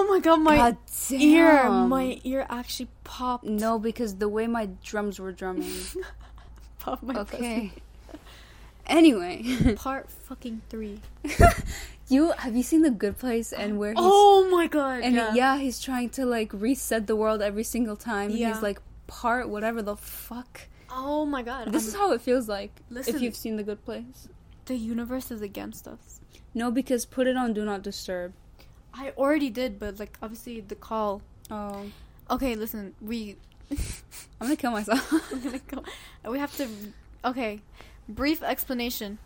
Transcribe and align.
Oh 0.00 0.06
my 0.08 0.18
god, 0.18 0.40
my 0.40 0.56
God 0.56 0.78
ear, 1.10 1.68
my 1.68 2.18
ear 2.24 2.46
actually 2.48 2.88
popped. 3.04 3.44
No, 3.44 3.78
because 3.78 4.16
the 4.16 4.30
way 4.30 4.46
my 4.46 4.70
drums 4.82 5.20
were 5.20 5.30
drumming. 5.30 5.70
popped 6.78 7.02
my 7.02 7.16
okay. 7.16 7.72
Anyway. 8.86 9.74
Part 9.76 10.08
fucking 10.10 10.62
three. 10.70 11.02
you 12.08 12.32
have 12.32 12.56
you 12.56 12.62
seen 12.62 12.80
the 12.80 12.90
Good 12.90 13.18
Place 13.18 13.52
and 13.52 13.78
where 13.78 13.90
he's 13.90 13.98
Oh 14.00 14.48
my 14.50 14.68
god. 14.68 15.02
and 15.02 15.14
yeah. 15.14 15.34
yeah. 15.34 15.58
he's 15.58 15.80
trying 15.80 16.08
to 16.10 16.24
like 16.24 16.50
reset 16.54 17.06
the 17.06 17.14
world 17.14 17.42
every 17.42 17.64
single 17.64 17.96
time. 17.96 18.30
Yeah. 18.30 18.54
He's 18.54 18.62
like 18.62 18.80
part 19.06 19.50
whatever 19.50 19.82
the 19.82 19.96
fuck. 19.96 20.62
Oh 20.88 21.26
my 21.26 21.42
god. 21.42 21.72
This 21.72 21.82
I'm- 21.82 21.88
is 21.88 21.94
how 21.94 22.12
it 22.12 22.22
feels 22.22 22.48
like 22.48 22.72
Listen. 22.88 23.16
if 23.16 23.20
you've 23.20 23.36
seen 23.36 23.56
the 23.56 23.62
Good 23.62 23.84
Place. 23.84 24.28
the 24.64 24.76
universe 24.76 25.30
is 25.30 25.42
against 25.42 25.86
us. 25.86 26.22
No, 26.54 26.70
because 26.70 27.04
put 27.04 27.26
it 27.26 27.36
on 27.36 27.52
Do 27.52 27.66
Not 27.66 27.82
Disturb. 27.82 28.32
I 28.94 29.10
already 29.16 29.50
did, 29.50 29.78
but 29.78 29.98
like 29.98 30.18
obviously 30.22 30.60
the 30.60 30.74
call. 30.74 31.22
Oh, 31.50 31.84
Okay, 32.30 32.54
listen, 32.54 32.94
we 33.00 33.36
I'm 33.70 33.76
gonna 34.40 34.56
kill 34.56 34.70
myself. 34.70 35.10
we're 35.32 35.38
gonna 35.38 35.60
go. 35.66 35.82
We 36.30 36.38
have 36.38 36.54
to. 36.56 36.68
Okay, 37.24 37.60
brief 38.08 38.42
explanation. 38.42 39.18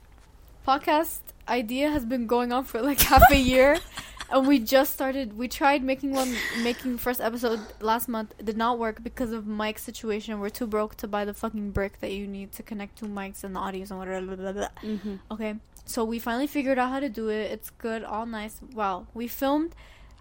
Podcast 0.66 1.18
idea 1.46 1.90
has 1.90 2.06
been 2.06 2.27
going 2.27 2.50
on 2.52 2.64
for 2.64 2.80
like 2.80 3.00
half 3.00 3.23
a 3.30 3.37
year, 3.37 3.78
and 4.30 4.46
we 4.46 4.59
just 4.59 4.95
started. 4.95 5.37
We 5.37 5.48
tried 5.48 5.82
making 5.84 6.12
one, 6.12 6.34
making 6.62 6.96
first 6.96 7.20
episode 7.20 7.60
last 7.80 8.09
month. 8.09 8.34
It 8.38 8.46
did 8.46 8.56
not 8.56 8.78
work 8.78 9.02
because 9.02 9.32
of 9.32 9.46
Mike's 9.46 9.82
situation. 9.82 10.40
We're 10.40 10.48
too 10.48 10.66
broke 10.66 10.95
to 10.96 11.06
buy 11.06 11.26
the 11.26 11.34
fucking 11.34 11.73
brick 11.73 12.01
that 12.01 12.12
you 12.12 12.26
need 12.26 12.52
to 12.52 12.62
connect 12.62 12.98
two 12.98 13.06
mics 13.06 13.45
and 13.45 13.54
the 13.54 13.60
audios 13.60 13.90
and 13.90 13.98
whatever. 13.98 14.24
Blah, 14.37 14.37
blah, 14.37 14.52
blah. 14.52 14.68
mm-hmm. 14.82 15.16
Okay, 15.30 15.56
so 15.84 16.05
we 16.05 16.19
finally 16.19 16.47
figured 16.47 16.79
out 16.79 16.91
how 16.91 17.01
to 17.01 17.09
do 17.09 17.29
it. 17.29 17.51
It's 17.51 17.70
good, 17.70 18.05
all 18.05 18.27
nice. 18.27 18.61
Wow, 18.74 19.06
we 19.15 19.29
filmed 19.29 19.74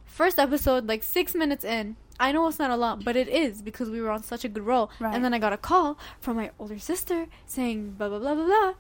first 0.05 0.37
episode 0.39 0.87
like 0.87 1.03
six 1.03 1.33
minutes 1.33 1.63
in. 1.63 1.95
I 2.19 2.31
know 2.31 2.47
it's 2.47 2.59
not 2.59 2.69
a 2.69 2.75
lot, 2.75 3.03
but 3.03 3.15
it 3.15 3.27
is 3.27 3.61
because 3.61 3.89
we 3.89 3.99
were 4.01 4.11
on 4.11 4.21
such 4.23 4.45
a 4.45 4.49
good 4.49 4.63
roll. 4.65 4.91
Right. 4.99 5.15
And 5.15 5.23
then 5.25 5.33
I 5.33 5.39
got 5.39 5.51
a 5.53 5.57
call 5.57 5.97
from 6.19 6.37
my 6.37 6.51
older 6.59 6.77
sister 6.77 7.27
saying 7.47 7.91
blah 7.97 8.09
blah 8.09 8.19
blah 8.19 8.35
blah 8.35 8.45
blah. 8.45 8.73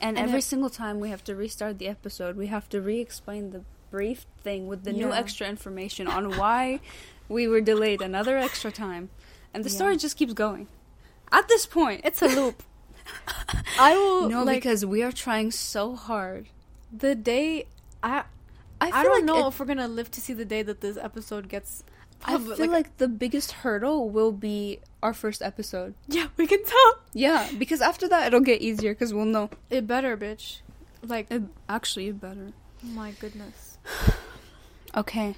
And, 0.00 0.18
And 0.18 0.26
every 0.28 0.40
it- 0.40 0.42
single 0.42 0.68
time 0.70 1.00
we 1.00 1.08
have 1.08 1.24
to 1.24 1.34
restart 1.34 1.78
the 1.78 1.88
episode, 1.88 2.36
we 2.36 2.48
have 2.48 2.68
to 2.70 2.80
re-explain 2.82 3.50
the 3.50 3.62
brief 3.90 4.26
thing 4.42 4.66
with 4.66 4.84
the 4.84 4.92
new 4.92 5.12
extra 5.12 5.48
information 5.48 6.06
on 6.08 6.36
why 6.36 6.80
we 7.28 7.46
were 7.48 7.60
delayed 7.62 8.02
another 8.02 8.36
extra 8.36 8.70
time, 8.70 9.08
and 9.54 9.64
the 9.64 9.70
Yeah. 9.70 9.76
story 9.76 9.96
just 9.96 10.16
keeps 10.18 10.34
going. 10.34 10.66
At 11.32 11.48
this 11.48 11.64
point, 11.64 12.02
It's 12.04 12.20
a 12.20 12.26
loop. 12.26 12.62
I 13.78 13.96
will 13.96 14.28
no, 14.28 14.42
like 14.44 14.62
because 14.62 14.84
we 14.86 15.02
are 15.02 15.12
trying 15.12 15.50
so 15.50 15.94
hard. 15.96 16.48
the 16.92 17.14
day 17.14 17.66
I 18.02 18.24
I 18.80 18.90
I, 18.90 19.02
don't 19.02 19.12
like 19.16 19.24
know 19.24 19.44
it- 19.46 19.48
if 19.48 19.60
we're 19.60 19.66
gonna 19.66 19.88
live 19.88 20.10
to 20.12 20.20
see 20.20 20.32
the 20.32 20.44
day 20.44 20.62
that 20.62 20.80
this 20.80 20.96
episode 20.96 21.48
gets. 21.48 21.84
I 22.26 22.38
feel 22.38 22.70
like, 22.70 22.96
the 22.96 23.08
biggest 23.08 23.52
hurdle 23.52 24.08
will 24.08 24.32
be 24.32 24.78
our 25.02 25.12
first 25.12 25.42
episode. 25.42 25.92
yeah, 26.08 26.28
we 26.38 26.46
can 26.46 26.64
tell. 26.64 26.98
Yeah, 27.12 27.50
because 27.58 27.82
after 27.82 28.08
that 28.08 28.28
it'll 28.28 28.40
get 28.40 28.62
easier 28.62 28.94
because 28.94 29.12
we'll 29.12 29.26
know. 29.26 29.50
It 29.68 29.86
better, 29.86 30.16
bitch. 30.16 30.60
Like, 31.02 31.30
It, 31.30 31.42
actually, 31.68 32.08
it 32.08 32.18
better. 32.20 32.52
my 32.82 33.10
goodness. 33.20 33.76
Okay. 34.96 35.34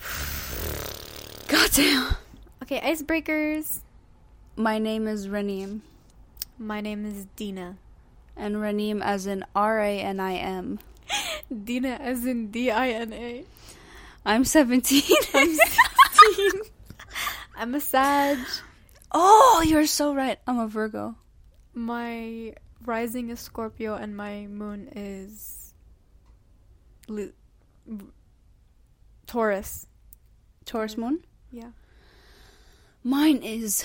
Goddamn. 1.48 2.16
Okay, 2.62 2.80
icebreakers. 2.80 3.80
My 4.56 4.78
name 4.78 5.06
is 5.08 5.28
Ranim, 5.28 5.80
My 6.62 6.80
name 6.80 7.04
is 7.04 7.26
Dina. 7.36 7.76
and 8.36 8.56
Ranim 8.56 9.02
as 9.02 9.26
in 9.26 9.44
R 9.54 9.80
A 9.80 9.98
N 9.98 10.20
I 10.20 10.34
M. 10.34 10.78
Dina 11.64 11.98
as 12.00 12.24
in 12.24 12.50
D 12.50 12.70
I 12.70 12.90
N 12.90 13.12
A. 13.12 13.44
I'm 14.24 14.44
17. 14.44 15.02
I'm 15.34 15.54
16. 15.54 16.50
I'm 17.56 17.74
a 17.74 17.80
Sag. 17.80 18.38
oh, 19.10 19.64
you're 19.66 19.86
so 19.86 20.14
right. 20.14 20.38
I'm 20.46 20.58
a 20.58 20.68
Virgo. 20.68 21.16
My 21.74 22.54
rising 22.86 23.30
is 23.30 23.40
Scorpio 23.40 23.94
and 23.94 24.16
my 24.16 24.46
moon 24.46 24.88
is 24.94 25.74
Li- 27.08 27.32
Taurus. 29.26 29.86
Taurus 30.64 30.96
moon. 30.96 31.24
Yeah. 31.50 31.72
Mine 33.02 33.42
is 33.42 33.84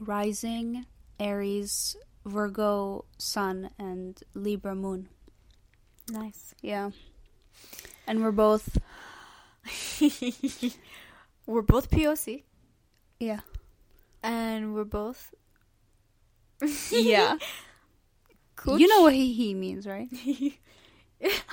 rising, 0.00 0.86
Aries, 1.20 1.96
Virgo 2.24 3.04
sun, 3.18 3.70
and 3.78 4.20
Libra 4.34 4.74
moon. 4.74 5.08
Nice. 6.10 6.54
Yeah. 6.62 6.90
And 8.06 8.22
we're 8.22 8.32
both. 8.32 8.78
we're 11.46 11.62
both 11.62 11.90
POC 11.90 12.44
Yeah. 13.18 13.40
and 14.22 14.74
we're 14.74 14.84
both 14.84 15.34
Yeah. 16.90 17.36
Cooch. 18.56 18.80
You 18.80 18.88
know 18.88 19.02
what 19.02 19.12
he, 19.14 19.32
he 19.34 19.54
means, 19.54 19.86
right? 19.86 20.08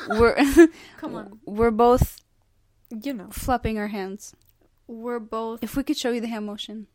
We're 0.09 0.35
Come 0.97 1.15
on. 1.15 1.39
we're 1.45 1.71
both 1.71 2.21
You 2.89 3.13
know. 3.13 3.29
flapping 3.31 3.77
our 3.79 3.87
hands. 3.87 4.35
We're 4.87 5.19
both 5.19 5.63
If 5.63 5.75
we 5.75 5.83
could 5.83 5.97
show 5.97 6.11
you 6.11 6.21
the 6.21 6.27
hand 6.27 6.45
motion. 6.45 6.87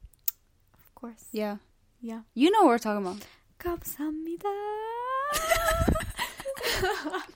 of 0.72 0.94
course. 0.94 1.25
Yeah. 1.32 1.56
Yeah. 2.00 2.21
You 2.34 2.50
know 2.50 2.61
what 2.62 2.69
we're 2.69 2.78
talking 2.78 3.06
about. 3.06 3.27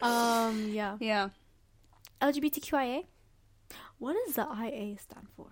Um, 0.00 0.68
yeah. 0.70 0.98
Yeah. 1.00 1.30
LGBTQIA? 2.20 3.06
What 3.98 4.16
does 4.26 4.34
the 4.34 4.42
IA 4.42 4.98
stand 4.98 5.28
for? 5.34 5.46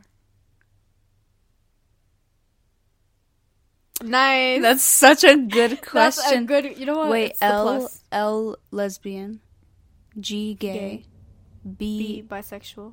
Nice. 4.03 4.61
That's 4.63 4.83
such 4.83 5.25
a 5.25 5.37
good 5.37 5.81
question. 5.81 6.43
A 6.43 6.47
good. 6.47 6.79
You 6.79 6.87
know 6.87 6.99
what? 6.99 7.11
Wait, 7.11 7.31
it's 7.31 7.43
L 7.43 7.89
L 8.11 8.57
lesbian, 8.71 9.41
G 10.21 10.55
gay, 10.55 10.73
gay. 10.75 11.05
B, 11.79 12.23
B 12.23 12.29
bisexual, 12.29 12.93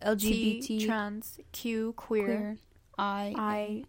LGBT 0.00 0.66
T, 0.66 0.86
trans, 0.86 1.40
Q 1.52 1.92
queer, 1.96 2.24
queer, 2.24 2.56
I 2.98 3.34
I. 3.36 3.84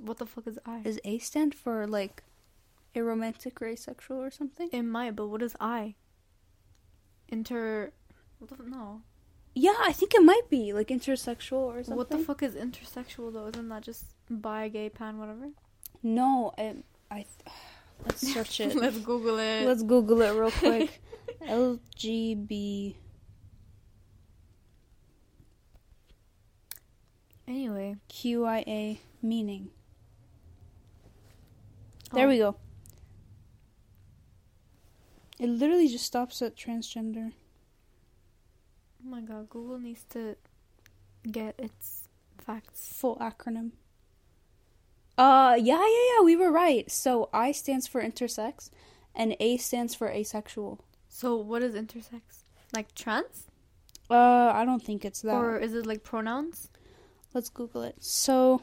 What- 0.00 0.18
the 0.18 0.26
fuck 0.26 0.46
is 0.46 0.58
I? 0.64 0.80
Does 0.80 0.98
A 1.04 1.18
stand 1.18 1.54
for 1.54 1.86
like 1.86 2.22
a 2.94 3.02
romantic 3.02 3.60
or 3.60 3.66
asexual 3.66 4.18
or 4.22 4.30
something? 4.30 4.68
It 4.72 4.82
might, 4.82 5.14
but 5.16 5.26
what 5.26 5.42
is 5.42 5.54
I? 5.60 5.94
Inter. 7.28 7.92
What 8.38 8.48
the 8.50 8.56
f- 8.62 8.68
no. 8.70 9.02
Yeah, 9.54 9.74
I 9.80 9.92
think 9.92 10.14
it 10.14 10.22
might 10.22 10.48
be 10.50 10.72
like 10.72 10.88
intersexual 10.88 11.52
or 11.58 11.82
something. 11.84 11.96
What 11.96 12.10
the 12.10 12.18
fuck 12.18 12.42
is 12.42 12.54
intersexual 12.54 13.32
though? 13.32 13.46
Isn't 13.48 13.68
that 13.68 13.82
just 13.82 14.06
bi, 14.30 14.68
gay, 14.68 14.88
pan, 14.88 15.18
whatever? 15.18 15.50
No, 16.02 16.52
I, 16.58 16.76
I 17.10 17.14
th- 17.44 17.56
let's 18.06 18.32
search 18.32 18.60
it. 18.60 18.74
Let's 18.84 18.98
Google 18.98 19.38
it. 19.38 19.66
Let's 19.66 19.82
Google 19.82 20.22
it 20.22 20.30
real 20.32 20.50
quick. 20.50 21.00
LGB. 21.42 22.96
Anyway. 27.46 27.96
QIA 28.08 28.98
meaning. 29.22 29.70
There 32.12 32.26
Oh. 32.26 32.28
we 32.30 32.38
go. 32.38 32.56
It 35.38 35.48
literally 35.48 35.88
just 35.88 36.06
stops 36.06 36.40
at 36.42 36.56
transgender. 36.56 37.32
Oh 39.02 39.08
my 39.08 39.20
god, 39.20 39.50
Google 39.50 39.78
needs 39.78 40.04
to 40.10 40.36
get 41.30 41.54
its 41.58 42.08
facts. 42.38 42.92
Full 42.94 43.16
acronym. 43.16 43.72
Uh, 45.18 45.56
yeah, 45.60 45.78
yeah, 45.80 46.04
yeah, 46.18 46.24
we 46.24 46.36
were 46.36 46.50
right. 46.50 46.90
So 46.90 47.28
I 47.32 47.52
stands 47.52 47.86
for 47.86 48.00
intersex, 48.02 48.70
and 49.14 49.36
A 49.40 49.56
stands 49.58 49.94
for 49.94 50.08
asexual. 50.08 50.84
So 51.08 51.36
what 51.36 51.62
is 51.62 51.74
intersex? 51.74 52.44
Like 52.72 52.94
trans? 52.94 53.46
Uh, 54.10 54.50
I 54.54 54.64
don't 54.64 54.82
think 54.82 55.04
it's 55.04 55.22
that. 55.22 55.34
Or 55.34 55.58
is 55.58 55.74
it 55.74 55.86
like 55.86 56.02
pronouns? 56.04 56.68
Let's 57.34 57.48
Google 57.50 57.82
it. 57.82 57.96
So, 57.98 58.62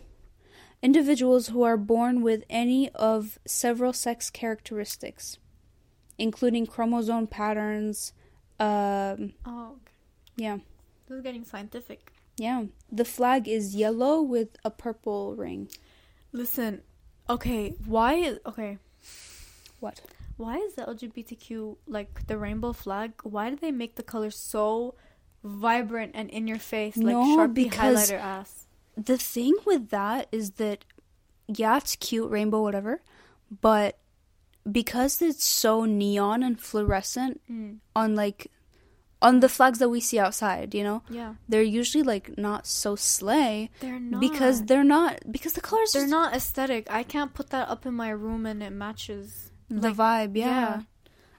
individuals 0.82 1.48
who 1.50 1.62
are 1.64 1.78
born 1.78 2.22
with 2.22 2.44
any 2.50 2.90
of 2.92 3.38
several 3.46 3.92
sex 3.94 4.30
characteristics, 4.30 5.38
including 6.18 6.66
chromosome 6.66 7.28
patterns. 7.28 8.14
Um, 8.60 9.34
Oh, 9.46 9.74
okay. 9.74 9.92
yeah, 10.38 10.58
This 11.08 11.18
is 11.18 11.24
getting 11.24 11.44
scientific. 11.44 12.14
yeah. 12.38 12.66
The 12.92 13.06
flag 13.06 13.48
is 13.48 13.76
yellow 13.76 14.22
with 14.22 14.56
a 14.64 14.70
purple 14.72 15.36
ring. 15.36 15.70
Listen, 16.32 16.82
okay, 17.30 17.76
why 17.86 18.14
is 18.16 18.40
okay? 18.46 18.78
What? 19.82 20.00
Why 20.38 20.58
is 20.58 20.76
the 20.76 20.84
LGBTQ 20.84 21.76
like 21.88 22.28
the 22.28 22.38
rainbow 22.38 22.72
flag? 22.74 23.12
Why 23.24 23.50
do 23.50 23.56
they 23.58 23.72
make 23.72 23.96
the 23.96 24.04
colors 24.04 24.36
so 24.38 24.96
vibrant 25.44 26.12
and 26.16 26.30
in 26.30 26.48
your 26.48 26.60
face, 26.60 26.96
like 26.98 27.14
No, 27.14 27.24
Sharpie 27.38 27.54
because- 27.54 28.10
highlighter 28.12 28.20
ass? 28.20 28.68
The 28.98 29.18
thing 29.18 29.56
with 29.66 29.90
that 29.90 30.28
is 30.32 30.52
that, 30.52 30.84
yeah, 31.48 31.78
it's 31.78 31.96
cute, 31.96 32.30
rainbow, 32.30 32.62
whatever, 32.62 33.02
but 33.62 33.98
because 34.70 35.22
it's 35.22 35.44
so 35.44 35.86
neon 35.86 36.44
and 36.44 36.60
fluorescent 36.60 37.42
Mm. 37.50 37.78
on 37.96 38.16
like 38.16 38.52
on 39.24 39.40
the 39.40 39.50
flags 39.50 39.78
that 39.78 39.90
we 39.90 40.00
see 40.00 40.18
outside, 40.18 40.74
you 40.74 40.84
know, 40.84 41.04
Yeah. 41.10 41.36
they're 41.48 41.62
usually 41.62 42.02
like 42.04 42.38
not 42.40 42.66
so 42.66 42.96
slay 42.96 43.70
They're 43.80 44.00
not 44.00 44.20
because 44.20 44.64
they're 44.66 44.84
not 44.84 45.20
because 45.32 45.54
the 45.54 45.62
colors 45.62 45.92
they're 45.94 46.04
just- 46.04 46.12
not 46.12 46.34
aesthetic. 46.36 46.88
I 46.92 47.04
can't 47.04 47.32
put 47.34 47.52
that 47.52 47.70
up 47.70 47.86
in 47.86 47.94
my 47.94 48.10
room 48.10 48.46
and 48.48 48.62
it 48.64 48.72
matches. 48.72 49.52
the 49.70 49.90
like, 49.94 49.96
vibe, 50.32 50.36
yeah. 50.38 50.46
yeah. 50.48 50.82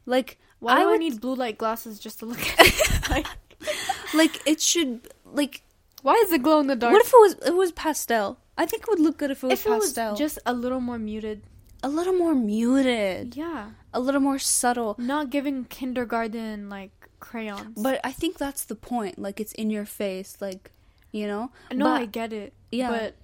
Like 0.06 0.38
Why 0.60 0.74
I 0.74 0.76
do 0.76 0.82
I 0.82 0.86
would- 0.92 1.00
need 1.00 1.20
blue 1.20 1.34
light 1.34 1.58
glasses 1.58 1.98
just 1.98 2.20
to 2.20 2.26
look 2.26 2.40
at 2.58 2.66
it? 2.66 3.10
like, 3.10 3.26
like 4.14 4.40
it 4.46 4.60
should 4.60 5.08
like 5.24 5.62
why 6.02 6.14
is 6.24 6.32
it 6.32 6.42
glow 6.42 6.60
in 6.60 6.66
the 6.66 6.76
dark? 6.76 6.92
what 6.92 7.02
if 7.04 7.08
it 7.12 7.16
was 7.20 7.32
it 7.46 7.54
was 7.54 7.72
pastel? 7.72 8.38
I 8.58 8.66
think 8.66 8.82
it 8.82 8.88
would 8.88 9.00
look 9.00 9.18
good 9.18 9.30
if 9.30 9.42
it 9.42 9.46
was 9.46 9.52
if 9.60 9.66
it 9.66 9.70
was 9.70 9.92
pastel. 9.92 10.16
just 10.16 10.38
a 10.46 10.52
little 10.54 10.80
more 10.80 10.98
muted? 10.98 11.42
a 11.84 11.88
little 11.88 12.12
more 12.14 12.32
muted, 12.34 13.34
Yeah. 13.36 13.70
a 13.92 13.98
little 13.98 14.20
more 14.20 14.38
subtle. 14.38 14.94
Not 14.98 15.30
giving 15.30 15.64
kindergarten 15.64 16.68
like 16.68 16.92
crayons. 17.18 17.82
But 17.82 18.00
I 18.04 18.12
think 18.12 18.38
that's 18.38 18.64
the 18.64 18.76
point. 18.76 19.18
Like 19.18 19.40
it's 19.40 19.52
in 19.54 19.68
your 19.68 19.84
face, 19.84 20.36
like 20.40 20.70
you 21.10 21.26
know. 21.26 21.50
no, 21.72 21.86
but- 21.86 22.02
I 22.02 22.06
get 22.06 22.32
it. 22.32 22.52
Yeah. 22.70 22.88
But 22.90 23.16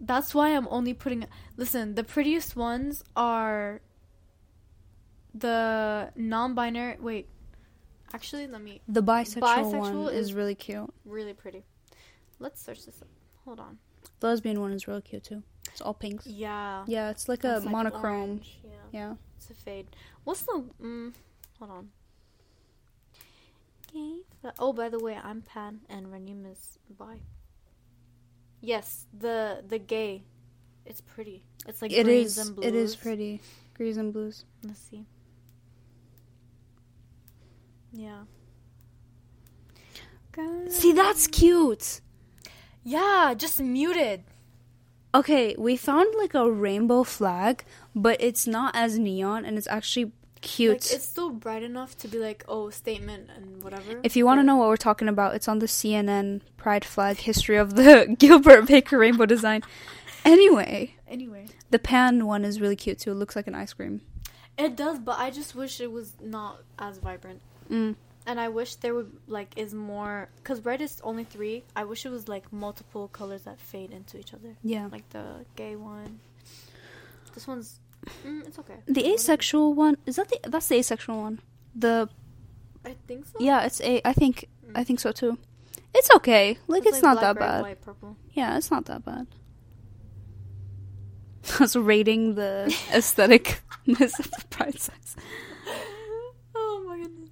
that's 0.00 0.34
why 0.34 0.54
I'm 0.54 0.68
only 0.70 0.92
putting. 0.92 1.24
Listen, 1.56 1.94
the 1.94 2.04
prettiest 2.04 2.56
ones 2.56 3.02
are 3.16 3.80
the 5.34 6.10
non-binary. 6.16 6.96
Wait, 7.00 7.28
actually, 8.14 8.46
let 8.46 8.60
me. 8.62 8.80
The 8.88 9.02
bisexual, 9.02 9.40
Bisexual 9.40 9.78
one 9.78 10.14
is 10.14 10.26
is- 10.28 10.34
really 10.34 10.54
cute. 10.54 10.92
Really 11.04 11.34
pretty. 11.34 11.64
Let's 12.38 12.62
search 12.62 12.84
this 12.86 13.00
up. 13.02 13.08
Hold 13.44 13.60
on. 13.60 13.78
The 14.20 14.28
lesbian 14.28 14.60
one 14.60 14.72
is 14.72 14.86
really 14.88 15.02
cute 15.02 15.24
too. 15.24 15.42
It's 15.70 15.80
all 15.80 15.94
pinks. 15.94 16.26
Yeah. 16.26 16.84
Yeah, 16.86 17.10
it's 17.10 17.28
like 17.28 17.44
a 17.44 17.56
It's 17.56 17.64
like 17.66 17.72
monochrome. 17.72 18.20
orange, 18.30 18.60
Yeah. 18.64 18.70
Yeah. 18.92 19.14
It's 19.36 19.50
a 19.50 19.54
fade. 19.54 19.86
What's 20.24 20.42
the? 20.42 20.64
Mm, 20.82 21.14
hold 21.58 21.70
on. 21.70 21.90
Gay 23.92 24.18
Oh, 24.58 24.72
by 24.72 24.88
the 24.88 24.98
way, 24.98 25.16
I'm 25.22 25.42
pan 25.42 25.80
and 25.88 26.06
Ranim 26.08 26.50
is 26.50 26.78
bi. 26.98 27.20
Yes, 28.60 29.06
the 29.16 29.62
the 29.66 29.78
gay. 29.78 30.24
It's 30.84 31.00
pretty. 31.00 31.42
It's 31.66 31.80
like 31.82 31.92
It 31.92 32.04
greens 32.04 32.38
is. 32.38 32.46
and 32.46 32.56
blues. 32.56 32.66
It 32.66 32.74
is 32.74 32.96
pretty. 32.96 33.40
Greens 33.74 33.96
and 33.96 34.12
blues. 34.12 34.44
Let's 34.64 34.80
see. 34.80 35.06
Yeah. 37.92 38.22
See, 40.68 40.92
that's 40.92 41.26
cute. 41.26 42.00
Yeah, 42.84 43.34
just 43.36 43.58
muted. 43.60 44.22
Okay, 45.14 45.56
we 45.58 45.76
found 45.76 46.14
like 46.16 46.34
a 46.34 46.48
rainbow 46.50 47.02
flag, 47.02 47.64
but 47.94 48.16
it's 48.20 48.46
not 48.46 48.76
as 48.76 48.98
neon 48.98 49.44
and 49.44 49.58
it's 49.58 49.66
actually 49.66 50.12
cute. 50.40 50.70
Like 50.70 50.92
it's 50.92 51.04
still 51.04 51.30
bright 51.30 51.64
enough 51.64 51.96
to 51.98 52.08
be 52.08 52.18
like, 52.18 52.44
oh, 52.46 52.70
statement 52.70 53.30
and 53.34 53.62
whatever. 53.64 54.00
if 54.04 54.14
you 54.14 54.24
want 54.24 54.38
to 54.38 54.44
know 54.44 54.56
what 54.56 54.68
we're 54.68 54.76
talking 54.76 55.08
about, 55.08 55.34
it's 55.34 55.48
on 55.48 55.58
the 55.58 55.66
CNN 55.66 56.42
Pride 56.56 56.84
flag 56.84 57.16
history 57.16 57.56
of 57.56 57.74
the 57.74 58.14
Gilbert 58.18 58.66
Baker 58.68 58.98
rainbow 58.98 59.26
design. 59.26 59.62
Anyway, 60.24 60.94
Anyway, 61.08 61.46
the 61.70 61.78
pan 61.80 62.26
one 62.26 62.44
is 62.44 62.60
really 62.60 62.76
cute 62.76 62.98
too. 63.00 63.10
It 63.10 63.14
looks 63.16 63.34
like 63.34 63.48
an 63.48 63.54
ice 63.56 63.72
cream. 63.72 64.02
it 64.56 64.76
does, 64.76 65.00
but 65.00 65.18
I 65.18 65.30
just 65.30 65.56
wish 65.56 65.80
it 65.80 65.90
was 65.90 66.12
not 66.22 66.62
as 66.78 66.98
vibrant. 66.98 67.40
Mm. 67.70 67.96
And 68.26 68.38
I 68.38 68.48
wish 68.50 68.74
there 68.76 68.94
would 68.94 69.10
like 69.26 69.56
is 69.56 69.72
more 69.72 70.28
because 70.36 70.62
red 70.64 70.80
is 70.82 71.00
only 71.02 71.24
three. 71.24 71.64
I 71.74 71.84
wish 71.84 72.04
it 72.04 72.10
was 72.10 72.28
like 72.28 72.52
multiple 72.52 73.08
colors 73.08 73.42
that 73.44 73.58
fade 73.58 73.90
into 73.90 74.18
each 74.18 74.34
other, 74.34 74.56
Yeah. 74.62 74.88
like 74.92 75.08
the 75.10 75.44
gay 75.56 75.76
one. 75.76 76.20
This 77.34 77.46
one's, 77.46 77.80
mm, 78.26 78.46
it's 78.46 78.58
okay. 78.58 78.76
The 78.86 79.06
asexual 79.14 79.72
one 79.74 79.96
is 80.04 80.16
that 80.16 80.28
the 80.28 80.38
that's 80.48 80.68
the 80.68 80.76
asexual 80.76 81.20
one. 81.22 81.40
The 81.74 82.08
I 82.84 82.94
think 83.06 83.24
so. 83.26 83.38
yeah, 83.40 83.62
it's 83.64 83.80
a. 83.80 84.00
I 84.06 84.12
think 84.12 84.46
I 84.74 84.82
Mm. 84.82 84.86
think 84.86 85.00
so 85.00 85.12
too. 85.12 85.38
It's 85.94 86.10
okay. 86.16 86.58
Like 86.66 86.84
it's, 86.84 87.00
not 87.02 87.18
black, 87.18 87.36
that 87.36 87.40
red, 87.40 87.48
bad. 87.48 87.62
White, 87.62 87.80
purple. 87.82 88.16
Yeah, 88.34 88.58
it's 88.58 88.70
not 88.70 88.84
that 88.86 89.04
bad. 89.06 89.26
I 91.58 91.62
was 91.62 91.76
rating 91.76 92.34
the 92.34 92.66
aestheticness 92.90 94.18
of 94.18 94.30
the 94.30 94.44
pride 94.50 94.78
size. 94.78 95.16
oh 96.54 96.84
my 96.86 96.98
goodness. 96.98 97.30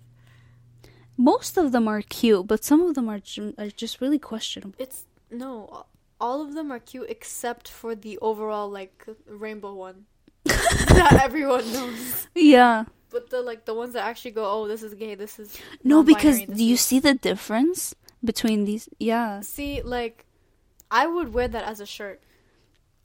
Most 1.17 1.57
of 1.57 1.73
them 1.73 1.89
are 1.89 2.03
cute, 2.03 2.47
but 2.47 2.65
some 2.65 2.83
of 2.83 2.95
them 2.95 3.09
are, 3.09 3.19
ju- 3.19 3.55
are 3.59 3.71
just 3.71 4.01
really 4.01 4.19
questionable. 4.19 4.75
It's 4.79 5.05
no, 5.31 5.87
all 6.21 6.43
of 6.43 6.55
them 6.55 6.71
are 6.71 6.79
cute 6.79 7.07
except 7.09 7.69
for 7.69 7.95
the 7.95 8.19
overall 8.19 8.71
like 8.71 9.05
rainbow 9.27 9.75
one 9.75 10.07
that 10.45 11.21
everyone 11.23 11.71
knows. 11.73 12.29
Yeah. 12.35 12.85
But 13.11 13.31
the 13.31 13.41
like 13.41 13.65
the 13.65 13.75
ones 13.75 13.95
that 13.95 14.05
actually 14.05 14.33
go, 14.33 14.45
oh, 14.51 14.69
this 14.69 14.83
is 14.83 14.95
gay, 14.95 15.15
this 15.15 15.39
is 15.39 15.57
No, 15.83 16.03
because 16.03 16.43
do 16.45 16.63
you 16.65 16.77
see 16.77 16.99
the 16.99 17.15
difference 17.15 17.95
between 18.25 18.65
these? 18.65 18.89
Yeah. 18.99 19.41
see 19.41 19.83
like 19.83 20.25
I 20.91 21.07
would 21.07 21.33
wear 21.33 21.49
that 21.49 21.65
as 21.65 21.81
a 21.81 21.87
shirt. 21.87 22.23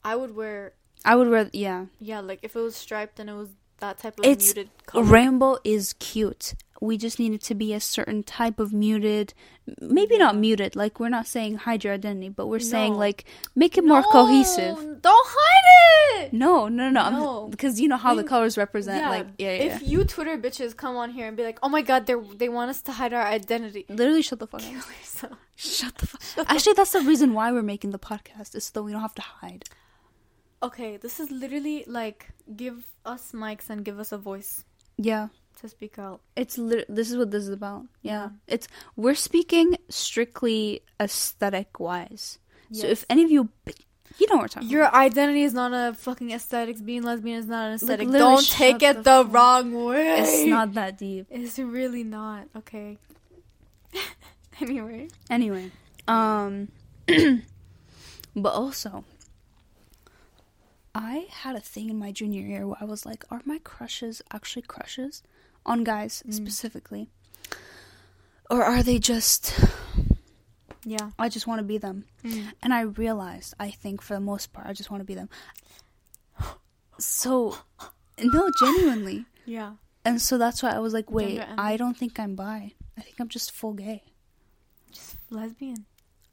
I 0.04 0.16
would 0.16 0.34
wear 0.36 0.72
I 1.04 1.16
would 1.16 1.28
wear 1.28 1.48
yeah. 1.52 1.86
yeah, 1.98 2.20
like 2.20 2.40
if 2.42 2.54
it 2.56 2.60
was 2.60 2.76
striped 2.76 3.18
and 3.20 3.30
it 3.30 3.34
was 3.34 3.48
that 3.78 3.98
type 3.98 4.18
of 4.18 4.24
It's 4.24 4.54
muted 4.54 4.70
color. 4.86 5.04
Rainbow 5.04 5.58
is 5.64 5.94
cute. 5.94 6.54
We 6.82 6.98
just 6.98 7.18
need 7.20 7.32
it 7.32 7.42
to 7.42 7.54
be 7.54 7.72
a 7.72 7.80
certain 7.80 8.24
type 8.24 8.58
of 8.58 8.72
muted. 8.72 9.34
Maybe 9.80 10.14
mm-hmm. 10.14 10.22
not 10.26 10.36
muted, 10.36 10.74
like 10.74 10.98
we're 10.98 11.14
not 11.18 11.28
saying 11.28 11.58
hide 11.58 11.84
your 11.84 11.94
identity, 11.94 12.28
but 12.28 12.48
we're 12.48 12.58
saying 12.58 12.94
like 12.94 13.24
make 13.54 13.78
it 13.78 13.84
more 13.84 14.02
No, 14.02 14.10
cohesive. 14.10 14.76
Don't 15.00 15.26
hide 15.38 16.24
it. 16.24 16.32
No, 16.32 16.66
no, 16.68 16.90
no, 16.90 17.10
No. 17.10 17.18
no. 17.18 17.48
Because 17.48 17.80
you 17.80 17.86
know 17.86 17.96
how 17.96 18.14
the 18.14 18.24
colors 18.24 18.58
represent, 18.58 19.04
like, 19.08 19.28
yeah, 19.38 19.52
yeah. 19.52 19.76
If 19.76 19.86
you 19.86 20.02
Twitter 20.04 20.36
bitches 20.36 20.76
come 20.76 20.96
on 20.96 21.10
here 21.10 21.26
and 21.28 21.36
be 21.36 21.44
like, 21.44 21.58
"Oh 21.62 21.68
my 21.68 21.82
god, 21.82 22.06
they 22.06 22.14
they 22.36 22.48
want 22.48 22.70
us 22.70 22.82
to 22.82 22.92
hide 22.92 23.12
our 23.12 23.26
identity," 23.38 23.84
Literally, 23.88 24.22
shut 24.22 24.40
the 24.40 24.46
fuck 24.48 24.62
up. 24.62 24.72
yourself. 24.72 25.38
Shut 25.54 25.94
the 25.98 26.06
fuck. 26.06 26.46
Actually, 26.52 26.74
that's 26.74 26.92
the 26.92 27.02
reason 27.02 27.32
why 27.32 27.52
we're 27.52 27.62
making 27.62 27.90
the 27.90 27.98
podcast 27.98 28.56
is 28.56 28.64
so 28.64 28.70
that 28.74 28.82
we 28.82 28.90
don't 28.92 29.02
have 29.02 29.14
to 29.14 29.22
hide. 29.22 29.64
Okay, 30.62 30.96
this 30.96 31.18
is 31.20 31.30
literally 31.30 31.84
like 31.86 32.30
give 32.56 32.86
us 33.04 33.32
mics 33.32 33.70
and 33.70 33.84
give 33.84 33.98
us 33.98 34.12
a 34.12 34.18
voice 34.18 34.64
Yeah, 34.96 35.28
to 35.62 35.68
speak 35.68 35.98
out. 35.98 36.20
it's 36.36 36.58
lit- 36.58 36.86
this 36.88 37.10
is 37.10 37.16
what 37.16 37.30
this 37.30 37.44
is 37.44 37.48
about. 37.50 37.86
Yeah, 38.02 38.30
it's 38.46 38.68
we're 38.96 39.14
speaking 39.14 39.76
strictly 39.88 40.82
aesthetic 41.00 41.80
wise. 41.80 42.38
So 42.72 42.86
if 42.86 43.04
any 43.10 43.22
of 43.22 43.30
you, 43.30 43.50
you 44.18 44.26
know 44.28 44.36
what 44.36 44.42
we're 44.42 44.48
talking. 44.48 44.70
Your 44.70 44.94
identity 44.94 45.42
is 45.42 45.52
not 45.52 45.72
a 45.72 45.94
fucking 45.94 46.30
aesthetics. 46.30 46.80
Being 46.80 47.02
lesbian 47.02 47.38
is 47.38 47.46
not 47.46 47.66
an 47.68 47.74
aesthetic. 47.74 48.08
literally 48.08 48.36
Don't 48.36 48.48
take 48.48 48.82
it 48.82 49.04
the 49.04 49.22
the, 49.22 49.26
wrong 49.26 49.84
way. 49.84 50.20
It's 50.20 50.46
not 50.46 50.74
that 50.74 50.98
deep. 50.98 51.26
It's 51.30 51.58
really 51.58 52.02
not. 52.02 52.48
Okay. 52.56 52.98
anyway. 54.60 55.08
Anyway, 55.28 55.70
um, 56.08 56.68
but 58.36 58.54
also, 58.54 59.04
I 60.94 61.26
had 61.30 61.56
a 61.56 61.60
thing 61.60 61.90
in 61.90 61.98
my 61.98 62.12
junior 62.12 62.42
year 62.42 62.66
where 62.66 62.78
I 62.80 62.84
was 62.84 63.04
like, 63.04 63.24
are 63.30 63.42
my 63.44 63.58
crushes 63.58 64.22
actually 64.32 64.62
crushes 64.62 65.22
on 65.64 65.84
guys 65.84 66.22
Mm. 66.26 66.34
specifically, 66.34 67.08
or 68.50 68.62
are 68.64 68.82
they 68.82 68.98
just 68.98 69.54
Yeah. 70.84 71.10
I 71.18 71.28
just 71.28 71.46
want 71.46 71.60
to 71.60 71.64
be 71.64 71.78
them? 71.78 72.04
And 72.62 72.74
I 72.74 72.80
realized, 72.82 73.54
I 73.60 73.70
think 73.70 74.02
for 74.02 74.14
the 74.14 74.20
most 74.20 74.52
part, 74.52 74.66
I 74.66 74.72
just 74.72 74.90
want 74.90 75.00
to 75.00 75.04
be 75.06 75.14
them. 75.14 75.28
So, 76.98 77.56
no, 78.22 78.50
genuinely. 78.60 79.24
Yeah. 79.46 79.74
And 80.04 80.20
so 80.20 80.38
that's 80.38 80.62
why 80.62 80.70
I 80.70 80.78
was 80.78 80.92
like, 80.92 81.10
wait, 81.10 81.40
I 81.58 81.76
don't 81.76 81.96
think 81.96 82.18
I'm 82.20 82.34
bi. 82.36 82.74
I 82.98 83.00
think 83.00 83.16
I'm 83.18 83.28
just 83.28 83.50
full 83.52 83.72
gay. 83.74 84.02
Just 84.90 85.16
lesbian. 85.30 85.86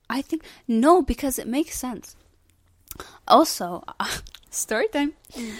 I 0.10 0.22
think, 0.22 0.44
no, 0.68 1.02
because 1.02 1.40
it 1.40 1.48
makes 1.48 1.78
sense. 1.78 2.16
Also, 3.28 3.84
story 4.50 4.88
time. 4.90 5.14
Mm. 5.34 5.54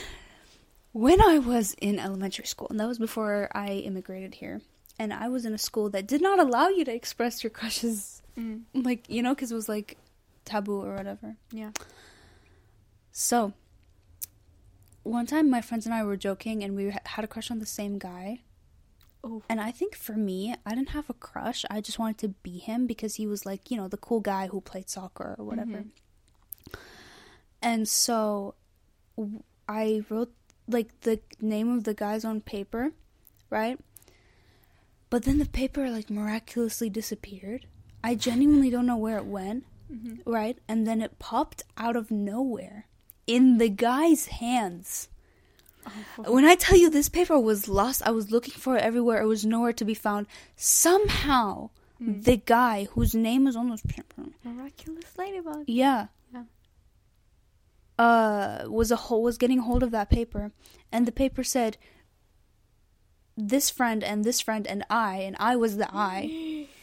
When 0.92 1.22
I 1.22 1.38
was 1.40 1.76
in 1.76 2.00
elementary 2.00 2.46
school, 2.46 2.68
and 2.70 2.80
that 2.80 2.88
was 2.88 2.98
before 3.00 3.50
I 3.54 3.74
immigrated 3.74 4.36
here, 4.36 4.62
and 4.98 5.14
I 5.14 5.28
was 5.30 5.46
in 5.46 5.54
a 5.54 5.58
school 5.58 5.90
that 5.92 6.08
did 6.08 6.22
not 6.22 6.40
allow 6.40 6.68
you 6.70 6.84
to 6.86 6.94
express 6.94 7.44
your 7.44 7.52
crushes, 7.52 8.22
Mm. 8.38 8.64
like, 8.74 9.10
you 9.10 9.22
know, 9.22 9.36
because 9.36 9.52
it 9.52 9.56
was 9.56 9.70
like 9.70 9.98
taboo 10.46 10.82
or 10.82 10.96
whatever. 10.96 11.36
Yeah. 11.52 11.72
So, 13.12 13.54
one 15.04 15.26
time 15.26 15.50
my 15.50 15.62
friends 15.62 15.86
and 15.86 15.94
I 15.94 16.04
were 16.04 16.16
joking 16.18 16.64
and 16.64 16.76
we 16.76 16.94
had 17.06 17.24
a 17.24 17.28
crush 17.28 17.52
on 17.52 17.60
the 17.60 17.66
same 17.66 17.98
guy. 18.00 18.42
Oh. 19.24 19.42
And 19.50 19.60
I 19.60 19.72
think 19.72 19.96
for 19.96 20.14
me, 20.14 20.56
I 20.66 20.74
didn't 20.76 20.90
have 20.90 21.10
a 21.10 21.14
crush. 21.14 21.66
I 21.70 21.82
just 21.82 22.00
wanted 22.00 22.18
to 22.20 22.30
be 22.30 22.58
him 22.60 22.88
because 22.88 23.16
he 23.16 23.28
was 23.28 23.46
like, 23.46 23.70
you 23.70 23.76
know, 23.78 23.88
the 23.90 23.98
cool 23.98 24.22
guy 24.22 24.48
who 24.48 24.62
played 24.62 24.90
soccer 24.90 25.36
or 25.38 25.44
whatever. 25.46 25.84
And 27.62 27.88
so 27.88 28.56
I 29.68 30.04
wrote 30.10 30.34
like 30.70 31.02
the 31.02 31.20
name 31.42 31.70
of 31.76 31.84
the 31.84 31.94
guys 31.94 32.24
on 32.24 32.42
paper, 32.42 32.92
right? 33.50 33.80
But 35.10 35.24
then 35.24 35.40
the 35.40 35.46
paper 35.46 35.90
like 35.90 36.10
miraculously 36.10 36.90
disappeared. 36.90 37.66
I 38.04 38.16
genuinely 38.16 38.70
don't 38.70 38.86
know 38.86 38.98
where 38.98 39.18
it 39.18 39.26
went 39.26 39.66
Mm-hmm. 39.92 40.30
right? 40.32 40.56
And 40.68 40.86
then 40.86 41.02
it 41.02 41.18
popped 41.18 41.64
out 41.76 41.96
of 41.96 42.12
nowhere 42.12 42.86
in 43.26 43.58
the 43.58 43.70
guy's 43.70 44.28
hands. 44.28 45.10
When 46.28 46.46
I 46.46 46.54
tell 46.54 46.78
you 46.78 46.92
this 46.92 47.10
paper 47.10 47.40
was 47.40 47.68
lost, 47.68 48.04
I 48.06 48.12
was 48.12 48.30
looking 48.30 48.54
for 48.54 48.76
it 48.78 48.84
everywhere. 48.84 49.20
It 49.24 49.26
was 49.26 49.46
nowhere 49.46 49.74
to 49.74 49.84
be 49.86 49.96
found. 49.96 50.28
Somehow, 50.56 51.72
Mm. 52.00 52.24
the 52.24 52.38
guy 52.38 52.88
whose 52.92 53.14
name 53.16 53.48
is 53.48 53.56
on 53.58 53.70
this 53.72 53.82
paper, 53.82 54.26
Miraculous 54.44 55.18
ladybug. 55.18 55.64
Yeah. 55.68 56.08
Uh, 58.00 58.64
was 58.68 58.90
a 58.92 58.96
whole 59.06 59.22
was 59.22 59.38
getting 59.38 59.60
hold 59.60 59.84
of 59.84 59.92
that 59.92 60.10
paper, 60.10 60.52
and 60.92 61.06
the 61.06 61.12
paper 61.12 61.44
said, 61.44 61.78
"This 63.38 63.70
friend 63.70 64.04
and 64.04 64.24
this 64.24 64.40
friend 64.42 64.66
and 64.68 64.84
I, 64.90 65.18
and 65.28 65.36
I 65.40 65.56
was 65.56 65.78
the 65.78 65.90
I." 65.94 66.68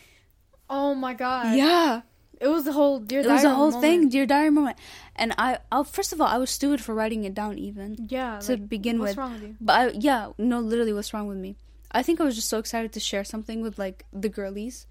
Oh 0.69 0.97
my 0.97 1.15
god. 1.15 1.55
yeah, 1.57 2.01
It 2.41 2.49
was 2.49 2.65
the 2.65 2.73
whole 2.73 2.99
dear 2.99 3.23
diary. 3.23 3.31
it 3.31 3.35
was 3.39 3.45
a 3.45 3.55
whole 3.55 3.71
moment. 3.71 3.83
thing, 3.83 4.09
dear 4.09 4.27
diary 4.27 4.51
moment. 4.51 4.77
And 5.15 5.33
I, 5.39 5.59
I, 5.71 5.85
first 5.85 6.13
of 6.13 6.21
all, 6.21 6.27
I 6.27 6.39
was 6.39 6.51
stupid 6.51 6.81
for 6.81 6.93
writing 6.93 7.23
it 7.23 7.35
down 7.35 7.57
even. 7.57 8.09
Yeah. 8.11 8.41
to 8.41 8.53
like, 8.59 8.69
begin 8.69 8.99
what's 8.99 9.11
with. 9.11 9.19
wrong 9.19 9.33
with 9.35 9.43
you? 9.43 9.55
But 9.61 9.75
I, 9.81 9.89
yeah, 9.95 10.33
no, 10.39 10.59
literally, 10.59 10.93
what's 10.93 11.15
wrong 11.15 11.29
with 11.29 11.37
me? 11.39 11.55
I 11.93 12.03
think 12.03 12.21
I 12.21 12.25
was 12.25 12.35
just 12.35 12.49
so 12.49 12.59
excited 12.59 12.93
to 12.95 12.99
share 12.99 13.23
something 13.23 13.63
with 13.63 13.79
like 13.79 14.07
the 14.13 14.29
girlies, 14.29 14.89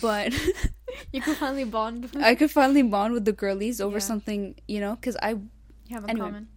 but 0.00 0.32
You 1.12 1.20
could 1.20 1.36
finally 1.36 1.64
bond. 1.64 2.08
I 2.22 2.36
could 2.36 2.52
finally 2.52 2.82
bond 2.82 3.12
with 3.12 3.24
the 3.24 3.32
girlies 3.32 3.80
over 3.80 3.96
Yeah. 3.98 4.06
something, 4.14 4.54
you 4.68 4.78
know, 4.78 4.94
because 4.94 5.16
I. 5.20 5.38
You 5.88 5.94
have 5.94 6.04
in 6.04 6.10
Anyway. 6.10 6.26
common. 6.26 6.48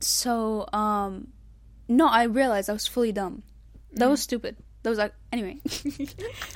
So, 0.00 0.66
um, 0.72 1.28
no, 1.88 2.08
I 2.08 2.24
realized 2.24 2.68
I 2.68 2.72
was 2.72 2.86
fully 2.86 3.12
dumb. 3.12 3.42
That 3.92 4.06
Mm. 4.06 4.10
was 4.10 4.20
stupid. 4.22 4.56
That 4.82 4.90
was 4.90 4.98
like 4.98 5.14
anyway. 5.30 5.60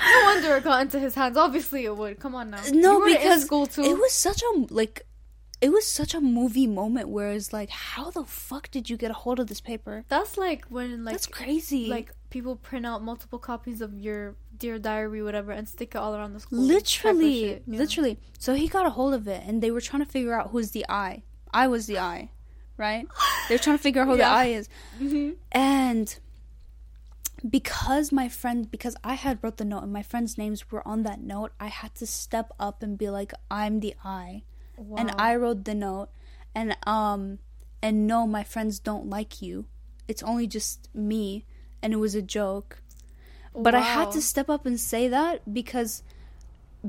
No 0.00 0.20
wonder 0.24 0.56
it 0.56 0.64
got 0.64 0.82
into 0.82 0.98
his 0.98 1.14
hands. 1.14 1.36
Obviously, 1.36 1.84
it 1.84 1.96
would. 1.96 2.18
Come 2.18 2.34
on 2.34 2.50
now. 2.50 2.60
No, 2.72 2.92
You 2.94 3.00
were 3.00 3.08
in 3.08 3.12
because 3.18 3.44
school 3.44 3.66
too. 3.66 3.82
it 3.82 3.96
was 3.98 4.12
such 4.12 4.42
a 4.42 4.66
like, 4.70 5.06
it 5.60 5.70
was 5.70 5.86
such 5.86 6.12
a 6.14 6.20
movie 6.20 6.66
moment 6.66 7.08
where 7.08 7.30
it's 7.30 7.52
like, 7.52 7.70
how 7.70 8.10
the 8.10 8.24
fuck 8.24 8.70
did 8.70 8.90
you 8.90 8.96
get 8.96 9.10
a 9.10 9.14
hold 9.14 9.38
of 9.38 9.46
this 9.46 9.60
paper? 9.60 10.04
That's 10.08 10.36
like 10.36 10.64
when 10.66 11.04
like 11.04 11.12
That's 11.14 11.26
crazy. 11.26 11.86
like 11.86 12.12
people 12.30 12.56
print 12.56 12.84
out 12.84 13.02
multiple 13.02 13.38
copies 13.38 13.80
of 13.80 13.94
your 14.00 14.34
dear 14.58 14.78
diary, 14.78 15.22
whatever, 15.22 15.52
and 15.52 15.68
stick 15.68 15.94
it 15.94 15.98
all 15.98 16.14
around 16.16 16.32
the 16.32 16.40
school. 16.40 16.58
literally 16.58 17.40
shit, 17.48 17.68
literally 17.68 18.18
so 18.38 18.54
he 18.54 18.66
got 18.68 18.86
a 18.86 18.90
hold 18.90 19.14
of 19.14 19.28
it 19.28 19.42
and 19.46 19.62
they 19.62 19.70
were 19.70 19.80
trying 19.80 20.04
to 20.04 20.10
figure 20.10 20.34
out 20.34 20.50
who's 20.50 20.70
the 20.72 20.84
i 20.88 21.22
i 21.62 21.66
was 21.74 21.86
the 21.90 21.98
i 21.98 22.28
right? 22.78 23.06
They 23.48 23.54
were 23.54 23.64
trying 23.66 23.78
to 23.78 23.82
figure 23.82 24.02
out 24.02 24.08
who 24.08 24.16
Yeah. 24.18 24.28
the 24.34 24.40
i 24.44 24.44
is. 24.58 24.68
Mhm. 25.00 25.36
and 25.52 26.08
because 27.56 28.12
my 28.12 28.28
friend 28.40 28.70
because 28.70 28.96
i 29.04 29.14
had 29.14 29.34
wrote 29.42 29.56
the 29.56 29.64
note 29.64 29.82
and 29.86 29.92
my 29.92 30.02
friends 30.02 30.36
names 30.42 30.60
were 30.70 30.86
on 30.92 31.02
that 31.08 31.20
note 31.20 31.52
i 31.60 31.68
had 31.80 31.94
to 32.00 32.06
step 32.06 32.48
up 32.66 32.82
and 32.82 32.96
be 32.98 33.08
like 33.18 33.32
i'm 33.50 33.80
the 33.80 33.94
i. 34.04 34.42
And 35.00 35.08
i 35.28 35.30
wrote 35.36 35.64
the 35.64 35.74
note 35.74 36.08
and 36.54 36.76
um 36.86 37.38
and 37.82 38.06
no 38.06 38.26
my 38.26 38.42
friends 38.44 38.78
don't 38.88 39.08
like 39.08 39.40
you. 39.46 39.66
It's 40.08 40.22
only 40.22 40.46
just 40.46 40.88
me. 40.94 41.44
And 41.82 41.92
it 41.92 42.00
was 42.06 42.14
a 42.14 42.22
joke. 42.22 42.70
But 43.54 43.74
I 43.74 43.80
had 43.80 44.10
to 44.12 44.20
step 44.22 44.48
up 44.54 44.66
and 44.66 44.78
say 44.80 45.08
that 45.08 45.34
because 45.58 46.02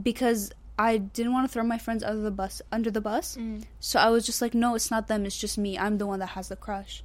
because 0.09 0.51
I 0.79 0.97
didn't 0.99 1.33
want 1.33 1.47
to 1.47 1.51
throw 1.53 1.63
my 1.63 1.77
friends 1.79 2.03
under 2.03 2.21
the 2.21 2.31
bus 2.31 2.61
under 2.71 2.91
the 2.91 3.01
bus. 3.01 3.35
Mm. 3.39 3.63
So 3.79 3.99
I 3.99 4.09
was 4.09 4.25
just 4.25 4.41
like, 4.41 4.53
no, 4.53 4.75
it's 4.75 4.91
not 4.91 5.07
them. 5.07 5.25
It's 5.25 5.37
just 5.37 5.57
me. 5.57 5.77
I'm 5.77 5.97
the 5.97 6.05
one 6.05 6.19
that 6.19 6.27
has 6.37 6.49
the 6.49 6.55
crush. 6.55 7.03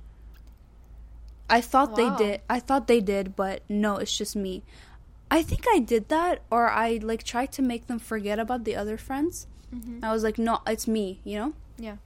I 1.49 1.61
thought 1.61 1.91
Wow. 1.93 2.17
they 2.17 2.25
did. 2.25 2.41
I 2.49 2.61
thought 2.61 2.87
they 2.87 3.01
did, 3.01 3.37
but 3.37 3.63
no, 3.69 3.97
it's 3.97 4.17
just 4.17 4.35
me. 4.37 4.63
I 5.31 5.43
think 5.43 5.65
I 5.73 5.79
did 5.79 6.09
that, 6.09 6.43
or 6.51 6.69
I 6.71 6.99
like 7.03 7.23
tried 7.25 7.53
to 7.53 7.63
make 7.63 7.87
them 7.87 7.99
forget 7.99 8.39
about 8.39 8.65
the 8.65 8.77
other 8.77 8.97
friends. 8.99 9.47
Mhm. 9.75 10.05
I 10.05 10.13
was 10.13 10.23
like, 10.23 10.39
no, 10.39 10.61
it's 10.67 10.87
me. 10.87 11.21
You 11.25 11.39
know. 11.39 11.53
Yeah. 11.79 11.97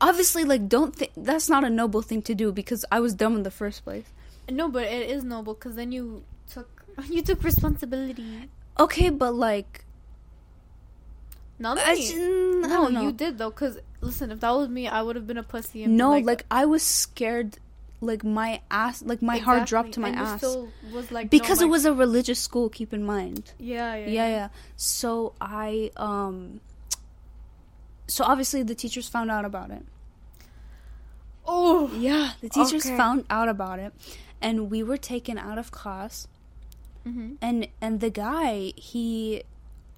Obviously, 0.00 0.44
like, 0.44 0.68
don't 0.68 0.94
think 0.96 1.12
that's 1.16 1.48
not 1.48 1.62
a 1.64 1.68
noble 1.70 2.00
thing 2.02 2.22
to 2.22 2.34
do 2.34 2.52
because 2.52 2.84
I 2.90 3.00
was 3.00 3.12
dumb 3.14 3.34
in 3.36 3.42
the 3.42 3.50
first 3.50 3.84
place. 3.84 4.06
No, 4.48 4.68
but 4.68 4.84
it 4.84 5.10
is 5.10 5.22
noble 5.24 5.54
because 5.54 5.74
then 5.74 5.92
you 5.92 6.22
took 6.48 6.84
you 7.08 7.22
took 7.22 7.42
responsibility. 7.44 8.48
Okay, 8.78 9.10
but 9.10 9.34
like, 9.34 9.84
Not 11.60 11.78
I, 11.78 11.94
me. 11.94 12.14
no, 12.62 12.90
don't 12.90 13.02
you 13.04 13.12
did 13.12 13.38
though. 13.38 13.50
Because 13.50 13.78
listen, 14.00 14.32
if 14.32 14.40
that 14.40 14.50
was 14.50 14.68
me, 14.68 14.88
I 14.88 15.02
would 15.02 15.14
have 15.14 15.26
been 15.26 15.38
a 15.38 15.42
pussy. 15.44 15.84
And 15.84 15.96
No, 15.96 16.14
been 16.14 16.24
like, 16.24 16.44
I 16.50 16.64
was 16.64 16.82
scared, 16.82 17.58
like 18.00 18.24
my 18.24 18.62
ass, 18.70 19.02
like 19.02 19.20
my 19.20 19.36
heart 19.38 19.68
dropped 19.68 19.92
to 19.92 20.00
my 20.00 20.08
ass 20.08 20.42
was 20.90 21.12
like 21.12 21.26
no, 21.26 21.30
because 21.38 21.60
it 21.60 21.66
my- 21.66 21.70
was 21.70 21.84
a 21.84 21.92
religious 21.92 22.40
school. 22.40 22.70
Keep 22.70 22.94
in 22.94 23.04
mind, 23.04 23.52
Yeah, 23.58 23.94
yeah, 23.94 24.06
yeah, 24.08 24.28
yeah. 24.28 24.48
So 24.76 25.34
I, 25.40 25.90
um, 25.98 26.60
so 28.08 28.24
obviously 28.24 28.62
the 28.62 28.74
teachers 28.74 29.06
found 29.06 29.30
out 29.30 29.44
about 29.44 29.70
it. 29.70 29.84
Oh, 31.46 31.90
Yeah, 31.94 32.32
the 32.40 32.48
teachers 32.48 32.86
Okay. 32.86 32.96
found 32.96 33.24
out 33.28 33.48
about 33.48 33.78
it, 33.78 33.92
and 34.40 34.70
we 34.70 34.82
were 34.82 34.96
taken 34.96 35.36
out 35.36 35.58
of 35.58 35.70
class. 35.70 36.26
hmm 37.04 37.34
And 37.42 37.68
and 37.80 38.00
the 38.00 38.10
guy, 38.10 38.72
he, 38.76 39.42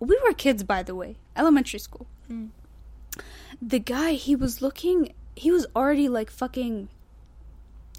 we 0.00 0.19
were 0.25 0.33
kids 0.33 0.62
by 0.64 0.83
the 0.83 0.95
way, 0.95 1.16
elementary 1.36 1.78
school. 1.78 2.06
Mm. 2.30 2.48
The 3.60 3.78
guy, 3.78 4.12
he 4.12 4.34
was 4.36 4.60
looking, 4.62 5.12
he 5.36 5.50
was 5.50 5.66
already 5.76 6.08
like 6.08 6.30
fucking. 6.30 6.88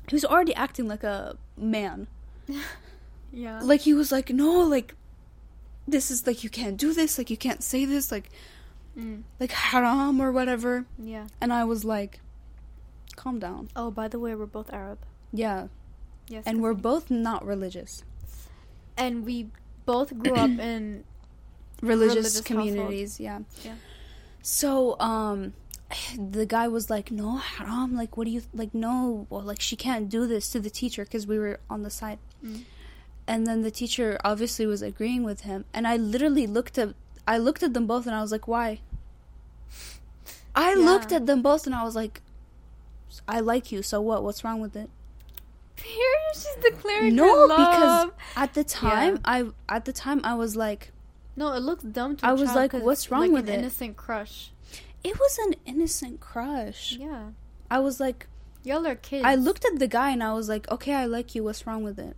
He 0.09 0.15
was 0.15 0.25
already 0.25 0.53
acting 0.55 0.87
like 0.87 1.03
a 1.03 1.37
man. 1.57 2.07
yeah. 3.31 3.59
like 3.61 3.81
he 3.81 3.93
was 3.93 4.11
like 4.11 4.29
no 4.29 4.59
like 4.59 4.93
this 5.87 6.11
is 6.11 6.27
like 6.27 6.43
you 6.43 6.49
can't 6.49 6.75
do 6.77 6.93
this 6.93 7.17
like 7.17 7.29
you 7.29 7.37
can't 7.37 7.63
say 7.63 7.85
this 7.85 8.11
like 8.11 8.29
Mm, 8.97 9.23
like 9.39 9.51
haram 9.51 10.19
or 10.21 10.31
whatever 10.31 10.85
yeah. 10.99 11.25
and 11.41 11.51
i 11.51 11.63
was 11.63 11.83
like 11.83 12.19
calm 13.15 13.39
down 13.39 13.69
Oh, 13.75 13.89
by 13.89 14.07
the 14.07 14.19
way, 14.19 14.35
we're 14.35 14.45
both 14.45 14.71
Arab. 14.71 14.99
yeah 15.31 15.67
Yes, 16.27 16.43
And 16.45 16.61
we're 16.61 16.75
both 16.75 17.09
not 17.09 17.43
religious 17.43 18.03
and 18.95 19.25
we 19.25 19.47
both 19.87 20.15
grew 20.19 20.35
up 20.35 20.59
in 20.59 21.05
religious, 21.87 22.15
Religious 22.15 22.41
communities 22.41 23.19
yeah. 23.19 23.39
Yeah. 23.63 23.75
so 24.41 24.99
um 24.99 25.53
the 26.37 26.45
guy 26.45 26.67
was 26.67 26.89
like 26.89 27.11
no 27.11 27.37
haram 27.37 27.95
like 27.95 28.17
what 28.17 28.25
do 28.25 28.31
you 28.31 28.41
like 28.53 28.73
no 28.73 29.27
well 29.29 29.41
like 29.41 29.61
she 29.61 29.75
can't 29.75 30.09
do 30.09 30.25
this 30.27 30.49
to 30.53 30.59
the 30.59 30.69
teacher 30.69 31.03
because 31.03 31.25
we 31.27 31.37
were 31.37 31.59
on 31.69 31.83
the 31.83 31.89
side. 31.89 32.19
Mm. 32.43 32.63
and 33.27 33.47
then 33.47 33.61
the 33.67 33.71
teacher 33.71 34.17
obviously 34.23 34.65
was 34.65 34.81
agreeing 34.81 35.23
with 35.23 35.41
him. 35.41 35.59
And 35.73 35.87
i 35.87 35.95
literally 35.97 36.47
looked 36.47 36.77
at 36.77 36.89
i 37.27 37.37
looked 37.37 37.63
at 37.63 37.73
them 37.73 37.85
both 37.87 38.05
and 38.07 38.15
i 38.15 38.21
was 38.21 38.31
like 38.31 38.47
why? 38.47 38.69
I 40.55 40.69
Yeah. 40.75 40.85
looked 40.89 41.11
at 41.11 41.25
them 41.25 41.41
both 41.41 41.65
and 41.65 41.75
i 41.75 41.83
was 41.83 41.95
like 41.95 42.21
i 43.27 43.39
like 43.39 43.71
you 43.71 43.81
so 43.83 44.01
what? 44.01 44.23
What's 44.23 44.43
wrong 44.43 44.59
with 44.59 44.75
it? 44.75 44.89
Here 45.75 46.19
she's 46.33 46.59
declaring 46.63 47.15
no 47.15 47.47
because 47.47 48.09
at 48.35 48.53
the 48.53 48.63
time 48.63 49.19
i 49.25 49.45
at 49.69 49.85
the 49.85 49.93
time 49.93 50.19
i 50.23 50.33
was 50.33 50.55
like 50.55 50.91
no, 51.35 51.53
it 51.53 51.59
looks 51.61 51.83
dumb 51.83 52.15
to. 52.17 52.25
I 52.25 52.33
was 52.33 52.53
like, 52.55 52.73
what's 52.73 53.09
wrong 53.11 53.21
like 53.21 53.31
with 53.31 53.49
an 53.49 53.55
it? 53.55 53.59
Innocent 53.59 53.97
crush. 53.97 54.51
it 55.03 55.19
was 55.19 55.37
an 55.39 55.55
innocent 55.65 56.19
crush 56.21 56.93
Yeah, 56.93 57.31
i 57.69 57.79
was 57.79 57.99
like 57.99 58.27
y'all 58.63 58.85
are 58.87 58.95
kids. 58.95 59.25
I 59.25 59.35
looked 59.35 59.65
at 59.65 59.77
the 59.79 59.87
guy 59.87 60.11
and 60.11 60.23
I 60.23 60.33
was 60.33 60.47
like, 60.47 60.71
okay, 60.71 60.93
I 60.93 61.05
like 61.05 61.35
you. 61.35 61.43
What's 61.43 61.67
wrong 61.67 61.83
with 61.83 61.99
it? 61.99 62.15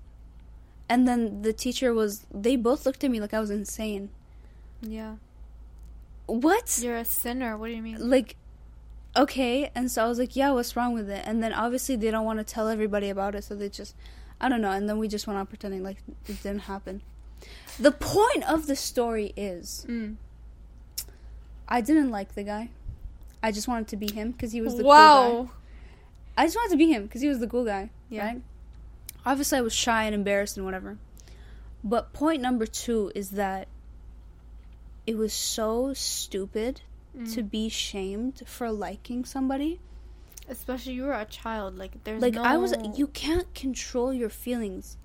And 0.88 1.08
then 1.08 1.42
the 1.42 1.54
teacher 1.54 1.92
was, 1.92 2.28
they 2.32 2.56
both 2.56 2.86
looked 2.86 3.04
at 3.04 3.10
me 3.10 3.20
like 3.20 3.34
I 3.34 3.40
was 3.40 3.50
insane. 3.50 4.10
Yeah, 4.82 5.16
What? 6.28 6.80
you're 6.82 6.98
a 6.98 7.06
sinner. 7.06 7.58
What 7.58 7.68
do 7.70 7.74
you 7.74 7.82
mean? 7.82 7.98
Like, 8.10 8.36
okay. 9.18 9.72
And 9.74 9.90
so 9.92 10.06
I 10.06 10.08
was 10.08 10.20
like, 10.20 10.36
yeah, 10.36 10.52
what's 10.52 10.76
wrong 10.76 10.94
with 10.94 11.10
it? 11.10 11.24
And 11.26 11.42
then 11.42 11.52
obviously 11.54 11.96
they 11.96 12.12
don't 12.12 12.26
want 12.26 12.38
to 12.38 12.46
tell 12.46 12.68
everybody 12.68 13.10
about 13.10 13.34
it. 13.34 13.44
So 13.44 13.56
they 13.56 13.70
just, 13.70 13.96
I 14.40 14.48
don't 14.48 14.62
know. 14.62 14.70
And 14.72 14.88
then 14.88 15.00
we 15.00 15.08
just 15.08 15.26
went 15.26 15.40
on 15.40 15.48
pretending 15.48 15.82
like 15.82 15.98
it 16.28 16.44
didn't 16.44 16.60
happen. 16.74 17.02
The 17.80 17.92
point 17.92 18.44
of 18.50 18.68
the 18.68 18.76
story 18.76 19.34
is, 19.36 19.86
Mm. 19.90 20.16
I 21.68 21.82
didn't 21.82 22.12
like 22.12 22.36
the 22.36 22.44
guy. 22.44 22.70
I 23.42 23.52
just 23.52 23.68
wanted 23.68 23.88
to 23.90 23.98
be 23.98 24.12
him 24.12 24.32
because 24.32 24.52
he 24.52 24.62
was 24.62 24.76
the 24.78 24.84
cool 24.84 24.92
guy. 24.92 25.50
I 26.38 26.46
just 26.46 26.56
wanted 26.56 26.72
to 26.72 26.78
be 26.78 26.92
him 26.92 27.04
because 27.04 27.22
he 27.22 27.28
was 27.28 27.40
the 27.40 27.48
cool 27.48 27.66
guy. 27.66 27.90
Yeah. 28.10 28.26
Right? 28.28 28.42
Obviously, 29.26 29.58
I 29.58 29.62
was 29.62 29.74
shy 29.74 30.04
and 30.06 30.14
embarrassed 30.14 30.58
and 30.58 30.66
whatever. 30.66 30.98
But 31.84 32.14
point 32.14 32.42
number 32.42 32.66
two 32.66 33.12
is 33.16 33.32
that 33.32 33.68
it 35.08 35.18
was 35.18 35.34
so 35.34 35.94
stupid 35.94 36.82
Mm. 37.18 37.34
to 37.34 37.44
be 37.44 37.70
shamed 37.70 38.42
for 38.46 38.70
liking 38.72 39.24
somebody. 39.24 39.80
Especially 40.50 40.94
you 40.94 41.04
were 41.04 41.14
a 41.14 41.24
child. 41.26 41.78
Like 41.78 42.04
there's 42.04 42.22
like 42.22 42.34
no... 42.34 42.44
I 42.44 42.58
was, 42.58 42.74
you 42.96 43.08
can't 43.08 43.52
control 43.56 44.14
your 44.14 44.28
feelings. 44.30 44.98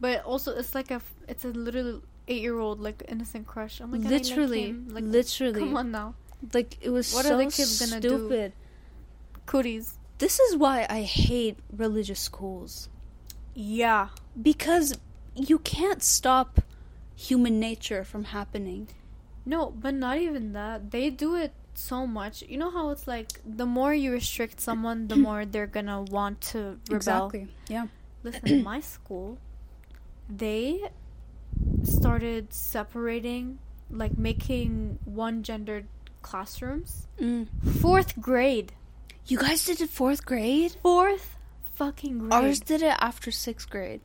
But 0.00 0.24
also, 0.24 0.56
it's 0.56 0.74
like 0.74 0.90
a. 0.90 1.00
It's 1.28 1.44
a 1.44 1.48
little 1.48 2.02
eight-year-old 2.28 2.80
like 2.80 3.02
innocent 3.08 3.46
crush. 3.46 3.80
Oh 3.80 3.86
my 3.86 3.98
god, 3.98 4.06
I 4.06 4.10
like 4.10 4.22
literally. 4.22 4.72
Like, 4.88 5.04
literally, 5.04 5.60
Come 5.60 5.76
on 5.76 5.90
now, 5.90 6.14
like 6.54 6.78
it 6.80 6.90
was 6.90 7.12
What 7.12 7.24
are 7.26 7.28
so 7.30 7.36
the 7.38 7.44
kids 7.46 7.80
gonna 7.80 8.00
do? 8.00 8.08
stupid. 8.08 8.52
cooties. 9.46 9.94
This 10.18 10.38
is 10.38 10.56
why 10.56 10.86
I 10.88 11.02
hate 11.02 11.58
religious 11.76 12.20
schools. 12.20 12.88
Yeah. 13.54 14.08
because 14.40 14.96
you 15.34 15.58
can't 15.58 16.02
stop 16.02 16.60
human 17.16 17.58
nature 17.58 18.04
from 18.04 18.24
happening. 18.24 18.88
No, 19.44 19.70
but 19.70 19.94
not 19.94 20.18
even 20.18 20.52
that. 20.52 20.90
They 20.92 21.10
do 21.10 21.34
it 21.34 21.52
so 21.74 22.06
much. 22.06 22.42
You 22.42 22.58
know 22.58 22.70
how 22.70 22.90
it's 22.90 23.06
like 23.08 23.28
the 23.44 23.66
more 23.66 23.92
you 23.94 24.12
restrict 24.12 24.60
someone, 24.60 25.08
the 25.08 25.16
more 25.26 25.44
they're 25.44 25.66
gonna 25.66 26.02
want 26.02 26.40
to 26.52 26.78
rebel. 26.88 26.96
Exactly. 26.96 27.48
Yeah. 27.68 27.86
Listen, 28.22 28.62
my 28.62 28.80
school, 28.80 29.38
they 30.30 30.80
started 31.82 32.52
separating, 32.52 33.58
like 33.90 34.16
making 34.16 34.98
one 35.04 35.42
gendered 35.42 35.86
classrooms. 36.22 37.08
Mm. 37.20 37.48
Fourth 37.80 38.20
grade. 38.20 38.72
You 39.26 39.38
guys 39.38 39.64
did 39.64 39.80
it 39.80 39.90
fourth 39.90 40.24
grade. 40.24 40.72
Fourth 40.82 41.36
fucking 41.74 42.18
grade. 42.18 42.32
Ours 42.32 42.60
did 42.60 42.82
it 42.82 42.96
after 43.00 43.30
sixth 43.30 43.68
grade. 43.70 44.00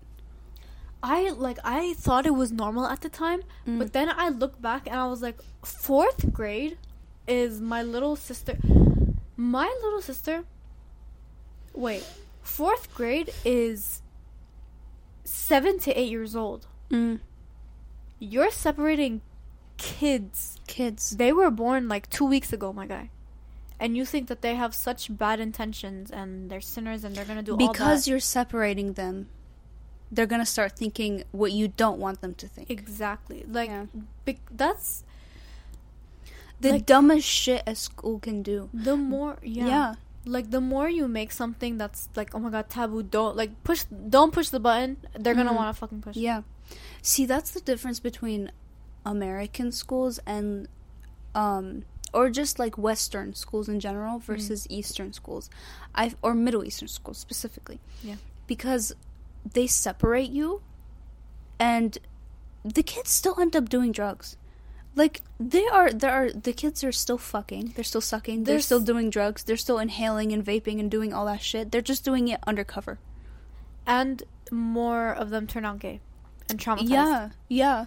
I 1.04 1.30
like 1.30 1.60
I 1.64 1.94
thought 1.94 2.26
it 2.26 2.34
was 2.34 2.52
normal 2.52 2.86
at 2.88 3.02
the 3.02 3.10
time, 3.10 3.42
Mm. 3.68 3.78
but 3.80 3.94
then 3.94 4.10
I 4.10 4.30
look 4.30 4.62
back 4.62 4.88
and 4.88 4.96
I 4.96 5.08
was 5.08 5.22
like, 5.22 5.38
fourth 5.64 6.32
grade 6.34 6.78
is 7.28 7.62
my 7.62 7.84
little 7.84 8.16
sister. 8.16 8.58
My 9.38 9.68
little 9.84 10.02
sister. 10.02 10.46
Wait, 11.74 12.04
fourth 12.42 12.94
grade 12.96 13.32
is 13.44 14.02
seven 15.26 15.80
to 15.80 15.92
eight 16.00 16.10
years 16.10 16.36
old. 16.36 16.68
Mm. 16.90 17.20
You're 18.20 18.52
separating 18.52 19.22
kids. 19.78 20.60
Kids. 20.68 21.12
They 21.18 21.34
were 21.34 21.52
born 21.52 21.88
like 21.90 22.10
two 22.10 22.26
weeks 22.26 22.54
ago, 22.54 22.72
my 22.72 22.86
guy. 22.88 23.10
And 23.80 23.98
you 23.98 24.06
think 24.06 24.30
that 24.30 24.42
they 24.42 24.56
have 24.56 24.74
such 24.74 25.16
bad 25.18 25.42
intentions 25.42 26.10
and 26.10 26.50
they're 26.50 26.62
sinners 26.62 27.04
and 27.04 27.14
they're 27.16 27.26
gonna 27.26 27.44
do 27.44 27.52
all 27.52 27.58
Because 27.58 28.08
you're 28.08 28.22
separating 28.22 28.94
them, 28.94 29.28
they're 30.10 30.26
gonna 30.26 30.46
start 30.46 30.78
thinking 30.78 31.24
what 31.32 31.52
you 31.52 31.68
don't 31.68 32.00
want 32.00 32.22
them 32.22 32.34
to 32.36 32.48
think. 32.48 32.70
exactly 32.70 33.44
like 33.50 33.70
Yeah. 33.70 33.88
bec- 34.24 34.48
that's 34.50 35.04
The 36.62 36.72
like- 36.74 36.86
dumbest 36.86 37.28
shit 37.28 37.64
a 37.68 37.76
school 37.76 38.20
can 38.20 38.42
do. 38.44 38.70
the 38.74 38.96
more 38.96 39.40
yeah. 39.44 39.66
yeah. 39.68 39.96
Like 40.26 40.50
the 40.52 40.62
more 40.62 40.90
you 40.90 41.08
make 41.08 41.32
something 41.32 41.78
that's 41.78 42.10
like 42.16 42.34
oh 42.34 42.40
my 42.40 42.50
god 42.50 42.70
taboo 42.70 43.04
don't 43.04 43.36
like 43.38 43.64
push 43.64 43.84
don't 44.10 44.34
push 44.34 44.50
the 44.50 44.60
button 44.60 44.98
they're 45.20 45.36
gonna 45.36 45.52
Mhm. 45.52 45.56
want 45.56 45.76
to 45.76 45.80
fucking 45.80 46.02
push. 46.02 46.16
Yeah. 46.16 46.42
See, 47.02 47.26
that's 47.28 47.52
the 47.52 47.62
difference 47.62 48.00
between 48.00 48.52
American 49.06 49.72
schools 49.72 50.20
and 50.26 50.68
um 51.36 51.84
or 52.14 52.30
just 52.30 52.58
like 52.60 52.78
western 52.78 53.34
schools 53.36 53.68
in 53.70 53.80
general 53.80 54.20
versus 54.20 54.66
eastern 54.70 55.14
schools. 55.14 55.50
I 55.94 56.14
or 56.22 56.34
middle 56.34 56.64
eastern 56.64 56.88
schools 56.88 57.18
specifically. 57.18 57.80
Yeah. 58.04 58.16
Because 58.48 58.94
they 59.54 59.68
separate 59.68 60.32
you 60.32 60.62
and 61.60 61.98
the 62.64 62.82
kids 62.84 63.12
still 63.12 63.40
end 63.40 63.56
up 63.56 63.70
doing 63.70 63.92
drugs. 63.92 64.38
Like 64.96 65.22
they 65.40 65.66
are 65.68 65.92
there 65.92 66.12
are 66.12 66.32
the 66.32 66.54
kids 66.54 66.84
are 66.84 66.92
still 66.92 67.18
fucking. 67.18 67.74
They're 67.76 67.84
still 67.84 68.02
sucking. 68.02 68.44
They're 68.44 68.54
There's- 68.54 68.66
still 68.66 68.80
doing 68.80 69.10
drugs. 69.10 69.44
They're 69.44 69.58
still 69.58 69.78
inhaling 69.80 70.32
and 70.32 70.44
vaping 70.46 70.80
and 70.80 70.90
doing 70.90 71.14
all 71.14 71.26
that 71.26 71.42
shit. 71.42 71.72
They're 71.72 71.82
just 71.82 72.06
doing 72.06 72.28
it 72.30 72.40
undercover. 72.48 73.00
and 73.88 74.24
more 74.52 75.10
of 75.12 75.30
them 75.32 75.46
turn 75.48 75.66
out 75.66 75.80
gay 75.80 76.00
and 76.50 76.60
traumatized 76.60 76.90
Yeah, 76.90 77.30
yeah. 77.50 77.86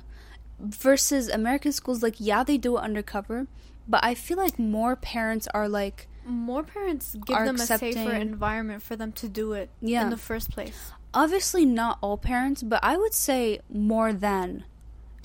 Versus 0.60 1.28
American 1.28 1.72
schools, 1.72 2.02
like 2.02 2.16
yeah, 2.18 2.42
they 2.44 2.56
do 2.58 2.76
it 2.76 2.80
undercover, 2.80 3.46
but 3.88 4.02
I 4.04 4.14
feel 4.14 4.36
like 4.36 4.58
more 4.58 4.96
parents 4.96 5.46
are 5.54 5.68
like, 5.68 6.08
more 6.26 6.62
parents 6.64 7.14
give 7.26 7.38
them 7.38 7.56
a 7.56 7.58
safer 7.66 8.12
environment 8.12 8.82
for 8.82 8.96
them 8.96 9.12
to 9.12 9.28
do 9.28 9.52
it 9.54 9.70
Yeah. 9.80 10.02
in 10.02 10.10
the 10.10 10.16
first 10.16 10.50
place 10.50 10.92
obviously 11.14 11.64
not 11.64 11.96
all 12.02 12.18
parents, 12.18 12.62
but 12.62 12.78
I 12.84 12.96
would 12.98 13.14
say 13.14 13.60
more 13.72 14.12
than 14.12 14.64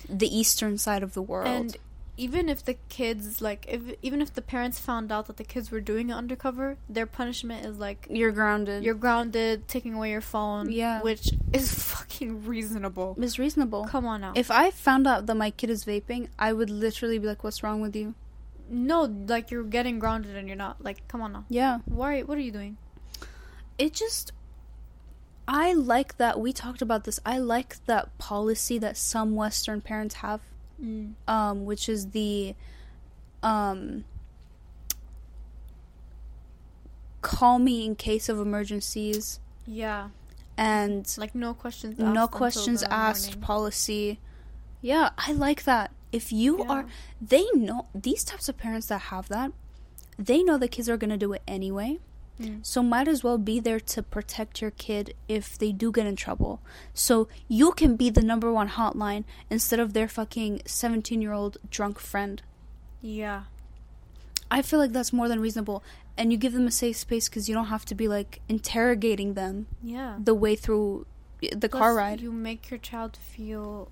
the 0.08 0.28
eastern 0.36 0.78
side 0.78 1.02
of 1.02 1.14
the 1.14 1.22
world. 1.22 1.46
and 1.48 1.76
even 2.16 2.48
if 2.48 2.64
the 2.64 2.74
kids 2.88 3.40
like 3.42 3.66
if 3.68 3.80
even 4.00 4.22
if 4.22 4.32
the 4.34 4.40
parents 4.42 4.78
found 4.78 5.10
out 5.10 5.26
that 5.26 5.36
the 5.36 5.42
kids 5.42 5.72
were 5.72 5.80
doing 5.80 6.10
it 6.10 6.12
undercover 6.14 6.76
their 6.88 7.06
punishment 7.06 7.66
is 7.66 7.76
like 7.78 8.06
you're 8.08 8.30
grounded. 8.30 8.84
you're 8.84 8.94
grounded 8.94 9.66
taking 9.66 9.94
away 9.94 10.10
your 10.12 10.20
phone 10.20 10.70
Yeah. 10.70 11.02
which 11.02 11.32
is 11.52 11.74
fucking 11.92 12.46
reasonable 12.46 13.16
it's 13.18 13.36
reasonable. 13.38 13.84
come 13.90 14.06
on 14.06 14.20
now 14.20 14.32
If 14.36 14.50
I 14.52 14.70
found 14.70 15.08
out 15.08 15.26
that 15.26 15.34
my 15.34 15.50
kid 15.50 15.70
is 15.70 15.84
vaping, 15.84 16.28
I 16.38 16.52
would 16.52 16.70
literally 16.70 17.18
be 17.18 17.26
like, 17.26 17.42
"What's 17.42 17.62
wrong 17.64 17.80
with 17.80 17.96
you?" 17.96 18.14
no 18.70 19.02
like 19.26 19.50
you're 19.50 19.64
getting 19.64 19.98
grounded 19.98 20.36
and 20.36 20.46
you're 20.48 20.56
not 20.56 20.82
like 20.84 21.06
come 21.08 21.20
on 21.20 21.32
now 21.32 21.44
Yeah, 21.48 21.78
why 21.86 22.22
what 22.22 22.38
are 22.38 22.40
you 22.40 22.52
doing 22.52 22.76
it 23.76 23.92
just. 23.92 24.30
I 25.46 25.72
like 25.74 26.16
that 26.16 26.40
we 26.40 26.52
talked 26.52 26.80
about 26.82 27.04
this. 27.04 27.20
I 27.26 27.38
like 27.38 27.84
that 27.86 28.16
policy 28.18 28.78
that 28.78 28.96
some 28.96 29.34
Western 29.36 29.80
parents 29.80 30.16
have 30.16 30.40
um, 31.28 31.64
which 31.64 31.88
is 31.88 32.10
the 32.10 32.54
um, 33.42 34.04
call 37.22 37.58
me 37.58 37.84
in 37.86 37.94
case 37.94 38.28
of 38.28 38.38
emergencies 38.38 39.40
yeah 39.66 40.08
and 40.58 41.12
like 41.16 41.34
no 41.34 41.54
questions 41.54 41.98
asked 41.98 42.14
no 42.14 42.28
questions 42.28 42.82
asked 42.90 43.28
morning. 43.30 43.40
policy. 43.42 44.18
Yeah, 44.82 45.10
I 45.16 45.32
like 45.32 45.64
that. 45.64 45.90
If 46.12 46.30
you 46.32 46.58
Yeah. 46.58 46.70
are, 46.72 46.86
they 47.20 47.46
know 47.54 47.86
these 47.94 48.22
types 48.22 48.48
of 48.50 48.58
parents 48.58 48.86
that 48.88 48.98
have 49.10 49.28
that, 49.28 49.52
they 50.18 50.42
know 50.42 50.58
the 50.58 50.68
kids 50.68 50.88
are 50.90 50.96
gonna 50.98 51.16
do 51.16 51.32
it 51.32 51.42
anyway. 51.48 51.98
Mm. 52.40 52.66
So 52.66 52.82
might 52.82 53.06
as 53.06 53.22
well 53.22 53.38
be 53.38 53.60
there 53.60 53.78
to 53.80 54.02
protect 54.02 54.60
your 54.60 54.72
kid 54.72 55.14
if 55.28 55.56
they 55.56 55.70
do 55.70 55.92
get 55.92 56.06
in 56.06 56.16
trouble. 56.16 56.60
So 56.92 57.28
you 57.48 57.72
can 57.72 57.94
be 57.96 58.10
the 58.10 58.22
number 58.22 58.52
one 58.52 58.68
hotline 58.70 59.22
instead 59.50 59.78
of 59.78 59.92
their 59.92 60.08
fucking 60.08 60.62
17 60.66 61.22
year 61.22 61.32
old 61.32 61.58
drunk 61.70 61.98
friend. 62.00 62.42
yeah 63.00 63.44
I 64.50 64.62
feel 64.62 64.78
like 64.78 64.92
that's 64.92 65.12
more 65.12 65.26
than 65.28 65.40
reasonable. 65.40 65.82
And 66.16 66.30
you 66.30 66.38
give 66.38 66.52
them 66.52 66.66
a 66.66 66.70
safe 66.70 66.96
space 66.96 67.28
because 67.28 67.48
you 67.48 67.54
don't 67.54 67.66
have 67.66 67.84
to 67.86 67.94
be 67.94 68.06
like 68.08 68.40
interrogating 68.48 69.34
them 69.34 69.66
yeah 69.82 70.16
the 70.22 70.34
way 70.34 70.54
through 70.56 71.06
the 71.52 71.68
car 71.68 71.94
ride. 71.94 72.20
you 72.20 72.30
make 72.32 72.70
your 72.70 72.78
child 72.78 73.16
feel 73.16 73.90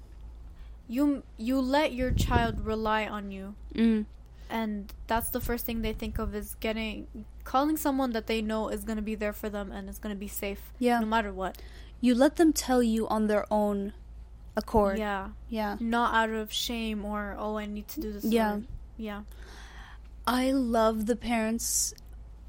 you 0.89 1.23
you 1.37 1.61
let 1.61 1.93
your 1.93 2.11
child 2.13 2.61
rely 2.65 3.07
on 3.07 3.31
you 3.31 3.55
Mm. 3.75 4.07
and 4.51 4.93
that's 5.07 5.31
the 5.31 5.41
first 5.41 5.65
thing 5.67 5.83
they 5.83 5.93
think 5.93 6.19
of 6.19 6.35
is 6.35 6.55
getting 6.61 7.07
calling 7.45 7.77
someone 7.77 8.13
that 8.13 8.27
they 8.27 8.41
know 8.43 8.69
is 8.69 8.85
going 8.85 8.97
to 8.97 9.03
be 9.03 9.15
there 9.15 9.33
for 9.33 9.49
them 9.49 9.71
and 9.73 9.89
is 9.89 9.99
going 9.99 10.15
to 10.15 10.19
be 10.19 10.29
safe 10.29 10.73
Yeah. 10.79 11.01
no 11.01 11.07
matter 11.07 11.33
what 11.33 11.59
You 12.01 12.15
let 12.15 12.37
them 12.37 12.53
tell 12.53 12.83
you 12.83 13.07
on 13.09 13.27
their 13.27 13.47
own 13.51 13.93
accord. 14.57 14.99
yeah 14.99 15.29
Yeah. 15.49 15.77
not 15.81 16.15
out 16.15 16.31
of 16.31 16.53
shame 16.53 17.05
or 17.05 17.37
oh 17.39 17.57
i 17.59 17.67
need 17.67 17.89
to 17.89 18.01
do 18.01 18.13
this 18.13 18.25
Yeah. 18.25 18.55
or- 18.57 18.63
yeah 18.97 19.23
I 20.27 20.53
love 20.53 21.07
the 21.07 21.17
parents. 21.17 21.95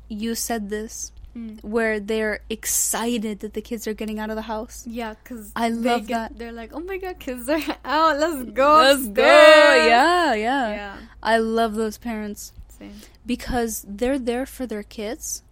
You 0.08 0.36
said 0.36 0.69
this 0.69 1.12
Mm. 1.36 1.63
where 1.63 1.99
they're 1.99 2.41
excited 2.47 3.39
that 3.39 3.53
the 3.56 3.62
kids 3.62 3.88
are 3.88 3.95
getting 3.95 4.19
out 4.19 4.29
of 4.29 4.36
the 4.36 4.43
house. 4.43 4.86
yeah 4.86 5.15
because 5.15 5.51
I 5.56 5.69
love 5.69 6.06
that. 6.13 6.38
they're 6.38 6.51
like 6.51 6.69
oh 6.77 6.79
my 6.82 6.97
god 6.97 7.17
kids 7.17 7.49
are 7.49 7.58
out 7.84 8.19
let's 8.19 8.43
go 8.51 8.75
Let's 8.77 9.08
go. 9.08 9.23
Yeah, 9.23 10.36
yeah, 10.36 10.69
yeah 10.75 10.97
I 11.23 11.38
love 11.39 11.73
those 11.73 11.97
parents 11.97 12.53
same 12.77 12.93
because 13.26 13.86
they're 13.88 14.20
there 14.20 14.46
for 14.46 14.66
their 14.68 14.84
kids, 14.84 15.44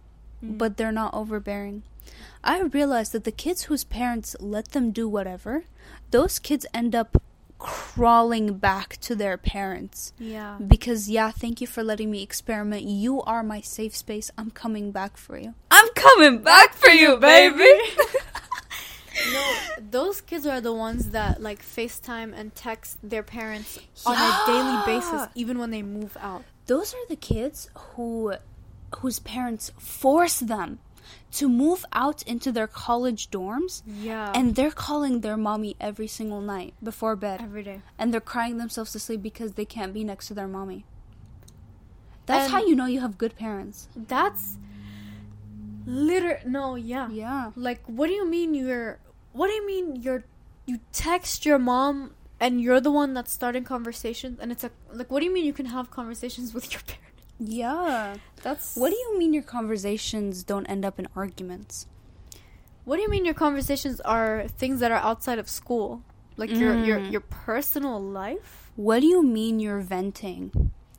Mm. 0.44 0.58
but 0.58 0.76
they're 0.76 0.92
not 0.92 1.14
overbearing. 1.14 1.82
I 2.42 2.60
realize 2.62 3.10
that 3.10 3.22
the 3.24 3.30
kids 3.30 3.64
whose 3.64 3.84
parents 3.84 4.34
let 4.40 4.72
them 4.72 4.90
do 4.90 5.08
whatever, 5.08 5.64
those 6.10 6.38
kids 6.40 6.66
end 6.74 6.94
up 6.96 7.22
crawling 7.60 8.54
back 8.58 8.96
to 9.02 9.14
their 9.14 9.36
parents. 9.38 10.12
yeah 10.18 10.58
Because, 10.58 11.08
yeah, 11.08 11.30
thank 11.30 11.60
you 11.60 11.68
for 11.68 11.84
letting 11.84 12.10
me 12.10 12.20
experiment. 12.20 12.82
You 12.82 13.22
are 13.22 13.44
my 13.44 13.60
safe 13.60 13.94
space. 13.94 14.32
I'm 14.36 14.50
coming 14.50 14.90
back 14.90 15.16
for 15.16 15.38
you. 15.38 15.54
I'm 15.70 15.88
coming 15.94 16.42
back 16.42 16.74
for 16.74 16.90
you, 16.90 17.16
baby! 17.18 17.70
No, 19.32 19.54
those 19.90 20.20
kids 20.22 20.46
are 20.46 20.60
the 20.60 20.72
ones 20.72 21.10
that 21.10 21.40
like 21.42 21.62
FaceTime 21.62 22.32
and 22.34 22.54
text 22.54 22.96
their 23.02 23.22
parents 23.22 23.78
on 24.06 24.16
a 24.16 24.42
daily 24.46 24.78
basis, 24.86 25.28
even 25.34 25.58
when 25.58 25.70
they 25.70 25.82
move 25.82 26.16
out. 26.18 26.44
Those 26.66 26.94
are 26.94 27.06
the 27.08 27.16
kids 27.16 27.68
who 27.74 28.34
whose 28.98 29.18
parents 29.20 29.72
force 29.78 30.38
them 30.40 30.78
to 31.32 31.48
move 31.48 31.84
out 31.92 32.22
into 32.22 32.52
their 32.52 32.66
college 32.66 33.30
dorms 33.30 33.82
Yeah, 33.86 34.32
and 34.34 34.54
they're 34.54 34.70
calling 34.70 35.20
their 35.20 35.36
mommy 35.36 35.76
every 35.80 36.06
single 36.06 36.40
night 36.42 36.74
before 36.82 37.16
bed 37.16 37.40
every 37.42 37.62
day. 37.62 37.80
and 37.98 38.12
they're 38.12 38.20
crying 38.20 38.58
themselves 38.58 38.92
to 38.92 38.98
sleep 38.98 39.22
because 39.22 39.52
they 39.54 39.64
can't 39.64 39.92
be 39.94 40.04
next 40.04 40.28
to 40.28 40.34
their 40.34 40.46
mommy. 40.46 40.84
That's 42.26 42.44
And- 42.44 42.52
how 42.52 42.60
you 42.66 42.76
know 42.76 42.86
you 42.86 43.00
have 43.00 43.16
good 43.18 43.34
parents. 43.36 43.88
That's 43.96 44.58
liter. 45.86 46.40
No, 46.46 46.74
yeah. 46.76 47.08
Yeah. 47.10 47.50
Like, 47.56 47.82
what 47.86 48.06
do 48.06 48.12
you 48.12 48.26
mean 48.28 48.54
you're? 48.54 48.98
What 49.32 49.48
do 49.48 49.54
you 49.54 49.66
mean 49.66 49.96
you're? 49.96 50.24
You 50.66 50.78
text 50.92 51.44
your 51.44 51.58
mom 51.58 52.14
and 52.42 52.60
you're 52.64 52.80
the 52.88 52.90
one 53.02 53.10
that's 53.16 53.32
starting 53.40 53.64
conversations, 53.64 54.36
and 54.40 54.48
it's 54.52 54.64
a 54.68 54.70
like. 54.98 55.08
What 55.10 55.20
do 55.20 55.26
you 55.28 55.32
mean 55.36 55.44
you 55.52 55.56
can 55.60 55.66
have 55.76 55.86
conversations 56.00 56.52
with 56.56 56.66
your 56.72 56.82
parents? 56.92 57.08
Yeah. 57.38 58.16
That's 58.42 58.76
What 58.76 58.90
do 58.90 58.96
you 59.04 59.18
mean 59.18 59.32
your 59.38 59.42
conversations 59.56 60.42
don't 60.44 60.66
end 60.74 60.84
up 60.84 60.98
in 61.00 61.06
arguments? 61.22 61.86
What 62.84 62.96
do 62.96 63.02
you 63.02 63.10
mean 63.14 63.24
your 63.24 63.38
conversations 63.46 64.00
are 64.16 64.46
things 64.60 64.76
that 64.80 64.90
are 64.96 65.02
outside 65.10 65.38
of 65.38 65.48
school, 65.60 66.02
like 66.36 66.50
your 66.50 66.74
your 66.88 66.98
Mm. 67.00 67.12
your 67.14 67.20
personal 67.46 67.96
life? 68.22 68.70
What 68.76 68.98
do 69.00 69.06
you 69.14 69.22
mean 69.38 69.60
you're 69.60 69.80
venting? 69.96 70.44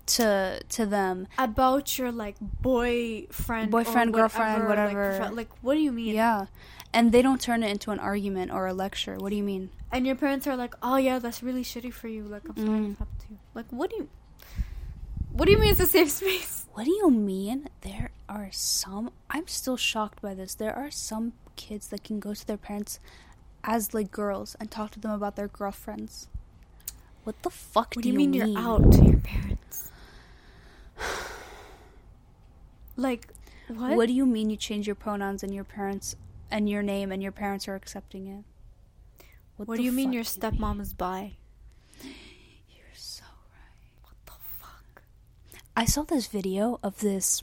to 0.05 0.59
to 0.77 0.85
them. 0.85 1.27
about 1.37 1.97
your 1.97 2.11
like 2.11 2.35
boyfriend, 2.39 3.71
Boyfriend, 3.71 4.13
girlfriend, 4.13 4.67
whatever. 4.67 5.13
fri- 5.17 5.35
Like, 5.39 5.49
what 5.63 5.75
do 5.75 5.79
you 5.79 5.93
mean? 5.93 6.13
Yeah. 6.15 6.47
And 6.93 7.11
they 7.11 7.21
don't 7.23 7.41
turn 7.41 7.63
it 7.63 7.71
into 7.71 7.89
an 7.91 7.99
argument 7.99 8.51
or 8.51 8.67
a 8.67 8.73
lecture. 8.73 9.15
What 9.17 9.29
do 9.31 9.35
you 9.35 9.43
mean? 9.43 9.69
And 9.91 10.05
your 10.05 10.15
parents 10.15 10.45
are 10.47 10.55
like, 10.55 10.75
"Oh 10.83 10.97
yeah, 10.97 11.17
that's 11.19 11.41
really 11.41 11.63
shitty 11.63 11.91
for 11.91 12.07
you. 12.07 12.23
Like, 12.23 12.43
I'm 12.47 12.55
sorry 12.55 12.69
Mm. 12.79 12.89
this 12.89 12.99
happened 12.99 13.19
to 13.19 13.27
you." 13.31 13.37
Like, 13.55 13.65
what 13.71 13.89
do 13.89 13.95
you? 13.97 14.09
What 15.31 15.45
do 15.45 15.51
you 15.51 15.57
mean 15.57 15.71
it's 15.71 15.79
a 15.79 15.87
safe 15.87 16.09
space? 16.11 16.59
What 16.73 16.85
do 16.85 16.91
you 16.91 17.09
mean? 17.11 17.69
There 17.81 18.09
are 18.27 18.49
some. 18.51 19.11
I'm 19.29 19.47
still 19.47 19.77
shocked 19.77 20.21
by 20.21 20.33
this. 20.33 20.55
There 20.55 20.75
are 20.75 20.89
some 20.91 21.33
kids 21.55 21.87
that 21.89 22.03
can 22.03 22.19
go 22.19 22.33
to 22.33 22.45
their 22.47 22.57
parents 22.57 22.99
as 23.63 23.93
like 23.93 24.11
girls 24.11 24.55
and 24.59 24.69
talk 24.71 24.89
to 24.91 24.99
them 24.99 25.11
about 25.11 25.35
their 25.35 25.47
girlfriends. 25.47 26.27
What 27.23 27.41
the 27.43 27.49
fuck 27.51 27.95
What 27.95 28.01
do 28.01 28.01
do 28.01 28.09
you 28.09 28.15
mean, 28.17 28.31
mean? 28.31 28.51
you're 28.53 28.59
out 28.59 28.91
to 28.93 29.03
your 29.05 29.17
parents? 29.17 29.91
Like, 32.95 33.29
what? 33.67 33.95
What? 33.95 34.07
do 34.07 34.13
you 34.13 34.25
mean 34.25 34.49
you 34.49 34.57
change 34.57 34.85
your 34.87 34.95
pronouns 34.95 35.41
and 35.43 35.53
your 35.53 35.63
parents 35.63 36.15
and 36.53 36.69
your 36.69 36.83
name 36.83 37.11
and 37.11 37.21
your 37.21 37.31
parents 37.31 37.67
are 37.67 37.75
accepting 37.75 38.27
it? 38.27 38.43
What, 39.57 39.67
the 39.67 39.77
do 39.77 39.83
you 39.83 39.91
mean 39.91 40.13
your 40.13 40.23
stepmom 40.23 40.79
is 40.79 40.93
bi? 40.93 41.33
You're 42.03 42.93
so 42.93 43.25
right. 43.51 44.03
What 44.03 44.15
the 44.25 44.37
fuck? 44.59 45.01
I 45.75 45.85
saw 45.85 46.03
this 46.03 46.27
video 46.27 46.79
of 46.83 46.99
this. 46.99 47.41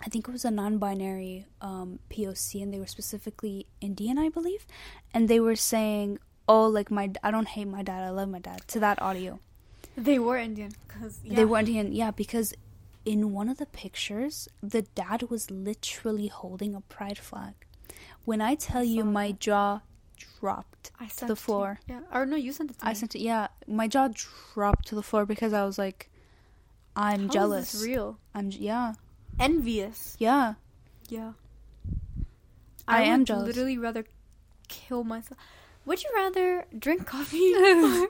I 0.00 0.08
think 0.08 0.28
it 0.28 0.32
was 0.32 0.44
a 0.46 0.50
non-binary 0.50 1.46
um, 1.60 1.98
POC, 2.08 2.62
and 2.62 2.72
they 2.72 2.78
were 2.78 2.86
specifically 2.86 3.66
Indian, 3.82 4.16
I 4.18 4.30
believe, 4.30 4.64
and 5.12 5.28
they 5.28 5.40
were 5.40 5.56
saying, 5.56 6.18
"Oh, 6.48 6.66
like 6.66 6.90
my, 6.90 7.10
I 7.22 7.30
don't 7.30 7.48
hate 7.48 7.68
my 7.68 7.82
dad, 7.82 8.02
I 8.04 8.10
love 8.10 8.28
my 8.30 8.38
dad." 8.38 8.62
To 8.68 8.80
that 8.80 9.02
audio, 9.02 9.40
They 9.96 10.18
were 10.18 10.38
Indian 10.38 10.72
because 10.86 11.18
they 11.18 11.44
were 11.44 11.58
Indian, 11.58 11.92
yeah, 11.92 12.12
because 12.12 12.54
in 13.04 13.32
one 13.32 13.48
of 13.50 13.58
the 13.58 13.66
pictures, 13.66 14.48
the 14.62 14.82
dad 14.82 15.24
was 15.30 15.50
literally 15.50 16.28
holding 16.28 16.74
a 16.74 16.80
pride 16.80 17.18
flag. 17.18 17.54
When 18.24 18.40
I 18.40 18.54
tell 18.54 18.84
you, 18.84 19.04
my 19.04 19.32
jaw 19.32 19.80
dropped 20.40 20.90
I 21.00 21.06
to 21.06 21.26
the 21.26 21.36
floor. 21.36 21.80
Yeah, 21.88 22.00
or 22.12 22.26
no, 22.26 22.36
you 22.36 22.52
sent 22.52 22.70
it 22.70 22.78
to 22.78 22.84
I 22.86 22.90
me. 22.90 22.94
sent 22.94 23.14
it. 23.14 23.20
Yeah, 23.20 23.48
my 23.66 23.88
jaw 23.88 24.08
dropped 24.54 24.86
to 24.88 24.94
the 24.94 25.02
floor 25.02 25.26
because 25.26 25.52
I 25.52 25.64
was 25.64 25.78
like, 25.78 26.10
"I'm 26.96 27.20
How 27.20 27.26
is 27.26 27.32
jealous." 27.32 27.72
this 27.72 27.82
real? 27.84 28.18
I'm 28.34 28.50
yeah, 28.50 28.94
Envious. 29.38 30.16
yeah. 30.18 30.54
Yeah. 31.08 31.32
I 32.86 33.02
am 33.04 33.20
would 33.20 33.26
jealous. 33.26 33.46
literally 33.46 33.78
rather 33.78 34.04
kill 34.68 35.02
myself. 35.04 35.38
Would 35.86 36.02
you 36.02 36.10
rather 36.14 36.66
drink 36.78 37.06
coffee 37.06 37.54
or 37.56 38.08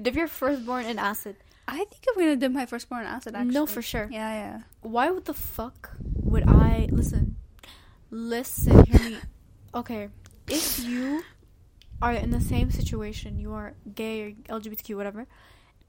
dip 0.00 0.14
your 0.14 0.26
firstborn 0.28 0.84
in 0.86 0.98
acid? 0.98 1.36
I 1.68 1.78
think 1.78 2.02
I'm 2.08 2.14
gonna 2.20 2.36
dip 2.36 2.52
my 2.52 2.66
firstborn 2.66 3.02
in 3.02 3.06
acid. 3.08 3.34
Actually, 3.34 3.54
No, 3.54 3.66
for 3.66 3.82
sure. 3.82 4.08
Yeah, 4.10 4.32
yeah. 4.34 4.60
Why 4.82 5.10
would 5.10 5.24
the 5.26 5.34
fuck 5.34 5.92
would 6.22 6.48
I 6.48 6.88
listen? 6.90 7.36
Listen, 8.10 8.84
hear 8.86 9.00
me. 9.10 9.16
Okay, 9.74 10.08
if 10.48 10.78
you 10.84 11.22
are 12.00 12.12
in 12.12 12.30
the 12.30 12.40
same 12.40 12.70
situation, 12.70 13.38
you 13.38 13.52
are 13.52 13.74
gay 13.94 14.22
or 14.48 14.60
LGBTQ, 14.60 14.96
whatever, 14.96 15.26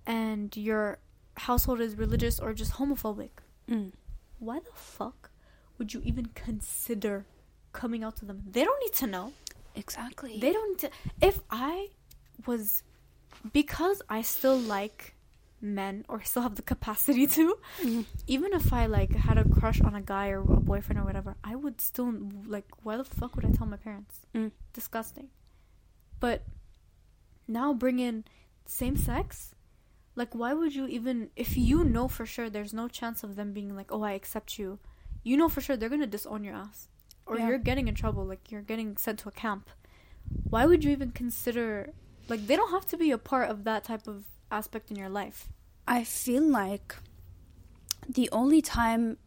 and 0.07 0.55
your 0.57 0.97
household 1.37 1.81
is 1.81 1.95
religious 1.95 2.39
or 2.39 2.53
just 2.53 2.73
homophobic, 2.73 3.29
Mm. 3.69 3.91
why 4.39 4.59
the 4.59 4.71
fuck 4.73 5.31
would 5.77 5.93
you 5.93 6.01
even 6.05 6.27
consider 6.35 7.25
coming 7.73 8.03
out 8.03 8.15
to 8.17 8.25
them? 8.25 8.43
They 8.49 8.63
don't 8.63 8.79
need 8.79 8.93
to 8.93 9.07
know. 9.07 9.33
Exactly. 9.75 10.39
They 10.39 10.53
don't. 10.53 10.69
Need 10.81 10.89
to, 10.91 10.91
if 11.21 11.39
I 11.49 11.89
was, 12.45 12.83
because 13.51 14.01
I 14.09 14.21
still 14.21 14.57
like 14.57 15.14
men 15.65 16.05
or 16.07 16.23
still 16.23 16.43
have 16.43 16.55
the 16.55 16.61
capacity 16.61 17.25
to, 17.27 17.57
Mm. 17.81 18.05
even 18.27 18.53
if 18.53 18.71
I 18.71 18.85
like 18.85 19.11
had 19.15 19.37
a 19.37 19.47
crush 19.47 19.81
on 19.81 19.95
a 19.95 20.01
guy 20.01 20.29
or 20.29 20.41
a 20.41 20.59
boyfriend 20.61 20.99
or 20.99 21.03
whatever, 21.05 21.35
I 21.43 21.55
would 21.55 21.81
still 21.81 22.13
like. 22.45 22.65
Why 22.83 22.97
the 22.97 23.03
fuck 23.03 23.35
would 23.35 23.45
I 23.45 23.51
tell 23.51 23.67
my 23.67 23.77
parents? 23.77 24.25
Mm. 24.33 24.51
Disgusting. 24.73 25.29
But 26.19 26.43
now 27.47 27.73
bring 27.73 27.99
in 27.99 28.23
same 28.65 28.95
sex. 28.97 29.53
Like, 30.15 30.33
why 30.33 30.53
would 30.53 30.73
you 30.75 30.87
even? 30.87 31.29
If 31.35 31.57
you 31.57 31.83
know 31.83 32.07
for 32.07 32.25
sure, 32.25 32.49
there's 32.49 32.73
no 32.73 32.87
chance 32.87 33.23
of 33.23 33.35
them 33.35 33.51
being 33.53 33.75
like, 33.75 33.91
"Oh, 33.91 34.01
I 34.03 34.13
accept 34.13 34.57
you." 34.57 34.79
You 35.23 35.35
know 35.37 35.49
for 35.49 35.61
sure 35.61 35.75
they're 35.75 35.89
gonna 35.89 36.07
disown 36.07 36.43
your 36.43 36.55
ass, 36.55 36.87
or 37.25 37.37
Yeah. 37.37 37.47
you're 37.49 37.57
getting 37.57 37.87
in 37.87 37.95
trouble. 37.95 38.23
Like 38.25 38.51
you're 38.51 38.61
getting 38.61 38.95
sent 38.97 39.19
to 39.19 39.29
a 39.29 39.31
camp. 39.31 39.69
Why 40.49 40.65
would 40.65 40.83
you 40.83 40.91
even 40.91 41.11
consider? 41.11 41.93
Like, 42.27 42.47
they 42.47 42.55
don't 42.55 42.71
have 42.71 42.87
to 42.87 42.97
be 42.97 43.11
a 43.11 43.19
part 43.19 43.51
of 43.51 43.65
that 43.65 43.83
type 43.83 44.07
of 44.07 44.25
aspect 44.49 44.89
in 44.89 44.97
your 44.97 45.09
life. 45.09 45.49
I 45.87 46.03
feel 46.03 46.43
like 46.43 46.95
the 48.07 48.29
only 48.31 48.61
time 48.61 49.17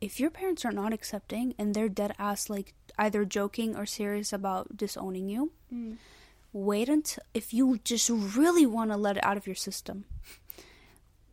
if 0.00 0.18
your 0.18 0.30
parents 0.30 0.64
are 0.64 0.72
not 0.72 0.92
accepting 0.92 1.54
and 1.58 1.74
they're 1.74 1.88
dead 1.88 2.14
ass 2.18 2.50
like 2.50 2.74
either 2.98 3.24
joking 3.24 3.76
or 3.76 3.86
serious 3.86 4.32
about 4.32 4.76
disowning 4.76 5.28
you, 5.28 5.52
wait 6.52 6.88
until 6.88 7.22
if 7.32 7.54
you 7.54 7.78
just 7.84 8.10
really 8.10 8.66
want 8.66 8.90
to 8.90 8.96
let 8.96 9.16
it 9.16 9.24
out 9.24 9.36
of 9.36 9.46
your 9.46 9.56
system. 9.56 10.04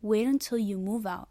Wait 0.02 0.26
until 0.26 0.56
you 0.56 0.78
move 0.78 1.04
out. 1.04 1.28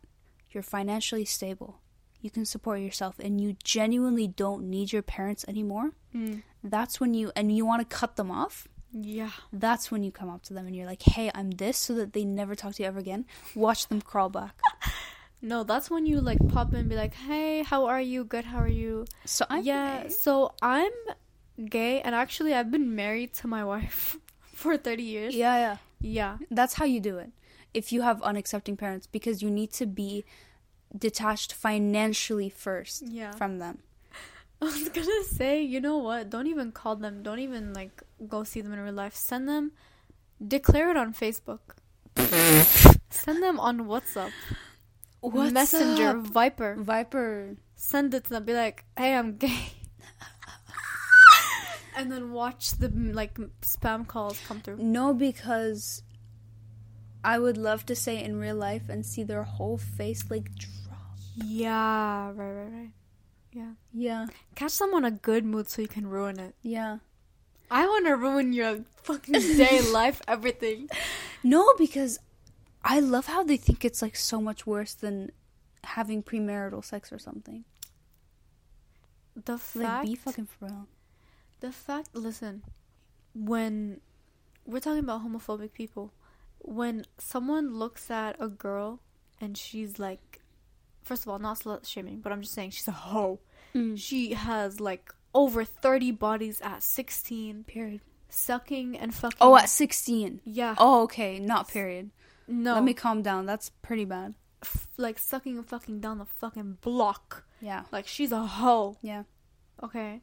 You're 0.52 0.64
financially 0.64 1.26
stable. 1.26 1.80
You 2.22 2.30
can 2.30 2.46
support 2.46 2.82
yourself 2.82 3.16
and 3.20 3.40
you 3.40 3.56
genuinely 3.64 4.28
don't 4.28 4.70
need 4.70 4.92
your 4.92 5.02
parents 5.02 5.46
anymore. 5.48 5.92
Mm. 6.14 6.44
That's 6.64 7.00
when 7.00 7.14
you 7.14 7.32
and 7.36 7.56
you 7.56 7.66
want 7.66 7.88
to 7.88 7.96
cut 7.96 8.16
them 8.16 8.30
off. 8.30 8.68
Yeah. 8.92 9.32
That's 9.54 9.92
when 9.92 10.04
you 10.04 10.12
come 10.12 10.30
up 10.30 10.44
to 10.44 10.54
them 10.54 10.66
and 10.68 10.76
you're 10.76 10.86
like, 10.88 11.04
"Hey, 11.04 11.30
I'm 11.36 11.52
this," 11.52 11.78
so 11.78 11.94
that 11.96 12.14
they 12.14 12.26
never 12.26 12.56
talk 12.56 12.74
to 12.76 12.84
you 12.84 12.88
ever 12.88 13.00
again. 13.00 13.26
Watch 13.56 13.88
them 13.88 14.02
crawl 14.02 14.30
back. 14.30 14.60
No, 15.42 15.64
that's 15.64 15.90
when 15.90 16.06
you 16.06 16.20
like 16.20 16.38
pop 16.50 16.74
in 16.74 16.80
and 16.82 16.90
be 16.90 16.98
like, 16.98 17.14
"Hey, 17.14 17.64
how 17.64 17.86
are 17.86 18.02
you? 18.02 18.26
Good, 18.26 18.44
how 18.44 18.58
are 18.60 18.68
you?" 18.68 19.06
So 19.24 19.46
I'm 19.50 19.64
yeah, 19.64 20.04
gay. 20.04 20.10
so 20.10 20.52
I'm 20.62 20.92
gay 21.70 22.02
and 22.02 22.14
actually 22.14 22.54
I've 22.54 22.70
been 22.70 22.94
married 22.94 23.34
to 23.36 23.48
my 23.48 23.64
wife 23.74 24.18
for 24.54 24.76
30 24.76 25.02
years. 25.02 25.34
Yeah, 25.34 25.56
yeah. 25.58 25.78
Yeah. 26.02 26.38
That's 26.52 26.74
how 26.74 26.84
you 26.84 27.00
do 27.00 27.20
it. 27.20 27.32
If 27.74 27.94
you 27.94 28.02
have 28.02 28.20
unaccepting 28.20 28.78
parents, 28.78 29.08
because 29.08 29.42
you 29.42 29.50
need 29.50 29.72
to 29.80 29.86
be 29.86 30.26
detached 30.98 31.54
financially 31.54 32.50
first 32.50 33.04
Yeah. 33.08 33.32
from 33.32 33.60
them. 33.60 33.80
I 34.62 34.66
was 34.66 34.90
to 34.90 35.24
say, 35.24 35.62
you 35.62 35.80
know 35.80 35.98
what? 35.98 36.30
Don't 36.30 36.48
even 36.48 36.72
call 36.72 36.96
them. 36.98 37.24
Don't 37.24 37.40
even 37.40 37.74
like 37.74 38.04
go 38.28 38.44
see 38.44 38.62
them 38.62 38.74
in 38.74 38.80
real 38.80 38.94
life. 38.94 39.16
Send 39.16 39.48
them 39.48 39.72
declare 40.46 40.92
it 40.92 40.98
on 40.98 41.14
Facebook. 41.14 41.60
Send 43.10 43.44
them 43.44 43.60
on 43.60 43.82
WhatsApp. 43.82 44.32
What's 45.22 45.52
Messenger, 45.52 46.10
up? 46.10 46.28
Viber. 46.28 46.84
Viber. 46.84 47.58
Send 47.76 48.14
it 48.14 48.26
to 48.26 48.30
them. 48.30 48.46
Be 48.46 48.54
like, 48.54 48.86
"Hey, 48.98 49.16
I'm 49.16 49.36
gay." 49.36 49.74
and 51.96 52.12
then 52.12 52.32
watch 52.32 52.72
the 52.72 52.90
like 52.90 53.38
spam 53.62 54.08
calls 54.08 54.40
come 54.48 54.62
through. 54.62 54.78
No, 54.78 55.14
because 55.14 56.04
I 57.24 57.40
would 57.40 57.58
love 57.58 57.86
to 57.88 57.96
say 57.96 58.24
in 58.24 58.40
real 58.40 58.56
life 58.56 58.88
and 58.88 59.06
see 59.06 59.24
their 59.24 59.44
whole 59.44 59.78
face 59.78 60.24
like 60.30 60.56
drop. 60.56 61.18
Yeah, 61.36 62.32
right, 62.34 62.52
right, 62.52 62.72
right. 62.72 62.92
Yeah. 63.52 63.72
Yeah, 63.94 64.28
Catch 64.56 64.78
them 64.78 64.94
on 64.94 65.04
a 65.06 65.12
good 65.12 65.44
mood 65.44 65.70
so 65.70 65.82
you 65.82 65.88
can 65.88 66.08
ruin 66.08 66.40
it. 66.40 66.56
yeah. 66.62 67.00
I 67.72 67.86
want 67.86 68.06
to 68.08 68.16
ruin 68.16 68.52
your 68.54 68.84
fucking 69.04 69.34
day, 69.34 69.82
life, 69.92 70.22
everything. 70.28 70.90
No, 71.44 71.72
because 71.78 72.20
I 72.84 73.00
love 73.00 73.28
how 73.28 73.44
they 73.44 73.58
think 73.58 73.86
it's 73.86 74.02
like 74.02 74.16
so 74.16 74.42
much 74.42 74.66
worse 74.66 74.94
than 74.96 75.32
having 75.84 76.24
premarital 76.24 76.84
sex 76.84 77.12
or 77.12 77.20
something. 77.20 77.66
The 79.36 79.54
Like, 79.54 79.62
fact, 79.62 80.06
be 80.08 80.16
fucking 80.16 80.46
for 80.48 80.66
real. 80.66 80.88
the 81.60 81.72
fact. 81.72 82.10
Listen, 82.14 82.64
when 83.34 84.02
we're 84.66 84.80
talking 84.80 85.00
about 85.04 85.24
homophobic 85.26 85.74
people, 85.74 86.14
when 86.60 87.06
someone 87.18 87.74
looks 87.76 88.12
at 88.12 88.36
a 88.40 88.48
girl 88.48 89.00
and 89.40 89.58
she's 89.58 89.98
like, 90.00 90.29
first 91.10 91.24
of 91.24 91.30
all, 91.30 91.40
not 91.40 91.58
slut 91.60 91.86
shaming, 91.88 92.20
but 92.24 92.32
I'm 92.32 92.42
just 92.42 92.54
saying 92.54 92.70
she's 92.72 92.88
a 92.88 92.92
hoe. 93.10 93.40
Mm. 93.76 93.98
She 93.98 94.34
has 94.34 94.80
like 94.80 95.06
over 95.34 95.64
30 95.66 96.12
bodies 96.12 96.62
at 96.62 96.82
16, 96.84 97.64
Period. 97.66 98.02
sucking 98.30 98.96
and 98.98 99.14
fucking. 99.14 99.38
Oh, 99.42 99.56
at 99.56 99.70
16. 99.70 100.42
yeah. 100.46 100.76
Oh, 100.78 101.04
okay. 101.04 101.40
Not 101.40 101.68
period. 101.68 102.12
no. 102.48 102.76
Let 102.76 102.84
me 102.84 102.94
calm 102.94 103.22
down. 103.22 103.46
That's 103.46 103.70
pretty 103.82 104.06
bad. 104.06 104.34
F- 104.64 104.88
like 104.98 105.18
sucking 105.20 105.58
and 105.58 105.68
fucking 105.68 106.00
down 106.00 106.18
the 106.20 106.26
fucking 106.26 106.78
block. 106.82 107.44
Yeah. 107.62 107.84
Like 107.92 108.08
she's 108.08 108.32
a 108.32 108.46
hoe. 108.46 108.98
Yeah. 109.02 109.24
Okay. 109.84 110.22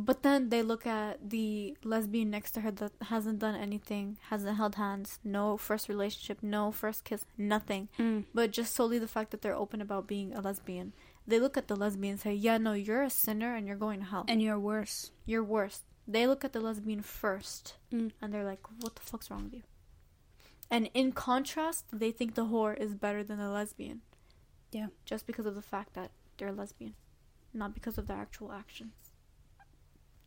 But 0.00 0.22
then 0.22 0.48
they 0.50 0.62
look 0.62 0.86
at 0.86 1.28
the 1.28 1.76
lesbian 1.82 2.30
next 2.30 2.52
to 2.52 2.60
her 2.60 2.70
that 2.70 2.92
hasn't 3.02 3.40
done 3.40 3.56
anything, 3.56 4.16
hasn't 4.30 4.56
held 4.56 4.76
hands, 4.76 5.18
no 5.24 5.56
first 5.56 5.88
relationship, 5.88 6.38
no 6.40 6.70
first 6.70 7.02
kiss, 7.02 7.24
nothing. 7.36 7.88
Mm. 7.98 8.26
But 8.32 8.52
just 8.52 8.74
solely 8.76 9.00
the 9.00 9.08
fact 9.08 9.32
that 9.32 9.42
they're 9.42 9.56
open 9.56 9.80
about 9.80 10.06
being 10.06 10.32
a 10.32 10.40
lesbian. 10.40 10.92
They 11.26 11.40
look 11.40 11.56
at 11.56 11.66
the 11.66 11.74
lesbian 11.74 12.12
and 12.12 12.20
say, 12.20 12.32
Yeah, 12.32 12.58
no, 12.58 12.74
you're 12.74 13.02
a 13.02 13.10
sinner 13.10 13.56
and 13.56 13.66
you're 13.66 13.76
going 13.76 13.98
to 13.98 14.06
hell. 14.06 14.24
And 14.28 14.40
you're 14.40 14.58
worse. 14.58 15.10
you're 15.26 15.42
worse. 15.42 15.82
They 16.06 16.28
look 16.28 16.44
at 16.44 16.52
the 16.52 16.60
lesbian 16.60 17.02
first 17.02 17.74
Mm. 17.92 18.12
and 18.22 18.32
they're 18.32 18.44
like, 18.44 18.60
What 18.80 18.94
the 18.94 19.02
fuck's 19.02 19.30
wrong 19.32 19.44
with 19.44 19.54
you? 19.54 19.62
And 20.70 20.90
in 20.94 21.10
contrast, 21.10 21.86
they 21.92 22.12
think 22.12 22.34
the 22.36 22.46
whore 22.46 22.76
is 22.78 22.94
better 22.94 23.24
than 23.24 23.38
the 23.38 23.48
lesbian. 23.50 24.02
Yeah. 24.70 24.88
Just 25.04 25.26
because 25.26 25.44
of 25.46 25.56
the 25.56 25.62
fact 25.62 25.94
that 25.94 26.12
they're 26.36 26.52
lesbian, 26.52 26.94
not 27.52 27.74
because 27.74 27.98
of 27.98 28.06
their 28.06 28.18
actual 28.18 28.52
actions. 28.52 28.92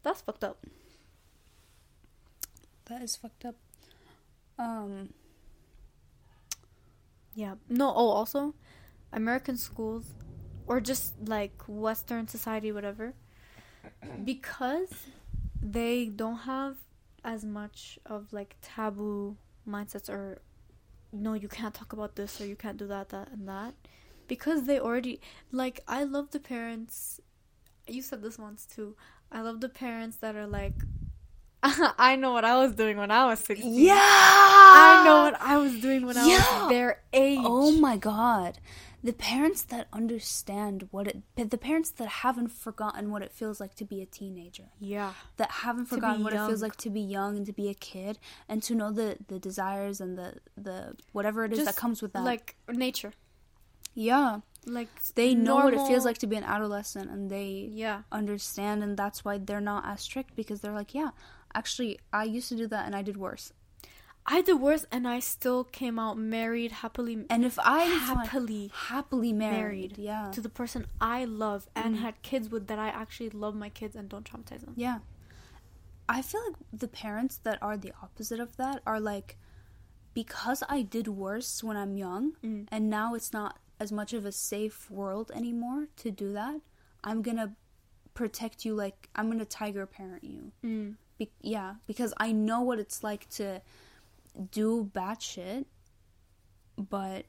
That's 0.03 0.21
fucked 0.21 0.43
up. 0.43 0.65
That 2.85 3.01
is 3.01 3.15
fucked 3.15 3.45
up. 3.45 3.55
Um. 4.57 5.09
Yeah. 7.33 7.55
No, 7.69 7.89
oh, 7.89 8.09
also, 8.09 8.53
American 9.13 9.57
schools, 9.57 10.05
or 10.67 10.81
just 10.81 11.13
like 11.27 11.53
Western 11.67 12.27
society, 12.27 12.71
whatever, 12.71 13.13
because 14.25 14.91
they 15.61 16.07
don't 16.07 16.39
have 16.39 16.75
as 17.23 17.45
much 17.45 17.99
of 18.05 18.33
like 18.33 18.55
taboo 18.61 19.37
mindsets 19.67 20.09
or 20.09 20.41
no, 21.13 21.33
you 21.33 21.47
can't 21.47 21.73
talk 21.73 21.93
about 21.93 22.15
this 22.15 22.39
or 22.39 22.45
you 22.45 22.55
can't 22.55 22.77
do 22.77 22.87
that, 22.87 23.09
that, 23.09 23.29
and 23.31 23.47
that. 23.47 23.73
Because 24.27 24.65
they 24.65 24.79
already, 24.79 25.19
like, 25.51 25.81
I 25.87 26.03
love 26.03 26.31
the 26.31 26.39
parents. 26.39 27.19
You 27.85 28.01
said 28.01 28.21
this 28.21 28.39
once 28.39 28.65
too. 28.65 28.95
I 29.31 29.41
love 29.41 29.61
the 29.61 29.69
parents 29.69 30.17
that 30.17 30.35
are 30.35 30.47
like, 30.47 30.73
I 31.63 32.15
know 32.15 32.33
what 32.33 32.43
I 32.43 32.57
was 32.57 32.73
doing 32.73 32.97
when 32.97 33.11
I 33.11 33.25
was 33.27 33.39
16. 33.39 33.73
Yeah. 33.73 33.93
I 33.95 35.03
know 35.05 35.21
what 35.23 35.39
I 35.41 35.57
was 35.57 35.79
doing 35.79 36.05
when 36.05 36.17
I 36.17 36.25
was 36.25 36.69
their 36.69 37.01
oh 37.13 37.17
age. 37.17 37.39
Oh 37.41 37.71
my 37.71 37.97
god. 37.97 38.59
The 39.03 39.13
parents 39.13 39.63
that 39.63 39.87
understand 39.91 40.87
what 40.91 41.07
it 41.07 41.23
the 41.35 41.57
parents 41.57 41.89
that 41.91 42.07
haven't 42.07 42.49
forgotten 42.49 43.09
what 43.09 43.23
it 43.23 43.31
feels 43.31 43.59
like 43.59 43.73
to 43.75 43.85
be 43.85 44.01
a 44.01 44.05
teenager. 44.05 44.69
Yeah. 44.79 45.13
That 45.37 45.49
haven't 45.51 45.85
forgotten 45.85 46.23
what 46.23 46.33
it 46.33 46.37
feels 46.37 46.61
like 46.61 46.75
to 46.77 46.89
be 46.89 47.01
young 47.01 47.37
and 47.37 47.45
to 47.45 47.53
be 47.53 47.67
a 47.69 47.73
kid 47.73 48.19
and 48.47 48.61
to 48.63 48.75
know 48.75 48.91
the 48.91 49.17
the 49.27 49.39
desires 49.39 50.01
and 50.01 50.17
the 50.17 50.35
the 50.55 50.95
whatever 51.13 51.45
it 51.45 51.53
is 51.53 51.65
that 51.65 51.75
comes 51.75 52.01
with 52.01 52.13
that. 52.13 52.23
Like 52.23 52.55
nature. 52.67 53.13
yeah. 53.93 54.41
Like 54.65 54.89
They 55.15 55.33
know 55.33 55.55
what 55.55 55.73
it 55.73 55.87
feels 55.87 56.05
like 56.05 56.19
to 56.19 56.27
be 56.27 56.35
an 56.35 56.43
adolescent 56.43 57.09
and 57.09 57.29
they 57.31 57.69
Yeah. 57.73 58.03
understand 58.11 58.83
and 58.83 58.95
that's 58.95 59.25
why 59.25 59.37
they're 59.39 59.59
not 59.73 59.85
as 59.87 60.01
strict 60.01 60.35
because 60.35 60.61
they're 60.61 60.73
like, 60.81 60.93
yeah, 60.93 61.09
actually 61.55 61.99
I 62.13 62.25
used 62.25 62.49
to 62.49 62.55
do 62.55 62.67
that 62.67 62.85
and 62.85 62.95
I 62.95 63.01
did 63.01 63.17
worse. 63.17 63.53
I 64.23 64.41
did 64.43 64.61
worse 64.61 64.85
and 64.91 65.07
I 65.07 65.19
still 65.19 65.63
came 65.63 65.97
out 65.97 66.15
married 66.15 66.71
happily 66.83 67.25
And 67.27 67.43
if 67.43 67.57
I 67.57 67.85
happily 67.85 68.69
happily 68.71 69.33
married, 69.33 69.57
married 69.57 69.97
yeah. 69.97 70.29
to 70.31 70.41
the 70.41 70.49
person 70.49 70.85
I 71.01 71.25
love 71.25 71.67
and 71.75 71.95
Mm. 71.95 71.99
had 72.01 72.21
kids 72.21 72.49
with 72.49 72.67
that 72.67 72.77
I 72.77 72.89
actually 72.89 73.31
love 73.31 73.55
my 73.55 73.69
kids 73.69 73.95
and 73.95 74.07
don't 74.07 74.23
traumatize 74.29 74.61
them. 74.61 74.75
Yeah. 74.77 74.99
I 76.07 76.21
feel 76.21 76.41
like 76.45 76.57
the 76.71 76.87
parents 76.87 77.37
that 77.45 77.57
are 77.63 77.77
the 77.77 77.93
opposite 78.03 78.39
of 78.39 78.57
that 78.57 78.81
are 78.85 78.99
like, 78.99 79.37
because 80.13 80.61
I 80.69 80.81
did 80.83 81.07
worse 81.07 81.63
when 81.63 81.77
I'm 81.77 81.95
young, 81.97 82.33
Mm. 82.43 82.67
and 82.71 82.89
now 82.89 83.15
it's 83.15 83.31
not 83.33 83.57
as 83.81 83.91
much 83.91 84.13
of 84.13 84.25
a 84.25 84.31
safe 84.31 84.91
world 84.91 85.31
anymore 85.33 85.87
to 85.97 86.11
do 86.11 86.31
that, 86.33 86.61
I'm 87.03 87.23
gonna 87.23 87.55
protect 88.13 88.63
you 88.63 88.75
like, 88.75 89.09
I'm 89.15 89.27
gonna 89.31 89.43
tiger 89.43 89.87
parent 89.87 90.23
you. 90.23 90.51
Mm. 90.63 90.95
Be- 91.17 91.31
yeah, 91.41 91.75
because 91.87 92.13
I 92.17 92.31
know 92.31 92.61
what 92.61 92.77
it's 92.77 93.03
like 93.03 93.27
to 93.31 93.63
do 94.51 94.83
bad 94.93 95.19
shit, 95.19 95.65
but 96.77 97.25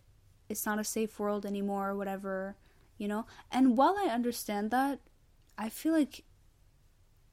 it's 0.50 0.66
not 0.66 0.78
a 0.78 0.84
safe 0.84 1.18
world 1.18 1.46
anymore 1.46 1.88
or 1.88 1.96
whatever, 1.96 2.56
you 2.98 3.08
know? 3.08 3.24
And 3.50 3.78
while 3.78 3.96
I 3.98 4.08
understand 4.08 4.70
that, 4.72 5.00
I 5.56 5.70
feel 5.70 5.94
like 5.94 6.22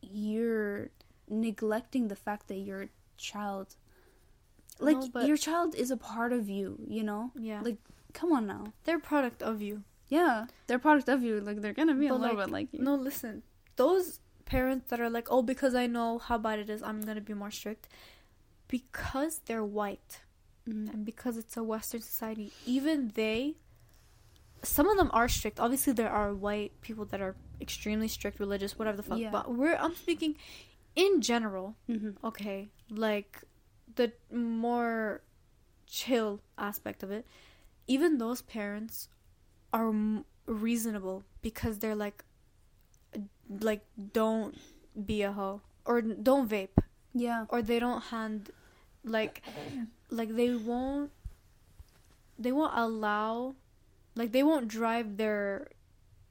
you're 0.01 0.91
neglecting 1.27 2.08
the 2.08 2.15
fact 2.15 2.47
that 2.47 2.60
your 2.60 2.88
child 3.17 3.75
like 4.79 5.13
No, 5.13 5.21
your 5.23 5.36
child 5.36 5.75
is 5.75 5.91
a 5.91 5.97
part 5.97 6.32
of 6.32 6.47
you, 6.47 6.79
you 6.88 7.03
know? 7.03 7.32
Yeah. 7.38 7.60
Like 7.62 7.79
come 8.13 8.32
on 8.32 8.48
now. 8.48 8.74
They're 8.86 8.98
a 8.98 9.02
product 9.02 9.41
of 9.43 9.62
you. 9.62 9.84
Yeah, 10.08 10.48
they're 10.67 10.78
a 10.78 10.80
product 10.80 11.08
of 11.10 11.22
you. 11.24 11.39
Like 11.39 11.62
they're 11.62 11.74
gonna 11.74 11.93
be 11.95 12.08
a 12.08 12.10
But, 12.10 12.22
little 12.22 12.36
like, 12.38 12.45
bit 12.48 12.52
like 12.54 12.74
you. 12.74 12.80
No, 12.82 12.95
listen. 12.95 13.43
Those 13.76 14.19
parents 14.45 14.89
that 14.89 15.00
are 15.00 15.10
like, 15.10 15.28
"Oh, 15.32 15.41
because 15.43 15.76
I 15.76 15.86
know 15.88 16.17
how 16.17 16.38
bad 16.39 16.58
it 16.60 16.69
is, 16.69 16.82
I'm 16.82 17.02
going 17.02 17.15
to 17.15 17.22
be 17.22 17.36
more 17.36 17.52
strict." 17.52 17.88
Because 18.67 19.39
they're 19.45 19.63
white 19.63 20.22
Mhm. 20.67 20.93
and 20.93 21.06
because 21.06 21.38
it's 21.38 21.56
a 21.58 21.63
western 21.63 22.02
society, 22.02 22.52
even 22.65 23.10
they 23.15 23.56
some 24.62 24.88
of 24.89 24.98
them 24.98 25.10
are 25.13 25.30
strict. 25.30 25.58
Obviously 25.60 25.93
there 25.93 26.10
are 26.10 26.34
white 26.34 26.82
people 26.82 27.06
that 27.06 27.22
are 27.22 27.36
extremely 27.62 28.10
strict, 28.10 28.39
religious, 28.41 28.78
whatever 28.78 28.98
the 28.98 29.04
fuck. 29.04 29.17
Yeah. 29.17 29.32
But 29.32 29.54
we're 29.56 29.76
I'm 29.76 29.95
speaking 29.95 30.36
in 30.95 31.22
general. 31.22 31.76
Mhm. 31.88 32.17
okay, 32.24 32.69
like 32.89 33.43
the 33.95 34.12
more 34.32 35.22
chill 35.88 36.41
aspect 36.58 37.04
of 37.04 37.10
it, 37.12 37.26
even 37.89 38.19
those 38.21 38.41
parents 38.45 39.10
are 39.73 39.89
m- 39.89 40.25
reasonable 40.45 41.23
because 41.41 41.80
they're 41.82 41.97
like, 41.97 42.23
like 43.49 43.82
don't 44.13 44.54
be 44.93 45.21
a 45.25 45.32
hoe 45.34 45.62
or 45.86 46.02
don't 46.02 46.47
vape 46.49 46.78
Yeah. 47.13 47.45
or 47.49 47.62
they 47.62 47.80
don't 47.82 48.02
hand, 48.13 48.52
like, 49.04 49.41
like 50.10 50.36
they 50.36 50.54
won't, 50.54 51.10
they 52.38 52.52
won't 52.52 52.73
allow, 52.78 53.56
like 54.15 54.32
they 54.32 54.43
won't 54.43 54.67
drive 54.67 55.17
their 55.17 55.69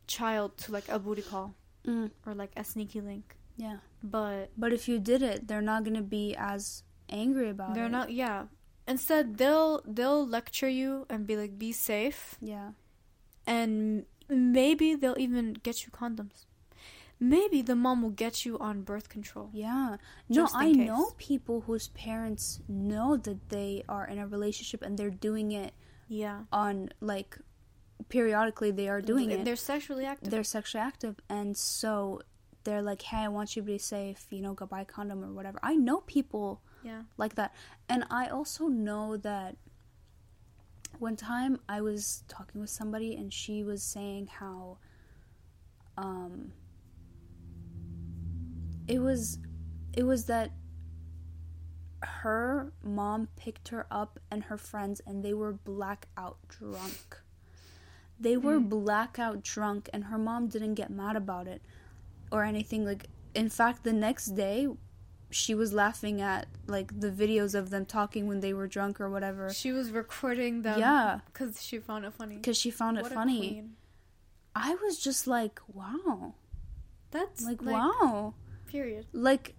child 0.06 0.56
to 0.58 0.72
like 0.72 0.88
a 0.88 0.98
booty 0.98 1.22
call 1.22 1.54
Mm. 1.86 2.10
or 2.26 2.34
like 2.34 2.52
a 2.56 2.64
sneaky 2.64 3.00
link, 3.00 3.36
Yeah. 3.56 3.78
but 4.02 4.50
But 4.58 4.72
if 4.72 4.88
you 4.88 4.98
did 4.98 5.22
it, 5.22 5.48
they're 5.48 5.62
not 5.62 5.84
gonna 5.84 6.02
be 6.02 6.34
as 6.36 6.82
angry 7.08 7.48
about 7.50 7.70
it. 7.70 7.74
they're 7.74 7.88
not 7.88 8.12
yeah 8.12 8.46
instead 8.88 9.36
they'll 9.38 9.82
they'll 9.86 10.26
lecture 10.26 10.68
you 10.80 11.06
and 11.10 11.26
be 11.26 11.36
like 11.36 11.54
be 11.58 11.70
safe 11.72 12.20
Yeah. 12.40 12.70
and 13.46 14.04
maybe 14.28 14.94
they'll 14.94 15.18
even 15.26 15.54
get 15.68 15.76
you 15.84 15.90
condoms 16.00 16.46
maybe 17.20 17.62
the 17.62 17.74
mom 17.84 18.02
will 18.02 18.16
get 18.26 18.44
you 18.46 18.58
on 18.68 18.82
birth 18.82 19.08
control 19.08 19.50
Yeah. 19.52 19.96
No, 20.28 20.46
I 20.54 20.66
case. 20.72 20.86
know 20.88 21.04
people 21.18 21.56
whose 21.66 21.88
parents 21.88 22.60
know 22.68 23.16
that 23.16 23.40
they 23.48 23.82
are 23.88 24.06
in 24.06 24.18
a 24.18 24.26
relationship 24.36 24.80
and 24.82 24.96
they're 24.98 25.18
doing 25.30 25.52
it 25.52 25.72
yeah 26.08 26.38
on 26.52 26.88
like 27.00 27.36
periodically 28.08 28.70
they 28.70 28.88
are 28.88 29.00
doing 29.02 29.30
it. 29.30 29.44
they're 29.44 29.56
sexually 29.56 30.04
active 30.04 30.30
They're 30.30 30.44
sexually 30.44 30.82
active 30.82 31.16
and 31.28 31.56
so 31.56 32.22
they're 32.64 32.82
like, 32.82 33.02
"Hey, 33.02 33.18
I 33.18 33.28
want 33.28 33.56
you 33.56 33.62
to 33.62 33.66
be 33.66 33.78
safe, 33.78 34.26
you 34.30 34.42
know, 34.42 34.52
go 34.52 34.66
buy 34.66 34.82
a 34.82 34.84
condom 34.84 35.24
or 35.24 35.32
whatever." 35.32 35.58
I 35.62 35.74
know 35.76 35.98
people 36.02 36.60
yeah 36.82 37.02
like 37.16 37.34
that. 37.36 37.54
And 37.88 38.04
I 38.10 38.28
also 38.28 38.66
know 38.68 39.16
that 39.18 39.56
one 40.98 41.16
time 41.16 41.60
I 41.68 41.80
was 41.80 42.24
talking 42.28 42.60
with 42.60 42.70
somebody 42.70 43.14
and 43.14 43.32
she 43.32 43.62
was 43.62 43.82
saying 43.82 44.28
how 44.38 44.78
um 45.96 46.52
it 48.86 48.98
was 49.00 49.38
it 49.94 50.04
was 50.04 50.26
that 50.26 50.52
her 52.02 52.72
mom 52.82 53.28
picked 53.36 53.68
her 53.68 53.86
up 53.90 54.18
and 54.30 54.44
her 54.44 54.56
friends 54.56 55.00
and 55.06 55.24
they 55.24 55.34
were 55.34 55.52
blackout 55.52 56.38
drunk. 56.48 57.20
They 58.20 58.36
were 58.36 58.58
Mm. 58.60 58.68
blackout 58.68 59.42
drunk 59.42 59.88
and 59.92 60.04
her 60.04 60.18
mom 60.18 60.48
didn't 60.48 60.74
get 60.74 60.90
mad 60.90 61.16
about 61.16 61.46
it 61.46 61.62
or 62.30 62.44
anything 62.44 62.84
like 62.84 63.06
in 63.34 63.48
fact 63.48 63.84
the 63.84 63.92
next 63.92 64.26
day 64.34 64.68
she 65.30 65.54
was 65.54 65.72
laughing 65.72 66.20
at 66.22 66.46
like 66.66 67.00
the 67.00 67.10
videos 67.10 67.54
of 67.54 67.70
them 67.70 67.84
talking 67.84 68.26
when 68.26 68.40
they 68.40 68.52
were 68.54 68.66
drunk 68.66 69.00
or 69.00 69.10
whatever. 69.10 69.50
She 69.52 69.72
was 69.72 69.90
recording 69.90 70.62
them 70.62 70.78
Yeah. 70.78 71.20
because 71.26 71.62
she 71.62 71.78
found 71.78 72.04
it 72.06 72.14
funny. 72.14 72.36
Because 72.36 72.56
she 72.56 72.70
found 72.70 72.96
it 72.98 73.02
What 73.02 73.12
funny. 73.12 73.64
i 74.54 74.74
was 74.76 74.98
just 74.98 75.26
like 75.26 75.60
wow. 75.72 76.34
That's 77.10 77.44
like, 77.44 77.62
like, 77.62 77.74
wow. 77.74 78.34
period. 78.66 79.06
Like 79.12 79.54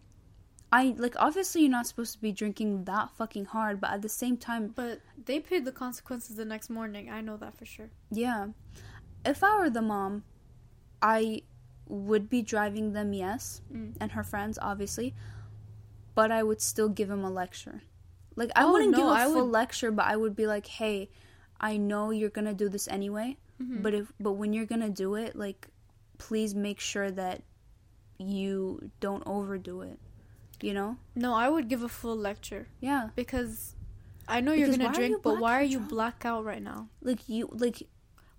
i 0.72 0.94
like 0.98 1.16
obviously 1.18 1.62
you're 1.62 1.72
not 1.72 1.88
supposed 1.88 2.14
to 2.14 2.22
be 2.22 2.32
drinking 2.32 2.84
that 2.86 3.10
fucking 3.18 3.46
hard 3.46 3.82
but 3.82 3.90
at 3.90 4.04
the 4.04 4.10
same 4.10 4.38
time 4.38 4.68
but 4.76 5.02
they 5.26 5.40
paid 5.40 5.66
the 5.66 5.72
consequences 5.72 6.36
the 6.36 6.46
next 6.46 6.70
morning. 6.70 7.10
I 7.10 7.22
know 7.22 7.38
that 7.38 7.56
for 7.58 7.66
sure. 7.66 7.90
Yeah. 8.12 8.48
If 9.26 9.44
i 9.44 9.58
were 9.58 9.70
the 9.70 9.82
mom 9.82 10.24
i 11.02 11.42
would 11.88 12.30
be 12.30 12.42
driving 12.42 12.94
them 12.94 13.14
yes 13.14 13.62
Mm. 13.74 13.96
and 14.00 14.12
her 14.12 14.24
friends 14.24 14.60
obviously 14.62 15.14
but 16.20 16.30
i 16.40 16.42
would 16.48 16.62
still 16.72 16.90
give 17.00 17.10
him 17.14 17.24
a 17.30 17.32
lecture 17.42 17.78
like 18.42 18.52
i 18.56 18.64
Oh, 18.64 18.72
wouldn't 18.72 18.96
give 19.00 19.06
no, 19.06 19.12
a 19.16 19.20
I 19.22 19.26
full 19.26 19.36
would- 19.46 19.52
lecture 19.62 19.92
but 20.00 20.06
i 20.14 20.16
would 20.22 20.36
be 20.42 20.48
like 20.56 20.68
hey 20.80 20.96
i 21.70 21.72
know 21.90 22.06
you're 22.20 22.36
gonna 22.40 22.58
do 22.64 22.68
this 22.76 22.88
anyway 23.00 23.30
Mhm. 23.62 23.82
but 23.84 23.94
if 24.00 24.06
but 24.26 24.34
when 24.40 24.54
you're 24.56 24.70
gonna 24.74 24.94
do 25.06 25.10
it 25.24 25.32
like 25.46 25.62
please 26.26 26.52
make 26.68 26.80
sure 26.92 27.10
that 27.22 27.38
you 28.18 28.92
don't 29.00 29.24
overdo 29.26 29.82
it 29.82 30.00
you 30.62 30.74
know 30.74 30.98
no 31.16 31.34
i 31.34 31.48
would 31.54 31.68
give 31.72 31.84
a 31.84 31.90
full 31.90 32.16
lecture 32.30 32.68
yeah 32.80 33.10
because 33.16 33.76
I 34.32 34.42
know 34.46 34.54
you're 34.54 34.70
gonna 34.70 34.86
are 34.86 34.94
you 34.94 35.00
drink, 35.02 35.24
but 35.24 35.40
why 35.44 35.54
are 35.60 35.64
you 35.64 35.80
drunk? 35.80 35.90
blackout 35.90 36.46
right 36.46 36.62
now? 36.62 36.80
like 37.02 37.22
you 37.28 37.50
like 37.66 37.78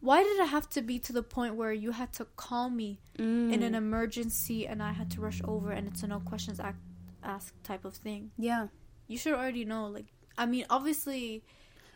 Why 0.08 0.22
did 0.22 0.38
it 0.38 0.48
have 0.56 0.66
to 0.76 0.82
be 0.90 0.96
to 1.06 1.12
the 1.12 1.24
point 1.36 1.52
where 1.60 1.72
you 1.84 1.90
had 2.00 2.10
to 2.18 2.24
call 2.44 2.70
me 2.70 2.88
in 3.18 3.26
mm, 3.60 3.66
an 3.68 3.74
emergency 3.74 4.58
and 4.70 4.78
I 4.88 4.92
had 5.00 5.08
to 5.14 5.18
rush 5.20 5.40
over 5.52 5.68
and 5.76 5.88
it's 5.90 6.02
a 6.04 6.06
no 6.06 6.20
questions 6.20 6.58
act, 6.60 6.78
asked 7.22 7.62
type 7.64 7.84
of 7.84 7.94
thing? 7.94 8.30
yeah 8.38 8.68
You 9.08 9.18
should 9.18 9.34
already 9.34 9.64
know. 9.64 9.86
Like 9.86 10.06
I 10.38 10.46
mean, 10.46 10.64
obviously, 10.70 11.42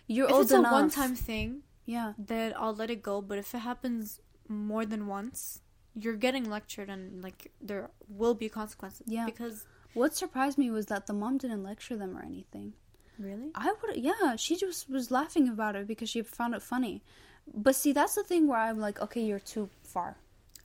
You're 0.07 0.29
if 0.29 0.37
it's 0.43 0.53
a 0.53 0.61
one-time 0.61 1.15
thing, 1.17 1.63
Yeah. 1.87 2.13
then 2.19 2.53
I'll 2.57 2.75
let 2.75 2.91
it 2.91 3.03
go. 3.03 3.23
But 3.23 3.39
if 3.39 3.55
it 3.55 3.61
happens 3.61 4.21
more 4.49 4.85
than 4.85 5.07
once, 5.07 5.61
you're 5.95 6.17
getting 6.27 6.45
lectured, 6.51 6.89
and 6.91 7.23
like 7.23 7.53
there 7.61 7.91
will 8.09 8.35
be 8.35 8.49
consequences. 8.49 9.07
Yeah. 9.07 9.25
Because 9.27 9.65
What 9.95 10.15
surprised 10.17 10.59
me 10.59 10.71
was 10.71 10.87
that 10.87 11.07
the 11.07 11.13
mom 11.15 11.39
didn't 11.39 11.63
lecture 11.63 11.97
them 11.97 12.19
or 12.19 12.23
anything. 12.23 12.75
really, 13.19 13.51
I 13.55 13.73
would, 13.79 13.97
yeah, 13.97 14.35
she 14.37 14.57
just 14.57 14.91
was 14.91 15.11
laughing 15.11 15.49
about 15.49 15.77
it 15.77 15.87
because 15.87 16.11
she 16.11 16.21
found 16.23 16.53
it 16.59 16.63
funny. 16.63 17.01
But 17.47 17.77
see, 17.77 17.93
that's 17.93 18.17
the 18.17 18.25
thing 18.25 18.49
where 18.49 18.59
I'm 18.59 18.81
like, 18.81 19.01
okay, 19.01 19.23
you're 19.23 19.39
too 19.55 19.69
far. 19.85 20.17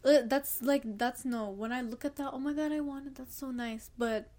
Uh, 0.04 0.22
that's 0.26 0.62
like 0.72 0.84
that's 0.98 1.24
no. 1.26 1.42
When 1.62 1.72
I 1.72 1.82
look 1.92 2.04
at 2.10 2.16
that, 2.16 2.30
oh 2.34 2.40
my 2.40 2.54
god, 2.54 2.72
I 2.72 2.80
want 2.80 3.06
it. 3.08 3.16
That's 3.16 3.36
so 3.38 3.52
nice. 3.52 3.92
But 3.98 4.32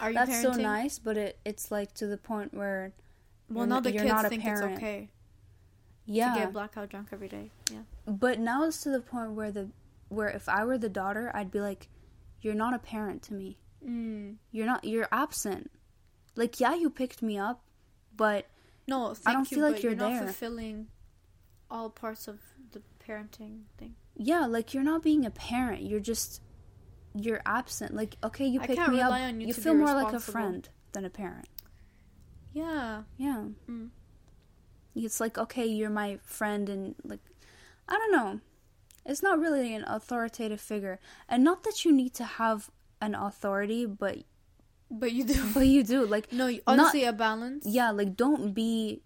are 0.00 0.10
you 0.10 0.14
That's 0.14 0.42
so 0.42 0.52
nice, 0.52 0.98
but 0.98 1.16
it 1.16 1.38
it's 1.44 1.70
like 1.70 1.94
to 1.94 2.06
the 2.06 2.16
point 2.16 2.54
where, 2.54 2.92
Well, 3.50 3.66
You're 3.66 3.74
now 3.74 3.80
the 3.80 3.92
you're 3.92 4.02
kids 4.04 4.14
not 4.14 4.28
think 4.28 4.42
parent. 4.42 4.72
it's 4.72 4.78
okay 4.78 5.08
yeah. 6.06 6.34
to 6.34 6.40
get 6.40 6.52
blackout 6.52 6.88
drunk 6.88 7.08
every 7.12 7.28
day. 7.28 7.50
Yeah. 7.70 7.80
But 8.06 8.38
now 8.38 8.64
it's 8.64 8.82
to 8.82 8.90
the 8.90 9.00
point 9.00 9.32
where 9.32 9.50
the 9.52 9.68
where 10.08 10.28
if 10.28 10.48
I 10.48 10.64
were 10.64 10.78
the 10.78 10.88
daughter, 10.88 11.30
I'd 11.34 11.50
be 11.50 11.60
like, 11.60 11.88
you're 12.40 12.54
not 12.54 12.72
a 12.74 12.78
parent 12.78 13.22
to 13.24 13.34
me. 13.34 13.58
Mm. 13.86 14.36
You're 14.50 14.66
not. 14.66 14.84
You're 14.84 15.08
absent. 15.12 15.70
Like, 16.34 16.60
yeah, 16.60 16.74
you 16.74 16.88
picked 16.90 17.20
me 17.22 17.36
up, 17.38 17.62
but 18.16 18.46
No, 18.86 19.12
thank 19.14 19.36
don't 19.36 19.50
you, 19.50 19.56
feel 19.56 19.70
like 19.70 19.82
you're 19.82 19.92
you're, 19.92 20.10
not 20.10 20.24
fulfilling 20.24 20.86
all 21.70 21.90
parts 21.90 22.26
of 22.28 22.38
the 22.72 22.80
parenting 23.06 23.62
thing. 23.76 23.94
yeah, 24.16 24.46
like 24.46 24.72
you're 24.72 24.82
not 24.84 25.02
being 25.02 25.26
a 25.26 25.30
parent. 25.30 25.82
You're 25.82 26.00
just 26.00 26.40
you're 27.24 27.40
absent. 27.46 27.94
Like, 27.94 28.16
okay, 28.24 28.46
you 28.46 28.60
pick 28.60 28.78
me 28.88 29.00
up. 29.00 29.12
you 29.40 29.52
to 29.52 29.60
feel 29.60 29.74
more 29.74 29.94
like 29.94 30.12
a 30.14 30.20
friend 30.20 30.68
than 30.92 31.04
a 31.04 31.10
parent. 31.10 31.48
Yeah. 32.52 33.02
Yeah. 33.16 33.44
Mm. 33.68 33.90
It's 34.94 35.20
like, 35.20 35.38
okay, 35.38 35.66
you're 35.66 35.90
my 35.90 36.18
friend, 36.22 36.68
and 36.68 36.94
like, 37.04 37.20
I 37.88 37.94
don't 37.98 38.12
know. 38.12 38.40
It's 39.06 39.22
not 39.22 39.38
really 39.38 39.74
an 39.74 39.84
authoritative 39.86 40.60
figure, 40.60 40.98
and 41.28 41.44
not 41.44 41.62
that 41.64 41.84
you 41.84 41.92
need 41.92 42.14
to 42.14 42.24
have 42.24 42.70
an 43.00 43.14
authority, 43.14 43.86
but 43.86 44.18
But 44.90 45.12
you 45.12 45.24
do. 45.24 45.44
but 45.54 45.66
you 45.66 45.84
do. 45.84 46.04
Like, 46.04 46.32
no, 46.32 46.46
you- 46.48 46.62
Not- 46.66 46.78
honestly, 46.80 47.04
a 47.04 47.12
balance. 47.12 47.64
yeah, 47.66 47.90
like 47.90 48.16
don't 48.16 48.52
be 48.54 49.02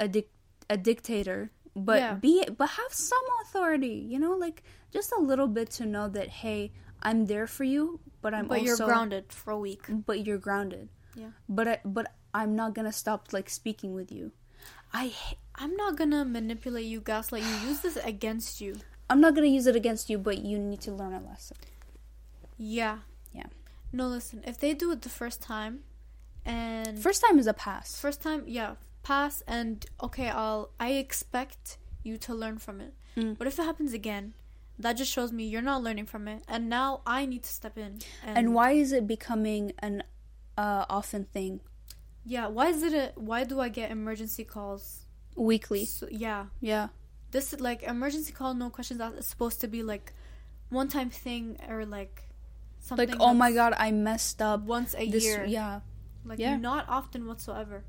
a 0.00 0.08
dic- 0.08 0.32
a 0.70 0.76
dictator, 0.76 1.50
but 1.76 1.98
Yeah. 2.00 2.14
be 2.14 2.44
but 2.56 2.70
have 2.70 2.92
some 2.92 3.26
authority. 3.42 4.06
You 4.08 4.18
know, 4.18 4.34
like 4.36 4.62
just 4.90 5.12
a 5.12 5.20
little 5.20 5.48
bit 5.48 5.70
to 5.72 5.84
know 5.86 6.08
that 6.08 6.28
hey, 6.28 6.72
I'm 7.02 7.26
there 7.26 7.46
for 7.46 7.64
you, 7.64 8.00
but 8.22 8.34
I'm 8.34 8.46
but 8.46 8.58
also 8.60 8.64
you're 8.66 8.76
grounded 8.76 9.32
for 9.32 9.50
a 9.52 9.58
week. 9.58 9.84
but 10.06 10.26
you're 10.26 10.38
grounded. 10.38 10.88
Yeah. 11.14 11.30
But 11.48 11.68
I, 11.68 11.78
but 11.84 12.12
I'm 12.34 12.54
not 12.56 12.74
gonna 12.74 12.92
stop 12.92 13.32
like 13.32 13.48
speaking 13.50 13.94
with 13.94 14.10
you. 14.12 14.32
I 14.92 15.12
I'm 15.54 15.76
not 15.76 15.96
gonna 15.96 16.24
manipulate 16.24 16.86
you, 16.86 17.00
gaslight 17.00 17.42
you. 17.42 17.68
Use 17.68 17.80
this 17.80 17.96
against 17.96 18.60
you. 18.60 18.76
I'm 19.10 19.20
not 19.20 19.34
gonna 19.34 19.46
use 19.48 19.66
it 19.66 19.76
against 19.76 20.10
you, 20.10 20.18
but 20.18 20.38
you 20.38 20.58
need 20.58 20.80
to 20.82 20.92
learn 20.92 21.12
a 21.14 21.20
lesson. 21.20 21.56
Yeah. 22.56 22.98
Yeah. 23.32 23.46
No, 23.92 24.08
listen. 24.08 24.42
If 24.46 24.58
they 24.58 24.74
do 24.74 24.90
it 24.92 25.02
the 25.02 25.08
first 25.08 25.40
time, 25.40 25.80
and 26.44 26.98
First 26.98 27.22
time 27.26 27.38
is 27.38 27.46
a 27.46 27.54
pass. 27.54 27.98
first 28.00 28.22
time, 28.22 28.44
yeah, 28.46 28.74
pass, 29.02 29.42
and 29.46 29.84
okay, 30.02 30.28
I'll. 30.28 30.70
I 30.80 30.92
expect 30.92 31.78
you 32.02 32.16
to 32.18 32.34
learn 32.34 32.58
from 32.58 32.80
it. 32.80 32.94
Mm. 33.16 33.36
But 33.38 33.46
if 33.46 33.58
it 33.58 33.62
happens 33.64 33.92
again, 33.92 34.34
that 34.78 34.94
just 34.94 35.10
shows 35.12 35.32
me 35.32 35.44
you're 35.44 35.62
not 35.62 35.82
learning 35.82 36.06
from 36.06 36.28
it, 36.28 36.42
and 36.48 36.68
now 36.68 37.00
I 37.06 37.26
need 37.26 37.42
to 37.44 37.50
step 37.50 37.76
in. 37.78 37.98
And, 38.24 38.38
And 38.38 38.54
why 38.54 38.72
is 38.72 38.92
it 38.92 39.06
becoming 39.06 39.72
an 39.80 40.02
uh, 40.56 40.84
often 40.90 41.24
thing 41.24 41.60
Yeah. 42.24 42.46
Why 42.48 42.66
is 42.68 42.82
it 42.82 42.92
a? 42.92 43.12
Why 43.16 43.44
do 43.44 43.60
I 43.60 43.68
get 43.68 43.90
emergency 43.90 44.44
calls? 44.44 45.04
weekly? 45.36 45.84
So, 45.84 46.08
yeah. 46.10 46.46
Yeah. 46.60 46.88
This 47.30 47.52
is 47.52 47.60
like 47.60 47.82
emergency 47.84 48.32
call, 48.32 48.54
no 48.54 48.70
questions 48.70 49.00
asked. 49.00 49.16
Is 49.18 49.26
supposed 49.26 49.60
to 49.60 49.68
be 49.68 49.82
like 49.82 50.12
one 50.70 50.88
time 50.88 51.10
thing 51.10 51.58
or 51.68 51.84
like 51.86 52.24
something. 52.80 53.08
Like, 53.08 53.20
oh 53.20 53.34
my 53.34 53.52
god, 53.52 53.72
I 53.78 53.92
messed 53.92 54.42
up. 54.42 54.62
Once 54.62 54.94
a 54.98 55.08
This, 55.10 55.24
year. 55.24 55.44
yeah. 55.44 55.80
Like 56.24 56.38
Yeah. 56.40 56.56
not 56.56 56.84
often 56.88 57.26
whatsoever. 57.26 57.84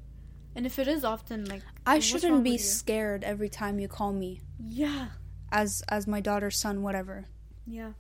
And 0.55 0.65
if 0.65 0.77
it 0.79 0.87
is 0.87 1.03
often, 1.03 1.45
like 1.45 1.63
I 1.85 1.99
shouldn't 1.99 2.43
be 2.43 2.57
scared 2.57 3.23
every 3.23 3.49
time 3.49 3.79
you 3.79 3.87
call 3.87 4.11
me 4.13 4.41
yeah, 4.59 5.07
as 5.51 5.83
as 5.89 6.07
my 6.07 6.19
daughter's 6.21 6.57
son, 6.57 6.81
whatever. 6.81 7.25
yeah. 7.65 7.91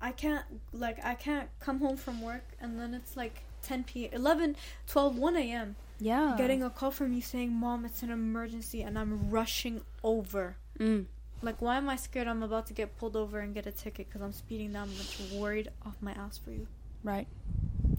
I 0.00 0.12
can't 0.12 0.44
like 0.72 1.04
I 1.04 1.14
can't 1.14 1.48
come 1.58 1.80
home 1.80 1.96
from 1.96 2.22
work 2.22 2.44
and 2.60 2.78
then 2.78 2.94
it's 2.94 3.16
like 3.16 3.42
10 3.62 3.82
p 3.82 4.08
11 4.12 4.54
12 4.86 5.16
1 5.18 5.36
a.m. 5.36 5.76
Yeah. 5.98 6.36
getting 6.38 6.62
a 6.62 6.70
call 6.70 6.92
from 6.92 7.12
you 7.12 7.20
saying 7.20 7.50
mom 7.52 7.84
it's 7.84 8.04
an 8.04 8.10
emergency 8.10 8.82
and 8.82 8.96
I'm 8.96 9.28
rushing 9.28 9.80
over. 10.04 10.56
Mm. 10.78 11.06
Like 11.42 11.60
why 11.60 11.78
am 11.78 11.88
I 11.88 11.96
scared 11.96 12.28
I'm 12.28 12.44
about 12.44 12.66
to 12.68 12.74
get 12.74 12.96
pulled 12.96 13.16
over 13.16 13.40
and 13.40 13.52
get 13.52 13.66
a 13.66 13.72
ticket 13.72 14.08
cuz 14.08 14.22
I'm 14.22 14.32
speeding 14.32 14.72
down 14.72 14.88
much 14.96 15.18
worried 15.32 15.72
off 15.84 15.96
my 16.00 16.12
ass 16.12 16.38
for 16.38 16.52
you. 16.52 16.68
Right. 17.02 17.26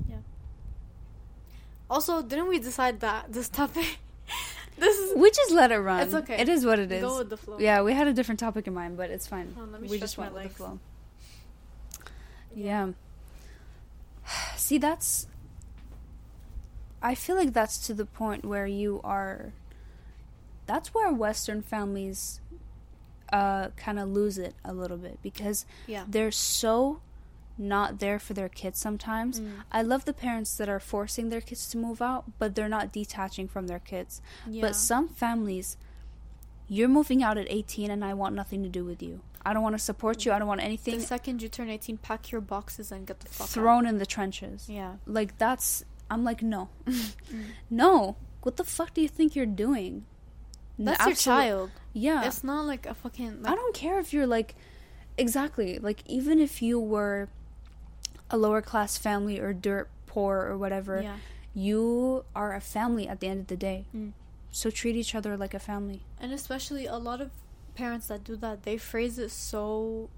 Yeah 0.07 0.21
also, 1.89 2.21
didn't 2.21 2.47
we 2.47 2.59
decide 2.59 2.99
that 2.99 3.33
this 3.33 3.49
topic 3.49 3.97
this 4.79 4.97
is 4.97 5.15
We 5.17 5.29
just 5.31 5.51
let 5.51 5.71
it 5.71 5.77
run. 5.79 6.01
It's 6.01 6.13
okay. 6.13 6.39
It 6.41 6.49
is 6.49 6.65
what 6.65 6.79
it 6.79 6.91
is. 6.91 7.01
go 7.01 7.17
with 7.19 7.29
the 7.29 7.37
flow. 7.37 7.57
Yeah, 7.59 7.81
we 7.81 7.93
had 7.93 8.07
a 8.07 8.13
different 8.13 8.39
topic 8.39 8.67
in 8.67 8.73
mind, 8.73 8.97
but 8.97 9.09
it's 9.09 9.27
fine. 9.27 9.53
Hold 9.55 9.67
on, 9.67 9.71
let 9.73 9.81
me 9.81 9.87
we 9.89 9.99
just 9.99 10.17
went 10.17 10.33
with 10.33 10.43
the 10.43 10.49
flow. 10.49 10.79
Yeah. 12.55 12.89
See, 14.55 14.77
that's. 14.77 15.27
I 17.01 17.15
feel 17.15 17.35
like 17.35 17.53
that's 17.53 17.77
to 17.87 17.93
the 17.93 18.05
point 18.05 18.43
where 18.45 18.67
you 18.67 18.99
are. 19.03 19.53
That's 20.65 20.93
where 20.93 21.11
Western 21.11 21.61
families 21.61 22.41
uh, 23.33 23.69
kind 23.77 23.99
of 23.99 24.09
lose 24.09 24.37
it 24.37 24.53
a 24.63 24.73
little 24.73 24.97
bit 24.97 25.19
because 25.23 25.65
Yeah. 25.87 26.03
they're 26.07 26.31
so 26.31 27.01
not 27.59 27.99
there 27.99 28.17
for 28.17 28.33
their 28.33 28.49
kids 28.49 28.79
sometimes. 28.79 29.39
Mm. 29.41 29.51
I 29.71 29.81
love 29.81 30.05
the 30.05 30.13
parents 30.13 30.55
that 30.57 30.69
are 30.69 30.79
forcing 30.79 31.29
their 31.29 31.41
kids 31.41 31.69
to 31.69 31.77
move 31.77 32.01
out, 32.01 32.23
but 32.39 32.55
they're 32.55 32.69
not 32.69 32.91
detaching 32.93 33.47
from 33.47 33.67
their 33.67 33.79
kids. 33.79 34.21
Yeah. 34.47 34.61
But 34.61 34.75
some 34.75 35.09
families, 35.09 35.77
you're 36.67 36.87
moving 36.87 37.21
out 37.21 37.37
at 37.37 37.47
18 37.49 37.91
and 37.91 38.03
I 38.03 38.13
want 38.13 38.33
nothing 38.33 38.63
to 38.63 38.69
do 38.69 38.85
with 38.85 39.03
you. 39.03 39.21
I 39.45 39.53
don't 39.53 39.63
want 39.63 39.75
to 39.75 39.79
support 39.83 40.25
you. 40.25 40.31
I 40.31 40.39
don't 40.39 40.47
want 40.47 40.61
anything. 40.61 40.95
the 40.99 41.01
second 41.05 41.41
you 41.41 41.49
turn 41.49 41.69
18, 41.69 41.97
pack 41.97 42.31
your 42.31 42.41
boxes 42.41 42.91
and 42.91 43.05
get 43.05 43.19
the 43.19 43.27
fuck 43.29 43.45
out. 43.45 43.49
thrown 43.49 43.85
in 43.85 43.97
the 43.97 44.05
trenches. 44.05 44.67
Yeah. 44.69 44.95
Like, 45.05 45.37
that's. 45.37 45.83
I'm 46.09 46.23
like, 46.23 46.41
no. 46.41 46.69
Mm. 46.87 47.43
no. 47.69 48.15
What 48.41 48.57
the 48.57 48.63
fuck 48.63 48.93
do 48.93 49.01
you 49.01 49.07
think 49.07 49.35
you're 49.35 49.45
doing? 49.45 50.05
That's 50.77 51.05
your 51.05 51.15
child. 51.15 51.71
Yeah. 51.93 52.25
It's 52.25 52.43
not 52.43 52.65
like 52.65 52.85
a 52.85 52.93
fucking. 52.93 53.43
Like, 53.43 53.51
I 53.51 53.55
don't 53.55 53.75
care 53.75 53.99
if 53.99 54.13
you're 54.13 54.27
like. 54.27 54.55
Exactly. 55.17 55.77
Like, 55.79 56.01
even 56.05 56.39
if 56.39 56.61
you 56.61 56.79
were 56.79 57.29
a 58.29 58.37
lower 58.37 58.61
class 58.61 58.97
family 58.97 59.39
or 59.39 59.53
dirt 59.53 59.89
poor 60.05 60.37
or 60.45 60.57
whatever, 60.57 61.01
Yeah. 61.01 61.17
you 61.53 62.25
are 62.35 62.53
a 62.53 62.61
family 62.61 63.07
at 63.07 63.19
the 63.19 63.27
end 63.27 63.41
of 63.41 63.47
the 63.47 63.57
day. 63.57 63.85
Mm. 63.95 64.13
So 64.51 64.69
treat 64.69 64.95
each 64.95 65.13
other 65.15 65.37
like 65.37 65.53
a 65.53 65.59
family. 65.59 66.01
And 66.19 66.31
especially 66.33 66.85
a 66.85 66.97
lot 66.97 67.21
of 67.21 67.31
parents 67.75 68.07
that 68.07 68.23
do 68.23 68.35
that, 68.37 68.63
they 68.63 68.77
phrase 68.77 69.19
it 69.19 69.31
so 69.31 70.09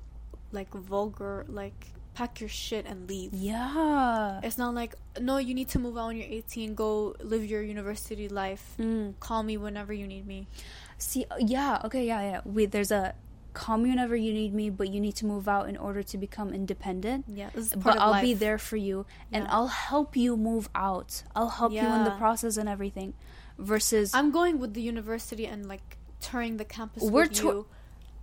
like 0.51 0.71
vulgar, 0.73 1.45
like 1.47 1.87
pack 2.13 2.39
your 2.39 2.49
shit 2.49 2.85
and 2.85 3.07
leave. 3.09 3.33
Yeah. 3.33 4.39
It's 4.43 4.57
not 4.57 4.73
like 4.73 4.95
no, 5.19 5.37
you 5.37 5.53
need 5.53 5.69
to 5.69 5.79
move 5.79 5.97
out 5.97 6.07
when 6.07 6.17
you're 6.17 6.27
18. 6.29 6.75
Go 6.75 7.15
live 7.21 7.45
your 7.45 7.61
university 7.61 8.27
life. 8.29 8.73
Mm. 8.79 9.13
Call 9.19 9.43
me 9.43 9.57
whenever 9.57 9.91
you 9.93 10.07
need 10.07 10.25
me. 10.27 10.47
See, 10.97 11.25
uh, 11.31 11.35
yeah, 11.39 11.81
okay, 11.85 12.05
yeah, 12.05 12.21
yeah. 12.21 12.41
Wait, 12.45 12.71
there's 12.71 12.91
a 12.91 13.15
call 13.53 13.77
me 13.77 13.89
whenever 13.89 14.15
you 14.15 14.33
need 14.33 14.53
me, 14.53 14.69
but 14.69 14.89
you 14.89 14.99
need 15.01 15.15
to 15.17 15.25
move 15.25 15.47
out 15.47 15.67
in 15.69 15.77
order 15.77 16.01
to 16.03 16.17
become 16.17 16.53
independent. 16.53 17.25
Yeah, 17.27 17.49
this 17.53 17.67
is 17.67 17.71
part 17.73 17.83
But 17.95 17.97
I'll 17.99 18.11
life. 18.11 18.23
be 18.23 18.33
there 18.33 18.57
for 18.57 18.77
you, 18.77 19.05
and 19.31 19.43
Yeah. 19.45 19.53
I'll 19.55 19.67
help 19.67 20.15
you 20.15 20.37
move 20.37 20.69
out. 20.75 21.23
I'll 21.35 21.49
help 21.49 21.71
you 21.73 21.79
in 21.79 22.03
the 22.03 22.11
process 22.11 22.57
and 22.57 22.67
everything. 22.69 23.13
Versus, 23.57 24.13
I'm 24.15 24.31
going 24.31 24.57
with 24.59 24.73
the 24.73 24.81
university 24.81 25.45
and 25.45 25.67
like 25.67 25.97
touring 26.19 26.57
the 26.57 26.65
campus 26.65 27.03
We're 27.03 27.23
with 27.23 27.33
tou- 27.33 27.47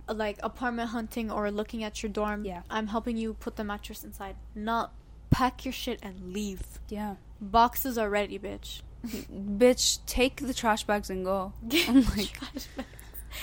you, 0.09 0.13
like 0.13 0.37
apartment 0.43 0.89
hunting 0.89 1.31
or 1.31 1.49
looking 1.51 1.83
at 1.83 2.01
your 2.03 2.11
dorm. 2.11 2.43
Yeah. 2.45 2.63
I'm 2.69 2.87
helping 2.87 3.15
you 3.15 3.35
put 3.35 3.55
the 3.55 3.63
mattress 3.63 4.03
inside. 4.03 4.35
Not 4.55 4.91
pack 5.29 5.63
your 5.63 5.71
shit 5.71 5.99
and 6.01 6.33
leave. 6.33 6.61
yeah, 6.89 7.15
Boxes 7.39 7.97
are 7.97 8.09
ready, 8.09 8.37
bitch. 8.39 8.81
bitch, 9.31 9.99
take 10.05 10.37
the 10.37 10.53
trash 10.53 10.83
bags 10.83 11.09
and 11.09 11.23
go. 11.23 11.53
I'm 11.87 12.01
like, 12.17 12.37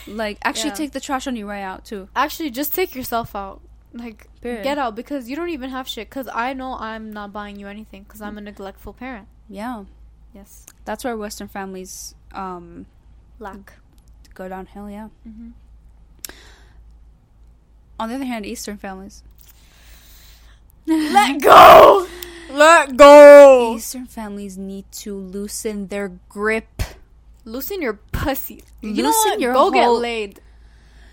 like 0.07 0.39
actually 0.43 0.70
Yeah. 0.70 0.74
take 0.76 0.93
the 0.93 1.01
trash 1.01 1.26
on 1.26 1.37
your 1.37 1.49
way 1.49 1.62
out 1.62 1.84
too. 1.84 2.09
Actually, 2.16 2.51
just 2.51 2.74
take 2.74 2.95
yourself 2.95 3.34
out. 3.37 3.61
Like, 3.93 4.28
Period. 4.43 4.62
get 4.62 4.76
out 4.78 4.95
because 4.95 5.30
you 5.30 5.37
don't 5.37 5.49
even 5.49 5.70
have 5.70 5.89
shit. 5.89 6.11
Because 6.11 6.28
I 6.32 6.53
know 6.53 6.74
I'm 6.74 7.12
not 7.12 7.32
buying 7.32 7.57
you 7.59 7.66
anything 7.66 8.03
because 8.03 8.20
I'm 8.20 8.37
a 8.37 8.41
neglectful 8.43 8.93
parent. 8.93 9.26
Yeah, 9.49 9.84
Yes. 10.34 10.66
that's 10.84 11.03
where 11.05 11.16
Western 11.16 11.49
families 11.49 12.14
um 12.32 12.87
Lack. 13.39 13.74
go 14.34 14.49
downhill. 14.49 14.91
Yeah. 14.91 15.09
Mm-hmm. 15.26 15.51
On 17.99 18.09
the 18.11 18.14
other 18.16 18.24
hand, 18.24 18.45
Eastern 18.45 18.76
families. 18.76 19.22
Let 20.87 21.41
go! 21.53 22.07
Let 22.53 22.97
go. 22.97 23.74
Eastern 23.76 24.07
families 24.07 24.57
need 24.59 24.84
to 25.03 25.16
loosen 25.16 25.89
their 25.89 26.12
grip. 26.28 26.75
Loosen 27.47 27.80
your 27.80 27.94
pussy. 28.12 28.62
You 28.82 29.03
know 29.03 29.09
Loosen 29.09 29.30
what? 29.32 29.40
your 29.40 29.53
Go 29.55 29.70
get 29.70 29.86
laid. 29.88 30.40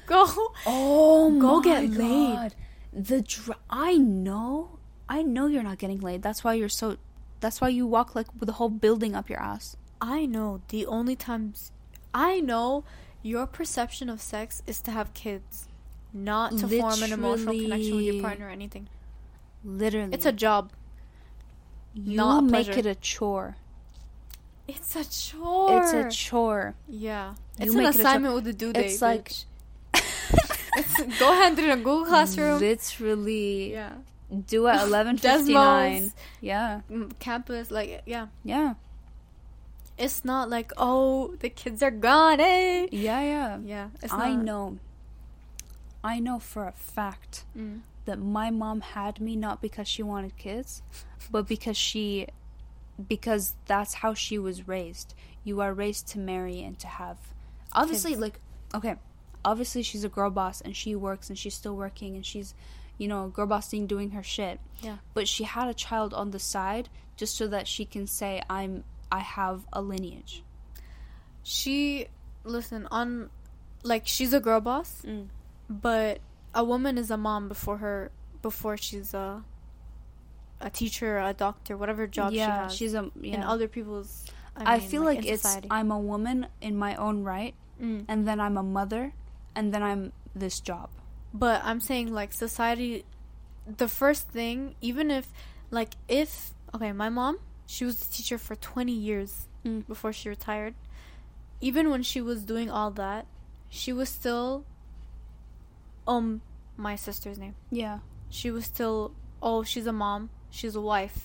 Go. 0.08 0.26
Oh, 0.66 1.40
Go 1.40 1.58
my 1.60 1.64
get 1.64 1.90
laid. 1.92 2.36
God. 2.36 2.56
The 2.92 3.22
dr- 3.22 3.58
I 3.70 3.96
know, 3.98 4.80
I 5.08 5.22
know 5.22 5.46
you're 5.48 5.64
not 5.64 5.78
getting 5.78 6.00
laid. 6.02 6.22
That's 6.24 6.44
why 6.44 6.56
you're 6.56 6.70
so. 6.70 6.98
That's 7.40 7.62
why 7.62 7.70
you 7.70 7.86
walk 7.88 8.16
like 8.16 8.28
with 8.40 8.48
the 8.48 8.54
whole 8.54 8.70
building 8.70 9.16
up 9.16 9.30
your 9.30 9.40
ass. 9.40 9.78
I 10.02 10.26
know 10.26 10.62
the 10.70 10.86
only 10.86 11.16
times 11.16 11.72
I 12.14 12.40
know 12.42 12.84
your 13.22 13.46
perception 13.48 14.10
of 14.10 14.20
sex 14.22 14.62
is 14.68 14.82
to 14.82 14.92
have 14.92 15.14
kids, 15.14 15.68
not 16.14 16.58
to 16.58 16.68
form 16.68 17.02
an 17.04 17.14
emotional 17.14 17.54
connection 17.58 17.96
with 17.96 18.06
your 18.06 18.22
partner 18.22 18.48
or 18.48 18.50
anything. 18.50 18.90
Literally, 19.64 20.14
It's 20.14 20.26
a 20.26 20.32
job. 20.34 20.72
you 21.94 22.42
make 22.42 22.68
it 22.78 22.86
a 22.86 22.96
chore. 22.96 23.56
It's 24.68 24.96
a 24.96 25.04
chore. 25.04 25.82
It's 25.82 25.94
a 25.94 26.10
chore. 26.10 26.76
yeah. 26.88 27.34
You 27.60 27.66
It's 27.66 27.74
an 27.74 27.78
make 27.80 27.88
it 27.90 27.98
a 27.98 28.00
assignment 28.00 28.34
with 28.36 28.48
a 28.48 28.54
due 28.54 28.74
date. 28.74 28.86
It's 28.86 29.02
like-. 29.02 29.32
It's, 30.76 31.20
go 31.20 31.32
hand 31.34 31.60
it 31.60 31.66
in 31.66 31.72
a 31.72 31.76
Google 31.78 32.06
Classroom. 32.06 32.60
Literally, 32.60 33.74
yeah. 33.74 33.94
do 34.48 34.68
at 34.68 34.82
eleven 34.88 35.18
fifty 35.18 35.54
nine. 35.54 36.12
Yeah, 36.42 36.82
Mm, 36.90 37.18
Campus, 37.20 37.70
like 37.70 38.02
yeah. 38.08 38.28
yeah, 38.44 38.74
It's 40.00 40.26
not 40.26 40.50
like 40.50 40.72
oh 40.78 41.36
the 41.40 41.50
kids 41.50 41.84
are 41.84 41.92
gone, 41.92 42.40
eh? 42.40 42.88
yeah, 42.92 43.22
yeah. 43.22 43.58
Yeah. 43.64 43.88
It's 44.02 44.12
I 44.14 44.34
not. 44.34 44.44
know. 44.46 44.78
I 46.04 46.20
know 46.20 46.40
for 46.40 46.68
a 46.68 46.72
fact 46.74 47.46
Mm. 47.56 47.82
that 48.06 48.18
my 48.20 48.50
mom 48.50 48.82
had 48.82 49.22
me 49.22 49.36
not 49.36 49.62
because 49.62 49.88
she 49.88 50.02
wanted 50.02 50.36
kids, 50.38 50.82
but 51.32 51.48
because 51.48 51.78
she 51.78 52.28
because 53.08 53.56
that's 53.66 53.96
how 53.96 54.14
she 54.14 54.38
was 54.38 54.68
raised. 54.68 55.14
You 55.44 55.62
are 55.62 55.74
raised 55.74 56.08
to 56.10 56.20
marry 56.20 56.62
and 56.62 56.78
to 56.80 56.88
have 56.88 57.18
obviously 57.74 58.12
Kids. 58.12 58.22
like 58.22 58.40
okay, 58.76 58.96
obviously 59.46 59.84
she's 59.84 60.04
a 60.04 60.10
girl 60.10 60.30
boss 60.30 60.62
and 60.62 60.76
she 60.76 60.96
works 60.96 61.30
and 61.30 61.38
she's 61.38 61.54
still 61.56 61.76
working 61.76 62.16
and 62.16 62.26
she's 62.26 62.54
you 62.98 63.08
know, 63.08 63.28
girl 63.28 63.48
bossing 63.48 63.88
doing 63.88 64.12
her 64.12 64.22
shit. 64.22 64.60
Yeah. 64.82 64.98
But 65.16 65.28
she 65.28 65.44
had 65.46 65.68
a 65.68 65.74
child 65.74 66.14
on 66.14 66.30
the 66.30 66.38
side 66.40 66.90
just 67.18 67.36
so 67.36 67.48
that 67.48 67.68
she 67.68 67.86
can 67.86 68.06
say 68.08 68.42
I'm 68.50 68.84
I 69.12 69.20
have 69.20 69.66
a 69.74 69.82
lineage. 69.82 70.44
She 71.44 72.08
listen 72.44 72.88
on 72.92 73.30
like 73.84 74.04
she's 74.08 74.34
a 74.34 74.40
girl 74.40 74.62
boss, 74.62 75.02
Mm. 75.06 75.28
but 75.70 76.20
a 76.54 76.64
woman 76.64 76.98
is 76.98 77.10
a 77.12 77.18
mom 77.18 77.48
before 77.48 77.78
her 77.78 78.12
before 78.42 78.78
she's 78.78 79.14
a 79.14 79.44
a 80.64 80.70
teacher, 80.70 81.20
a 81.20 81.34
doctor, 81.34 81.76
whatever 81.78 82.08
job 82.08 82.32
she 82.32 82.40
has. 82.40 82.74
she's 82.74 82.94
a 82.94 83.12
yeah. 83.20 83.36
in 83.36 83.44
other 83.44 83.68
people's 83.68 84.26
I, 84.56 84.76
I, 84.76 84.80
mean, 84.80 84.88
feel 84.90 85.04
like, 85.04 85.18
like, 85.20 85.26
it's 85.28 85.42
society. 85.44 85.68
I'm 85.70 85.92
a 85.92 86.00
woman 86.00 86.48
in 86.62 86.78
my 86.78 86.96
own 86.96 87.24
right, 87.24 87.54
Mm. 87.82 88.06
and 88.08 88.28
then 88.28 88.40
I'm 88.40 88.56
a 88.58 88.64
mother, 88.64 89.14
and 89.56 89.74
then 89.74 89.82
I'm 89.84 90.14
this 90.36 90.60
job. 90.60 90.90
But 91.34 91.62
I'm 91.66 91.80
saying 91.82 92.14
like 92.14 92.32
society 92.34 93.04
the 93.66 93.88
first 93.88 94.30
thing, 94.30 94.76
even 94.82 95.10
if 95.12 95.28
like 95.72 95.92
if 96.08 96.54
okay, 96.74 96.92
my 96.92 97.10
mom, 97.10 97.40
she 97.66 97.84
was 97.86 98.02
a 98.02 98.10
teacher 98.12 98.38
for 98.38 98.56
20 98.56 98.92
years 98.92 99.48
Mm. 99.66 99.88
before 99.88 100.12
she 100.14 100.30
retired. 100.30 100.76
Even 101.62 101.90
when 101.90 102.04
she 102.04 102.20
was 102.22 102.44
doing 102.44 102.70
all 102.70 102.92
that, 102.92 103.26
she 103.70 103.92
was 103.94 104.10
still 104.10 104.66
um 106.08 106.42
my 106.78 106.96
sister's 106.96 107.38
name. 107.40 107.56
Yeah, 107.72 108.00
She 108.30 108.52
was 108.52 108.66
still 108.66 109.14
oh, 109.42 109.64
she's 109.64 109.88
a 109.88 109.94
mom, 109.94 110.30
she's 110.58 110.76
a 110.76 110.82
wife. 110.94 111.20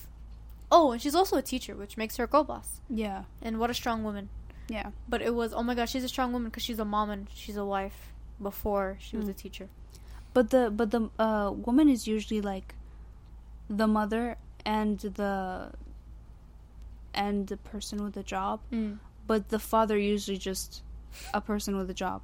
Oh, 0.71 0.91
and 0.93 1.01
she's 1.01 1.15
also 1.19 1.35
a 1.37 1.41
teacher, 1.51 1.73
which 1.81 1.97
makes 2.01 2.17
her 2.17 2.25
a 2.25 2.27
girl 2.33 2.43
boss. 2.43 2.69
yeah, 2.89 3.23
And 3.45 3.53
what 3.59 3.69
a 3.69 3.73
strong 3.81 4.03
woman. 4.03 4.25
yeah. 4.77 4.89
But 5.11 5.19
it 5.27 5.33
was 5.39 5.49
oh 5.57 5.63
my 5.69 5.75
gosh, 5.77 5.91
she's 5.93 6.03
a 6.03 6.13
strong 6.15 6.29
woman 6.33 6.49
because 6.49 6.63
she's 6.67 6.79
a 6.79 6.85
mom 6.95 7.09
and 7.15 7.27
she's 7.41 7.57
a 7.57 7.65
wife 7.75 7.99
before 8.49 8.97
she 9.05 9.13
was 9.17 9.25
Mm. 9.27 9.35
a 9.35 9.37
teacher. 9.43 9.67
But 10.35 10.45
the 10.53 10.63
but 10.79 10.87
the 10.95 11.01
uh, 11.27 11.49
woman 11.67 11.87
is 11.95 12.01
usually 12.15 12.41
like 12.53 12.69
the 13.81 13.87
mother 13.87 14.37
and 14.77 14.99
the 15.19 15.33
and 17.13 17.47
the 17.47 17.57
person 17.57 18.03
with 18.03 18.13
the 18.13 18.23
job, 18.23 18.59
Mm. 18.71 18.99
but 19.27 19.49
the 19.49 19.59
father 19.59 19.97
usually 19.97 20.37
just 20.37 20.83
a 21.33 21.41
person 21.41 21.75
with 21.77 21.89
a 21.89 21.93
job. 22.05 22.21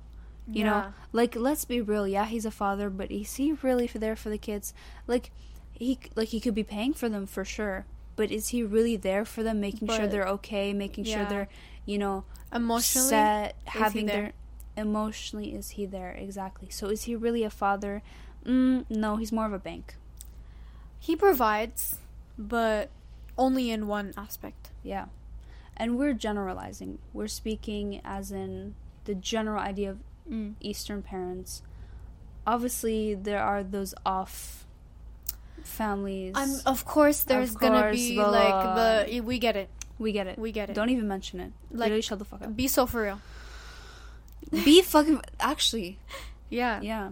You 0.47 0.63
know, 0.63 0.93
like 1.11 1.35
let's 1.35 1.65
be 1.65 1.81
real. 1.81 2.07
Yeah, 2.07 2.25
he's 2.33 2.45
a 2.45 2.51
father, 2.51 2.91
but 2.91 3.09
is 3.09 3.35
he 3.41 3.53
really 3.63 3.87
for 3.87 3.97
there 3.97 4.15
for 4.15 4.29
the 4.29 4.37
kids? 4.37 4.75
Like 5.07 5.31
he 5.77 5.99
like 6.15 6.29
he 6.29 6.39
could 6.39 6.55
be 6.55 6.63
paying 6.63 6.93
for 6.93 7.09
them 7.09 7.25
for 7.25 7.45
sure, 7.45 7.85
but 8.15 8.31
is 8.31 8.49
he 8.49 8.63
really 8.63 8.95
there 8.97 9.25
for 9.25 9.43
them, 9.43 9.59
making 9.59 9.87
sure 9.89 10.07
they're 10.07 10.27
okay, 10.27 10.73
making 10.73 11.03
sure 11.05 11.25
they're 11.25 11.47
you 11.85 11.97
know 11.97 12.23
emotionally 12.53 13.09
set, 13.09 13.55
having 13.65 14.05
their 14.07 14.31
emotionally 14.77 15.53
is 15.53 15.71
he 15.71 15.85
there 15.85 16.11
exactly? 16.11 16.69
So 16.69 16.87
is 16.87 17.03
he 17.03 17.15
really 17.15 17.43
a 17.43 17.49
father? 17.49 18.01
Mm, 18.45 18.85
no, 18.89 19.15
he's 19.17 19.31
more 19.31 19.45
of 19.45 19.53
a 19.53 19.59
bank. 19.59 19.95
he 20.99 21.15
provides, 21.15 21.97
but 22.37 22.89
only 23.37 23.69
in 23.71 23.87
one 23.87 24.13
aspect. 24.17 24.69
Yeah, 24.83 25.05
and 25.77 25.97
we're 25.97 26.13
generalizing. 26.13 26.99
We're 27.13 27.27
speaking 27.27 28.01
as 28.03 28.31
in 28.31 28.75
the 29.05 29.15
general 29.15 29.59
idea 29.61 29.91
of 29.91 29.99
Mm. 30.27 30.55
Eastern 30.59 31.03
parents. 31.03 31.61
Obviously, 32.47 33.13
there 33.13 33.41
are 33.43 33.63
those 33.63 33.93
off 34.05 34.64
families. 35.65 36.33
I'm 36.35 36.51
of 36.65 36.85
course 36.85 37.23
there's 37.23 37.55
gonna 37.55 37.91
be 37.91 38.15
blah, 38.15 38.29
like 38.29 39.07
the 39.07 39.19
we 39.21 39.39
get 39.39 39.55
it. 39.55 39.69
we 39.99 40.11
get 40.11 40.27
it. 40.27 40.37
We 40.37 40.51
get 40.51 40.69
it. 40.69 40.73
Don't 40.73 40.89
even 40.89 41.07
mention 41.07 41.39
it. 41.39 41.51
Like- 41.71 41.79
Literally, 41.87 42.01
shut 42.01 42.19
the 42.19 42.25
fuck 42.25 42.41
up. 42.41 42.55
Be 42.55 42.67
so 42.67 42.85
for 42.85 43.03
real. 43.03 43.19
Be 44.51 44.81
fucking. 44.93 45.21
Actually, 45.39 45.99
Yeah. 46.49 46.81
yeah. 46.81 47.11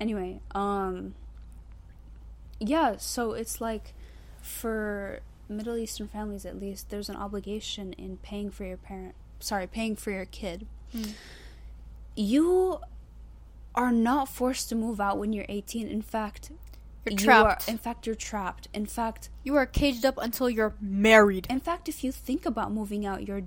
Anyway, 0.00 0.40
um. 0.54 1.14
Yeah, 2.60 2.96
so 2.98 3.32
it's 3.32 3.60
like, 3.60 3.92
for 4.40 5.20
Middle 5.48 5.76
Eastern 5.76 6.08
families 6.08 6.46
at 6.46 6.58
least, 6.58 6.88
there's 6.88 7.08
an 7.10 7.16
obligation 7.16 7.92
in 7.94 8.16
paying 8.18 8.50
for 8.50 8.64
your 8.64 8.76
parent. 8.78 9.14
Sorry, 9.40 9.66
paying 9.66 9.96
for 9.96 10.10
your 10.12 10.24
kid. 10.24 10.66
Mm. 10.96 11.12
You 12.16 12.78
are 13.74 13.90
not 13.92 14.28
forced 14.28 14.68
to 14.70 14.74
move 14.76 15.00
out 15.00 15.18
when 15.18 15.32
you're 15.32 15.44
18. 15.48 15.88
In 15.88 16.00
fact, 16.00 16.52
You're 17.04 17.12
you 17.12 17.18
trapped. 17.18 17.68
are- 17.68 17.70
in 17.70 17.78
fact, 17.78 18.06
you're 18.06 18.14
trapped. 18.16 18.68
In 18.72 18.86
fact, 18.86 19.28
you 19.42 19.54
are 19.56 19.66
caged 19.66 20.04
up 20.04 20.16
until 20.18 20.48
you're 20.48 20.74
married. 20.80 21.46
in 21.50 21.60
fact, 21.60 21.88
if 21.88 22.02
you 22.04 22.10
think 22.12 22.46
about 22.46 22.72
moving 22.72 23.04
out, 23.06 23.26
you're 23.28 23.42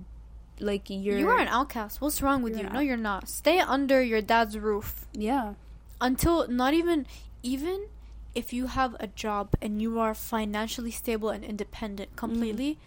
like 0.60 0.90
you're 0.90 1.20
You 1.20 1.30
are 1.30 1.40
an 1.40 1.48
outcast. 1.48 2.02
What's 2.02 2.22
wrong 2.22 2.42
with 2.42 2.58
you? 2.58 2.68
No, 2.70 2.80
you're 2.80 2.98
not. 2.98 3.30
Stay 3.30 3.60
under 3.60 4.02
your 4.02 4.22
dad's 4.22 4.58
roof 4.58 5.06
yeah 5.14 5.54
until 6.02 6.48
not 6.48 6.74
even 6.74 7.06
even 7.44 7.88
if 8.36 8.54
you 8.54 8.68
have 8.68 8.96
a 9.00 9.08
job 9.08 9.50
and 9.62 9.82
you 9.82 10.00
are 10.00 10.14
financially 10.14 10.92
stable 10.92 11.30
and 11.30 11.44
independent 11.44 12.16
completely, 12.16 12.78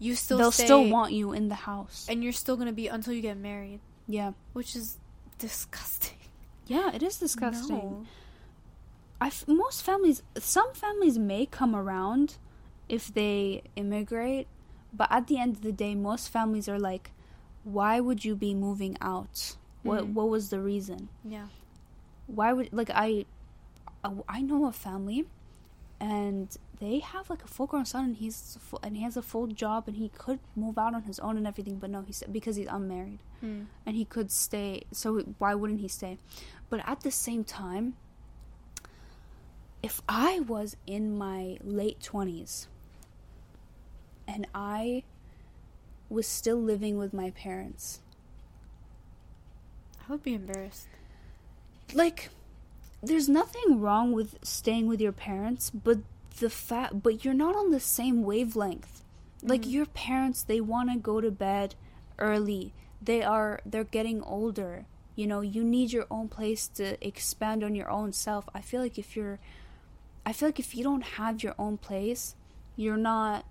you 0.00 0.14
still 0.16 0.36
Mm. 0.38 0.40
they'll 0.40 0.50
stay, 0.52 0.64
still 0.64 0.88
want 0.88 1.12
you 1.12 1.32
in 1.32 1.48
the 1.48 1.54
house. 1.70 2.06
and 2.08 2.22
you're 2.24 2.32
still 2.32 2.56
gonna 2.56 2.72
be 2.72 2.86
until 2.88 3.12
you 3.12 3.22
get 3.22 3.36
married, 3.36 3.78
yeah, 4.08 4.32
which 4.52 4.74
is 4.74 4.98
disgusting. 5.38 6.18
yeah, 6.66 6.90
it 6.92 7.02
is 7.02 7.18
disgusting. 7.18 7.76
No. 7.76 8.06
I 9.20 9.28
f- 9.28 9.48
most 9.48 9.82
families, 9.82 10.22
some 10.38 10.72
families 10.74 11.18
may 11.18 11.46
come 11.46 11.74
around 11.74 12.36
if 12.88 13.12
they 13.12 13.62
immigrate, 13.74 14.46
but 14.92 15.08
at 15.10 15.26
the 15.26 15.38
end 15.38 15.56
of 15.56 15.62
the 15.62 15.72
day, 15.72 15.94
most 15.94 16.28
families 16.28 16.68
are 16.68 16.78
like, 16.78 17.12
"Why 17.64 17.98
would 18.00 18.24
you 18.24 18.36
be 18.36 18.54
moving 18.54 18.96
out? 19.00 19.56
What 19.82 20.04
Mhm. 20.04 20.12
what 20.14 20.28
was 20.28 20.50
the 20.50 20.60
reason? 20.60 21.08
Yeah. 21.24 21.46
Why 22.26 22.52
would 22.52 22.72
like 22.72 22.90
I, 22.90 23.24
I- 24.04 24.22
I 24.28 24.42
know 24.42 24.66
a 24.66 24.72
family, 24.72 25.26
and 25.98 26.54
they 26.78 26.98
have 26.98 27.30
like 27.30 27.42
a 27.42 27.48
full 27.48 27.66
grown 27.66 27.86
son, 27.86 28.04
and 28.04 28.16
he's 28.16 28.58
fu- 28.60 28.78
and 28.82 28.96
he 28.96 29.02
has 29.02 29.16
a 29.16 29.22
full 29.22 29.46
job, 29.46 29.88
and 29.88 29.96
he 29.96 30.08
could 30.10 30.40
move 30.54 30.76
out 30.78 30.94
on 30.94 31.02
his 31.04 31.18
own 31.20 31.36
and 31.38 31.46
everything, 31.46 31.78
but 31.78 31.88
no, 31.90 32.02
he's 32.02 32.22
because 32.30 32.56
he's 32.56 32.68
unmarried." 32.68 33.20
Mm. 33.42 33.66
and 33.84 33.94
he 33.96 34.04
could 34.06 34.30
stay 34.30 34.84
so 34.92 35.20
why 35.38 35.54
wouldn't 35.54 35.80
he 35.80 35.88
stay 35.88 36.16
but 36.70 36.80
at 36.88 37.00
the 37.02 37.10
same 37.10 37.44
time 37.44 37.94
if 39.82 40.00
i 40.08 40.40
was 40.40 40.76
in 40.86 41.16
my 41.16 41.58
late 41.62 42.00
20s 42.00 42.66
and 44.26 44.46
i 44.54 45.02
was 46.08 46.26
still 46.26 46.60
living 46.60 46.96
with 46.98 47.12
my 47.12 47.30
parents 47.30 48.00
I 50.08 50.12
would 50.12 50.22
be 50.22 50.34
embarrassed. 50.34 50.86
like 51.92 52.30
there's 53.02 53.28
nothing 53.28 53.80
wrong 53.80 54.12
with 54.12 54.38
staying 54.42 54.86
with 54.86 55.00
your 55.00 55.12
parents 55.12 55.70
but 55.70 55.98
the 56.38 56.50
fact 56.50 57.02
but 57.02 57.24
you're 57.24 57.34
not 57.34 57.56
on 57.56 57.70
the 57.70 57.80
same 57.80 58.22
wavelength 58.22 59.02
like 59.42 59.62
Mhm. 59.62 59.70
your 59.72 59.86
parents 59.86 60.42
they 60.42 60.60
want 60.60 60.90
to 60.92 60.98
go 60.98 61.20
to 61.20 61.30
bed 61.30 61.74
early 62.18 62.72
they 63.02 63.22
are 63.22 63.60
they're 63.66 63.84
getting 63.84 64.22
older 64.22 64.86
you 65.16 65.26
know 65.26 65.40
you 65.40 65.62
need 65.64 65.92
your 65.92 66.06
own 66.10 66.28
place 66.28 66.66
to 66.68 66.96
expand 67.06 67.62
on 67.64 67.74
your 67.74 67.90
own 67.90 68.12
self 68.12 68.48
i 68.54 68.60
feel 68.60 68.80
like 68.80 68.98
if 68.98 69.16
you're 69.16 69.38
i 70.26 70.32
feel 70.32 70.48
like 70.48 70.58
if 70.60 70.74
you 70.76 70.84
don't 70.84 71.04
have 71.16 71.42
your 71.42 71.54
own 71.58 71.76
place 71.78 72.34
You're 72.76 72.98
not 72.98 73.46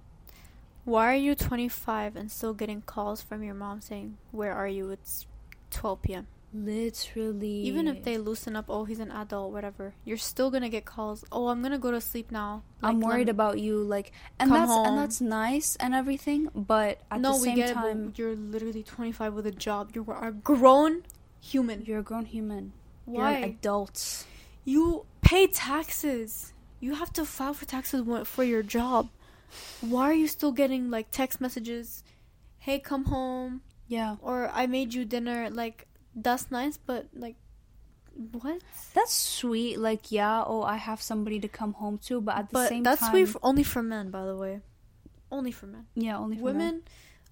Why 0.86 1.06
are 1.14 1.18
you 1.28 1.34
25 1.34 2.16
and 2.16 2.30
still 2.32 2.54
getting 2.54 2.82
calls 2.86 3.20
from 3.20 3.42
your 3.42 3.56
mom 3.56 3.82
saying, 3.82 4.18
"Where 4.32 4.54
are 4.54 4.68
you?" 4.68 4.92
It's 4.92 5.26
12 5.72 6.02
p.m. 6.04 6.28
literally 6.54 7.58
Even 7.66 7.88
if 7.88 8.04
they 8.04 8.18
loosen 8.18 8.56
up, 8.56 8.66
oh, 8.70 8.86
he's 8.86 9.00
an 9.00 9.12
adult, 9.12 9.52
whatever. 9.52 9.96
You're 10.06 10.22
still 10.22 10.52
gonna 10.52 10.70
get 10.70 10.86
calls. 10.86 11.26
Oh, 11.32 11.48
I'm 11.48 11.62
gonna 11.66 11.80
go 11.80 11.90
to 11.90 12.00
sleep 12.00 12.30
now. 12.32 12.62
I'm 12.84 13.02
worried 13.02 13.30
about 13.30 13.58
you 13.60 13.82
like 13.82 14.12
and 14.40 14.52
that's 14.52 14.70
home. 14.70 14.86
and 14.88 14.98
that's 14.98 15.20
nice 15.20 15.76
and 15.78 15.94
everything, 15.96 16.50
but 16.54 17.02
at 17.10 17.20
no, 17.20 17.34
the 17.34 17.40
same 17.40 17.56
we 17.56 17.62
get 17.62 17.74
time 17.74 18.10
it. 18.10 18.20
You're 18.20 18.36
literally 18.36 18.84
25 18.84 19.34
with 19.34 19.48
a 19.48 19.52
job. 19.52 19.92
You're 19.94 20.06
a 20.22 20.32
grown 20.32 21.02
human. 21.42 21.84
you're 21.86 22.00
a 22.00 22.04
grown 22.04 22.26
human. 22.26 22.74
Why? 23.06 23.18
You're 23.18 23.38
an 23.38 23.44
adult. 23.58 24.26
You 24.64 25.06
pay 25.22 25.48
taxes. 25.48 26.54
You 26.86 26.94
have 26.94 27.12
to 27.14 27.26
file 27.26 27.56
for 27.56 27.66
taxes 27.66 28.06
for 28.26 28.44
your 28.44 28.62
job. 28.62 29.10
Why 29.82 30.04
are 30.04 30.14
you 30.14 30.28
still 30.28 30.52
getting 30.52 30.92
like 30.92 31.10
text 31.10 31.42
messages? 31.42 32.04
Hey, 32.60 32.78
come 32.78 33.06
home. 33.06 33.62
Yeah. 33.88 34.18
Or 34.22 34.52
I 34.54 34.68
made 34.68 34.94
you 34.94 35.04
dinner. 35.04 35.50
Like 35.50 35.88
that's 36.16 36.52
nice, 36.52 36.78
but 36.78 37.08
like, 37.12 37.38
what? 38.14 38.62
That's 38.94 39.16
sweet. 39.16 39.80
Like, 39.80 40.12
yeah, 40.12 40.44
oh, 40.46 40.62
I 40.62 40.76
have 40.76 41.02
somebody 41.02 41.40
to 41.40 41.48
come 41.48 41.74
home 41.74 41.98
to, 42.06 42.22
but 42.22 42.38
at 42.38 42.50
the 42.50 42.54
But 42.54 42.70
same 42.70 42.84
that's 42.84 43.02
time, 43.02 43.14
that's 43.14 43.32
sweet 43.32 43.40
only 43.42 43.64
for 43.64 43.82
men, 43.82 44.12
by 44.12 44.24
the 44.24 44.36
way. 44.36 44.62
Only 45.32 45.52
for 45.52 45.66
men. 45.66 45.88
yeah, 45.96 46.20
only 46.20 46.38
for 46.38 46.44
Women, 46.44 46.60
men. 46.60 46.82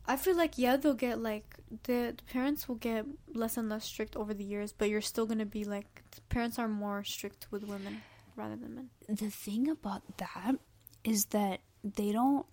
I 0.08 0.18
feel 0.18 0.36
like 0.36 0.58
yeah, 0.58 0.78
they'll 0.78 0.96
get 0.96 1.20
like 1.20 1.46
the, 1.84 2.16
the 2.18 2.24
parents 2.34 2.68
will 2.68 2.82
get 2.82 3.06
less 3.36 3.56
and 3.56 3.70
less 3.70 3.86
strict 3.86 4.16
over 4.16 4.34
the 4.34 4.44
years, 4.44 4.74
but 4.74 4.90
you're 4.90 5.08
still 5.14 5.28
gonna 5.28 5.46
be 5.46 5.64
like 5.64 6.02
parents 6.30 6.58
are 6.58 6.68
more 6.68 7.04
strict 7.04 7.46
with 7.52 7.64
women 7.64 8.02
rather 8.36 8.56
than 8.56 8.76
men. 8.76 8.90
The 9.08 9.30
thing 9.30 9.70
about 9.70 10.18
that 10.18 10.56
is 11.04 11.26
that 11.28 11.60
they 11.84 12.12
don't, 12.12 12.46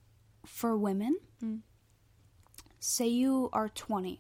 for 0.46 0.76
women, 0.76 1.16
Mm. 1.42 1.60
say 2.78 3.08
you 3.08 3.48
are 3.52 3.68
20 3.68 4.18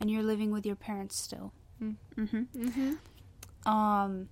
and 0.00 0.10
you're 0.10 0.22
living 0.22 0.50
with 0.50 0.64
your 0.66 0.76
parents 0.76 1.16
still. 1.18 1.52
Mm. 1.82 1.96
Mm-hmm. 2.16 2.66
Mm-hmm. 2.66 3.68
um 3.68 4.28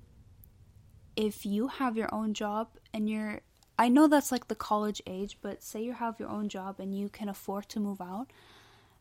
if 1.17 1.45
you 1.47 1.69
have 1.69 1.97
your 1.97 2.13
own 2.13 2.35
job 2.35 2.69
and 2.93 3.09
you're 3.09 3.41
I 3.79 3.89
know 3.89 4.07
that's 4.07 4.31
like 4.31 4.47
the 4.49 4.55
college 4.55 5.03
age, 5.07 5.39
but 5.43 5.63
say 5.63 5.83
you 5.83 5.93
have 5.95 6.21
your 6.21 6.29
own 6.29 6.49
job 6.49 6.79
and 6.79 6.97
you 6.97 7.09
can 7.09 7.29
afford 7.29 7.69
to 7.71 7.81
move 7.81 8.01
out, 8.01 8.33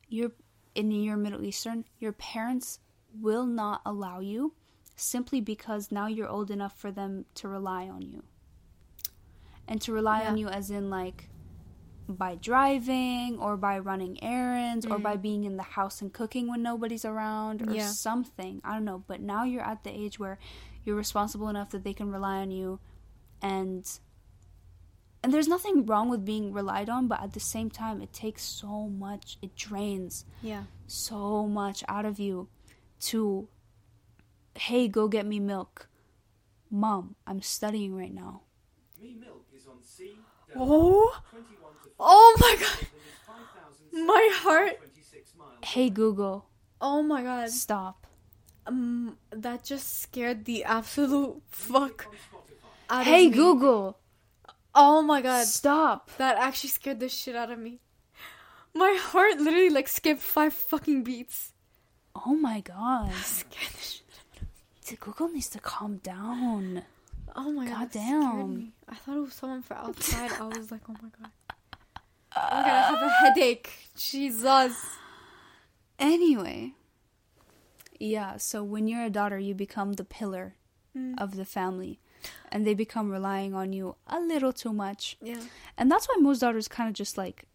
you're 0.10 0.32
in 0.74 0.92
your 0.92 1.16
Middle 1.18 1.44
Eastern, 1.44 1.86
your 2.00 2.12
parents 2.14 2.80
will 3.22 3.46
not 3.46 3.82
allow 3.86 4.20
you 4.20 4.54
simply 4.96 5.42
because 5.42 5.92
now 5.92 6.08
you're 6.08 6.28
old 6.30 6.52
enough 6.52 6.78
for 6.78 6.92
them 6.92 7.26
to 7.36 7.48
rely 7.48 7.88
on 7.88 8.02
you. 8.04 8.24
And 9.68 9.82
to 9.82 9.94
rely 9.94 10.26
on 10.26 10.38
you 10.38 10.48
as 10.50 10.70
in 10.70 10.90
like 10.90 11.30
by 12.08 12.36
driving 12.36 13.40
or 13.40 13.56
by 13.56 13.80
running 13.80 14.22
errands 14.22 14.86
or 14.86 15.00
Mm. 15.00 15.04
by 15.04 15.16
being 15.18 15.46
in 15.46 15.56
the 15.56 15.64
house 15.64 16.02
and 16.02 16.12
cooking 16.14 16.48
when 16.50 16.62
nobody's 16.62 17.06
around 17.06 17.62
or 17.68 17.74
Yeah. 17.74 17.88
something. 17.90 18.60
I 18.64 18.74
don't 18.74 18.84
know, 18.86 19.04
but 19.08 19.22
now 19.22 19.46
you're 19.46 19.64
at 19.64 19.84
the 19.86 19.90
age 19.90 20.20
where 20.20 20.38
you're 20.84 20.98
responsible 20.98 21.48
enough 21.48 21.70
that 21.70 21.84
they 21.86 21.94
can 21.94 22.12
rely 22.12 22.38
on 22.42 22.52
you 22.52 22.80
and 23.42 24.00
and 25.24 25.34
there's 25.34 25.48
nothing 25.48 25.86
wrong 25.86 26.10
with 26.10 26.26
being 26.26 26.52
relied 26.52 26.90
on, 26.90 27.08
but 27.08 27.22
at 27.22 27.32
the 27.32 27.40
same 27.40 27.70
time 27.70 28.02
it 28.02 28.12
takes 28.12 28.44
so 28.44 28.90
much 28.90 29.38
it 29.42 29.56
drains 29.56 30.26
Yeah. 30.42 30.64
so 30.86 31.48
much 31.48 31.82
out 31.88 32.04
of 32.04 32.20
you 32.20 32.50
to 33.00 33.48
hey, 34.56 34.88
go 34.88 35.08
get 35.08 35.26
me 35.26 35.40
milk. 35.40 35.88
Mom, 36.70 37.16
I'm 37.28 37.42
studying 37.42 37.96
right 37.96 38.14
now. 38.14 38.42
Me 39.02 39.14
Milk 39.20 39.46
is 39.56 39.68
on 39.68 39.82
C. 39.84 40.14
Oh. 40.56 41.20
Oh 42.00 42.38
my 42.40 42.56
god. 42.60 42.88
My 44.06 44.30
heart. 44.34 44.80
Hey 45.64 45.90
Google, 45.90 46.46
Oh 46.82 47.02
my 47.04 47.22
god. 47.24 47.50
stop. 47.50 48.08
Um, 48.66 49.18
that 49.32 49.64
just 49.64 50.02
scared 50.02 50.46
the 50.46 50.64
absolute 50.64 51.42
fuck 51.48 52.08
out 52.90 53.06
Hey 53.06 53.26
of 53.28 53.32
me. 53.32 53.38
Google, 53.38 54.00
Oh 54.76 55.02
my 55.02 55.22
god. 55.22 55.46
stop. 55.46 56.10
That 56.18 56.38
actually 56.38 56.70
scared 56.72 57.00
the 57.00 57.10
shit 57.10 57.36
out 57.36 57.52
of 57.52 57.60
me. 57.60 57.80
My 58.74 58.98
heart 59.00 59.38
literally 59.38 59.70
like 59.70 59.88
skipped 59.88 60.22
five 60.22 60.54
fucking 60.54 61.04
beats. 61.04 61.54
Oh 62.26 62.36
my 62.36 62.62
god. 62.62 63.12
Scared 63.24 63.72
the 63.74 63.82
shit. 63.82 64.03
Dude, 64.94 65.00
Google 65.00 65.30
needs 65.30 65.50
to 65.50 65.60
calm 65.60 65.98
down. 65.98 66.84
Oh 67.36 67.52
my 67.52 67.68
god. 67.68 67.90
scared 67.90 68.48
me. 68.50 68.74
I 68.88 68.94
thought 68.96 69.18
it 69.18 69.22
was 69.22 69.34
someone 69.34 69.64
from 69.64 69.78
outside. 69.78 70.32
I 70.40 70.44
was 70.44 70.72
like, 70.72 70.82
oh 70.88 70.94
my 71.02 71.10
god. 71.20 71.32
Oh 72.36 72.42
my 72.52 72.62
god, 72.62 72.66
I 72.68 72.82
have 72.92 73.02
a 73.02 73.10
headache. 73.10 73.72
Jesus. 73.98 74.76
Anyway. 75.98 76.74
Yeah, 78.00 78.38
so 78.38 78.64
when 78.64 78.88
you're 78.88 79.04
a 79.06 79.10
daughter, 79.10 79.40
you 79.40 79.56
become 79.56 79.94
the 79.94 80.04
pillar 80.06 80.56
Mm. 80.96 81.16
of 81.20 81.36
the 81.38 81.46
family. 81.46 82.00
And 82.52 82.68
they 82.68 82.76
become 82.76 83.10
relying 83.10 83.56
on 83.56 83.74
you 83.74 83.96
a 84.06 84.20
little 84.20 84.54
too 84.54 84.72
much. 84.72 85.18
Yeah. 85.24 85.42
And 85.76 85.90
that's 85.90 86.08
why 86.08 86.18
most 86.20 86.40
daughters 86.40 86.68
kind 86.68 86.88
of 86.88 86.94
just 86.94 87.18
like 87.18 87.46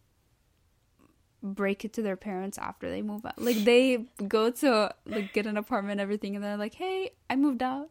break 1.43 1.85
it 1.85 1.93
to 1.95 2.03
their 2.03 2.17
parents 2.17 2.59
after 2.59 2.91
they 2.91 3.03
move 3.03 3.25
out. 3.25 3.41
Like 3.41 3.57
they 3.65 4.07
go 4.27 4.51
to 4.51 4.95
like 5.07 5.33
get 5.33 5.47
an 5.47 5.57
apartment 5.57 6.01
everything 6.01 6.35
and 6.35 6.45
they're 6.45 6.57
like, 6.57 6.75
"Hey, 6.75 7.13
I 7.31 7.37
moved 7.37 7.63
out." 7.63 7.91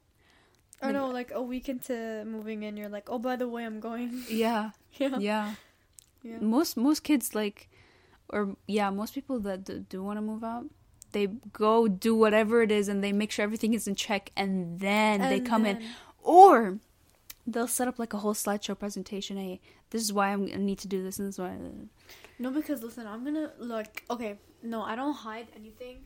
Or 0.81 0.93
no, 0.93 1.07
like 1.09 1.31
a 1.31 1.41
week 1.41 1.69
into 1.69 2.23
moving 2.25 2.61
in, 2.61 2.77
you're 2.77 2.89
like, 2.89 3.09
oh, 3.09 3.17
by 3.17 3.35
the 3.35 3.47
way, 3.47 3.65
I'm 3.65 3.79
going. 3.79 4.23
Yeah. 4.29 4.71
Yeah. 4.93 5.17
Yeah. 5.19 5.55
Yeah. 6.21 6.37
Most 6.39 6.77
most 6.77 7.03
kids 7.03 7.33
like 7.33 7.69
or 8.29 8.55
yeah, 8.67 8.89
most 8.89 9.13
people 9.13 9.39
that 9.39 9.63
do, 9.63 9.79
do 9.79 10.03
want 10.03 10.17
to 10.17 10.21
move 10.21 10.43
out, 10.43 10.65
they 11.13 11.27
go 11.53 11.87
do 11.87 12.13
whatever 12.13 12.61
it 12.61 12.71
is 12.71 12.87
and 12.89 13.03
they 13.03 13.11
make 13.13 13.31
sure 13.31 13.43
everything 13.43 13.73
is 13.73 13.87
in 13.87 13.95
check 13.95 14.31
and 14.35 14.79
then 14.79 15.21
they 15.21 15.37
And 15.37 15.47
come 15.47 15.65
in 15.65 15.83
or 16.21 16.79
they'll 17.45 17.67
set 17.67 17.87
up 17.87 17.97
like 17.97 18.13
a 18.13 18.17
whole 18.17 18.33
slideshow 18.33 18.77
presentation. 18.77 19.37
Hey, 19.37 19.61
this 19.91 20.01
is 20.01 20.11
why 20.11 20.33
I'm, 20.33 20.43
I 20.43 20.57
need 20.57 20.79
to 20.79 20.87
do 20.87 21.01
this 21.01 21.17
and 21.17 21.27
this 21.27 21.35
is 21.35 21.39
why. 21.39 21.57
No, 22.39 22.51
because 22.51 22.83
listen, 22.83 23.07
I'm 23.07 23.23
gonna 23.23 23.51
like 23.59 24.03
Okay, 24.09 24.37
no, 24.61 24.81
I 24.81 24.95
don't 24.95 25.13
hide 25.13 25.47
anything. 25.55 26.05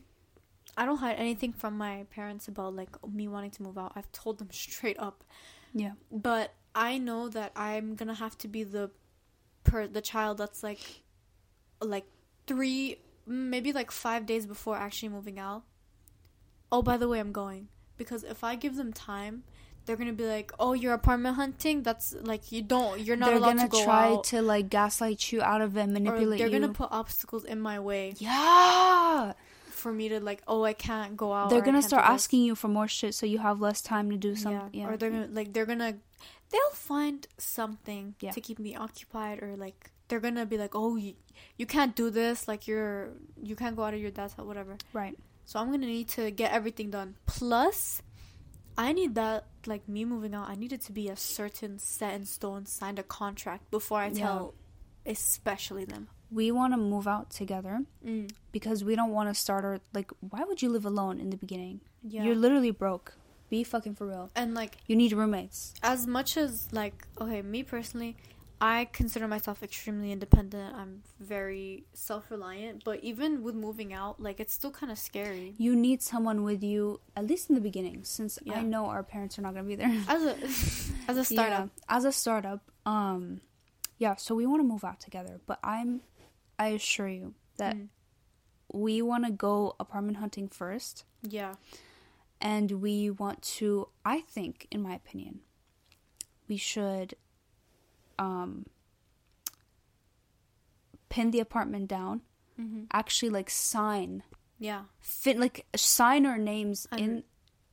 I 0.76 0.86
don't 0.86 0.98
hide 0.98 1.16
anything 1.18 1.52
from 1.52 1.76
my 1.76 2.06
parents 2.10 2.48
about 2.48 2.74
like 2.74 2.90
me 3.06 3.28
wanting 3.28 3.50
to 3.52 3.62
move 3.62 3.76
out. 3.76 3.92
I've 3.94 4.10
told 4.12 4.38
them 4.38 4.50
straight 4.50 4.98
up. 4.98 5.24
Yeah. 5.74 5.92
But 6.10 6.54
I 6.74 6.98
know 6.98 7.28
that 7.28 7.52
I'm 7.54 7.94
gonna 7.94 8.14
have 8.14 8.38
to 8.38 8.48
be 8.48 8.64
the 8.64 8.90
per 9.64 9.86
the 9.86 10.00
child 10.00 10.38
that's 10.38 10.62
like 10.62 11.02
like 11.80 12.06
three 12.46 12.98
maybe 13.26 13.72
like 13.72 13.90
five 13.90 14.26
days 14.26 14.46
before 14.46 14.76
actually 14.76 15.10
moving 15.10 15.38
out. 15.38 15.64
Oh, 16.70 16.82
by 16.82 16.96
the 16.96 17.08
way, 17.08 17.20
I'm 17.20 17.32
going 17.32 17.68
because 17.96 18.24
if 18.24 18.42
I 18.42 18.56
give 18.56 18.76
them 18.76 18.92
time, 18.92 19.44
they're 19.84 19.96
gonna 19.96 20.12
be 20.12 20.24
like, 20.26 20.52
"Oh, 20.58 20.72
you're 20.74 20.94
apartment 20.94 21.36
hunting. 21.36 21.82
That's 21.82 22.14
like 22.22 22.52
you 22.52 22.62
don't. 22.62 23.00
You're 23.00 23.16
not 23.16 23.26
they're 23.26 23.36
allowed 23.38 23.56
gonna 23.70 23.84
try 23.84 24.12
out." 24.12 24.24
to 24.24 24.40
like 24.42 24.68
gaslight 24.70 25.32
you 25.32 25.42
out 25.42 25.60
of 25.60 25.76
it, 25.76 25.82
or 25.82 25.86
manipulate 25.86 26.38
they're 26.38 26.48
you. 26.48 26.60
gonna 26.60 26.72
put 26.72 26.88
obstacles 26.92 27.44
in 27.44 27.60
my 27.60 27.78
way 27.80 28.14
yeah, 28.18 29.32
for 29.70 29.92
me 29.92 30.08
to 30.08 30.20
like, 30.20 30.42
oh, 30.46 30.64
I 30.64 30.72
can't 30.72 31.16
go 31.16 31.32
out. 31.32 31.50
they're 31.50 31.60
gonna 31.62 31.82
start 31.82 32.04
asking 32.04 32.42
you 32.42 32.54
for 32.54 32.68
more 32.68 32.88
shit, 32.88 33.14
so 33.14 33.26
you 33.26 33.38
have 33.38 33.60
less 33.60 33.80
time 33.82 34.10
to 34.10 34.16
do 34.16 34.36
something. 34.36 34.70
Yeah, 34.72 34.88
Or 34.88 34.96
they're 34.96 35.10
gonna 35.10 35.28
like 35.32 35.52
they're 35.52 35.66
gonna 35.66 35.94
they'll 36.50 36.70
find 36.74 37.26
something 37.38 38.14
Yeah. 38.20 38.30
to 38.32 38.40
keep 38.40 38.58
me 38.58 38.76
occupied 38.76 39.42
or 39.42 39.56
like 39.56 39.90
they're 40.08 40.20
gonna 40.20 40.46
be 40.46 40.58
like, 40.58 40.74
"Oh, 40.74 40.96
you, 40.96 41.14
you 41.56 41.66
can't 41.66 41.96
do 41.96 42.10
this. 42.10 42.46
Like 42.46 42.68
you're 42.68 43.10
you 43.42 43.56
can't 43.56 43.74
go 43.76 43.82
out 43.84 43.94
of 43.94 44.00
your 44.00 44.10
dad's 44.10 44.34
house, 44.34 44.46
whatever." 44.46 44.76
right. 44.92 45.16
So 45.44 45.58
I'm 45.58 45.70
gonna 45.72 45.86
need 45.86 46.08
to 46.10 46.30
get 46.30 46.52
everything 46.52 46.90
done. 46.90 47.16
Plus, 47.26 48.00
I 48.78 48.92
need 48.92 49.14
that 49.16 49.46
like 49.66 49.88
me 49.88 50.04
moving 50.04 50.34
out. 50.34 50.48
I 50.48 50.54
need 50.54 50.72
it 50.72 50.80
to 50.82 50.92
be 50.92 51.08
a 51.08 51.16
certain 51.16 51.78
set 51.78 52.14
in 52.14 52.24
stone, 52.26 52.66
signed 52.66 52.98
a 52.98 53.02
contract 53.02 53.70
before 53.70 53.98
I 54.00 54.06
Yeah. 54.08 54.24
tell, 54.26 54.54
especially 55.06 55.84
them. 55.84 56.08
We 56.30 56.50
want 56.50 56.72
to 56.72 56.78
move 56.78 57.06
out 57.06 57.30
together 57.30 57.84
Mm. 58.04 58.30
because 58.52 58.82
we 58.82 58.96
don't 58.96 59.10
want 59.12 59.28
to 59.28 59.34
start 59.34 59.64
our 59.64 59.80
like. 59.92 60.10
Why 60.20 60.44
would 60.44 60.62
you 60.62 60.70
live 60.70 60.86
alone 60.86 61.20
in 61.20 61.28
the 61.30 61.36
beginning? 61.36 61.80
Yeah. 62.02 62.24
You're 62.24 62.34
literally 62.36 62.70
broke. 62.70 63.14
Be 63.50 63.62
fucking 63.64 63.96
for 63.96 64.06
real. 64.06 64.30
and 64.34 64.54
like 64.54 64.78
You 64.86 64.96
need 64.96 65.12
roommates. 65.12 65.74
as 65.82 66.06
much 66.06 66.38
as 66.38 66.72
like 66.72 67.06
okay 67.20 67.42
me 67.42 67.62
personally 67.62 68.16
i 68.64 68.88
consider 68.92 69.26
myself 69.26 69.62
extremely 69.62 70.10
independent 70.12 70.74
i'm 70.80 71.02
very 71.18 71.84
self-reliant 71.92 72.82
but 72.84 72.96
even 73.10 73.42
with 73.42 73.54
moving 73.54 73.92
out 73.92 74.20
like 74.26 74.38
it's 74.40 74.54
still 74.54 74.70
kind 74.70 74.90
of 74.92 74.98
scary 74.98 75.54
You 75.58 75.74
need 75.76 76.00
someone 76.00 76.44
with 76.44 76.62
you 76.62 77.00
at 77.16 77.24
least 77.26 77.48
in 77.50 77.54
the 77.58 77.60
beginning, 77.70 77.98
since 78.04 78.38
Yeah. 78.44 78.58
I 78.60 78.62
know 78.62 78.86
our 78.86 79.02
parents 79.02 79.38
are 79.38 79.42
not 79.42 79.52
gonna 79.54 79.66
be 79.74 79.74
there. 79.82 79.92
as 80.08 80.22
a 80.22 80.34
as 81.10 81.16
a 81.18 81.24
startup 81.24 81.68
Yeah, 81.76 81.96
as 81.96 82.04
a 82.04 82.12
startup, 82.12 82.60
um, 82.86 83.40
yeah. 83.98 84.14
So 84.24 84.34
we 84.40 84.46
want 84.46 84.60
to 84.64 84.68
move 84.74 84.84
out 84.90 84.98
together, 85.00 85.34
but 85.50 85.58
I'm, 85.62 85.90
I 86.58 86.68
assure 86.78 87.08
you 87.08 87.34
that 87.62 87.74
Mm. 87.76 87.88
we 88.86 88.94
want 89.02 89.22
to 89.26 89.32
go 89.48 89.74
apartment 89.84 90.16
hunting 90.18 90.48
first, 90.48 91.04
yeah 91.38 91.54
and 92.40 92.68
we 92.84 93.10
want 93.22 93.38
to. 93.58 93.88
I 94.04 94.18
think, 94.34 94.54
in 94.74 94.80
my 94.88 94.94
opinion, 95.02 95.40
we 96.48 96.56
should, 96.56 97.14
um, 98.18 98.66
pin 101.08 101.30
the 101.30 101.40
apartment 101.40 101.88
down, 101.88 102.22
Mhm. 102.58 102.86
actually 102.92 103.30
like 103.30 103.50
sign, 103.50 104.22
Yeah. 104.58 104.84
fit 105.00 105.38
like 105.38 105.66
sign 105.76 106.24
our 106.26 106.38
names 106.38 106.86
Under- 106.90 107.04
in, 107.04 107.24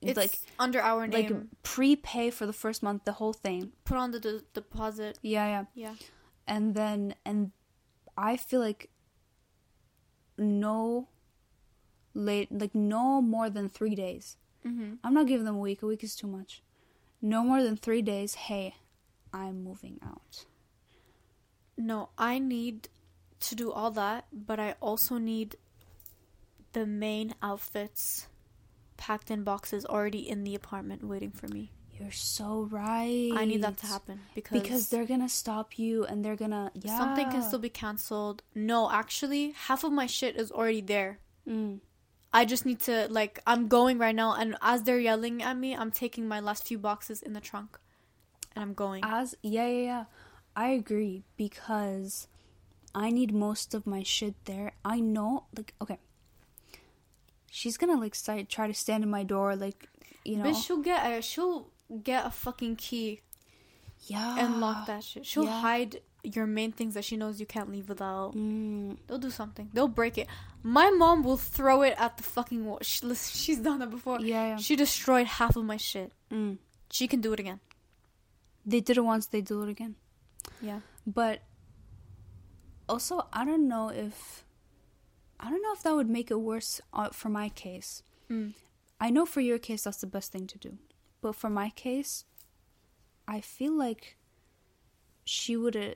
It's 0.01 0.17
like 0.17 0.39
under 0.57 0.81
our 0.81 1.07
like 1.07 1.29
name. 1.29 1.49
prepay 1.63 2.29
for 2.31 2.45
the 2.45 2.53
first 2.53 2.81
month, 2.83 3.05
the 3.05 3.13
whole 3.13 3.33
thing. 3.33 3.73
Put 3.83 3.97
on 3.97 4.11
the 4.11 4.19
de- 4.19 4.41
deposit. 4.53 5.19
Yeah, 5.21 5.47
yeah. 5.47 5.65
Yeah. 5.75 5.95
and 6.47 6.73
then 6.73 7.13
and 7.25 7.51
I 8.17 8.35
feel 8.35 8.59
like 8.59 8.89
no 10.37 11.07
late 12.13 12.51
like 12.51 12.73
no 12.73 13.21
more 13.21 13.49
than 13.49 13.69
three 13.69 13.93
days. 13.95 14.37
Mm-hmm. 14.65 14.95
I'm 15.03 15.13
not 15.13 15.27
giving 15.27 15.45
them 15.45 15.55
a 15.55 15.59
week. 15.59 15.81
A 15.83 15.85
week 15.87 16.03
is 16.03 16.15
too 16.15 16.27
much. 16.27 16.63
No 17.21 17.43
more 17.43 17.61
than 17.61 17.77
three 17.77 18.01
days. 18.01 18.33
Hey, 18.35 18.75
I'm 19.33 19.63
moving 19.63 19.99
out. 20.03 20.45
No, 21.77 22.09
I 22.17 22.39
need 22.39 22.89
to 23.41 23.55
do 23.55 23.71
all 23.71 23.91
that, 23.91 24.25
but 24.33 24.59
I 24.59 24.75
also 24.81 25.17
need 25.17 25.55
the 26.73 26.85
main 26.85 27.33
outfits 27.41 28.27
packed 28.97 29.31
in 29.31 29.43
boxes 29.43 29.85
already 29.85 30.27
in 30.29 30.43
the 30.43 30.55
apartment 30.55 31.03
waiting 31.03 31.31
for 31.31 31.47
me. 31.47 31.71
You're 31.99 32.11
so 32.11 32.67
right. 32.71 33.31
I 33.35 33.45
need 33.45 33.61
that 33.63 33.77
to 33.77 33.87
happen 33.87 34.21
because 34.33 34.61
because 34.61 34.89
they're 34.89 35.05
gonna 35.05 35.27
stop 35.29 35.77
you 35.77 36.05
and 36.05 36.23
they're 36.23 36.37
gonna 36.37 36.71
yeah 36.73 36.97
something 36.97 37.29
can 37.29 37.41
still 37.43 37.59
be 37.59 37.69
canceled. 37.69 38.41
No, 38.55 38.89
actually, 38.89 39.51
half 39.51 39.83
of 39.83 39.91
my 39.91 40.05
shit 40.05 40.37
is 40.37 40.51
already 40.51 40.81
there. 40.81 41.19
Mm. 41.47 41.79
I 42.31 42.45
just 42.45 42.65
need 42.65 42.79
to 42.81 43.07
like 43.09 43.39
I'm 43.45 43.67
going 43.67 43.97
right 43.97 44.15
now 44.15 44.33
and 44.33 44.55
as 44.61 44.83
they're 44.83 44.99
yelling 44.99 45.41
at 45.41 45.57
me, 45.57 45.75
I'm 45.75 45.91
taking 45.91 46.27
my 46.27 46.39
last 46.39 46.65
few 46.65 46.77
boxes 46.77 47.21
in 47.21 47.33
the 47.33 47.41
trunk 47.41 47.77
and 48.55 48.63
I'm 48.63 48.73
going. 48.73 49.03
As 49.03 49.35
yeah 49.41 49.67
yeah 49.67 49.83
yeah, 49.83 50.03
I 50.55 50.69
agree 50.69 51.23
because 51.37 52.27
I 52.93 53.11
need 53.11 53.33
most 53.33 53.73
of 53.73 53.85
my 53.85 54.03
shit 54.03 54.35
there. 54.45 54.73
I 54.83 54.99
know 54.99 55.45
like 55.55 55.73
okay. 55.81 55.99
She's 57.51 57.77
gonna 57.77 57.99
like 57.99 58.13
start, 58.15 58.47
try 58.47 58.67
to 58.67 58.73
stand 58.73 59.03
in 59.03 59.09
my 59.09 59.23
door 59.23 59.55
like 59.55 59.87
you 60.23 60.37
know 60.37 60.43
But 60.43 60.55
she'll 60.55 60.77
get 60.81 61.05
a 61.11 61.21
she'll 61.21 61.67
get 62.03 62.25
a 62.25 62.29
fucking 62.29 62.75
key 62.75 63.21
yeah 64.07 64.37
and 64.39 64.61
lock 64.61 64.85
that 64.87 65.03
shit. 65.03 65.25
She'll 65.25 65.45
yeah. 65.45 65.61
hide 65.61 66.01
your 66.23 66.45
main 66.45 66.71
things 66.71 66.93
that 66.95 67.05
she 67.05 67.15
knows 67.17 67.39
you 67.39 67.45
can't 67.45 67.71
leave 67.71 67.87
without. 67.89 68.35
Mm, 68.35 68.97
They'll 69.07 69.17
do 69.17 69.29
something. 69.31 69.69
They'll 69.73 69.87
break 69.87 70.17
it. 70.17 70.27
My 70.63 70.89
mom 70.89 71.23
will 71.23 71.37
throw 71.37 71.81
it 71.81 71.95
at 71.97 72.17
the 72.17 72.23
fucking 72.23 72.65
wall. 72.65 72.79
She, 72.81 73.05
listen, 73.05 73.39
she's 73.43 73.59
done 73.59 73.79
that 73.79 73.89
before. 73.89 74.19
yeah 74.19 74.47
yeah. 74.49 74.57
She 74.57 74.75
destroyed 74.75 75.27
half 75.27 75.55
of 75.55 75.63
my 75.65 75.77
shit. 75.77 76.11
Mm. 76.31 76.57
She 76.91 77.07
can 77.07 77.21
do 77.21 77.33
it 77.33 77.39
again. 77.39 77.59
They 78.69 78.81
did 78.81 78.97
it 78.97 79.01
once. 79.01 79.25
They 79.27 79.41
do 79.41 79.61
it 79.63 79.69
again. 79.69 79.95
Yeah. 80.61 80.79
But 81.05 81.41
also, 82.87 83.27
I 83.33 83.45
don't 83.45 83.67
know 83.67 83.89
if 83.89 84.43
I 85.39 85.49
don't 85.49 85.61
know 85.61 85.73
if 85.73 85.83
that 85.83 85.95
would 85.95 86.09
make 86.09 86.29
it 86.31 86.39
worse 86.39 86.81
uh, 86.93 87.09
for 87.09 87.29
my 87.29 87.49
case. 87.49 88.03
Mm. 88.29 88.53
I 88.99 89.09
know 89.09 89.25
for 89.25 89.41
your 89.41 89.57
case 89.59 89.83
that's 89.83 90.01
the 90.01 90.07
best 90.07 90.31
thing 90.31 90.45
to 90.47 90.57
do, 90.57 90.77
but 91.21 91.35
for 91.35 91.49
my 91.49 91.69
case, 91.71 92.25
I 93.27 93.41
feel 93.41 93.73
like 93.73 94.17
she 95.25 95.55
would 95.57 95.75
have. 95.75 95.95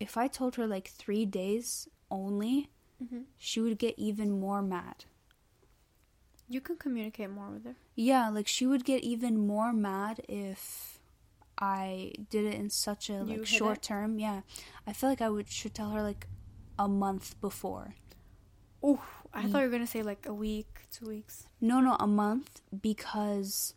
If 0.00 0.16
I 0.16 0.26
told 0.28 0.56
her 0.56 0.66
like 0.66 0.88
three 0.88 1.24
days 1.26 1.88
only, 2.10 2.70
Mm-hmm. 3.02 3.22
she 3.36 3.60
would 3.60 3.76
get 3.78 3.94
even 3.98 4.30
more 4.38 4.62
mad. 4.62 5.04
You 6.48 6.60
can 6.60 6.76
communicate 6.76 7.28
more 7.28 7.50
with 7.50 7.64
her. 7.64 7.74
Yeah, 7.96 8.28
like 8.30 8.46
she 8.46 8.66
would 8.66 8.84
get 8.84 9.02
even 9.02 9.46
more 9.46 9.72
mad 9.72 10.20
if 10.28 10.93
I 11.58 12.12
did 12.30 12.44
it 12.46 12.54
in 12.54 12.70
such 12.70 13.08
a 13.10 13.22
like 13.24 13.46
short 13.46 13.78
it? 13.78 13.82
term. 13.82 14.18
Yeah, 14.18 14.40
I 14.86 14.92
feel 14.92 15.08
like 15.08 15.20
I 15.22 15.28
would 15.28 15.48
should 15.48 15.74
tell 15.74 15.90
her 15.90 16.02
like 16.02 16.26
a 16.78 16.88
month 16.88 17.40
before. 17.40 17.94
Oh, 18.82 19.00
I 19.32 19.44
Mm. 19.44 19.50
thought 19.52 19.58
you 19.60 19.64
were 19.66 19.70
gonna 19.70 19.86
say 19.86 20.02
like 20.02 20.26
a 20.26 20.34
week, 20.34 20.86
two 20.90 21.06
weeks. 21.06 21.46
No, 21.60 21.80
no, 21.80 21.96
a 22.00 22.06
month 22.06 22.60
because 22.82 23.74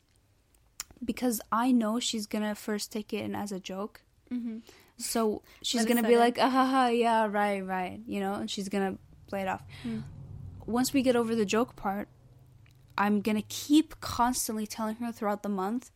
because 1.04 1.40
I 1.52 1.72
know 1.72 2.00
she's 2.00 2.26
gonna 2.26 2.56
first 2.56 2.92
take 2.92 3.14
it 3.14 3.24
in 3.24 3.36
as 3.36 3.52
a 3.52 3.60
joke. 3.60 4.02
Mm-hmm. 4.32 4.60
So 4.98 5.44
she's 5.62 5.86
gonna 5.86 6.02
be 6.04 6.18
like, 6.18 6.38
ah, 6.42 6.50
ha, 6.50 6.66
ha, 6.66 6.88
yeah, 6.88 7.28
right, 7.30 7.64
right, 7.66 8.00
you 8.08 8.20
know, 8.20 8.34
and 8.34 8.50
she's 8.50 8.68
gonna 8.68 8.98
play 9.28 9.42
it 9.44 9.48
off. 9.48 9.62
Mm. 9.86 10.04
Once 10.66 10.92
we 10.94 11.04
get 11.04 11.16
over 11.16 11.36
the 11.36 11.46
joke 11.46 11.76
part, 11.76 12.10
I'm 12.98 13.22
gonna 13.22 13.44
keep 13.48 14.00
constantly 14.02 14.66
telling 14.66 14.96
her 14.96 15.12
throughout 15.12 15.44
the 15.44 15.50
month 15.50 15.92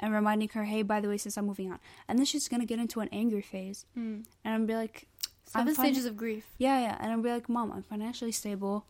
and 0.00 0.12
reminding 0.12 0.48
her, 0.50 0.64
hey, 0.64 0.82
by 0.82 1.00
the 1.00 1.08
way, 1.08 1.16
since 1.18 1.36
I'm 1.36 1.46
moving 1.46 1.70
on, 1.70 1.78
and 2.08 2.18
then 2.18 2.24
she's 2.26 2.48
gonna 2.48 2.64
get 2.66 2.78
into 2.80 3.00
an 3.00 3.08
angry 3.12 3.42
phase, 3.42 3.84
Mm. 3.96 4.24
and 4.44 4.54
I'm 4.54 4.66
be 4.66 4.74
like, 4.74 5.06
I'm 5.54 5.66
7 5.66 5.74
fine. 5.74 5.84
stages 5.86 6.04
of 6.06 6.16
grief. 6.16 6.46
yeah, 6.58 6.80
yeah, 6.80 6.96
and 7.00 7.12
I'll 7.12 7.20
be 7.22 7.30
like, 7.30 7.48
Mom, 7.48 7.70
I'm 7.72 7.82
financially 7.82 8.32
stable. 8.32 8.86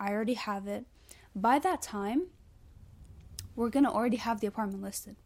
I 0.00 0.10
already 0.12 0.34
have 0.34 0.66
it. 0.66 0.84
By 1.34 1.58
that 1.60 1.80
time, 1.82 2.26
we're 3.56 3.70
gonna 3.70 3.92
already 3.92 4.16
have 4.18 4.40
the 4.40 4.46
apartment 4.46 4.82
listed. 4.82 5.16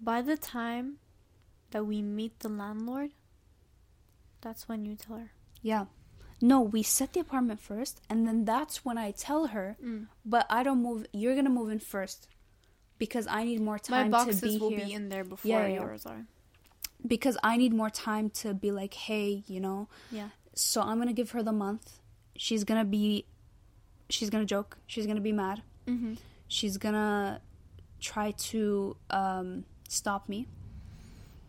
By 0.00 0.22
the 0.22 0.36
time 0.36 0.98
that 1.70 1.84
we 1.86 2.02
meet 2.02 2.38
the 2.40 2.48
landlord, 2.48 3.10
that's 4.40 4.68
when 4.68 4.84
you 4.84 4.94
tell 4.96 5.16
her. 5.16 5.30
Yeah. 5.62 5.86
No, 6.40 6.60
we 6.60 6.82
set 6.82 7.12
the 7.12 7.20
apartment 7.20 7.60
first, 7.60 8.00
and 8.10 8.26
then 8.26 8.44
that's 8.44 8.84
when 8.84 8.98
I 8.98 9.12
tell 9.12 9.46
her. 9.48 9.76
Mm. 9.82 10.08
But 10.24 10.46
I 10.50 10.64
don't 10.64 10.82
move. 10.82 11.06
You're 11.12 11.36
gonna 11.36 11.50
move 11.50 11.70
in 11.70 11.78
first, 11.78 12.26
because 13.04 13.26
I 13.26 13.40
need 13.44 13.60
more 13.60 13.78
My 13.88 14.02
time 14.02 14.10
boxes 14.10 14.40
to 14.40 14.46
be 14.46 14.58
will 14.58 14.70
here. 14.70 14.84
be 14.86 14.92
in 14.98 15.08
there 15.08 15.24
before 15.24 15.48
Yeah, 15.50 15.66
yours 15.66 16.06
are. 16.06 16.22
because 17.14 17.36
I 17.42 17.56
need 17.56 17.72
more 17.82 17.90
time 17.90 18.26
to 18.42 18.54
be 18.54 18.70
like, 18.70 18.94
hey, 18.94 19.42
you 19.48 19.60
know. 19.66 19.88
Yeah. 20.18 20.28
So 20.54 20.80
I'm 20.82 20.98
gonna 21.00 21.12
give 21.20 21.30
her 21.32 21.42
the 21.42 21.56
month. 21.66 21.84
She's 22.36 22.62
gonna 22.64 22.84
be. 22.84 23.24
She's 24.14 24.30
gonna 24.30 24.44
joke. 24.56 24.78
She's 24.86 25.06
gonna 25.08 25.20
be 25.30 25.32
mad. 25.44 25.62
Mm-hmm. 25.88 26.14
she's 26.46 26.76
gonna 26.76 27.40
try 27.98 28.30
to 28.52 28.96
um, 29.10 29.64
stop 29.88 30.28
me 30.28 30.46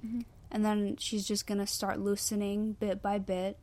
Mhm. 0.06 0.24
and 0.50 0.64
then 0.66 0.96
she's 0.98 1.28
just 1.28 1.46
gonna 1.46 1.68
start 1.68 2.00
loosening 2.00 2.60
bit 2.80 3.02
by 3.02 3.20
bit 3.20 3.58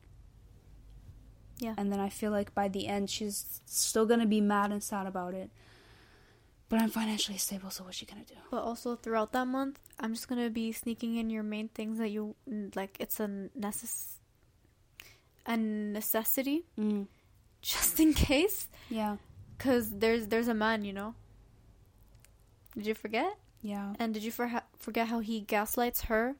Yeah. 1.58 1.74
and 1.78 1.90
then 1.92 1.98
i 2.00 2.08
feel 2.08 2.30
like 2.30 2.54
by 2.54 2.68
the 2.68 2.86
end 2.86 3.10
she's 3.10 3.60
still 3.66 4.06
gonna 4.06 4.26
be 4.26 4.40
mad 4.40 4.70
and 4.72 4.82
sad 4.82 5.06
about 5.06 5.34
it 5.34 5.50
but 6.70 6.80
i'm 6.80 6.88
financially 6.88 7.36
stable 7.36 7.68
so 7.68 7.84
what's 7.84 7.98
she 7.98 8.06
gonna 8.06 8.24
do 8.24 8.38
But 8.50 8.62
also 8.62 8.96
throughout 8.96 9.32
that 9.32 9.46
month, 9.46 9.78
I'm 10.00 10.14
just 10.14 10.28
gonna 10.28 10.48
be 10.48 10.72
sneaking 10.72 11.16
in 11.20 11.28
your 11.28 11.42
main 11.42 11.68
things 11.68 11.98
that 11.98 12.08
you 12.08 12.34
like. 12.74 12.96
It's 12.98 13.20
a 13.20 13.28
necess 13.58 14.16
a 15.46 15.56
necessity, 15.58 16.64
mm. 16.78 17.06
just 17.60 18.00
in 18.00 18.14
case. 18.14 18.68
yeah 18.88 19.16
Cause 19.58 19.90
there's 20.02 20.28
there's 20.32 20.48
a 20.48 20.54
man, 20.54 20.84
you 20.88 20.94
know. 20.94 21.14
Did 22.74 22.86
you 22.86 22.94
forget? 22.94 23.36
yeah 23.62 23.92
And 24.00 24.14
did 24.14 24.22
you 24.24 24.32
for- 24.32 24.62
forget 24.78 25.08
how 25.08 25.20
he 25.20 25.40
gaslights 25.42 26.02
her, 26.08 26.36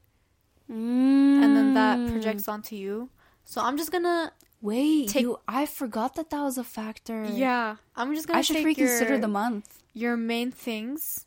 mm. 0.71 1.43
and 1.45 1.51
then 1.57 1.75
that 1.75 1.99
projects 2.11 2.49
onto 2.49 2.77
you? 2.77 3.11
So 3.45 3.61
I'm 3.61 3.77
just 3.77 3.93
gonna 3.93 4.33
wait 4.63 5.09
take- 5.09 5.23
you 5.23 5.39
i 5.49 5.65
forgot 5.65 6.15
that 6.17 6.29
that 6.29 6.43
was 6.43 6.59
a 6.59 6.65
factor 6.65 7.25
yeah. 7.25 7.77
I'm 7.97 8.15
just 8.15 8.27
gonna 8.29 8.39
i 8.41 8.43
should 8.43 8.63
reconsider 8.63 9.13
your, 9.17 9.19
the 9.19 9.29
month 9.29 9.80
your 9.93 10.17
main 10.17 10.51
things, 10.51 11.27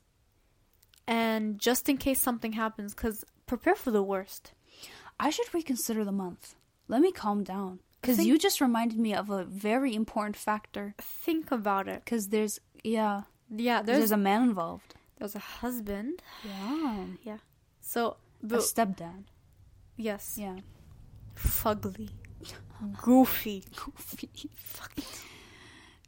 and 1.08 1.60
just 1.60 1.90
in 1.90 1.98
case 1.98 2.22
something 2.22 2.54
happens, 2.54 2.94
cause 2.94 3.24
prepare 3.46 3.76
for 3.76 3.92
the 3.92 4.04
worst. 4.04 4.54
I 5.20 5.30
should 5.30 5.54
reconsider 5.54 6.04
the 6.04 6.12
month. 6.12 6.56
Let 6.88 7.02
me 7.02 7.12
calm 7.12 7.44
down. 7.44 7.80
Because 8.02 8.26
you 8.26 8.38
just 8.38 8.60
reminded 8.60 9.00
me 9.00 9.14
of 9.14 9.30
a 9.30 9.46
very 9.46 9.96
important 9.96 10.36
factor. 10.36 10.94
Think 11.00 11.52
about 11.52 11.88
it. 11.88 12.04
Because 12.04 12.28
there's, 12.30 12.60
yeah, 12.84 13.22
Yeah, 13.50 13.82
there's, 13.82 14.00
there's 14.00 14.12
a 14.12 14.18
man 14.18 14.44
involved. 14.44 14.96
there's 15.20 15.36
a 15.36 15.40
husband. 15.40 16.22
Yeah. 16.44 17.06
Yeah. 17.24 17.38
So, 17.80 18.18
A 18.44 18.48
stepdad. 18.58 19.24
yes, 19.96 20.36
Yeah. 20.38 20.58
fugly, 21.36 22.10
goofy. 23.02 23.64
Goofy. 23.76 24.30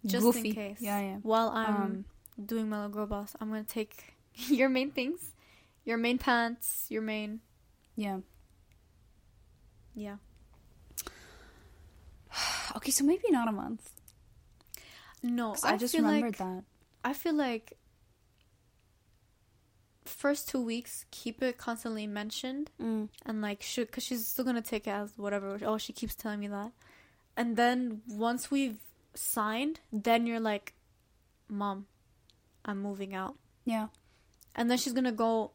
Just 0.05 0.23
Goofy. 0.25 0.49
in 0.49 0.55
case. 0.55 0.77
Yeah, 0.81 0.99
yeah. 0.99 1.17
While 1.23 1.49
I'm 1.49 1.75
Um, 1.75 2.05
doing 2.43 2.69
my 2.69 2.77
little 2.77 2.91
girl 2.91 3.05
boss, 3.05 3.35
I'm 3.39 3.49
gonna 3.49 3.63
take 3.63 4.15
your 4.33 4.69
main 4.69 4.91
things, 4.91 5.33
your 5.83 5.97
main 5.97 6.17
pants, 6.17 6.85
your 6.89 7.01
main 7.01 7.41
yeah. 7.95 8.19
yeah. 9.93 10.15
Okay, 12.75 12.91
so 12.91 13.05
maybe 13.05 13.23
not 13.29 13.47
a 13.47 13.53
month. 13.53 13.89
No, 15.23 15.55
I, 15.63 15.73
I, 15.73 15.77
just 15.77 15.95
feel 15.95 16.03
remembered 16.03 16.37
like 16.39 16.49
that. 16.55 16.63
I 17.03 17.13
feel 17.13 17.33
like 17.33 17.77
first 20.03 20.49
two 20.49 20.61
weeks 20.61 21.05
keep 21.09 21.41
it 21.41 21.57
constantly 21.57 22.05
mentioned 22.05 22.69
Mm. 22.81 23.09
and 23.25 23.41
like 23.41 23.61
should 23.63 23.87
because 23.87 24.03
she's 24.03 24.27
still 24.27 24.45
gonna 24.45 24.61
take 24.61 24.87
it 24.87 24.91
as 24.91 25.17
whatever. 25.17 25.57
Oh, 25.63 25.77
she 25.77 25.93
keeps 25.93 26.15
telling 26.15 26.39
me 26.41 26.47
that, 26.47 26.71
and 27.37 27.55
then 27.57 28.01
once 28.07 28.51
we've 28.51 28.77
signed, 29.13 29.79
then 29.91 30.27
you're 30.27 30.39
like, 30.41 30.73
"Mom, 31.47 31.87
I'm 32.65 32.81
moving 32.81 33.13
out." 33.13 33.35
Yeah. 33.63 33.87
and 34.57 34.69
then 34.71 34.77
she's 34.77 34.93
gonna 34.93 35.11
go 35.11 35.51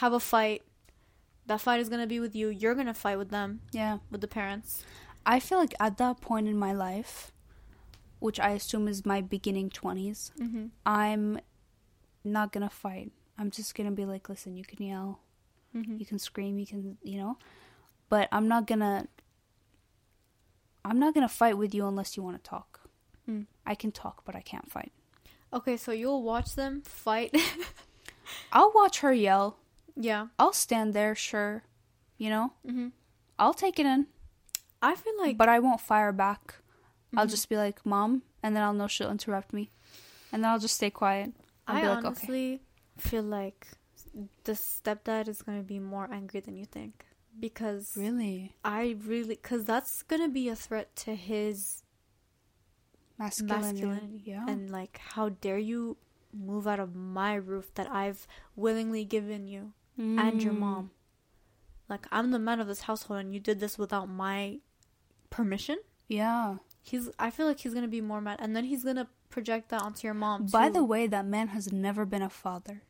have 0.00 0.12
a 0.12 0.20
fight. 0.20 0.62
That 1.46 1.60
fight 1.60 1.80
is 1.80 1.88
gonna 1.88 2.06
be 2.06 2.20
with 2.20 2.34
you. 2.34 2.48
You're 2.48 2.74
gonna 2.74 2.92
fight 2.94 3.16
with 3.18 3.30
them, 3.30 3.60
Yeah. 3.72 3.98
with 4.10 4.20
the 4.20 4.28
parents. 4.28 4.84
I 5.26 5.40
feel 5.40 5.58
like 5.58 5.74
at 5.80 5.96
that 5.98 6.20
point 6.20 6.46
in 6.48 6.56
my 6.58 6.72
life, 6.72 7.32
which 8.18 8.38
I 8.38 8.50
assume 8.50 8.86
is 8.88 9.04
my 9.06 9.20
beginning 9.22 9.70
20s, 9.70 10.30
Mm-hmm. 10.38 10.66
I'm 10.84 11.40
not 12.22 12.52
gonna 12.52 12.68
fight. 12.70 13.12
I'm 13.38 13.50
just 13.50 13.74
gonna 13.74 13.92
be 13.92 14.04
like, 14.04 14.28
listen, 14.28 14.56
you 14.56 14.64
can 14.64 14.82
yell, 14.86 15.20
Mm-hmm. 15.74 15.96
you 15.98 16.04
can 16.06 16.18
scream, 16.18 16.58
you 16.58 16.66
can, 16.66 16.98
you 17.02 17.16
know, 17.18 17.38
but 18.10 18.28
I'm 18.30 18.46
not 18.48 18.66
gonna. 18.66 19.08
I'm 20.84 20.98
not 20.98 21.14
gonna 21.14 21.28
fight 21.28 21.56
with 21.56 21.74
you 21.74 21.86
unless 21.86 22.16
you 22.16 22.22
want 22.22 22.36
to 22.42 22.48
talk. 22.48 22.80
Mm. 23.28 23.46
I 23.66 23.74
can 23.74 23.90
talk, 23.90 24.22
but 24.24 24.34
I 24.36 24.40
can't 24.42 24.70
fight. 24.70 24.92
Okay, 25.54 25.76
so 25.76 25.92
you'll 25.92 26.22
watch 26.22 26.54
them 26.56 26.82
fight. 26.82 27.34
I'll 28.52 28.72
watch 28.74 29.00
her 29.00 29.12
yell. 29.12 29.56
yeah. 29.96 30.28
I'll 30.38 30.52
stand 30.52 30.94
there, 30.94 31.14
sure, 31.14 31.62
you 32.18 32.28
know. 32.30 32.52
Mm-hmm. 32.66 32.88
I'll 33.38 33.54
take 33.54 33.78
it 33.78 33.86
in, 33.86 34.06
I 34.82 34.94
feel 34.96 35.14
like 35.18 35.36
but 35.38 35.48
I 35.48 35.58
won't 35.60 35.80
fire 35.80 36.12
back. 36.12 36.56
I'll 37.16 37.26
Mhm. 37.26 37.30
just 37.30 37.48
be 37.48 37.56
like, 37.56 37.84
"Mom," 37.86 38.22
and 38.42 38.54
then 38.56 38.62
I'll 38.64 38.74
know 38.74 38.88
she'll 38.88 39.10
interrupt 39.10 39.52
me, 39.52 39.70
and 40.32 40.42
then 40.42 40.50
I'll 40.50 40.58
just 40.58 40.74
stay 40.76 40.90
quiet. 40.90 41.32
I'll 41.68 41.76
I 41.76 41.80
like, 41.86 42.04
"Okay." 42.04 42.08
honestly 42.08 42.60
feel 42.98 43.22
like 43.22 43.68
the 44.44 44.52
stepdad 44.54 45.28
is 45.28 45.42
gonna 45.42 45.62
be 45.62 45.78
more 45.78 46.08
angry 46.12 46.40
than 46.40 46.56
you 46.56 46.64
think 46.66 47.06
because 47.38 47.94
Really, 47.96 48.54
I 48.64 48.96
really 49.06 49.36
because 49.36 49.64
that's 49.64 50.02
gonna 50.02 50.28
be 50.28 50.48
a 50.48 50.56
threat 50.56 50.94
to 51.06 51.14
his 51.14 51.82
masculinity. 53.18 53.82
masculinity 53.86 54.22
Yeah. 54.24 54.46
and 54.48 54.70
like 54.70 54.98
how 55.14 55.28
dare 55.30 55.58
you 55.58 55.96
move 56.32 56.66
out 56.66 56.80
of 56.80 56.94
my 56.94 57.34
roof 57.34 57.72
that 57.74 57.88
I've 57.90 58.26
willingly 58.56 59.04
given 59.04 59.46
you 59.46 59.72
and 59.96 60.42
your 60.42 60.52
Mm. 60.52 60.58
mom. 60.58 60.90
Like 61.88 62.06
I'm 62.10 62.30
the 62.32 62.38
man 62.38 62.60
of 62.60 62.66
this 62.66 62.82
household 62.82 63.20
and 63.20 63.32
you 63.32 63.40
did 63.40 63.60
this 63.60 63.78
without 63.78 64.08
my 64.08 64.58
permission. 65.30 65.78
Yeah. 66.08 66.56
He's 66.82 67.08
I 67.18 67.30
feel 67.30 67.46
like 67.46 67.60
he's 67.60 67.72
gonna 67.74 67.88
be 67.88 68.00
more 68.00 68.20
mad 68.20 68.38
and 68.40 68.54
then 68.56 68.64
he's 68.64 68.82
gonna 68.84 69.08
project 69.30 69.68
that 69.70 69.82
onto 69.82 70.06
your 70.06 70.14
mom. 70.14 70.46
By 70.46 70.68
the 70.68 70.82
way, 70.84 71.06
that 71.08 71.24
man 71.26 71.48
has 71.48 71.72
never 71.72 72.04
been 72.04 72.22
a 72.22 72.30
father. 72.30 72.82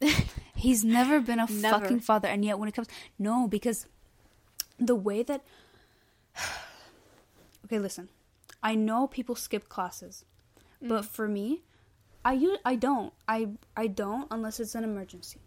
He's 0.54 0.82
never 0.84 1.20
been 1.20 1.38
a 1.38 1.46
Never. 1.50 1.78
fucking 1.80 2.00
father, 2.00 2.28
and 2.28 2.44
yet 2.44 2.58
when 2.58 2.68
it 2.68 2.74
comes, 2.74 2.88
no, 3.18 3.48
because 3.48 3.86
the 4.78 4.94
way 4.94 5.22
that. 5.22 5.42
okay, 7.64 7.78
listen. 7.78 8.08
I 8.62 8.74
know 8.74 9.06
people 9.06 9.34
skip 9.34 9.68
classes, 9.68 10.24
but 10.82 11.04
for 11.04 11.26
me, 11.28 11.62
I 12.24 12.34
u- 12.34 12.58
I 12.64 12.74
don't. 12.76 13.12
I 13.28 13.48
I 13.76 13.86
don't 13.86 14.26
unless 14.30 14.60
it's 14.60 14.74
an 14.74 14.84
emergency. 14.84 15.40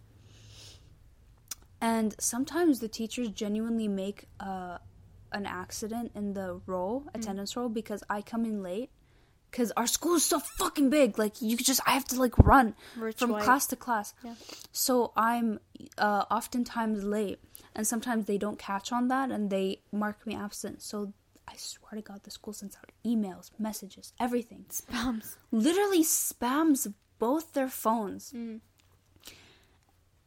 And 1.82 2.16
sometimes 2.20 2.80
the 2.80 2.88
teachers 2.88 3.30
genuinely 3.30 3.88
make 3.88 4.26
uh, 4.40 4.78
an 5.32 5.46
accident 5.46 6.12
in 6.16 6.34
the 6.34 6.62
roll, 6.66 7.04
attendance 7.14 7.56
roll, 7.58 7.68
because 7.70 8.04
I 8.10 8.22
come 8.22 8.46
in 8.46 8.64
late. 8.64 8.90
Because 9.52 9.72
our 9.78 9.86
school 9.86 10.16
is 10.16 10.26
so 10.26 10.40
fucking 10.40 10.90
big, 10.90 11.20
like 11.20 11.40
you 11.40 11.56
could 11.58 11.68
just 11.68 11.82
I 11.86 11.92
have 11.92 12.06
to 12.06 12.20
like 12.20 12.36
run 12.40 12.74
Rich 12.98 13.20
from 13.20 13.32
white. 13.32 13.44
class 13.44 13.68
to 13.68 13.76
class. 13.76 14.16
Yeah. 14.24 14.34
So 14.72 15.12
I'm 15.16 15.60
uh, 16.00 16.26
oftentimes 16.32 17.04
late, 17.04 17.38
and 17.76 17.86
sometimes 17.86 18.26
they 18.26 18.40
don't 18.40 18.58
catch 18.58 18.92
on 18.92 19.10
that, 19.10 19.30
and 19.30 19.52
they 19.52 19.82
mark 19.92 20.26
me 20.26 20.34
absent. 20.36 20.82
So 20.82 21.14
I 21.48 21.56
swear 21.58 21.92
to 21.96 22.02
God, 22.02 22.22
the 22.24 22.32
school 22.32 22.54
sends 22.54 22.76
out 22.78 22.92
emails, 23.06 23.52
messages, 23.60 24.14
everything. 24.20 24.66
spams. 24.70 25.36
Literally 25.52 26.04
spams 26.04 26.92
both 27.20 27.54
their 27.54 27.68
phones. 27.70 28.32
Mm. 28.32 28.60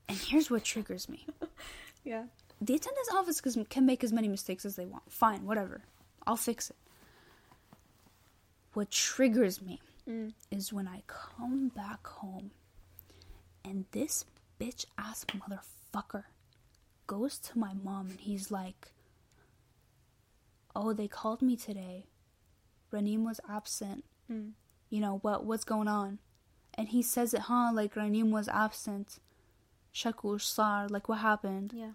And 0.09 0.19
here's 0.19 0.51
what 0.51 0.63
triggers 0.65 1.09
me: 1.09 1.27
Yeah. 2.05 2.25
the 2.61 2.75
attendance 2.75 3.09
office 3.13 3.41
can 3.69 3.87
make 3.87 4.05
as 4.05 4.13
many 4.13 4.29
mistakes 4.29 4.65
as 4.65 4.77
they 4.77 4.87
want. 4.87 5.11
Fine, 5.11 5.45
whatever. 5.45 5.83
I'll 6.27 6.37
fix 6.37 6.71
it. 6.71 6.77
What 8.75 8.91
triggers 8.91 9.61
me 9.63 9.81
Mm. 10.09 10.35
is 10.53 10.73
when 10.73 10.87
I 10.87 11.03
come 11.09 11.69
back 11.75 12.07
home 12.07 12.53
and 13.65 13.87
this 13.91 14.25
bitch 14.61 14.85
ass 14.97 15.25
motherfucker 15.25 16.25
goes 17.09 17.39
to 17.41 17.59
my 17.59 17.73
mom 17.75 18.11
and 18.11 18.21
he's 18.21 18.53
like, 18.53 18.93
Oh, 20.79 20.93
they 20.93 21.09
called 21.09 21.41
me 21.43 21.57
today. 21.57 22.07
Ranim 22.93 23.25
was 23.25 23.41
absent. 23.49 24.05
Mm. 24.31 24.51
You 24.91 25.01
know, 25.01 25.19
what 25.23 25.45
what's 25.45 25.65
going 25.65 25.89
on? 25.89 26.19
And 26.79 26.89
he 26.89 27.03
says 27.03 27.33
it, 27.35 27.43
huh, 27.51 27.71
like 27.73 27.95
Ranim 27.95 28.31
was 28.31 28.49
absent. 28.49 29.19
Shakur 29.95 30.41
Sar, 30.41 30.89
like 30.89 31.09
what 31.09 31.19
happened? 31.19 31.73
Yeah. 31.75 31.93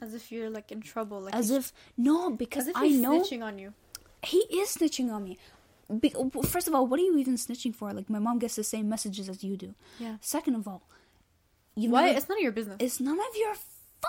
As 0.00 0.12
if 0.14 0.30
you're 0.32 0.50
like 0.50 0.72
in 0.72 0.80
trouble. 0.80 1.20
Like 1.20 1.34
As 1.34 1.50
if 1.50 1.72
no, 1.96 2.30
because 2.30 2.64
as 2.64 2.68
if 2.70 2.76
I 2.76 2.86
he's 2.86 3.00
know 3.00 3.20
snitching 3.22 3.42
on 3.42 3.58
you. 3.58 3.72
he 4.22 4.38
is 4.60 4.76
snitching 4.76 5.10
on 5.12 5.22
me. 5.24 5.38
Be- 6.00 6.12
first 6.54 6.66
of 6.66 6.74
all, 6.74 6.86
what 6.88 6.98
are 6.98 7.04
you 7.04 7.16
even 7.18 7.36
snitching 7.36 7.74
for? 7.74 7.92
Like 7.92 8.10
my 8.10 8.18
mom 8.18 8.40
gets 8.40 8.56
the 8.56 8.64
same 8.64 8.88
messages 8.88 9.28
as 9.28 9.44
you 9.44 9.56
do. 9.56 9.74
Yeah. 10.00 10.16
Second 10.20 10.56
of 10.56 10.66
all, 10.66 10.82
you 11.76 11.90
Why? 11.90 12.06
never- 12.06 12.18
It's 12.18 12.28
none 12.28 12.38
of 12.38 12.42
your 12.42 12.52
business. 12.52 12.76
it's 12.80 12.98
none 13.00 13.18
of 13.20 13.36
your 13.36 13.54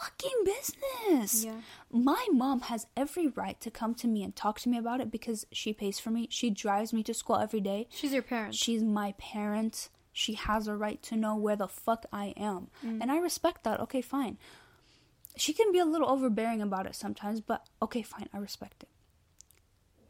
fucking 0.02 0.44
business. 0.46 1.46
Yeah. 1.46 1.62
My 1.92 2.26
mom 2.32 2.62
has 2.62 2.88
every 2.96 3.28
right 3.30 3.60
to 3.62 3.72
come 3.72 3.94
to 3.96 4.08
me 4.08 4.24
and 4.24 4.36
talk 4.36 4.60
to 4.62 4.70
me 4.70 4.78
about 4.78 5.02
it 5.02 5.12
because 5.12 5.46
she 5.52 5.74
pays 5.74 6.00
for 6.00 6.10
me. 6.12 6.28
She 6.32 6.50
drives 6.50 6.94
me 6.94 7.04
to 7.04 7.14
school 7.14 7.38
every 7.38 7.62
day. 7.62 7.88
She's 7.90 8.14
your 8.14 8.22
parent. 8.22 8.56
She's 8.56 8.84
my 8.84 9.14
parent. 9.18 9.90
She 10.14 10.34
has 10.34 10.68
a 10.68 10.76
right 10.76 11.02
to 11.04 11.16
know 11.16 11.36
where 11.36 11.56
the 11.56 11.68
fuck 11.68 12.06
I 12.12 12.34
am. 12.38 12.70
Mm. 12.86 13.02
And 13.02 13.12
I 13.12 13.18
respect 13.20 13.64
that. 13.64 13.80
Okay, 13.82 14.02
fine. 14.02 14.38
She 15.36 15.54
can 15.54 15.72
be 15.72 15.78
a 15.80 15.86
little 15.86 16.10
overbearing 16.10 16.62
about 16.62 16.88
it 16.88 16.96
sometimes, 16.96 17.42
but 17.42 17.68
okay, 17.82 18.02
fine. 18.02 18.28
I 18.34 18.38
respect 18.40 18.84
it. 18.84 18.90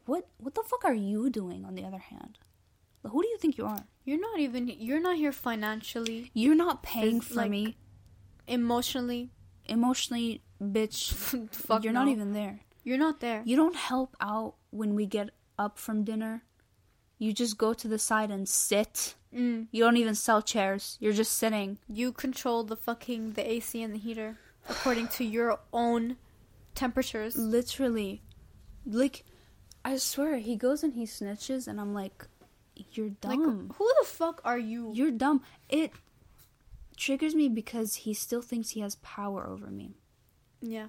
What 0.06 0.26
what 0.38 0.54
the 0.54 0.62
fuck 0.62 0.84
are 0.86 0.94
you 0.94 1.28
doing 1.28 1.66
on 1.66 1.74
the 1.74 1.84
other 1.84 1.98
hand? 1.98 2.38
Who 3.04 3.22
do 3.22 3.28
you 3.28 3.36
think 3.38 3.58
you 3.58 3.66
are? 3.66 3.84
You're 4.04 4.20
not 4.20 4.38
even. 4.40 4.68
You're 4.68 5.00
not 5.00 5.16
here 5.16 5.32
financially, 5.32 6.30
You're 6.32 6.54
not 6.54 6.82
paying 6.82 7.20
for 7.20 7.34
like- 7.34 7.50
me 7.50 7.76
emotionally. 8.46 9.30
Emotionally, 9.68 10.42
bitch. 10.62 11.12
Fuck 11.52 11.84
you're 11.84 11.92
no. 11.92 12.04
not 12.04 12.08
even 12.10 12.32
there. 12.32 12.60
You're 12.84 12.98
not 12.98 13.20
there. 13.20 13.42
You 13.44 13.56
don't 13.56 13.76
help 13.76 14.16
out 14.20 14.54
when 14.70 14.94
we 14.94 15.06
get 15.06 15.30
up 15.58 15.78
from 15.78 16.04
dinner. 16.04 16.42
You 17.18 17.32
just 17.32 17.58
go 17.58 17.74
to 17.74 17.88
the 17.88 17.98
side 17.98 18.30
and 18.30 18.48
sit. 18.48 19.14
Mm. 19.34 19.66
You 19.72 19.82
don't 19.84 19.96
even 19.96 20.14
sell 20.14 20.40
chairs. 20.40 20.96
You're 21.00 21.12
just 21.12 21.32
sitting. 21.32 21.78
You 21.88 22.12
control 22.12 22.62
the 22.64 22.76
fucking 22.76 23.32
the 23.32 23.50
AC 23.50 23.82
and 23.82 23.92
the 23.92 23.98
heater 23.98 24.36
according 24.70 25.08
to 25.08 25.24
your 25.24 25.58
own 25.72 26.16
temperatures. 26.74 27.36
Literally. 27.36 28.22
Like, 28.86 29.24
I 29.84 29.96
swear, 29.96 30.36
he 30.38 30.56
goes 30.56 30.82
and 30.82 30.94
he 30.94 31.04
snitches, 31.04 31.66
and 31.68 31.80
I'm 31.80 31.92
like, 31.92 32.26
you're 32.92 33.10
Like, 33.24 33.38
dumb. 33.40 33.74
who 33.76 33.90
the 34.00 34.06
fuck 34.06 34.40
are 34.44 34.58
you? 34.58 34.92
you're 34.94 35.10
dumb. 35.10 35.42
It 35.68 35.92
triggers 36.98 37.34
me 37.34 37.48
because 37.48 37.94
he 37.94 38.12
still 38.12 38.42
thinks 38.42 38.70
he 38.70 38.80
has 38.80 38.96
power 38.96 39.46
over 39.46 39.68
me. 39.68 39.94
yeah. 40.60 40.88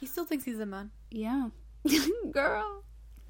He 0.00 0.06
still 0.06 0.24
thinks 0.24 0.44
he's 0.44 0.58
a 0.58 0.66
man. 0.66 0.90
Yeah. 1.10 1.48
Girl. 2.32 2.82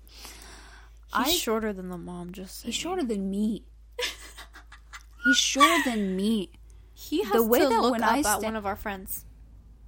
He's 0.07 1.27
I- 1.27 1.31
shorter 1.31 1.73
than 1.73 1.89
the 1.91 1.99
mom. 1.99 2.33
Just 2.33 2.65
He's 2.65 2.75
shorter 2.75 3.03
than 3.05 3.31
me. 3.31 3.65
He's 5.25 5.37
shorter 5.37 5.83
than 5.85 6.17
me. 6.17 6.51
He 6.95 7.23
has 7.25 7.33
the 7.33 7.43
way 7.43 7.59
to 7.61 7.69
that 7.69 7.81
look 7.81 7.93
when 7.93 8.03
up 8.03 8.11
I 8.13 8.19
at 8.21 8.41
one 8.43 8.57
of 8.57 8.65
our 8.65 8.77
friends, 8.77 9.25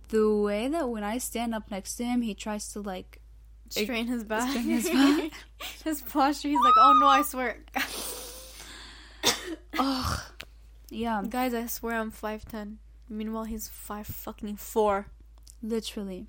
The 0.09 0.31
way 0.37 0.69
that 0.69 0.89
when 0.91 1.05
I 1.05 1.19
stand 1.19 1.55
up 1.55 1.71
next 1.71 1.95
to 1.97 2.05
him, 2.05 2.21
he 2.23 2.35
tries 2.35 2.69
to 2.73 2.81
like 2.81 3.21
strain 3.71 4.07
his 4.09 4.25
back, 4.25 4.51
strain 4.51 4.65
his 4.65 4.89
back. 4.91 5.33
his 5.85 6.03
posture. 6.03 6.49
He's 6.49 6.61
like, 6.61 6.75
"Oh 6.79 6.99
no, 7.01 7.07
I 7.07 7.23
swear, 7.23 7.59
Ugh. 9.79 10.21
Yeah, 10.91 11.23
guys, 11.29 11.55
I 11.55 11.67
swear 11.67 11.97
I'm 11.97 12.11
five 12.11 12.45
ten. 12.47 12.79
Meanwhile, 13.09 13.45
he's 13.45 13.69
five 13.69 14.07
fucking 14.07 14.57
four. 14.57 15.07
literally. 15.63 16.27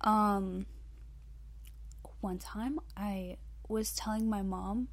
Um 0.00 0.66
one 2.20 2.38
time 2.38 2.78
I 2.96 3.36
was 3.68 3.94
telling 3.94 4.28
my 4.28 4.42
mom 4.42 4.88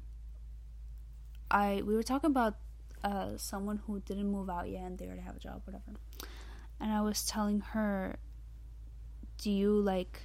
I 1.50 1.82
we 1.84 1.94
were 1.94 2.02
talking 2.02 2.30
about 2.30 2.56
uh 3.02 3.36
someone 3.36 3.78
who 3.86 4.00
didn't 4.00 4.30
move 4.30 4.48
out 4.50 4.68
yet 4.68 4.82
and 4.82 4.98
they 4.98 5.06
already 5.06 5.22
have 5.22 5.36
a 5.36 5.40
job, 5.40 5.62
whatever. 5.64 5.92
And 6.80 6.92
I 6.92 7.00
was 7.02 7.24
telling 7.26 7.60
her 7.60 8.16
do 9.38 9.50
you 9.50 9.72
like 9.80 10.22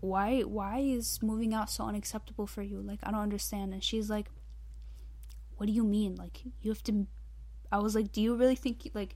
why 0.00 0.42
why 0.42 0.78
is 0.80 1.20
moving 1.22 1.54
out 1.54 1.70
so 1.70 1.84
unacceptable 1.84 2.46
for 2.46 2.62
you? 2.62 2.80
Like 2.80 3.00
I 3.02 3.10
don't 3.10 3.20
understand. 3.20 3.72
And 3.72 3.82
she's 3.82 4.08
like 4.10 4.26
what 5.58 5.66
do 5.66 5.72
you 5.72 5.84
mean? 5.84 6.14
Like 6.16 6.40
you 6.62 6.70
have 6.70 6.82
to 6.84 7.06
I 7.70 7.78
was 7.78 7.94
like, 7.94 8.10
do 8.12 8.20
you 8.22 8.34
really 8.34 8.56
think 8.56 8.90
like 8.94 9.14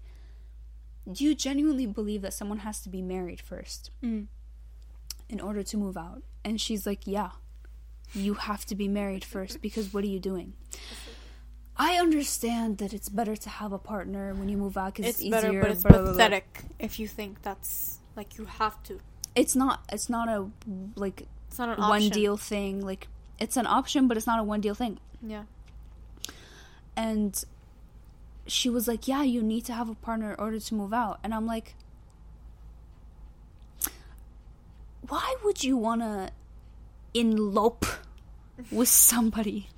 do 1.11 1.24
you 1.24 1.34
genuinely 1.34 1.86
believe 1.86 2.22
that 2.22 2.34
someone 2.34 2.59
has 2.59 2.80
to 2.82 2.88
be 2.88 3.03
married 3.03 3.40
first 3.40 3.90
Mm. 4.03 4.26
in 5.28 5.40
order 5.40 5.62
to 5.62 5.76
move 5.76 5.97
out? 5.97 6.22
And 6.45 6.61
she's 6.61 6.86
like, 6.86 7.07
yeah. 7.07 7.30
You 8.14 8.34
have 8.34 8.66
to 8.66 8.74
be 8.74 8.88
married 8.88 9.24
first 9.24 9.62
because 9.62 9.95
what 9.95 10.05
are 10.05 10.09
you 10.09 10.20
doing? 10.20 10.53
I 11.76 11.95
understand 11.95 12.76
that 12.78 12.93
it's 12.93 13.09
better 13.09 13.34
to 13.36 13.49
have 13.49 13.72
a 13.72 13.78
partner 13.78 14.34
when 14.34 14.49
you 14.51 14.59
move 14.59 14.76
out 14.76 14.95
because 14.95 15.09
It's 15.09 15.20
it's, 15.20 15.30
better, 15.30 15.49
easier. 15.49 15.62
but 15.62 15.70
it's 15.70 15.82
blah, 15.82 15.93
blah, 15.93 16.03
blah. 16.03 16.12
pathetic 16.12 16.61
if 16.78 16.99
you 17.01 17.09
think 17.09 17.40
that's 17.43 17.99
like 18.14 18.36
you 18.36 18.45
have 18.45 18.82
to. 18.84 19.01
it's 19.34 19.57
not 19.57 19.82
it's 19.90 20.11
not 20.11 20.28
a 20.28 20.47
like 20.95 21.26
It's 21.49 21.59
not 21.59 21.70
an 21.70 21.78
one 21.80 22.03
option. 22.03 22.11
deal 22.11 22.36
thing. 22.36 22.82
Like 22.84 23.09
it's 23.40 23.57
an 23.57 23.66
option, 23.66 24.07
but 24.09 24.16
it's 24.18 24.26
not 24.26 24.38
a 24.38 24.43
one 24.45 24.61
deal 24.61 24.74
thing. 24.74 24.99
Yeah. 25.26 25.45
And 26.97 27.43
she 28.47 28.68
was 28.68 28.86
like, 28.88 29.09
"Yeah, 29.09 29.22
you 29.22 29.43
need 29.43 29.64
to 29.66 29.72
have 29.72 29.88
a 29.88 29.95
partner 29.95 30.32
in 30.32 30.38
order 30.40 30.61
to 30.61 30.74
move 30.74 30.93
out." 30.93 31.18
And 31.22 31.32
I'm 31.34 31.47
like, 31.47 31.74
"Why 35.09 35.36
would 35.45 35.62
you 35.64 35.76
want 35.76 36.03
to 36.03 36.30
elope 37.14 37.84
with 38.70 38.88
somebody 38.88 39.68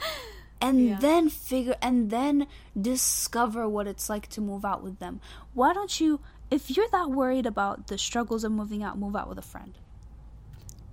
and 0.60 0.80
Yeah. 0.88 0.98
then 0.98 1.28
figure 1.28 1.76
and 1.80 2.10
then 2.10 2.46
discover 2.80 3.68
what 3.68 3.86
it's 3.86 4.08
like 4.08 4.28
to 4.30 4.40
move 4.40 4.64
out 4.64 4.82
with 4.82 4.98
them? 4.98 5.20
Why 5.54 5.72
don't 5.72 6.00
you 6.00 6.20
if 6.50 6.70
you're 6.76 6.88
that 6.92 7.10
worried 7.10 7.46
about 7.46 7.86
the 7.86 7.96
struggles 7.96 8.44
of 8.44 8.52
moving 8.52 8.82
out, 8.82 8.98
move 8.98 9.16
out 9.16 9.26
with 9.28 9.38
a 9.38 9.42
friend. 9.42 9.78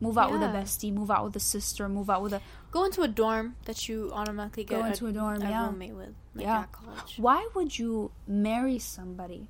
Move 0.01 0.17
out 0.17 0.31
with 0.31 0.41
a 0.41 0.45
Yeah. 0.45 0.55
bestie, 0.61 0.93
move 0.93 1.11
out 1.11 1.25
with 1.25 1.35
a 1.35 1.39
sister, 1.41 1.89
move 1.89 2.09
out 2.09 2.21
with 2.21 2.33
a 2.33 2.41
Go 2.71 2.85
into 2.85 3.01
a 3.01 3.07
dorm 3.07 3.55
that 3.65 3.89
you 3.89 4.11
automatically 4.13 4.63
get 4.63 4.79
Go 4.79 4.85
into 4.85 5.07
a 5.07 5.11
dorm, 5.11 5.41
yeah. 5.41 5.65
roommate 5.65 5.93
with, 5.95 6.13
like 6.35 6.45
Yeah. 6.45 6.59
at 6.61 6.71
college. 6.71 7.15
Why 7.17 7.49
would 7.55 7.77
you 7.79 8.11
marry 8.27 8.79
somebody 8.79 9.47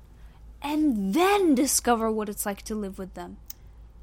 and 0.62 1.14
then 1.14 1.54
discover 1.54 2.10
what 2.10 2.28
it's 2.28 2.44
like 2.46 2.62
to 2.62 2.74
live 2.74 2.98
with 2.98 3.14
them? 3.14 3.36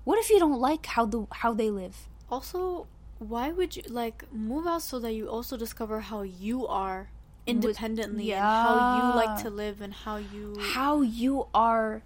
What 0.04 0.20
if 0.20 0.30
you 0.30 0.40
don't 0.40 0.60
like 0.60 0.86
how 0.86 1.06
the 1.06 1.26
how 1.32 1.54
they 1.54 1.70
live? 1.70 2.08
Also, 2.32 2.88
why 3.20 3.52
would 3.52 3.76
you 3.76 3.84
like 3.90 4.32
move 4.32 4.66
out 4.68 4.84
so 4.84 5.00
that 5.00 5.14
you 5.14 5.28
also 5.28 5.58
discover 5.58 6.00
how 6.02 6.22
you 6.22 6.66
are 6.68 7.10
independently 7.46 8.32
and 8.34 8.44
how 8.44 8.76
you 8.98 9.16
like 9.16 9.42
to 9.42 9.50
live 9.50 9.82
and 9.82 9.94
how 9.94 10.18
you 10.18 10.56
How 10.74 11.02
you 11.02 11.48
are 11.54 12.04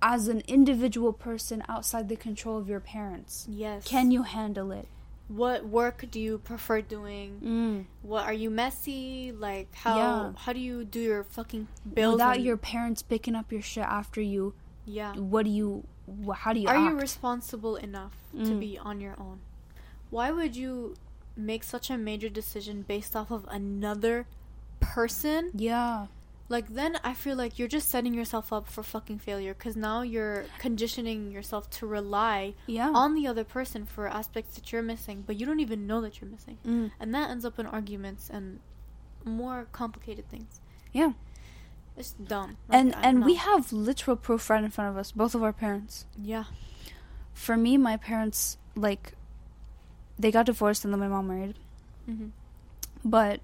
as 0.00 0.28
an 0.28 0.42
individual 0.46 1.12
person 1.12 1.62
outside 1.68 2.08
the 2.08 2.16
control 2.16 2.56
of 2.58 2.68
your 2.68 2.80
parents. 2.80 3.46
yes 3.48 3.84
Can 3.86 4.10
you 4.10 4.22
handle 4.22 4.70
it? 4.72 4.86
what 5.28 5.66
work 5.66 6.06
do 6.10 6.18
you 6.18 6.38
prefer 6.38 6.80
doing 6.80 7.38
Mm. 7.44 7.84
what 8.02 8.24
are 8.24 8.32
you 8.32 8.48
messy 8.48 9.30
like 9.30 9.68
how 9.74 9.96
Yeah. 9.96 10.32
how 10.44 10.52
do 10.54 10.60
you 10.60 10.84
do 10.86 11.00
your 11.00 11.22
fucking 11.22 11.68
bills 11.94 12.14
Without 12.14 12.40
your 12.40 12.56
parents 12.56 13.02
picking 13.02 13.34
up 13.34 13.52
your 13.52 13.60
shit 13.60 13.84
after 13.84 14.22
you, 14.22 14.54
yeah 14.86 15.12
what 15.16 15.44
do 15.44 15.50
you 15.50 15.84
how 16.34 16.54
do 16.54 16.60
you 16.60 16.68
are 16.68 16.76
act? 16.76 16.88
you 16.94 16.98
responsible 16.98 17.76
enough 17.76 18.14
to 18.32 18.52
Mm. 18.56 18.60
be 18.60 18.78
on 18.78 19.02
your 19.02 19.16
own 19.20 19.40
why 20.08 20.30
would 20.30 20.56
you 20.56 20.94
make 21.36 21.62
such 21.62 21.90
a 21.90 21.98
major 21.98 22.30
decision 22.30 22.80
based 22.88 23.14
off 23.14 23.30
of 23.30 23.44
another 23.50 24.24
person 24.80 25.50
yeah. 25.54 26.06
Like 26.48 26.68
then 26.74 26.98
i 27.04 27.12
feel 27.12 27.36
like 27.36 27.58
you're 27.58 27.68
just 27.68 27.88
setting 27.88 28.14
yourself 28.14 28.52
up 28.52 28.66
for 28.66 28.82
fucking 28.82 29.18
failure 29.18 29.52
because 29.54 29.76
now 29.76 30.02
you're 30.02 30.44
conditioning 30.58 31.30
yourself 31.30 31.68
to 31.70 31.86
rely 31.86 32.54
Yeah. 32.66 32.90
on 32.94 33.14
the 33.14 33.26
other 33.26 33.44
person 33.44 33.84
for 33.86 34.08
aspects 34.08 34.54
that 34.56 34.72
you're 34.72 34.82
missing 34.82 35.24
but 35.26 35.36
you 35.36 35.44
don't 35.46 35.60
even 35.60 35.86
know 35.86 36.00
that 36.00 36.20
you're 36.20 36.30
missing 36.30 36.58
Mm. 36.66 36.90
and 37.00 37.14
that 37.14 37.30
ends 37.30 37.44
up 37.44 37.58
in 37.58 37.66
arguments 37.66 38.30
and 38.30 38.60
more 39.24 39.66
complicated 39.72 40.28
things 40.30 40.60
Yeah. 40.92 41.12
it's 41.96 42.12
dumb 42.12 42.56
Like, 42.68 42.78
And 42.80 42.94
and 42.96 43.24
we 43.24 43.34
have 43.34 43.72
literal 43.72 44.16
proof 44.16 44.48
right 44.50 44.62
in 44.64 44.70
front 44.70 44.90
of 44.90 44.96
us, 44.96 45.12
both 45.12 45.34
of 45.34 45.42
our 45.42 45.52
parents. 45.52 46.06
yeah 46.16 46.44
For 47.34 47.56
me, 47.56 47.76
my 47.76 47.96
parents 47.96 48.56
like 48.74 49.12
they 50.18 50.30
got 50.32 50.46
divorced 50.46 50.84
and 50.84 50.92
then 50.92 51.00
my 51.00 51.08
mom 51.08 51.28
married. 51.28 51.56
hmm 52.06 52.28
But 53.04 53.40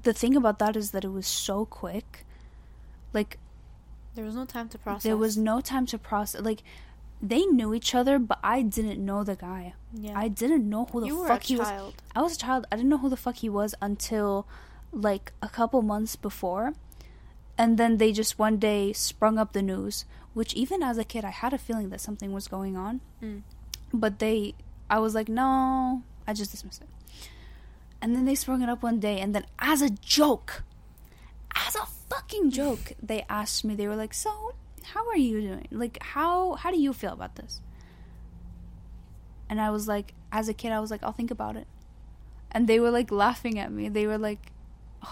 the 0.00 0.12
thing 0.12 0.36
about 0.36 0.58
that 0.58 0.76
is 0.76 0.90
that 0.90 1.04
it 1.04 1.08
was 1.10 1.26
so 1.26 1.64
quick. 1.64 2.25
Like 3.12 3.38
there 4.14 4.24
was 4.24 4.34
no 4.34 4.44
time 4.44 4.68
to 4.70 4.78
process 4.78 5.02
there 5.02 5.16
was 5.16 5.36
no 5.36 5.60
time 5.60 5.86
to 5.86 5.98
process. 5.98 6.40
Like 6.40 6.62
they 7.22 7.44
knew 7.46 7.72
each 7.74 7.94
other, 7.94 8.18
but 8.18 8.38
I 8.42 8.62
didn't 8.62 9.04
know 9.04 9.24
the 9.24 9.36
guy. 9.36 9.74
yeah 9.92 10.12
I 10.18 10.28
didn't 10.28 10.68
know 10.68 10.86
who 10.86 11.00
the 11.00 11.06
you 11.06 11.18
were 11.20 11.28
fuck 11.28 11.44
a 11.44 11.46
he 11.46 11.56
was. 11.56 11.68
I 12.14 12.22
was 12.22 12.36
a 12.36 12.38
child. 12.38 12.66
I 12.70 12.76
didn't 12.76 12.90
know 12.90 12.98
who 12.98 13.08
the 13.08 13.16
fuck 13.16 13.36
he 13.36 13.48
was 13.48 13.74
until 13.80 14.46
like 14.92 15.32
a 15.42 15.48
couple 15.48 15.82
months 15.82 16.16
before. 16.16 16.74
And 17.58 17.78
then 17.78 17.96
they 17.96 18.12
just 18.12 18.38
one 18.38 18.58
day 18.58 18.92
sprung 18.92 19.38
up 19.38 19.54
the 19.54 19.62
news, 19.62 20.04
which 20.34 20.52
even 20.54 20.82
as 20.82 20.98
a 20.98 21.04
kid 21.04 21.24
I 21.24 21.30
had 21.30 21.54
a 21.54 21.58
feeling 21.58 21.88
that 21.88 22.02
something 22.02 22.32
was 22.32 22.48
going 22.48 22.76
on. 22.76 23.00
Mm. 23.22 23.42
But 23.94 24.18
they 24.18 24.54
I 24.90 24.98
was 24.98 25.14
like, 25.14 25.28
"No." 25.28 26.02
I 26.26 26.32
just 26.34 26.50
dismissed 26.50 26.82
it. 26.82 26.88
And 28.02 28.14
then 28.14 28.24
they 28.24 28.34
sprung 28.34 28.60
it 28.62 28.68
up 28.68 28.82
one 28.82 29.00
day 29.00 29.20
and 29.20 29.34
then 29.34 29.46
as 29.58 29.80
a 29.80 29.90
joke, 29.90 30.64
as 31.54 31.74
a 31.76 31.86
fucking 32.08 32.50
joke, 32.50 32.92
they 33.02 33.24
asked 33.28 33.64
me. 33.64 33.74
They 33.74 33.88
were 33.88 33.96
like, 33.96 34.14
"So, 34.14 34.54
how 34.82 35.08
are 35.08 35.16
you 35.16 35.40
doing? 35.40 35.68
Like 35.70 36.02
how 36.02 36.54
how 36.54 36.70
do 36.70 36.78
you 36.78 36.92
feel 36.92 37.12
about 37.12 37.36
this?" 37.36 37.60
And 39.48 39.60
I 39.60 39.70
was 39.70 39.86
like, 39.86 40.12
as 40.32 40.48
a 40.48 40.54
kid, 40.54 40.72
I 40.72 40.80
was 40.80 40.90
like, 40.90 41.02
I'll 41.04 41.12
think 41.12 41.30
about 41.30 41.56
it. 41.56 41.68
And 42.50 42.66
they 42.66 42.80
were 42.80 42.90
like 42.90 43.10
laughing 43.12 43.58
at 43.58 43.70
me. 43.70 43.88
They 43.88 44.06
were 44.06 44.18
like, 44.18 44.52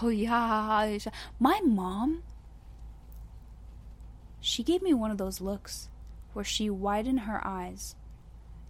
oh, 0.01 0.09
yeah. 0.09 0.83
yeah." 0.85 0.99
My 1.39 1.61
mom, 1.63 2.23
she 4.41 4.63
gave 4.63 4.81
me 4.81 4.93
one 4.93 5.11
of 5.11 5.17
those 5.17 5.41
looks 5.41 5.89
where 6.33 6.45
she 6.45 6.69
widened 6.69 7.21
her 7.21 7.39
eyes 7.47 7.95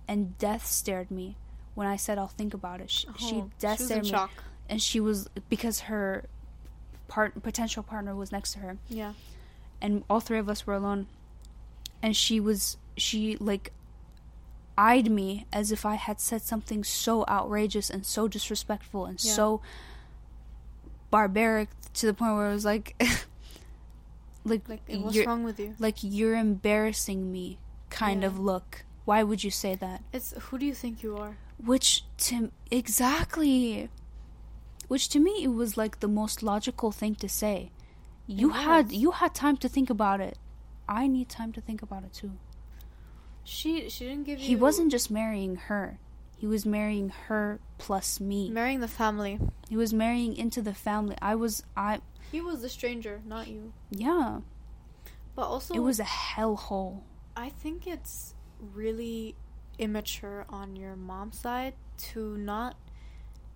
and 0.07 0.37
death 0.37 0.65
stared 0.65 1.09
me 1.09 1.37
when 1.73 1.87
I 1.87 1.95
said, 1.95 2.17
I'll 2.17 2.27
think 2.27 2.53
about 2.53 2.79
it. 2.79 2.89
She, 2.91 3.07
she 3.17 3.35
Oh, 3.37 3.49
death 3.59 3.79
she 3.79 3.85
stared 3.85 4.03
me. 4.03 4.09
shock 4.09 4.31
And 4.69 4.81
she 4.81 4.99
was, 4.99 5.27
because 5.49 5.81
her 5.81 6.25
part, 7.07 7.41
potential 7.43 7.83
partner 7.83 8.15
was 8.15 8.31
next 8.31 8.53
to 8.53 8.59
her. 8.59 8.77
Yeah. 8.89 9.13
And 9.81 10.03
all 10.09 10.19
three 10.19 10.37
of 10.39 10.49
us 10.49 10.65
were 10.65 10.73
alone. 10.73 11.07
And 12.01 12.15
she 12.15 12.39
was 12.39 12.77
she 12.97 13.35
like 13.37 13.71
eyed 14.77 15.09
me 15.11 15.45
as 15.53 15.71
if 15.71 15.85
i 15.85 15.95
had 15.95 16.19
said 16.19 16.41
something 16.41 16.83
so 16.83 17.23
outrageous 17.27 17.89
and 17.89 18.05
so 18.05 18.27
disrespectful 18.27 19.05
and 19.05 19.21
Yeah. 19.23 19.31
so 19.33 19.61
barbaric 21.11 21.69
to 21.93 22.05
the 22.05 22.13
point 22.13 22.35
where 22.35 22.49
it 22.49 22.53
was 22.53 22.65
like 22.65 22.95
like, 24.45 24.67
like 24.69 24.81
what's 24.87 25.17
wrong 25.25 25.43
with 25.43 25.59
you? 25.59 25.75
like 25.79 25.97
you're 26.01 26.35
embarrassing 26.35 27.31
me 27.31 27.57
kind 27.89 28.21
Yeah. 28.21 28.27
of 28.27 28.39
look. 28.39 28.83
Why 29.05 29.23
would 29.23 29.43
you 29.43 29.51
say 29.51 29.75
that? 29.75 30.01
It's 30.11 30.33
who 30.39 30.57
do 30.57 30.65
you 30.65 30.73
think 30.73 31.03
you 31.03 31.15
are? 31.17 31.37
Which 31.63 32.03
to 32.19 32.51
exactly 32.71 33.89
which 34.87 35.09
to 35.09 35.19
me 35.19 35.43
it 35.43 35.53
was 35.53 35.77
like 35.77 35.99
the 35.99 36.07
most 36.07 36.43
logical 36.43 36.91
thing 36.91 37.15
to 37.15 37.29
say. 37.29 37.71
You 38.27 38.49
had 38.49 38.91
you 38.91 39.11
had 39.11 39.35
time 39.35 39.57
to 39.57 39.69
think 39.69 39.89
about 39.89 40.19
it. 40.19 40.37
I 40.87 41.07
need 41.07 41.29
time 41.29 41.51
to 41.53 41.61
think 41.61 41.81
about 41.81 42.03
it 42.03 42.13
too. 42.13 42.31
She 43.43 43.89
she 43.89 44.05
didn't 44.05 44.25
give 44.25 44.39
you 44.39 44.45
he 44.45 44.55
wasn't 44.55 44.91
just 44.91 45.11
marrying 45.11 45.55
her. 45.55 45.99
He 46.37 46.47
was 46.47 46.65
marrying 46.65 47.09
her 47.27 47.59
plus 47.77 48.19
me. 48.19 48.49
Marrying 48.49 48.79
the 48.79 48.87
family. 48.87 49.39
He 49.69 49.77
was 49.77 49.93
marrying 49.93 50.35
into 50.35 50.61
the 50.61 50.73
family. 50.73 51.15
I 51.21 51.35
was 51.35 51.63
i 51.77 52.01
he 52.31 52.41
was 52.41 52.61
the 52.61 52.69
stranger 52.69 53.21
not 53.25 53.47
you. 53.47 53.73
Yeah. 53.91 54.41
But 55.35 55.43
also 55.43 55.73
it 55.75 55.79
was 55.79 55.99
a 55.99 56.03
hellhole. 56.03 57.01
I 57.35 57.49
think 57.49 57.85
it's 57.85 58.33
really 58.59 59.35
immature 59.77 60.45
on 60.49 60.75
your 60.75 60.95
mom's 60.95 61.39
side 61.39 61.73
to 61.97 62.37
not 62.37 62.75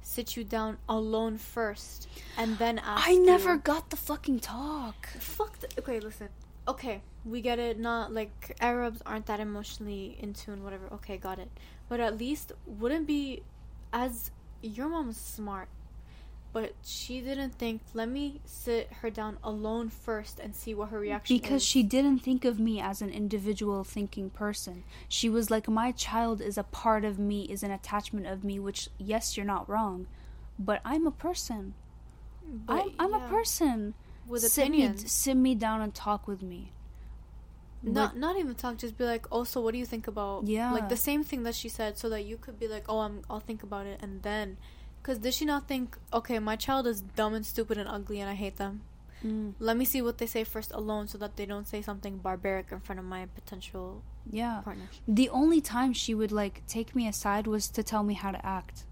sit 0.01 0.35
you 0.37 0.43
down 0.43 0.77
alone 0.87 1.37
first 1.37 2.07
and 2.37 2.57
then 2.57 2.79
ask 2.79 3.07
i 3.07 3.13
never 3.15 3.53
you- 3.53 3.59
got 3.59 3.89
the 3.89 3.95
fucking 3.97 4.39
talk. 4.39 5.07
Fuck 5.19 5.59
the, 5.59 5.67
okay 5.79 5.99
listen. 5.99 6.29
Okay 6.67 7.01
we 7.25 7.41
get 7.41 7.59
it 7.59 7.79
not 7.79 8.13
like 8.13 8.55
arabs 8.61 9.01
aren't 9.05 9.25
that 9.27 9.39
emotionally 9.39 10.17
in 10.19 10.33
tune 10.33 10.63
whatever. 10.63 10.87
Okay 10.93 11.17
got 11.17 11.37
it. 11.39 11.49
But 11.87 11.99
at 11.99 12.17
least 12.17 12.51
wouldn't 12.65 13.07
be 13.07 13.43
as 13.93 14.31
your 14.61 14.87
mom's 14.89 15.17
smart 15.17 15.67
but 16.51 16.73
she 16.83 17.21
didn't 17.21 17.53
think 17.55 17.81
let 17.93 18.09
me 18.09 18.41
sit 18.45 18.91
her 19.01 19.09
down 19.09 19.37
alone 19.43 19.89
first 19.89 20.39
and 20.39 20.55
see 20.55 20.73
what 20.73 20.89
her 20.89 20.99
reaction 20.99 21.37
because 21.37 21.61
is. 21.61 21.67
she 21.67 21.83
didn't 21.83 22.19
think 22.19 22.43
of 22.43 22.59
me 22.59 22.81
as 22.81 23.01
an 23.01 23.09
individual 23.09 23.83
thinking 23.83 24.29
person. 24.29 24.83
She 25.07 25.29
was 25.29 25.51
like 25.51 25.67
my 25.67 25.91
child 25.91 26.41
is 26.41 26.57
a 26.57 26.63
part 26.63 27.05
of 27.05 27.19
me 27.19 27.43
is 27.43 27.63
an 27.63 27.71
attachment 27.71 28.25
of 28.27 28.43
me 28.43 28.59
which 28.59 28.89
yes 28.97 29.37
you're 29.37 29.45
not 29.45 29.69
wrong 29.69 30.07
but 30.57 30.81
i'm 30.83 31.07
a 31.07 31.11
person. 31.11 31.73
But, 32.43 32.73
i'm, 32.73 32.91
I'm 32.99 33.11
yeah, 33.11 33.25
a 33.25 33.29
person. 33.29 33.93
With 34.27 34.41
sit 34.43 34.69
me, 34.69 34.85
opinions. 34.85 35.11
sit 35.11 35.35
me 35.35 35.55
down 35.55 35.81
and 35.81 35.93
talk 35.93 36.27
with 36.27 36.41
me. 36.41 36.71
Not 37.81 38.17
not 38.17 38.37
even 38.37 38.55
talk 38.55 38.77
just 38.77 38.97
be 38.97 39.05
like 39.05 39.25
oh 39.31 39.45
so 39.45 39.61
what 39.61 39.71
do 39.71 39.77
you 39.77 39.85
think 39.85 40.07
about? 40.07 40.47
Yeah. 40.47 40.73
like 40.73 40.89
the 40.89 40.97
same 40.97 41.23
thing 41.23 41.43
that 41.43 41.55
she 41.55 41.69
said 41.69 41.97
so 41.97 42.09
that 42.09 42.25
you 42.25 42.37
could 42.37 42.59
be 42.59 42.67
like 42.67 42.85
oh 42.89 42.99
i'm 42.99 43.21
i'll 43.29 43.39
think 43.39 43.63
about 43.63 43.85
it 43.85 43.99
and 44.01 44.21
then 44.21 44.57
because 45.01 45.19
did 45.19 45.33
she 45.33 45.45
not 45.45 45.67
think 45.67 45.97
okay 46.13 46.39
my 46.39 46.55
child 46.55 46.87
is 46.87 47.01
dumb 47.01 47.33
and 47.33 47.45
stupid 47.45 47.77
and 47.77 47.87
ugly 47.89 48.19
and 48.19 48.29
i 48.29 48.33
hate 48.33 48.57
them 48.57 48.81
Mm, 49.21 49.55
let 49.59 49.75
me 49.75 49.83
see 49.83 50.01
what 50.01 50.17
they 50.17 50.25
say 50.25 50.45
first 50.45 50.71
alone 50.71 51.09
so 51.09 51.17
that 51.17 51.35
they 51.35 51.45
don't 51.45 51.67
say 51.67 51.81
something 51.81 52.19
barbaric 52.19 52.67
in 52.71 52.79
front 52.79 52.99
of 52.99 53.05
my 53.05 53.25
potential 53.35 54.01
yeah 54.31 54.61
partner 54.63 54.85
the 55.09 55.27
only 55.27 55.59
time 55.59 55.91
she 55.91 56.15
would 56.15 56.31
like 56.31 56.65
take 56.67 56.95
me 56.95 57.05
aside 57.05 57.45
was 57.45 57.67
to 57.67 57.83
tell 57.83 58.01
me 58.01 58.13
how 58.13 58.31
to 58.31 58.45
act 58.45 58.85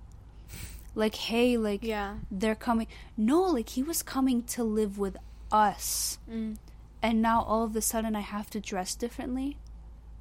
like 0.95 1.15
hey 1.15 1.55
like 1.55 1.81
yeah 1.81 2.15
they're 2.29 2.55
coming 2.55 2.87
no 3.15 3.41
like 3.41 3.69
he 3.69 3.81
was 3.81 4.03
coming 4.03 4.43
to 4.43 4.65
live 4.65 4.97
with 4.97 5.15
us 5.49 6.19
mm. 6.29 6.57
and 7.01 7.21
now 7.21 7.41
all 7.43 7.63
of 7.63 7.73
a 7.73 7.81
sudden 7.81 8.13
i 8.13 8.19
have 8.19 8.49
to 8.49 8.59
dress 8.59 8.95
differently 8.95 9.55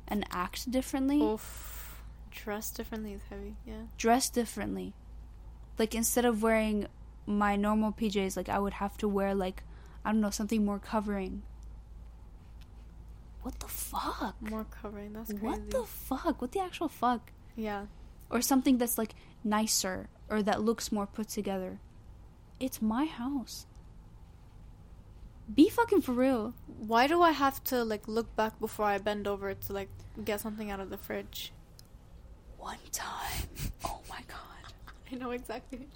and 0.09 0.25
act 0.31 0.71
differently, 0.71 1.21
Oof. 1.21 2.03
Dress 2.31 2.71
differently 2.71 3.13
is 3.13 3.23
heavy. 3.31 3.57
Yeah. 3.67 3.87
dress 3.97 4.29
differently. 4.29 4.93
Like 5.79 5.95
instead 5.95 6.25
of 6.25 6.43
wearing 6.43 6.87
my 7.27 7.57
normal 7.57 7.93
PJs, 7.93 8.37
like 8.37 8.49
I 8.49 8.59
would 8.59 8.75
have 8.75 8.97
to 8.99 9.09
wear 9.09 9.35
like 9.35 9.63
I 10.05 10.13
don't 10.13 10.21
know 10.21 10.31
something 10.31 10.65
more 10.65 10.79
covering. 10.79 11.43
What 13.43 13.61
the 13.61 13.69
fuck? 13.69 14.37
More 14.41 14.67
covering. 14.71 15.13
That's 15.13 15.31
crazy. 15.31 15.45
What 15.45 15.71
the 15.71 15.85
fuck? 15.85 16.41
What 16.41 16.53
the 16.53 16.61
actual 16.61 16.89
fuck? 16.89 17.31
Yeah. 17.55 17.87
Or 18.31 18.41
something 18.41 18.79
that's 18.79 18.99
like 18.99 19.15
nicer 19.45 20.09
or 20.29 20.43
that 20.43 20.63
looks 20.63 20.91
more 20.91 21.07
put 21.07 21.29
together. 21.29 21.79
It's 22.59 22.83
my 22.83 23.05
house. 23.05 23.67
Be 25.55 25.69
fucking 25.69 26.03
for 26.03 26.13
real. 26.13 26.55
Why 26.67 27.07
do 27.07 27.23
I 27.23 27.31
have 27.31 27.63
to 27.65 27.85
like 27.85 28.09
look 28.09 28.35
back 28.35 28.59
before 28.59 28.87
I 28.87 28.99
bend 28.99 29.29
over 29.29 29.55
to 29.55 29.73
like 29.73 29.91
get 30.25 30.41
something 30.41 30.71
out 30.71 30.81
of 30.81 30.91
the 30.91 30.97
fridge? 30.97 31.53
One 32.59 32.79
time. 32.91 33.49
Oh 33.85 34.01
my 34.09 34.23
god. 34.27 34.56
I 35.13 35.17
know 35.17 35.31
exactly. 35.31 35.87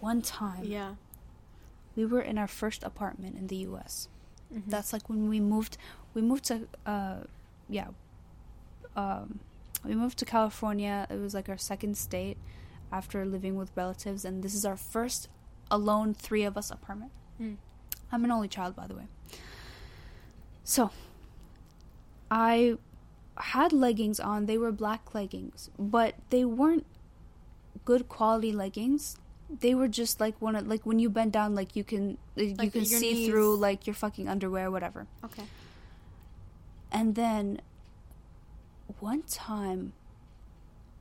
One 0.00 0.22
time. 0.22 0.64
Yeah. 0.64 0.94
We 1.96 2.04
were 2.06 2.20
in 2.20 2.38
our 2.38 2.48
first 2.48 2.82
apartment 2.82 3.36
in 3.38 3.46
the 3.46 3.56
US. 3.68 4.08
Mhm. 4.52 4.62
That's 4.66 4.92
like 4.92 5.08
when 5.08 5.28
we 5.28 5.40
moved 5.40 5.76
we 6.14 6.22
moved 6.22 6.44
to 6.44 6.66
uh 6.86 7.20
yeah. 7.68 7.88
Um 8.96 9.40
we 9.84 9.94
moved 9.94 10.18
to 10.18 10.24
California. 10.24 11.06
It 11.10 11.20
was 11.20 11.34
like 11.34 11.48
our 11.48 11.58
second 11.58 11.96
state 11.96 12.38
after 12.92 13.24
living 13.24 13.56
with 13.56 13.70
relatives 13.76 14.24
and 14.24 14.42
this 14.42 14.54
is 14.54 14.64
our 14.64 14.76
first 14.76 15.28
alone 15.70 16.14
three 16.14 16.44
of 16.44 16.56
us 16.56 16.70
apartment. 16.70 17.12
Mm. 17.40 17.56
I'm 18.12 18.24
an 18.24 18.30
only 18.30 18.48
child 18.48 18.76
by 18.76 18.86
the 18.86 18.94
way. 18.94 19.06
So 20.64 20.90
I 22.30 22.76
had 23.36 23.72
leggings 23.72 24.18
on. 24.20 24.46
They 24.46 24.58
were 24.58 24.72
black 24.72 25.14
leggings, 25.14 25.70
but 25.78 26.14
they 26.30 26.44
weren't 26.44 26.86
good 27.84 28.08
quality 28.08 28.52
leggings. 28.52 29.16
They 29.60 29.74
were 29.74 29.88
just 29.88 30.20
like 30.20 30.40
one 30.40 30.56
of 30.56 30.66
like 30.66 30.84
when 30.86 30.98
you 30.98 31.10
bend 31.10 31.32
down, 31.32 31.54
like 31.54 31.76
you 31.76 31.84
can 31.84 32.18
you 32.36 32.54
Like 32.56 32.72
can 32.72 32.84
your 32.84 33.00
see 33.00 33.26
through 33.26 33.56
like 33.56 33.86
your 33.86 33.94
fucking 33.94 34.28
underwear, 34.28 34.70
whatever. 34.70 35.06
Okay. 35.24 35.44
And 36.90 37.14
then 37.14 37.60
one 39.00 39.22
time 39.22 39.92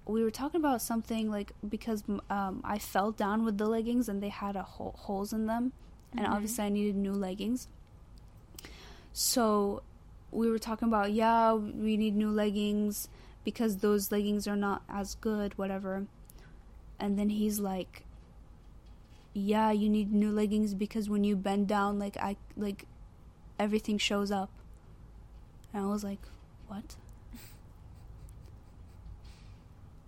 we 0.05 0.21
were 0.23 0.31
talking 0.31 0.59
about 0.59 0.81
something 0.81 1.29
like 1.31 1.53
because 1.67 2.03
um, 2.29 2.61
I 2.65 2.77
fell 2.79 3.11
down 3.11 3.45
with 3.45 3.57
the 3.57 3.67
leggings 3.67 4.09
and 4.09 4.21
they 4.21 4.29
had 4.29 4.55
a 4.55 4.63
hole, 4.63 4.95
holes 4.97 5.31
in 5.31 5.45
them, 5.45 5.71
and 6.11 6.25
Mhm. 6.27 6.31
obviously 6.33 6.65
I 6.65 6.69
needed 6.69 6.95
new 6.95 7.13
leggings. 7.13 7.67
So 9.13 9.83
we 10.31 10.49
were 10.49 10.59
talking 10.59 10.87
about 10.87 11.13
yeah 11.13 11.53
we 11.53 11.95
need 11.95 12.15
new 12.15 12.31
leggings 12.31 13.07
because 13.43 13.77
those 13.77 14.11
leggings 14.11 14.47
are 14.47 14.55
not 14.55 14.81
as 14.89 15.15
good 15.15 15.55
whatever 15.57 16.07
and 16.99 17.17
then 17.17 17.29
he's 17.29 17.59
like 17.59 18.03
yeah 19.33 19.71
you 19.71 19.89
need 19.89 20.13
new 20.13 20.31
leggings 20.31 20.73
because 20.73 21.09
when 21.09 21.23
you 21.23 21.35
bend 21.35 21.67
down 21.67 21.97
like 21.97 22.15
i 22.17 22.35
like 22.55 22.85
everything 23.59 23.97
shows 23.97 24.31
up 24.31 24.51
and 25.73 25.83
i 25.83 25.87
was 25.87 26.03
like 26.03 26.19
what 26.67 26.95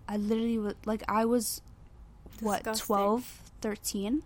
i 0.08 0.16
literally 0.16 0.58
was 0.58 0.74
like 0.84 1.02
i 1.08 1.24
was 1.24 1.60
what 2.40 2.62
Disgusting. 2.64 2.86
12 2.86 3.40
13 3.60 4.22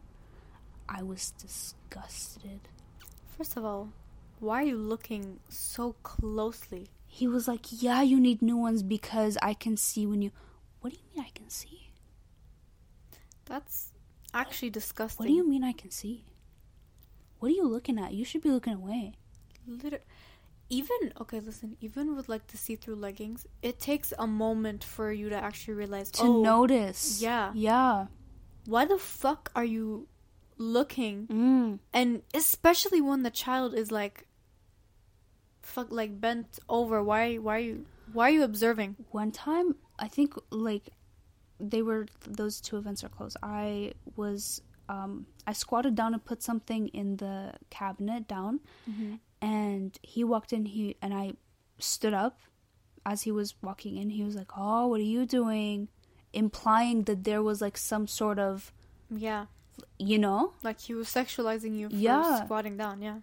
i 0.89 1.03
was 1.03 1.33
disgusted 1.33 2.61
First 3.37 3.57
of 3.57 3.65
all, 3.65 3.89
why 4.39 4.63
are 4.63 4.67
you 4.67 4.77
looking 4.77 5.41
so 5.49 5.95
closely? 6.03 6.89
He 7.07 7.27
was 7.27 7.49
like, 7.49 7.67
"Yeah, 7.71 8.03
you 8.03 8.21
need 8.21 8.43
new 8.43 8.57
ones 8.59 8.83
because 8.83 9.39
I 9.41 9.55
can 9.55 9.79
see 9.79 10.05
when 10.05 10.21
you." 10.21 10.31
What 10.83 10.93
do 10.93 10.99
you 10.99 11.17
mean 11.17 11.25
I 11.27 11.31
can 11.31 11.49
see? 11.49 11.90
That's 13.51 13.91
actually 14.33 14.71
disgusting. 14.71 15.25
What 15.25 15.29
do 15.29 15.35
you 15.35 15.47
mean 15.47 15.65
I 15.65 15.73
can 15.73 15.91
see? 15.91 16.25
What 17.41 17.51
are 17.51 17.55
you 17.55 17.67
looking 17.67 17.99
at? 17.99 18.15
You 18.15 18.25
should 18.25 18.43
be 18.43 18.51
looking 18.51 18.75
away. 18.75 19.15
Liter- 19.67 20.05
even 20.71 21.13
okay, 21.21 21.41
listen. 21.41 21.77
Even 21.81 22.15
with 22.15 22.29
like 22.29 22.47
the 22.47 22.57
see-through 22.57 22.95
leggings, 22.95 23.47
it 23.61 23.81
takes 23.81 24.13
a 24.19 24.27
moment 24.27 24.85
for 24.85 25.11
you 25.11 25.29
to 25.31 25.37
actually 25.37 25.75
realize 25.75 26.13
To 26.13 26.23
oh, 26.23 26.43
notice. 26.43 27.21
yeah. 27.21 27.51
Yeah. 27.55 28.07
Why 28.67 28.85
the 28.85 28.99
fuck 28.99 29.51
are 29.57 29.65
you 29.65 30.07
looking? 30.57 31.27
Mm. 31.27 31.79
And 31.93 32.23
especially 32.33 33.01
when 33.01 33.25
the 33.25 33.31
child 33.31 33.75
is 33.75 33.91
like, 33.91 34.29
fuck, 35.61 35.89
like 35.91 36.21
bent 36.21 36.61
over. 36.69 37.03
Why? 37.03 37.37
Why 37.37 37.57
are 37.57 37.59
you? 37.59 37.87
Why 38.13 38.29
are 38.29 38.35
you 38.35 38.45
observing? 38.45 38.95
One 39.11 39.33
time, 39.33 39.75
I 39.99 40.07
think 40.07 40.35
like 40.51 40.91
they 41.61 41.83
were 41.83 42.07
those 42.27 42.61
two 42.61 42.77
events 42.79 43.05
are 43.05 43.09
close. 43.09 43.37
I 43.43 43.93
was 44.17 44.63
um 44.89 45.27
I 45.47 45.53
squatted 45.53 45.95
down 45.95 46.15
and 46.15 46.25
put 46.25 46.43
something 46.43 46.89
in 46.89 47.17
the 47.19 47.53
cabinet 47.71 48.27
down 48.27 48.61
and 49.43 49.99
he 50.03 50.25
walked 50.25 50.53
in 50.53 50.65
he 50.67 50.97
and 51.03 51.13
I 51.15 51.33
stood 51.79 52.15
up 52.15 52.41
as 53.07 53.23
he 53.23 53.31
was 53.33 53.55
walking 53.63 53.97
in. 53.97 54.11
He 54.11 54.23
was 54.23 54.35
like, 54.37 54.51
"Oh, 54.57 54.89
what 54.89 55.01
are 55.01 55.05
you 55.17 55.27
doing?" 55.27 55.89
implying 56.33 57.03
that 57.05 57.25
there 57.25 57.43
was 57.43 57.61
like 57.61 57.77
some 57.77 58.07
sort 58.07 58.39
of, 58.39 58.73
Yeah, 59.11 59.47
you 59.99 60.17
know, 60.17 60.53
like 60.63 60.79
he 60.81 60.95
was 60.95 61.09
sexualizing 61.09 61.77
you 61.77 61.89
for 61.91 61.97
Yeah. 61.97 62.45
squatting 62.45 62.77
down. 62.77 63.03
Yeah. 63.03 63.19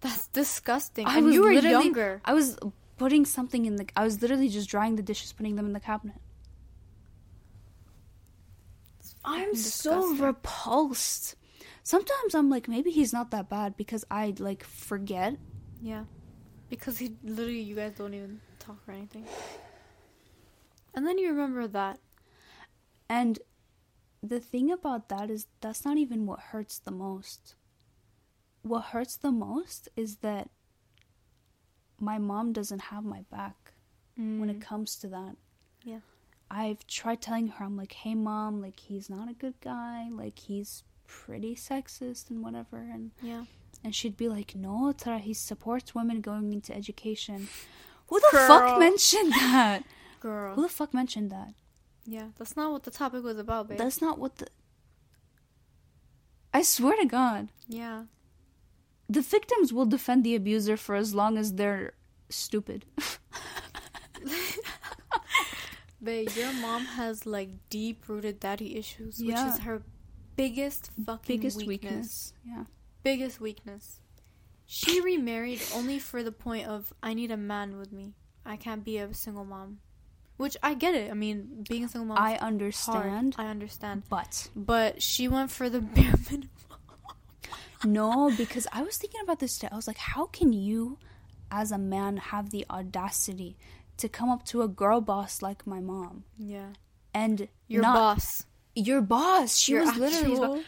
That's 0.00 0.26
disgusting. 0.28 1.06
I 1.06 1.18
and 1.18 1.26
was 1.26 1.34
you 1.34 1.42
were 1.42 1.52
younger. 1.52 2.20
I 2.24 2.32
was 2.34 2.58
putting 3.00 3.24
something 3.24 3.64
in 3.64 3.76
the 3.76 3.88
I 3.96 4.04
was 4.04 4.20
literally 4.20 4.50
just 4.50 4.68
drying 4.68 4.96
the 4.96 5.02
dishes, 5.02 5.32
putting 5.32 5.56
them 5.56 5.64
in 5.64 5.72
the 5.72 5.80
cabinet. 5.80 6.20
I'm 9.24 9.54
so 9.54 10.14
repulsed. 10.16 11.34
Sometimes 11.82 12.34
I'm 12.34 12.50
like, 12.50 12.68
maybe 12.68 12.90
he's 12.90 13.10
not 13.10 13.30
that 13.30 13.48
bad 13.48 13.74
because 13.78 14.04
I 14.10 14.34
like 14.38 14.62
forget. 14.62 15.38
Yeah. 15.80 16.04
Because 16.68 16.98
he 16.98 17.16
literally 17.24 17.62
you 17.62 17.74
guys 17.74 17.92
don't 17.96 18.12
even 18.12 18.38
talk 18.58 18.76
or 18.86 18.92
anything. 18.92 19.24
And 20.92 21.06
then 21.06 21.18
you 21.18 21.28
remember 21.28 21.68
that. 21.68 22.00
And 23.08 23.38
the 24.22 24.40
thing 24.40 24.72
about 24.72 25.08
that 25.08 25.30
is 25.30 25.46
that's 25.60 25.84
not 25.84 25.96
even 25.98 26.26
what 26.26 26.40
hurts 26.50 26.80
the 26.80 26.90
most. 26.90 27.54
What 28.62 28.86
hurts 28.86 29.16
the 29.16 29.30
most 29.30 29.88
is 29.96 30.16
that 30.16 30.50
my 32.00 32.18
mom 32.18 32.52
doesn't 32.52 32.80
have 32.80 33.04
my 33.04 33.22
back 33.30 33.72
when 34.16 34.50
it 34.50 34.58
mm. 34.58 34.62
comes 34.62 34.96
to 34.96 35.06
that. 35.08 35.36
Yeah. 35.82 36.00
I've 36.50 36.86
tried 36.86 37.22
telling 37.22 37.48
her, 37.48 37.64
I'm 37.64 37.76
like, 37.76 37.92
hey 37.92 38.14
mom, 38.14 38.60
like 38.60 38.80
he's 38.80 39.08
not 39.08 39.30
a 39.30 39.34
good 39.34 39.54
guy, 39.60 40.08
like 40.10 40.38
he's 40.38 40.82
pretty 41.06 41.54
sexist 41.54 42.30
and 42.30 42.42
whatever 42.42 42.78
and 42.78 43.12
Yeah. 43.22 43.44
and 43.82 43.94
she'd 43.94 44.16
be 44.16 44.28
like, 44.28 44.54
No, 44.54 44.92
Tara, 44.92 45.18
he 45.18 45.32
supports 45.34 45.94
women 45.94 46.20
going 46.20 46.52
into 46.52 46.74
education. 46.76 47.48
Who 48.08 48.20
the 48.20 48.28
Girl. 48.32 48.48
fuck 48.48 48.78
mentioned 48.78 49.32
that? 49.32 49.84
Girl. 50.20 50.54
Who 50.54 50.62
the 50.62 50.68
fuck 50.68 50.92
mentioned 50.92 51.30
that? 51.30 51.54
Yeah. 52.04 52.28
That's 52.36 52.56
not 52.56 52.72
what 52.72 52.82
the 52.82 52.90
topic 52.90 53.22
was 53.22 53.38
about, 53.38 53.68
babe. 53.68 53.78
That's 53.78 54.02
not 54.02 54.18
what 54.18 54.36
the 54.36 54.48
I 56.52 56.62
swear 56.62 56.96
to 56.96 57.06
God. 57.06 57.48
yeah. 57.68 58.04
The 59.10 59.20
victims 59.22 59.72
will 59.72 59.86
defend 59.86 60.22
the 60.24 60.36
abuser 60.36 60.76
for 60.76 60.94
as 60.94 61.14
long 61.14 61.36
as 61.36 61.54
they're 61.54 61.94
stupid. 62.28 62.84
Babe, 66.02 66.28
your 66.36 66.52
mom 66.54 66.84
has 66.84 67.26
like 67.26 67.50
deep 67.68 68.08
rooted 68.08 68.40
daddy 68.40 68.76
issues, 68.76 69.18
which 69.18 69.36
is 69.36 69.58
her 69.58 69.82
biggest 70.36 70.90
fucking 71.04 71.36
Biggest 71.38 71.58
weakness. 71.58 71.68
weakness. 71.68 72.32
Yeah. 72.46 72.64
Biggest 73.02 73.40
weakness. 73.40 74.00
She 74.64 75.00
remarried 75.00 75.60
only 75.74 75.98
for 75.98 76.22
the 76.22 76.32
point 76.32 76.66
of 76.68 76.94
I 77.02 77.12
need 77.12 77.30
a 77.30 77.36
man 77.36 77.76
with 77.78 77.92
me. 77.92 78.14
I 78.46 78.56
can't 78.56 78.84
be 78.84 78.96
a 78.98 79.12
single 79.12 79.44
mom. 79.44 79.80
Which 80.38 80.56
I 80.62 80.72
get 80.72 80.94
it. 80.94 81.10
I 81.10 81.14
mean, 81.14 81.66
being 81.68 81.84
a 81.84 81.88
single 81.88 82.06
mom 82.06 82.18
I 82.18 82.34
is 82.34 82.40
hard. 82.40 82.52
understand. 82.52 83.34
I 83.36 83.46
understand. 83.48 84.04
But 84.08 84.48
But 84.56 85.02
she 85.02 85.28
went 85.28 85.50
for 85.50 85.68
the 85.68 85.80
bare 85.96 86.14
minimum. 86.30 86.48
No, 87.84 88.30
because 88.36 88.66
I 88.72 88.82
was 88.82 88.96
thinking 88.98 89.20
about 89.22 89.38
this 89.38 89.54
today. 89.56 89.68
I 89.72 89.76
was 89.76 89.86
like, 89.86 89.98
how 89.98 90.26
can 90.26 90.52
you, 90.52 90.98
as 91.50 91.72
a 91.72 91.78
man, 91.78 92.16
have 92.18 92.50
the 92.50 92.64
audacity 92.70 93.56
to 93.96 94.08
come 94.08 94.28
up 94.30 94.44
to 94.46 94.62
a 94.62 94.68
girl 94.68 95.00
boss 95.00 95.42
like 95.42 95.66
my 95.66 95.80
mom 95.80 96.24
Yeah. 96.38 96.70
and 97.14 97.48
Your 97.68 97.82
not 97.82 97.94
boss. 97.94 98.44
your 98.74 99.00
boss? 99.00 99.56
She 99.56 99.72
Your 99.72 99.84
was 99.84 99.96
literally 99.96 100.36
boss. 100.36 100.64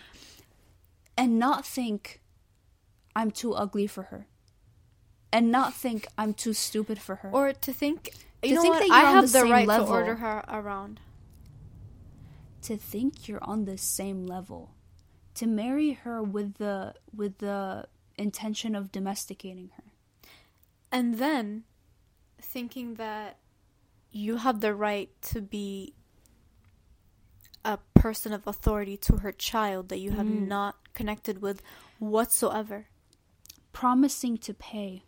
and 1.16 1.38
not 1.38 1.64
think 1.66 2.20
I'm 3.14 3.30
too 3.30 3.52
ugly 3.54 3.86
for 3.86 4.04
her, 4.04 4.26
and 5.32 5.50
not 5.50 5.74
think 5.74 6.06
I'm 6.16 6.32
too 6.34 6.52
stupid 6.54 6.98
for 6.98 7.16
her. 7.16 7.30
Or 7.32 7.52
to 7.52 7.72
think 7.72 8.10
you 8.42 8.50
To 8.50 8.54
know 8.56 8.62
think 8.62 8.74
what? 8.74 8.80
that 8.88 8.90
I 8.94 9.00
you're 9.00 9.08
on 9.08 9.14
have 9.16 9.32
the 9.32 9.38
the, 9.42 9.44
right 9.50 9.68
level. 9.68 9.86
to 9.86 9.92
order 9.92 10.14
her 10.16 10.44
around. 10.48 11.00
to 12.62 12.76
think 12.76 13.28
you're 13.28 13.42
on 13.44 13.64
the 13.66 13.76
same 13.76 14.26
level, 14.26 14.70
to 15.34 15.46
marry 15.46 15.92
her 15.92 16.22
with 16.22 16.54
the 16.54 16.94
with 17.14 17.38
the 17.38 17.86
intention 18.18 18.74
of 18.74 18.92
domesticating 18.92 19.70
her. 19.76 19.84
And 20.90 21.18
then 21.18 21.64
thinking 22.40 22.94
that 22.94 23.38
you 24.10 24.36
have 24.36 24.60
the 24.60 24.74
right 24.74 25.10
to 25.22 25.40
be 25.40 25.94
a 27.64 27.78
person 27.94 28.32
of 28.32 28.46
authority 28.46 28.96
to 28.98 29.18
her 29.18 29.32
child 29.32 29.88
that 29.88 29.98
you 30.00 30.10
have 30.12 30.26
Mm. 30.26 30.48
not 30.48 30.76
connected 30.94 31.40
with 31.40 31.62
whatsoever. 31.98 32.88
Promising 33.72 34.36
to 34.38 34.52
pay. 34.52 35.04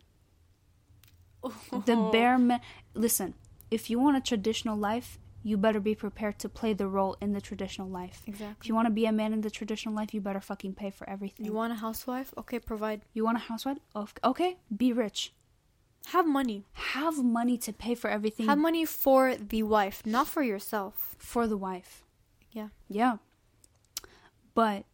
The 1.84 2.08
bare 2.12 2.38
min- 2.48 2.60
Listen, 2.94 3.34
if 3.70 3.90
you 3.90 3.98
want 3.98 4.16
a 4.16 4.20
traditional 4.20 4.78
life, 4.78 5.18
you 5.46 5.56
better 5.58 5.78
be 5.78 5.94
prepared 5.94 6.38
to 6.40 6.48
play 6.48 6.72
the 6.72 6.88
role 6.88 7.16
in 7.20 7.32
the 7.32 7.40
traditional 7.40 7.88
life. 7.88 8.22
Exactly. 8.26 8.56
If 8.62 8.66
you 8.68 8.74
want 8.74 8.86
to 8.86 8.90
be 8.92 9.04
a 9.04 9.12
man 9.12 9.32
in 9.34 9.42
the 9.42 9.50
traditional 9.50 9.94
life, 9.94 10.14
you 10.14 10.20
better 10.20 10.40
fucking 10.40 10.74
pay 10.74 10.90
for 10.90 11.08
everything. 11.08 11.44
You 11.44 11.52
want 11.52 11.72
a 11.72 11.76
housewife? 11.76 12.32
Okay, 12.38 12.58
provide. 12.58 13.02
You 13.12 13.24
want 13.24 13.36
a 13.36 13.40
housewife? 13.40 13.78
Okay, 14.24 14.56
be 14.74 14.92
rich. 14.92 15.32
Have 16.08 16.26
money. 16.26 16.64
Have 16.72 17.22
money 17.22 17.56
to 17.58 17.72
pay 17.72 17.94
for 17.94 18.08
everything 18.08 18.46
Have 18.46 18.58
money 18.58 18.84
for 18.86 19.36
the 19.36 19.62
wife, 19.62 20.02
not 20.04 20.26
for 20.26 20.42
yourself. 20.42 21.14
for 21.18 21.46
the 21.46 21.56
wife. 21.56 22.04
Yeah. 22.52 22.68
Yeah. 22.88 23.18
But 24.54 24.84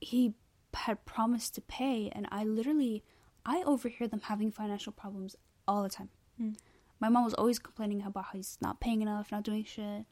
he 0.00 0.34
had 0.74 1.04
promised 1.04 1.54
to 1.54 1.60
pay, 1.60 2.10
and 2.12 2.26
I 2.32 2.44
literally, 2.44 3.04
I 3.46 3.62
overhear 3.62 4.08
them 4.08 4.22
having 4.24 4.50
financial 4.50 4.92
problems 4.92 5.36
all 5.68 5.82
the 5.82 5.88
time. 5.88 6.08
Mm. 6.40 6.56
My 7.02 7.08
mom 7.08 7.24
was 7.24 7.34
always 7.34 7.58
complaining 7.58 8.00
about 8.00 8.26
how 8.26 8.34
he's 8.34 8.58
not 8.60 8.78
paying 8.78 9.02
enough, 9.02 9.32
not 9.32 9.42
doing 9.42 9.64
shit. 9.64 10.04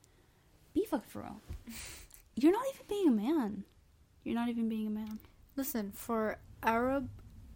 Be 0.74 0.84
fucking 0.84 1.09
for 1.09 1.20
real. 1.20 1.41
You're 2.34 2.51
not 2.51 2.64
even 2.74 2.86
being 2.88 3.07
a 3.07 3.12
man. 3.12 3.64
You're 4.24 4.34
not 4.34 4.49
even 4.49 4.68
being 4.68 4.88
a 4.88 4.91
man. 4.91 5.20
Listen, 5.55 5.93
for 5.95 6.38
Arab 6.64 7.09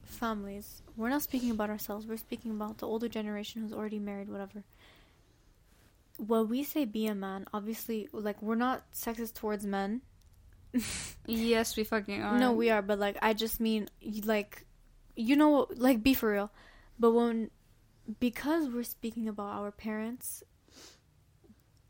families, 0.05 0.83
we're 0.97 1.09
not 1.09 1.23
speaking 1.23 1.51
about 1.51 1.69
ourselves. 1.69 2.07
We're 2.07 2.17
speaking 2.17 2.53
about 2.53 2.79
the 2.79 2.87
older 2.87 3.09
generation 3.09 3.63
who's 3.63 3.73
already 3.73 3.99
married, 3.99 4.29
whatever. 4.29 4.63
When 6.17 6.49
we 6.49 6.63
say 6.63 6.85
be 6.85 7.09
a 7.09 7.15
man, 7.17 7.47
obviously, 7.53 8.09
like, 8.13 8.41
we're 8.41 8.55
not 8.55 8.85
sexist 8.93 9.35
towards 9.35 9.67
men. 9.67 10.03
Yes, 11.27 11.77
we 11.77 11.83
fucking 11.83 12.23
are. 12.23 12.39
No, 12.39 12.53
we 12.53 12.71
are, 12.71 12.83
but, 12.83 13.01
like, 13.01 13.17
I 13.21 13.33
just 13.33 13.59
mean, 13.59 13.89
like, 14.25 14.65
you 15.17 15.35
know, 15.35 15.67
like, 15.75 16.05
be 16.05 16.15
for 16.15 16.31
real. 16.31 16.53
But 17.01 17.11
when, 17.13 17.51
because 18.21 18.69
we're 18.69 18.83
speaking 18.85 19.29
about 19.29 19.55
our 19.55 19.71
parents, 19.71 20.43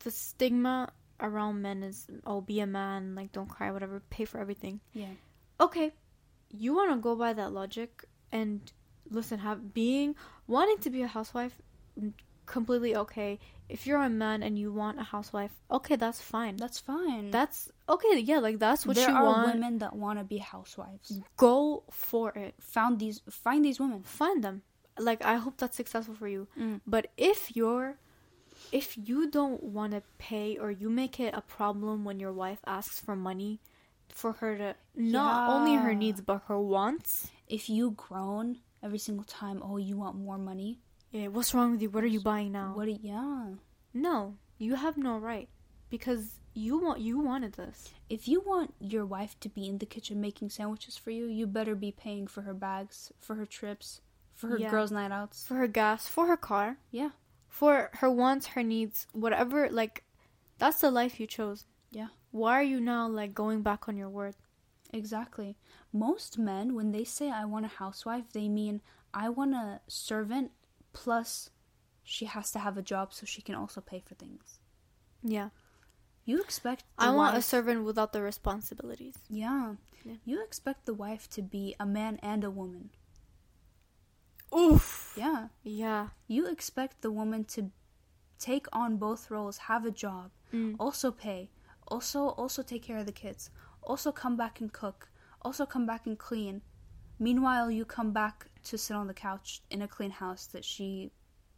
the 0.00 0.10
stigma 0.10 0.92
around 1.20 1.62
men 1.62 1.82
is, 1.82 2.06
oh, 2.26 2.40
be 2.40 2.60
a 2.60 2.66
man, 2.66 3.14
like, 3.14 3.32
don't 3.32 3.48
cry, 3.48 3.70
whatever, 3.70 4.02
pay 4.10 4.24
for 4.24 4.38
everything. 4.38 4.80
Yeah. 4.92 5.14
okay, 5.60 5.92
you 6.50 6.74
want 6.74 6.90
to 6.92 6.96
go 6.96 7.16
by 7.16 7.32
that 7.32 7.52
logic 7.52 8.04
and 8.32 8.60
listen, 9.10 9.38
have 9.38 9.74
being 9.74 10.14
wanting 10.46 10.78
to 10.78 10.90
be 10.90 11.02
a 11.02 11.06
housewife 11.06 11.60
completely 12.46 12.94
okay. 12.96 13.38
If 13.68 13.86
you're 13.86 14.02
a 14.02 14.10
man 14.10 14.42
and 14.42 14.58
you 14.58 14.72
want 14.72 15.00
a 15.00 15.02
housewife, 15.02 15.52
okay, 15.70 15.96
that's 15.96 16.20
fine. 16.20 16.56
That's 16.56 16.78
fine. 16.78 17.30
That's 17.30 17.70
okay. 17.88 18.18
Yeah, 18.18 18.38
like 18.38 18.58
that's 18.58 18.86
what 18.86 18.96
there 18.96 19.08
you 19.08 19.16
are 19.16 19.24
want. 19.24 19.54
women 19.54 19.78
that 19.78 19.96
want 19.96 20.18
to 20.18 20.24
be 20.24 20.38
housewives. 20.38 21.20
Go 21.36 21.84
for 21.90 22.30
it. 22.36 22.54
Found 22.60 22.98
these, 22.98 23.22
find 23.30 23.64
these 23.64 23.80
women. 23.80 24.02
Find 24.02 24.44
them. 24.44 24.62
Like 24.98 25.24
I 25.24 25.36
hope 25.36 25.56
that's 25.56 25.76
successful 25.76 26.14
for 26.14 26.28
you. 26.28 26.46
Mm. 26.58 26.80
But 26.86 27.10
if 27.16 27.56
you're 27.56 27.96
if 28.72 28.96
you 28.96 29.28
don't 29.30 29.62
want 29.62 29.92
to 29.92 30.02
pay 30.18 30.56
or 30.56 30.70
you 30.70 30.88
make 30.88 31.18
it 31.20 31.34
a 31.34 31.40
problem 31.40 32.04
when 32.04 32.20
your 32.20 32.32
wife 32.32 32.60
asks 32.66 33.00
for 33.00 33.16
money 33.16 33.60
for 34.08 34.32
her 34.34 34.56
to 34.56 34.74
not 34.94 35.50
only 35.50 35.74
her 35.76 35.94
needs 35.94 36.20
but 36.20 36.42
her 36.46 36.58
wants, 36.60 37.28
If 37.48 37.68
you 37.68 37.90
groan 37.90 38.58
every 38.82 38.98
single 38.98 39.24
time, 39.24 39.60
oh, 39.62 39.76
you 39.78 39.96
want 39.96 40.16
more 40.16 40.38
money. 40.38 40.78
Yeah, 41.10 41.28
what's 41.28 41.52
wrong 41.54 41.72
with 41.72 41.82
you? 41.82 41.90
What 41.90 42.04
are 42.04 42.08
you 42.08 42.20
buying 42.20 42.52
now? 42.52 42.72
What? 42.74 42.86
do- 42.86 42.98
Yeah. 43.02 43.46
No, 43.92 44.36
you 44.58 44.74
have 44.76 44.96
no 44.96 45.18
right 45.18 45.48
because 45.90 46.40
you 46.54 46.78
want 46.78 47.00
you 47.00 47.18
wanted 47.18 47.54
this. 47.54 47.90
If 48.08 48.28
you 48.28 48.40
want 48.40 48.74
your 48.80 49.04
wife 49.06 49.38
to 49.40 49.48
be 49.48 49.66
in 49.68 49.78
the 49.78 49.86
kitchen 49.86 50.20
making 50.20 50.50
sandwiches 50.50 50.96
for 50.96 51.10
you, 51.10 51.26
you 51.26 51.46
better 51.46 51.74
be 51.74 51.90
paying 51.92 52.26
for 52.28 52.42
her 52.42 52.54
bags, 52.54 53.12
for 53.20 53.34
her 53.36 53.46
trips, 53.46 54.00
for 54.34 54.48
her 54.48 54.58
Yeah. 54.58 54.70
girls' 54.70 54.90
night 54.92 55.12
outs. 55.12 55.46
For 55.46 55.54
her 55.56 55.66
gas, 55.68 56.08
for 56.08 56.26
her 56.26 56.36
car, 56.36 56.78
Yeah. 56.90 57.10
for 57.48 57.90
her 57.94 58.10
wants, 58.10 58.48
her 58.48 58.62
needs, 58.62 59.06
whatever 59.12 59.68
like 59.70 60.04
that's 60.58 60.80
the 60.80 60.90
life 60.90 61.18
you 61.20 61.26
chose. 61.26 61.66
Yeah. 61.90 62.08
Why 62.30 62.58
are 62.58 62.62
you 62.62 62.80
now 62.80 63.06
like 63.08 63.34
going 63.34 63.62
back 63.62 63.88
on 63.88 63.96
your 63.96 64.08
word? 64.10 64.34
Exactly. 64.92 65.56
Most 65.92 66.38
men, 66.38 66.74
when 66.74 66.92
they 66.92 67.04
say 67.04 67.30
I 67.30 67.44
want 67.44 67.64
a 67.66 67.68
housewife, 67.68 68.32
they 68.32 68.48
mean 68.48 68.80
I 69.12 69.28
want 69.28 69.54
a 69.54 69.80
servant 69.88 70.52
plus 70.92 71.50
she 72.02 72.26
has 72.26 72.50
to 72.52 72.58
have 72.58 72.76
a 72.76 72.82
job 72.82 73.12
so 73.12 73.24
she 73.26 73.42
can 73.42 73.54
also 73.54 73.80
pay 73.80 74.00
for 74.00 74.14
things. 74.14 74.58
Yeah. 75.22 75.50
You 76.24 76.40
expect 76.40 76.84
I 76.98 77.10
want 77.10 77.36
a 77.36 77.42
servant 77.42 77.84
without 77.84 78.12
the 78.12 78.22
responsibilities. 78.22 79.16
Yeah. 79.28 79.76
Yeah. 80.04 80.14
You 80.24 80.42
expect 80.42 80.86
the 80.86 80.94
wife 80.94 81.28
to 81.30 81.42
be 81.42 81.74
a 81.80 81.86
man 81.86 82.18
and 82.22 82.44
a 82.44 82.50
woman. 82.50 82.90
Oof. 84.56 85.14
Yeah. 85.16 85.48
Yeah. 85.62 86.08
You 86.28 86.46
expect 86.46 87.02
the 87.02 87.10
woman 87.10 87.44
to 87.46 87.70
take 88.38 88.66
on 88.72 88.96
both 88.96 89.30
roles, 89.30 89.58
have 89.58 89.84
a 89.84 89.90
job, 89.90 90.30
Mm. 90.52 90.76
also 90.78 91.10
pay, 91.10 91.50
also 91.88 92.28
also 92.36 92.62
take 92.62 92.82
care 92.82 92.98
of 92.98 93.06
the 93.06 93.12
kids, 93.12 93.50
also 93.82 94.12
come 94.12 94.36
back 94.36 94.60
and 94.60 94.72
cook, 94.72 95.08
also 95.42 95.66
come 95.66 95.86
back 95.86 96.06
and 96.06 96.18
clean. 96.18 96.62
Meanwhile, 97.18 97.70
you 97.70 97.84
come 97.84 98.12
back 98.12 98.46
to 98.64 98.78
sit 98.78 98.94
on 98.96 99.06
the 99.06 99.14
couch 99.14 99.62
in 99.70 99.82
a 99.82 99.88
clean 99.88 100.10
house 100.10 100.46
that 100.48 100.64
she 100.64 101.10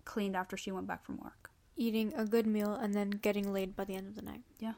cleaned 0.05 0.37
after 0.37 0.57
she 0.57 0.71
went 0.73 0.87
back 0.87 1.05
from 1.05 1.19
work. 1.19 1.51
Eating 1.77 2.15
a 2.15 2.25
good 2.25 2.47
meal 2.47 2.73
and 2.75 2.95
then 2.95 3.11
getting 3.11 3.53
laid 3.53 3.77
by 3.77 3.85
the 3.85 3.95
end 3.95 4.09
of 4.09 4.15
the 4.15 4.23
night. 4.23 4.43
Yeah. 4.59 4.75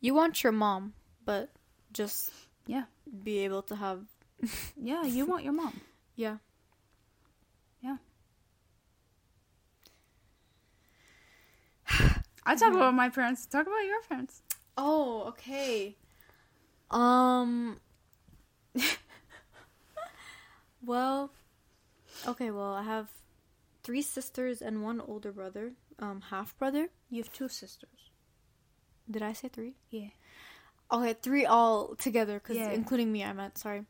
You 0.00 0.14
want 0.14 0.42
your 0.42 0.52
mom, 0.52 0.94
but 1.24 1.50
just 1.92 2.30
Yeah. 2.66 2.84
be 3.22 3.38
able 3.44 3.62
to 3.62 3.76
have 3.76 4.06
Yeah, 4.76 5.04
you 5.04 5.26
want 5.26 5.44
your 5.44 5.52
mom. 5.52 5.80
yeah. 6.16 6.38
I 12.46 12.54
talk 12.56 12.72
about 12.74 12.94
my 12.94 13.08
parents. 13.08 13.46
Talk 13.46 13.66
about 13.66 13.84
your 13.86 14.02
parents. 14.08 14.42
Oh, 14.76 15.24
okay. 15.28 15.96
Um. 16.90 17.78
well, 20.84 21.30
okay. 22.26 22.50
Well, 22.50 22.74
I 22.74 22.82
have 22.82 23.08
three 23.82 24.02
sisters 24.02 24.60
and 24.60 24.82
one 24.82 25.00
older 25.00 25.32
brother, 25.32 25.72
um, 25.98 26.22
half 26.30 26.56
brother. 26.58 26.88
You 27.10 27.22
have 27.22 27.32
two 27.32 27.48
sisters. 27.48 28.10
Did 29.10 29.22
I 29.22 29.32
say 29.32 29.48
three? 29.48 29.74
Yeah. 29.90 30.08
Okay, 30.92 31.14
three 31.14 31.46
all 31.46 31.94
together, 31.96 32.40
cause 32.40 32.56
Yeah. 32.56 32.70
including 32.70 33.10
me, 33.12 33.24
I 33.24 33.32
meant. 33.32 33.58
Sorry, 33.58 33.86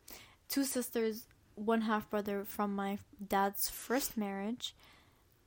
two 0.48 0.64
sisters, 0.64 1.26
one 1.54 1.82
half 1.82 2.08
brother 2.10 2.44
from 2.44 2.74
my 2.74 2.98
dad's 3.26 3.68
first 3.68 4.16
marriage. 4.16 4.74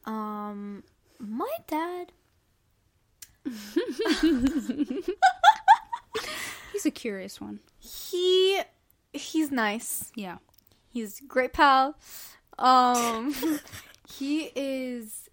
Um, 0.05 0.83
my 1.19 1.51
dad. 1.67 2.11
He's 6.73 6.85
a 6.85 6.91
curious 6.91 7.39
one. 7.41 7.59
He, 7.79 8.61
he's 9.13 9.51
nice. 9.51 10.11
Yeah. 10.15 10.37
He's 10.89 11.19
great 11.27 11.53
pal. 11.53 11.95
Um 12.59 13.33
he 14.09 14.51
is 14.55 15.29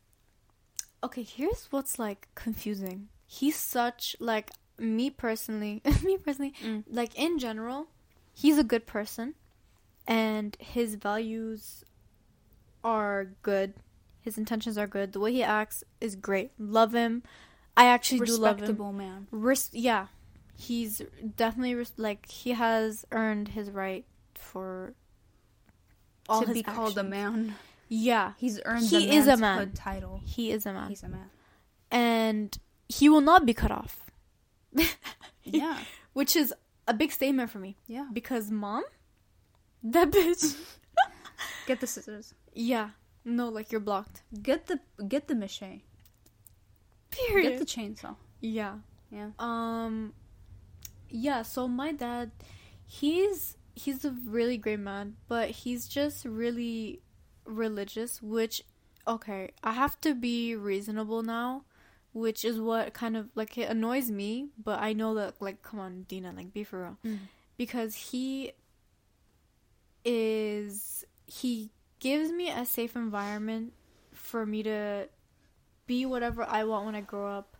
Okay, 1.02 1.22
here's 1.22 1.66
what's 1.70 1.98
like 1.98 2.28
confusing. 2.34 3.08
He's 3.26 3.56
such 3.56 4.16
like 4.20 4.50
me 4.78 5.10
personally, 5.10 5.82
me 6.02 6.16
personally, 6.18 6.54
Mm. 6.62 6.84
like 6.90 7.14
in 7.18 7.38
general, 7.38 7.88
he's 8.32 8.58
a 8.58 8.64
good 8.64 8.86
person 8.86 9.34
and 10.06 10.56
his 10.60 10.94
values 10.96 11.84
are 12.82 13.26
good. 13.42 13.74
His 14.20 14.36
intentions 14.38 14.76
are 14.78 14.86
good. 14.86 15.12
The 15.12 15.20
way 15.20 15.32
he 15.32 15.42
acts 15.42 15.84
is 16.00 16.16
great. 16.16 16.52
Love 16.58 16.92
him. 16.94 17.22
I 17.76 17.86
actually 17.86 18.26
do 18.26 18.36
love 18.36 18.56
him. 18.56 18.62
Respectable 18.62 18.92
man. 18.92 19.26
Res- 19.30 19.70
yeah, 19.72 20.06
he's 20.56 21.02
definitely 21.36 21.74
res- 21.74 21.92
like 21.96 22.28
he 22.30 22.52
has 22.52 23.04
earned 23.10 23.48
his 23.48 23.70
right 23.70 24.04
for 24.34 24.94
all 26.28 26.42
to 26.42 26.52
be 26.52 26.62
called 26.62 26.96
a 26.98 27.02
man. 27.02 27.56
Yeah, 27.88 28.32
He's 28.38 28.60
earned 28.64 28.86
He 28.86 29.06
the 29.06 29.14
is 29.14 29.26
a 29.28 29.36
man. 29.36 29.72
title. 29.72 30.20
he 30.24 30.50
is 30.50 30.64
a 30.66 30.72
man, 30.72 30.88
He's 30.88 31.02
a 31.02 31.08
man. 31.08 31.30
and 31.90 32.56
he 32.88 33.08
will 33.08 33.20
not 33.20 33.44
be 33.46 33.52
cut 33.54 33.70
off, 33.70 34.10
Yeah. 35.44 35.78
which 36.12 36.34
is 36.34 36.52
a 36.88 36.94
big 36.94 37.12
statement 37.12 37.50
for 37.50 37.58
me 37.58 37.76
Yeah. 37.86 38.08
because 38.12 38.50
mom, 38.50 38.84
that 39.82 40.10
bitch. 40.10 40.56
Get 41.66 41.80
the 41.80 41.86
scissors. 41.86 42.34
yeah, 42.54 42.90
no, 43.24 43.48
like 43.48 43.70
you're 43.70 43.80
blocked. 43.80 44.22
Get 44.42 44.66
the 44.66 44.80
get 45.06 45.28
the 45.28 45.34
mache. 45.34 45.82
Period. 47.28 47.50
Get 47.50 47.58
the 47.58 47.64
chainsaw. 47.66 48.16
yeah. 48.40 48.76
Yeah. 49.10 49.30
Um 49.38 50.12
yeah, 51.08 51.42
so 51.42 51.68
my 51.68 51.92
dad 51.92 52.32
he's 52.86 53.56
he's 53.74 54.04
a 54.04 54.14
really 54.26 54.56
great 54.56 54.80
man, 54.80 55.16
but 55.28 55.50
he's 55.50 55.88
just 55.88 56.24
really 56.24 57.00
religious, 57.44 58.22
which 58.22 58.62
okay, 59.06 59.50
I 59.62 59.72
have 59.72 60.00
to 60.00 60.14
be 60.14 60.56
reasonable 60.56 61.22
now, 61.22 61.64
which 62.12 62.44
is 62.44 62.58
what 62.58 62.94
kind 62.94 63.16
of 63.16 63.28
like 63.34 63.58
it 63.58 63.68
annoys 63.68 64.10
me, 64.10 64.48
but 64.62 64.80
I 64.80 64.92
know 64.92 65.14
that 65.14 65.40
like 65.40 65.62
come 65.62 65.80
on, 65.80 66.02
Dina, 66.08 66.32
like 66.36 66.52
be 66.52 66.64
for 66.64 66.82
real. 66.82 66.98
Mm. 67.04 67.18
Because 67.56 67.94
he 67.94 68.52
is 70.04 71.04
he 71.26 71.70
gives 72.00 72.30
me 72.30 72.50
a 72.50 72.66
safe 72.66 72.96
environment 72.96 73.72
for 74.12 74.44
me 74.44 74.62
to 74.62 75.08
be 75.86 76.06
whatever 76.06 76.44
I 76.44 76.64
want 76.64 76.86
when 76.86 76.94
I 76.94 77.00
grow 77.00 77.28
up. 77.28 77.56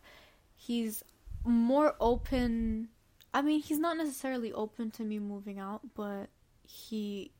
He's 0.55 1.03
more 1.43 1.95
open. 1.99 2.89
I 3.33 3.41
mean, 3.41 3.61
he's 3.61 3.79
not 3.79 3.97
necessarily 3.97 4.51
open 4.53 4.91
to 4.91 5.03
me 5.03 5.19
moving 5.19 5.59
out, 5.59 5.81
but 5.95 6.29
he 6.63 7.31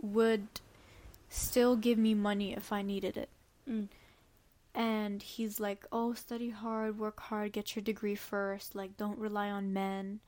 would 0.00 0.46
still 1.28 1.76
give 1.76 1.98
me 1.98 2.14
money 2.14 2.54
if 2.54 2.72
I 2.72 2.82
needed 2.82 3.16
it. 3.16 3.28
Mm. 3.68 3.88
And 4.74 5.22
he's 5.22 5.58
like, 5.58 5.86
"Oh, 5.90 6.12
study 6.14 6.50
hard, 6.50 6.98
work 6.98 7.20
hard, 7.20 7.52
get 7.52 7.74
your 7.74 7.82
degree 7.82 8.14
first. 8.14 8.74
Like, 8.74 8.96
don't 8.96 9.18
rely 9.18 9.50
on 9.50 9.72
men." 9.72 10.20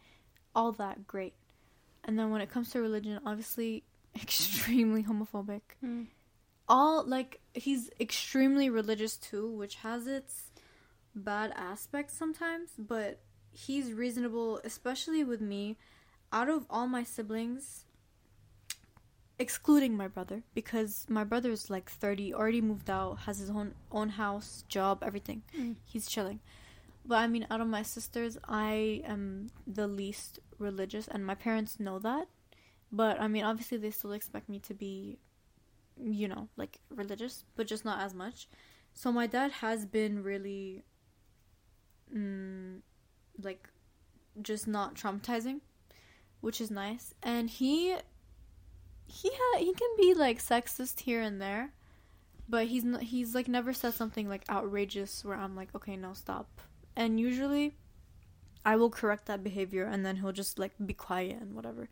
All 0.54 0.72
that 0.72 1.06
great. 1.06 1.34
And 2.04 2.18
then 2.18 2.30
when 2.30 2.40
it 2.40 2.50
comes 2.50 2.70
to 2.70 2.80
religion, 2.80 3.20
obviously 3.24 3.84
extremely 4.14 5.04
homophobic. 5.04 5.60
Mm. 5.84 6.06
All 6.68 7.04
like 7.04 7.40
he's 7.54 7.90
extremely 7.98 8.68
religious 8.68 9.16
too, 9.16 9.50
which 9.50 9.76
has 9.76 10.06
its 10.06 10.50
bad 11.14 11.52
aspects 11.56 12.14
sometimes, 12.14 12.70
but 12.78 13.20
he's 13.50 13.92
reasonable, 13.92 14.60
especially 14.64 15.24
with 15.24 15.40
me. 15.40 15.76
Out 16.30 16.50
of 16.50 16.66
all 16.68 16.86
my 16.86 17.04
siblings, 17.04 17.86
excluding 19.38 19.96
my 19.96 20.08
brother, 20.08 20.42
because 20.52 21.06
my 21.08 21.24
brother's 21.24 21.70
like 21.70 21.88
30, 21.88 22.34
already 22.34 22.60
moved 22.60 22.90
out, 22.90 23.20
has 23.20 23.38
his 23.38 23.50
own 23.50 23.74
own 23.90 24.10
house, 24.10 24.64
job, 24.68 25.02
everything. 25.02 25.42
Mm. 25.56 25.76
He's 25.84 26.06
chilling. 26.06 26.40
But 27.04 27.18
I 27.18 27.26
mean, 27.26 27.46
out 27.50 27.62
of 27.62 27.68
my 27.68 27.82
sisters, 27.82 28.36
I 28.46 29.02
am 29.06 29.48
the 29.66 29.88
least 29.88 30.40
religious, 30.58 31.08
and 31.08 31.24
my 31.24 31.34
parents 31.34 31.80
know 31.80 31.98
that. 32.00 32.28
But 32.92 33.20
I 33.20 33.28
mean, 33.28 33.44
obviously, 33.44 33.78
they 33.78 33.90
still 33.90 34.12
expect 34.12 34.48
me 34.48 34.58
to 34.60 34.74
be, 34.74 35.18
you 36.02 36.28
know, 36.28 36.48
like 36.56 36.78
religious, 36.90 37.44
but 37.56 37.66
just 37.66 37.84
not 37.84 38.00
as 38.00 38.14
much. 38.14 38.48
So 38.94 39.12
my 39.12 39.26
dad 39.26 39.52
has 39.52 39.86
been 39.86 40.22
really, 40.22 40.84
mm, 42.14 42.80
like, 43.42 43.68
just 44.42 44.66
not 44.66 44.94
traumatizing, 44.94 45.60
which 46.40 46.60
is 46.60 46.70
nice. 46.70 47.14
And 47.22 47.50
he, 47.50 47.96
he 49.06 49.30
ha- 49.32 49.58
he 49.58 49.72
can 49.72 49.90
be 49.96 50.14
like 50.14 50.38
sexist 50.38 51.00
here 51.00 51.20
and 51.20 51.40
there, 51.40 51.72
but 52.48 52.66
he's 52.66 52.84
not. 52.84 53.02
He's 53.02 53.34
like 53.34 53.48
never 53.48 53.72
said 53.72 53.94
something 53.94 54.28
like 54.28 54.48
outrageous 54.48 55.24
where 55.24 55.36
I'm 55.36 55.56
like, 55.56 55.74
okay, 55.74 55.96
no, 55.96 56.12
stop. 56.14 56.60
And 56.96 57.20
usually, 57.20 57.76
I 58.64 58.76
will 58.76 58.90
correct 58.90 59.26
that 59.26 59.44
behavior, 59.44 59.84
and 59.84 60.04
then 60.04 60.16
he'll 60.16 60.32
just 60.32 60.58
like 60.58 60.72
be 60.84 60.94
quiet 60.94 61.40
and 61.40 61.54
whatever. 61.54 61.88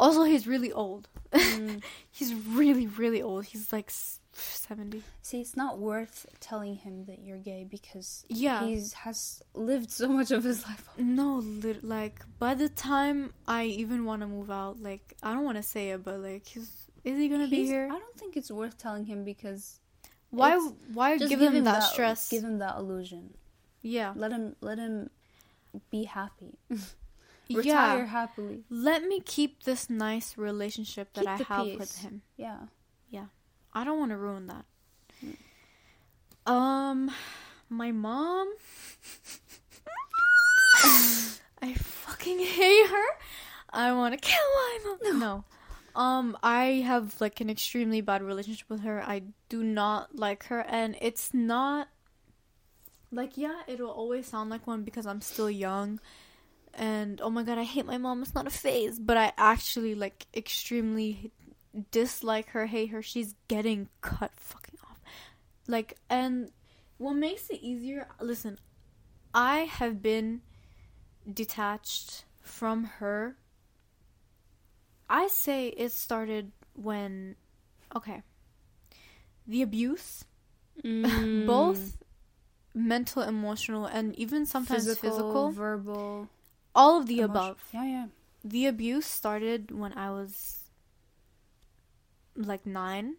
Also, 0.00 0.22
he's 0.24 0.46
really 0.46 0.72
old. 0.72 1.08
Mm. 1.32 1.82
he's 2.10 2.34
really, 2.34 2.86
really 2.86 3.22
old. 3.22 3.44
He's 3.46 3.72
like 3.72 3.90
70. 4.32 5.02
See, 5.22 5.40
it's 5.40 5.56
not 5.56 5.78
worth 5.78 6.26
telling 6.40 6.76
him 6.76 7.04
that 7.04 7.18
you're 7.20 7.38
gay 7.38 7.64
because 7.68 8.24
Yeah. 8.28 8.64
he's 8.64 8.92
has 9.04 9.42
lived 9.54 9.90
so 9.90 10.08
much 10.08 10.30
of 10.30 10.42
his 10.44 10.64
life. 10.66 10.88
No, 10.96 11.28
lit- 11.62 11.84
like 11.84 12.24
by 12.38 12.54
the 12.54 12.68
time 12.68 13.32
I 13.46 13.64
even 13.64 14.04
want 14.04 14.22
to 14.22 14.26
move 14.28 14.50
out, 14.50 14.80
like 14.82 15.14
I 15.22 15.34
don't 15.34 15.44
want 15.44 15.56
to 15.58 15.62
say 15.62 15.90
it, 15.90 16.02
but 16.04 16.20
like 16.20 16.46
he's 16.46 16.70
is 17.04 17.18
he 17.18 17.28
gonna 17.28 17.48
be 17.48 17.64
here? 17.66 17.86
I 17.86 17.98
don't 17.98 18.16
think 18.18 18.36
it's 18.36 18.50
worth 18.50 18.76
telling 18.78 19.04
him 19.06 19.24
because 19.24 19.80
Why? 20.30 20.56
Why 20.94 21.18
just 21.18 21.30
give 21.30 21.40
him 21.40 21.64
that, 21.64 21.82
stress? 21.82 22.28
Give 22.28 22.44
him 22.44 22.58
that 22.58 22.76
illusion. 22.76 23.34
yeah, 23.82 24.12
Let 24.16 24.32
him 24.32 24.56
let 24.60 24.78
him 24.78 25.10
be 25.90 26.04
happy. 26.04 26.58
yeah. 27.50 28.04
Happily. 28.06 28.64
Let 28.70 29.04
me 29.04 29.20
keep 29.20 29.64
this 29.64 29.90
nice 29.90 30.36
relationship 30.38 31.12
that 31.14 31.22
Keep 31.22 31.50
I 31.50 31.54
have 31.54 31.66
peace. 31.66 31.78
with 31.78 31.98
him. 31.98 32.22
Yeah. 32.36 32.58
Yeah. 33.08 33.26
I 33.72 33.84
don't 33.84 33.98
want 33.98 34.10
to 34.10 34.16
ruin 34.16 34.46
that. 34.48 34.64
Mm. 35.24 35.36
Um, 36.50 37.10
my 37.68 37.92
mom. 37.92 38.52
I 41.62 41.74
fucking 41.74 42.38
hate 42.38 42.88
her. 42.88 43.06
I 43.72 43.92
want 43.92 44.14
to 44.14 44.20
kill 44.20 44.38
my 44.54 44.78
mom. 44.84 45.18
No. 45.20 45.44
Um, 45.94 46.36
I 46.42 46.84
have 46.86 47.20
like 47.20 47.40
an 47.40 47.50
extremely 47.50 48.00
bad 48.00 48.22
relationship 48.22 48.68
with 48.70 48.80
her. 48.80 49.02
I 49.02 49.22
do 49.48 49.62
not 49.62 50.16
like 50.16 50.44
her, 50.44 50.60
and 50.68 50.96
it's 51.00 51.34
not 51.34 51.88
like 53.12 53.36
yeah, 53.36 53.60
it'll 53.66 53.90
always 53.90 54.26
sound 54.26 54.50
like 54.50 54.66
one 54.66 54.82
because 54.82 55.06
I'm 55.06 55.20
still 55.20 55.50
young. 55.50 56.00
And 56.74 57.20
oh 57.20 57.30
my 57.30 57.42
god, 57.42 57.58
I 57.58 57.64
hate 57.64 57.86
my 57.86 57.98
mom. 57.98 58.22
It's 58.22 58.34
not 58.34 58.46
a 58.46 58.50
phase, 58.50 58.98
but 58.98 59.16
I 59.16 59.32
actually 59.36 59.94
like 59.94 60.26
extremely 60.34 61.32
dislike 61.90 62.50
her, 62.50 62.66
hate 62.66 62.90
her. 62.90 63.02
She's 63.02 63.34
getting 63.48 63.88
cut 64.00 64.32
fucking 64.36 64.78
off. 64.88 65.00
Like, 65.66 65.96
and 66.08 66.50
what 66.98 67.14
makes 67.14 67.50
it 67.50 67.60
easier, 67.62 68.08
listen, 68.20 68.58
I 69.34 69.60
have 69.60 70.02
been 70.02 70.40
detached 71.32 72.24
from 72.42 72.84
her. 72.84 73.36
I 75.08 75.26
say 75.28 75.68
it 75.68 75.92
started 75.92 76.52
when, 76.74 77.36
okay, 77.96 78.22
the 79.46 79.62
abuse, 79.62 80.24
Mm. 80.84 81.46
both 81.46 81.98
mental, 82.74 83.22
emotional, 83.22 83.84
and 83.84 84.14
even 84.16 84.46
sometimes 84.46 84.86
physical, 84.98 85.50
verbal, 85.50 86.28
all 86.74 86.98
of 87.00 87.06
the 87.06 87.20
emotion- 87.20 87.30
above. 87.30 87.68
Yeah, 87.72 87.84
yeah. 87.84 88.06
the 88.42 88.66
abuse 88.66 89.06
started 89.06 89.70
when 89.70 89.92
I 89.92 90.10
was 90.10 90.70
like 92.34 92.64
nine, 92.64 93.16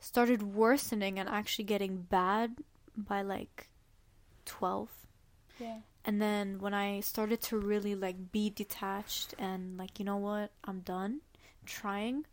started 0.00 0.42
worsening 0.42 1.18
and 1.18 1.28
actually 1.28 1.64
getting 1.64 2.02
bad 2.02 2.56
by 2.96 3.22
like 3.22 3.68
12. 4.44 4.88
Yeah. 5.58 5.78
And 6.04 6.22
then 6.22 6.58
when 6.60 6.72
I 6.72 7.00
started 7.00 7.42
to 7.42 7.58
really 7.58 7.94
like 7.94 8.32
be 8.32 8.48
detached 8.48 9.34
and 9.38 9.76
like, 9.76 9.98
you 9.98 10.04
know 10.04 10.16
what, 10.16 10.52
I'm 10.64 10.80
done 10.80 11.20
trying. 11.66 12.24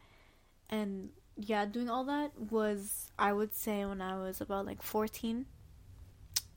And 0.70 1.10
yeah, 1.36 1.66
doing 1.66 1.90
all 1.90 2.06
that 2.06 2.32
was, 2.40 3.12
I 3.20 3.34
would 3.34 3.54
say, 3.54 3.86
when 3.86 4.02
I 4.02 4.18
was 4.18 4.42
about 4.42 4.66
like 4.66 4.82
14. 4.82 5.46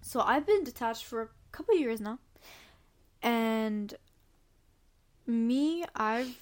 So 0.01 0.21
I've 0.21 0.47
been 0.47 0.65
detached 0.65 1.05
for 1.05 1.23
a 1.23 1.29
couple 1.51 1.77
years 1.77 2.01
now. 2.01 2.21
And 3.23 3.95
me, 5.27 5.85
I've 5.95 6.39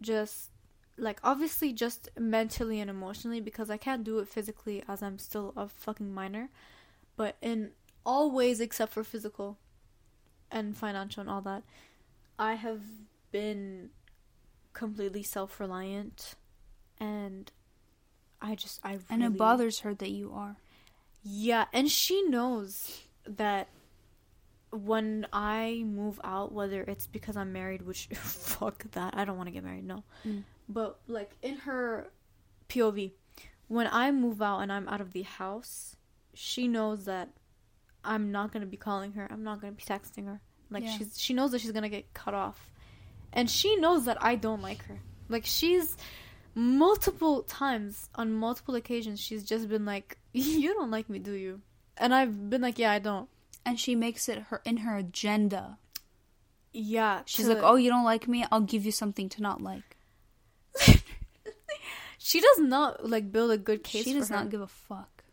just 0.00 0.50
like 0.98 1.20
obviously 1.22 1.72
just 1.72 2.08
mentally 2.18 2.80
and 2.80 2.88
emotionally 2.88 3.40
because 3.40 3.70
I 3.70 3.76
can't 3.76 4.02
do 4.04 4.18
it 4.18 4.28
physically 4.28 4.82
as 4.88 5.02
I'm 5.02 5.18
still 5.18 5.52
a 5.56 5.68
fucking 5.68 6.12
minor, 6.12 6.48
but 7.16 7.36
in 7.42 7.72
all 8.04 8.30
ways 8.30 8.60
except 8.60 8.92
for 8.92 9.04
physical 9.04 9.58
and 10.50 10.76
financial 10.76 11.20
and 11.20 11.30
all 11.30 11.42
that, 11.42 11.64
I 12.38 12.54
have 12.54 12.82
been 13.30 13.90
completely 14.72 15.22
self-reliant 15.22 16.34
and 16.98 17.50
I 18.40 18.54
just 18.54 18.80
I 18.84 18.98
And 19.08 19.22
it 19.22 19.36
bothers 19.36 19.80
her 19.80 19.94
that 19.94 20.10
you 20.10 20.32
are. 20.32 20.56
yeah, 21.22 21.66
and 21.72 21.90
she 21.90 22.22
knows 22.22 23.02
that 23.26 23.68
when 24.84 25.26
I 25.32 25.82
move 25.86 26.20
out, 26.24 26.52
whether 26.52 26.82
it's 26.82 27.06
because 27.06 27.36
I'm 27.36 27.52
married, 27.52 27.82
which 27.82 28.06
fuck 28.14 28.84
that, 28.92 29.16
I 29.16 29.24
don't 29.24 29.36
want 29.36 29.48
to 29.48 29.52
get 29.52 29.64
married, 29.64 29.84
no. 29.84 30.04
Mm. 30.26 30.42
But 30.68 30.98
like 31.08 31.32
in 31.42 31.56
her 31.58 32.08
POV, 32.68 33.12
when 33.68 33.88
I 33.90 34.10
move 34.12 34.40
out 34.42 34.60
and 34.60 34.72
I'm 34.72 34.88
out 34.88 35.00
of 35.00 35.12
the 35.12 35.22
house, 35.22 35.96
she 36.34 36.68
knows 36.68 37.04
that 37.06 37.30
I'm 38.04 38.30
not 38.30 38.52
gonna 38.52 38.66
be 38.66 38.76
calling 38.76 39.12
her. 39.12 39.26
I'm 39.30 39.42
not 39.42 39.60
gonna 39.60 39.72
be 39.72 39.82
texting 39.82 40.26
her. 40.26 40.40
Like 40.70 40.84
Yeah. 40.84 40.96
she's 40.98 41.20
she 41.20 41.34
knows 41.34 41.50
that 41.52 41.60
she's 41.60 41.72
gonna 41.72 41.88
get 41.88 42.12
cut 42.14 42.34
off, 42.34 42.72
and 43.32 43.50
she 43.50 43.76
knows 43.76 44.04
that 44.04 44.22
I 44.22 44.36
don't 44.36 44.62
like 44.62 44.84
her. 44.84 44.98
Like 45.28 45.44
she's 45.44 45.96
multiple 46.58 47.42
times 47.42 48.08
on 48.14 48.32
multiple 48.32 48.74
occasions 48.76 49.20
she's 49.20 49.44
just 49.44 49.68
been 49.68 49.84
like 49.84 50.16
you 50.32 50.72
don't 50.72 50.90
like 50.90 51.06
me 51.10 51.18
do 51.18 51.32
you 51.32 51.60
and 51.98 52.14
i've 52.14 52.48
been 52.48 52.62
like 52.62 52.78
yeah 52.78 52.90
i 52.90 52.98
don't 52.98 53.28
And 53.66 53.78
she 53.78 53.94
makes 53.96 54.28
it 54.28 54.44
her 54.48 54.62
in 54.64 54.78
her 54.78 54.96
agenda. 54.96 55.78
yeah 56.72 57.22
She's 57.26 57.46
to- 57.46 57.54
like, 57.54 57.62
"Oh, 57.62 57.74
you 57.76 57.90
don't 57.90 58.04
like 58.04 58.26
me? 58.28 58.46
I'll 58.50 58.60
give 58.62 58.86
you 58.86 58.92
something 58.92 59.28
to 59.30 59.42
not 59.42 59.60
like." 59.60 59.96
she 62.18 62.40
does 62.40 62.58
not 62.58 63.08
like 63.08 63.30
build 63.32 63.50
a 63.50 63.58
good 63.58 63.82
case 63.82 64.04
she 64.04 64.12
does 64.12 64.30
not 64.30 64.50
give 64.50 64.60
a 64.60 64.66
fuck. 64.66 65.24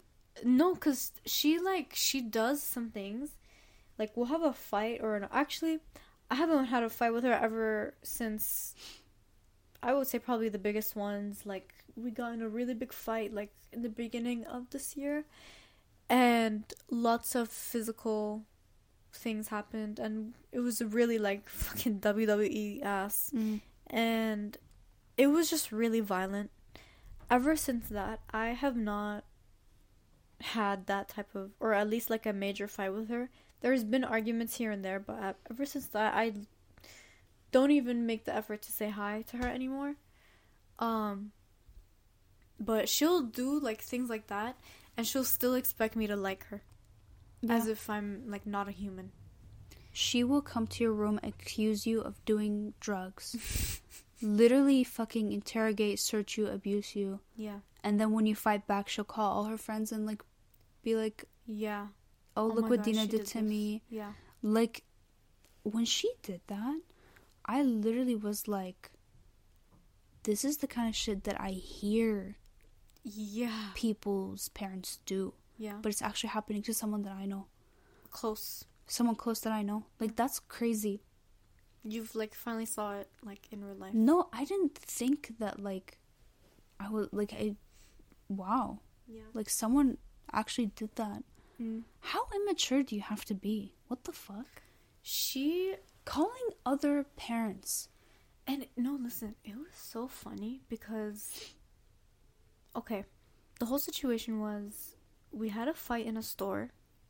no 0.43 0.73
because 0.73 1.11
she 1.25 1.59
like 1.59 1.91
she 1.93 2.21
does 2.21 2.61
some 2.61 2.89
things 2.89 3.31
like 3.97 4.11
we'll 4.15 4.27
have 4.27 4.43
a 4.43 4.53
fight 4.53 4.99
or 5.01 5.15
an 5.15 5.27
actually 5.31 5.79
i 6.31 6.35
haven't 6.35 6.65
had 6.65 6.83
a 6.83 6.89
fight 6.89 7.11
with 7.13 7.23
her 7.23 7.33
ever 7.33 7.93
since 8.03 8.75
i 9.81 9.93
would 9.93 10.07
say 10.07 10.19
probably 10.19 10.49
the 10.49 10.57
biggest 10.59 10.95
ones 10.95 11.45
like 11.45 11.73
we 11.95 12.11
got 12.11 12.33
in 12.33 12.41
a 12.41 12.47
really 12.49 12.73
big 12.73 12.93
fight 12.93 13.33
like 13.33 13.51
in 13.71 13.81
the 13.81 13.89
beginning 13.89 14.45
of 14.45 14.69
this 14.69 14.95
year 14.95 15.25
and 16.13 16.63
lots 16.91 17.33
of 17.33 17.49
physical 17.49 18.43
things 19.11 19.47
happened 19.47 19.97
and 19.99 20.33
it 20.51 20.59
was 20.59 20.81
really 20.81 21.17
like 21.17 21.49
fucking 21.65 21.99
WWE 21.99 22.83
ass 22.83 23.31
Mm. 23.33 23.61
and 23.87 24.57
it 25.17 25.27
was 25.27 25.49
just 25.49 25.71
really 25.71 25.99
violent. 26.01 26.49
Ever 27.29 27.55
since 27.55 27.87
that, 27.89 28.19
I 28.31 28.47
have 28.63 28.75
not 28.75 29.23
had 30.41 30.87
that 30.87 31.09
type 31.09 31.33
of, 31.35 31.51
or 31.59 31.73
at 31.73 31.89
least 31.89 32.09
like 32.09 32.25
a 32.25 32.33
major 32.33 32.67
fight 32.67 32.93
with 32.93 33.09
her. 33.09 33.29
There's 33.61 33.83
been 33.83 34.03
arguments 34.03 34.57
here 34.57 34.71
and 34.71 34.83
there, 34.83 34.99
but 34.99 35.37
ever 35.49 35.65
since 35.65 35.85
that, 35.87 36.13
I 36.15 36.33
don't 37.51 37.71
even 37.71 38.05
make 38.05 38.25
the 38.25 38.35
effort 38.35 38.61
to 38.63 38.71
say 38.71 38.89
hi 38.89 39.23
to 39.29 39.37
her 39.37 39.47
anymore. 39.47 39.95
Um, 40.79 41.31
but 42.59 42.89
she'll 42.89 43.21
do 43.21 43.59
like 43.59 43.81
things 43.81 44.09
like 44.09 44.27
that, 44.27 44.57
and 44.97 45.07
she'll 45.07 45.23
still 45.23 45.55
expect 45.55 45.95
me 45.95 46.07
to 46.07 46.15
like 46.15 46.45
her, 46.47 46.63
as 47.49 47.67
if 47.67 47.89
I'm 47.89 48.23
like 48.27 48.45
not 48.45 48.67
a 48.67 48.71
human. 48.71 49.11
She 49.91 50.23
will 50.23 50.41
come 50.41 50.65
to 50.67 50.83
your 50.83 50.93
room, 50.93 51.19
accuse 51.21 51.85
you 51.85 52.01
of 52.01 52.23
doing 52.25 52.73
drugs, 52.79 53.81
literally 54.21 54.83
fucking 54.83 55.31
interrogate, 55.31 55.99
search 55.99 56.37
you, 56.37 56.47
abuse 56.47 56.95
you, 56.95 57.19
Yeah, 57.35 57.59
and 57.83 57.99
then 57.99 58.11
when 58.11 58.25
you 58.25 58.35
fight 58.35 58.65
back, 58.65 58.89
she'll 58.89 59.03
call 59.03 59.31
all 59.31 59.43
her 59.45 59.57
friends 59.57 59.91
and 59.91 60.05
like 60.05 60.23
be 60.83 60.95
like, 60.95 61.25
yeah. 61.45 61.87
"Oh, 62.35 62.43
Oh 62.43 62.47
look 62.47 62.69
what 62.69 62.77
gosh, 62.77 62.85
Dina 62.85 63.05
did, 63.07 63.19
did 63.19 63.27
to 63.27 63.41
me." 63.41 63.83
Yeah. 63.89 64.13
Like 64.41 64.83
when 65.63 65.85
she 65.85 66.11
did 66.23 66.41
that, 66.47 66.81
I 67.45 67.61
literally 67.63 68.15
was 68.15 68.47
like, 68.47 68.91
"This 70.23 70.43
is 70.43 70.57
the 70.57 70.67
kind 70.67 70.89
of 70.89 70.95
shit 70.95 71.23
that 71.25 71.39
I 71.39 71.51
hear 71.51 72.37
Yeah. 73.03 73.69
people's 73.75 74.49
parents 74.49 74.99
do, 75.05 75.33
Yeah. 75.57 75.79
but 75.81 75.89
it's 75.91 76.01
actually 76.01 76.29
happening 76.29 76.61
to 76.63 76.73
someone 76.73 77.01
that 77.03 77.13
I 77.13 77.25
know, 77.25 77.47
close. 78.11 78.65
someone 78.87 79.15
close 79.15 79.39
that 79.41 79.53
I 79.53 79.61
know. 79.63 79.85
Like 79.99 80.15
that's 80.15 80.39
crazy." 80.39 81.01
You've 81.83 82.15
like 82.15 82.33
finally 82.33 82.65
saw 82.65 82.93
it 82.93 83.09
like 83.21 83.47
in 83.51 83.63
real 83.63 83.75
life. 83.75 83.93
No, 83.93 84.29
I 84.31 84.45
didn't 84.45 84.75
think 84.77 85.35
that 85.39 85.59
like 85.59 85.97
I 86.79 86.89
was 86.89 87.09
like 87.11 87.33
I 87.33 87.55
wow. 88.29 88.79
Yeah. 89.07 89.23
Like 89.33 89.49
someone 89.49 89.97
actually 90.31 90.67
did 90.67 90.95
that. 90.95 91.23
Mm. 91.61 91.83
How 91.99 92.27
immature 92.33 92.83
do 92.83 92.95
you 92.95 93.01
have 93.01 93.25
to 93.25 93.33
be? 93.33 93.73
What 93.87 94.05
the 94.05 94.13
fuck? 94.13 94.61
She 95.01 95.75
Calling 96.05 96.49
other 96.65 97.03
parents. 97.15 97.87
and 98.47 98.67
no, 98.75 98.95
listen, 99.01 99.35
it 99.45 99.55
was 99.57 99.73
so 99.73 100.07
funny 100.07 100.61
because 100.67 101.53
okay, 102.75 103.05
the 103.59 103.65
whole 103.65 103.79
situation 103.79 104.39
was 104.39 104.95
we 105.31 105.49
had 105.49 105.67
a 105.67 105.73
fight 105.73 106.05
in 106.05 106.17
a 106.17 106.23
store 106.23 106.69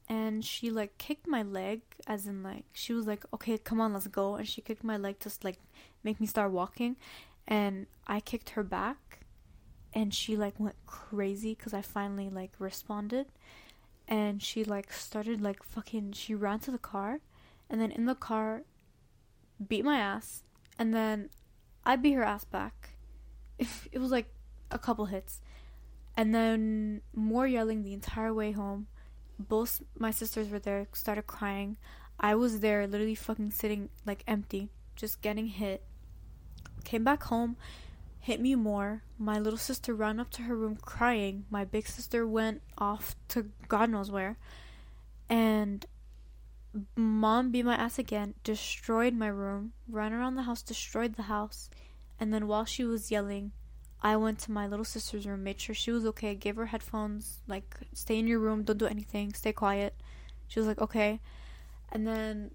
and 0.09 0.43
she 0.43 0.69
like 0.69 0.97
kicked 0.97 1.27
my 1.27 1.43
leg 1.43 1.81
as 2.07 2.27
in 2.27 2.43
like 2.43 2.65
she 2.73 2.93
was 2.93 3.07
like, 3.07 3.25
"Okay, 3.33 3.57
come 3.57 3.79
on, 3.79 3.93
let's 3.93 4.07
go." 4.07 4.35
And 4.35 4.47
she 4.47 4.61
kicked 4.61 4.83
my 4.83 4.97
leg 4.97 5.19
to 5.19 5.31
like 5.43 5.59
make 6.03 6.19
me 6.19 6.27
start 6.27 6.51
walking 6.51 6.97
and 7.47 7.87
I 8.07 8.19
kicked 8.19 8.51
her 8.51 8.63
back 8.63 9.21
and 9.93 10.13
she 10.13 10.35
like 10.35 10.59
went 10.59 10.75
crazy 10.85 11.55
cuz 11.55 11.73
I 11.73 11.81
finally 11.81 12.29
like 12.29 12.51
responded 12.59 13.27
and 14.07 14.41
she 14.41 14.63
like 14.63 14.91
started 14.91 15.41
like 15.41 15.63
fucking 15.63 16.11
she 16.13 16.35
ran 16.35 16.59
to 16.59 16.71
the 16.71 16.77
car 16.77 17.19
and 17.69 17.79
then 17.79 17.91
in 17.91 18.05
the 18.05 18.15
car 18.15 18.63
beat 19.67 19.85
my 19.85 19.97
ass 19.97 20.43
and 20.77 20.93
then 20.93 21.29
I 21.85 21.95
beat 21.95 22.13
her 22.13 22.23
ass 22.23 22.45
back. 22.45 22.91
It 23.91 23.99
was 23.99 24.11
like 24.11 24.33
a 24.71 24.79
couple 24.79 25.05
hits. 25.05 25.41
And 26.15 26.33
then 26.33 27.01
more 27.15 27.47
yelling 27.47 27.83
the 27.83 27.93
entire 27.93 28.33
way 28.33 28.51
home. 28.51 28.87
Both 29.39 29.81
my 29.97 30.11
sisters 30.11 30.49
were 30.49 30.59
there, 30.59 30.87
started 30.93 31.27
crying. 31.27 31.77
I 32.19 32.35
was 32.35 32.59
there, 32.59 32.85
literally 32.87 33.15
fucking 33.15 33.51
sitting 33.51 33.89
like 34.05 34.23
empty, 34.27 34.69
just 34.95 35.21
getting 35.21 35.47
hit. 35.47 35.83
Came 36.83 37.03
back 37.03 37.23
home, 37.23 37.57
hit 38.19 38.39
me 38.39 38.55
more. 38.55 39.03
My 39.17 39.39
little 39.39 39.57
sister 39.57 39.93
ran 39.93 40.19
up 40.19 40.29
to 40.31 40.43
her 40.43 40.55
room 40.55 40.77
crying. 40.81 41.45
My 41.49 41.65
big 41.65 41.87
sister 41.87 42.27
went 42.27 42.61
off 42.77 43.15
to 43.29 43.49
God 43.67 43.89
knows 43.89 44.11
where. 44.11 44.37
And 45.29 45.85
mom 46.95 47.51
beat 47.51 47.65
my 47.65 47.75
ass 47.75 47.99
again, 47.99 48.35
destroyed 48.43 49.13
my 49.13 49.27
room, 49.27 49.73
ran 49.89 50.13
around 50.13 50.35
the 50.35 50.43
house, 50.43 50.61
destroyed 50.61 51.15
the 51.15 51.23
house. 51.23 51.69
And 52.19 52.33
then 52.33 52.47
while 52.47 52.65
she 52.65 52.83
was 52.83 53.11
yelling, 53.11 53.51
I 54.03 54.17
went 54.17 54.39
to 54.39 54.51
my 54.51 54.67
little 54.67 54.85
sister's 54.85 55.25
room, 55.25 55.43
made 55.43 55.61
sure 55.61 55.73
she 55.73 55.91
was 55.91 56.05
okay, 56.07 56.35
gave 56.35 56.57
her 56.57 56.65
headphones, 56.65 57.39
like, 57.47 57.77
stay 57.93 58.19
in 58.19 58.27
your 58.27 58.39
room, 58.39 58.63
don't 58.63 58.77
do 58.77 58.85
anything, 58.85 59.33
stay 59.33 59.53
quiet. 59.53 59.95
She 60.47 60.59
was 60.59 60.67
like, 60.67 60.81
okay. 60.81 61.21
And 61.89 62.05
then 62.05 62.51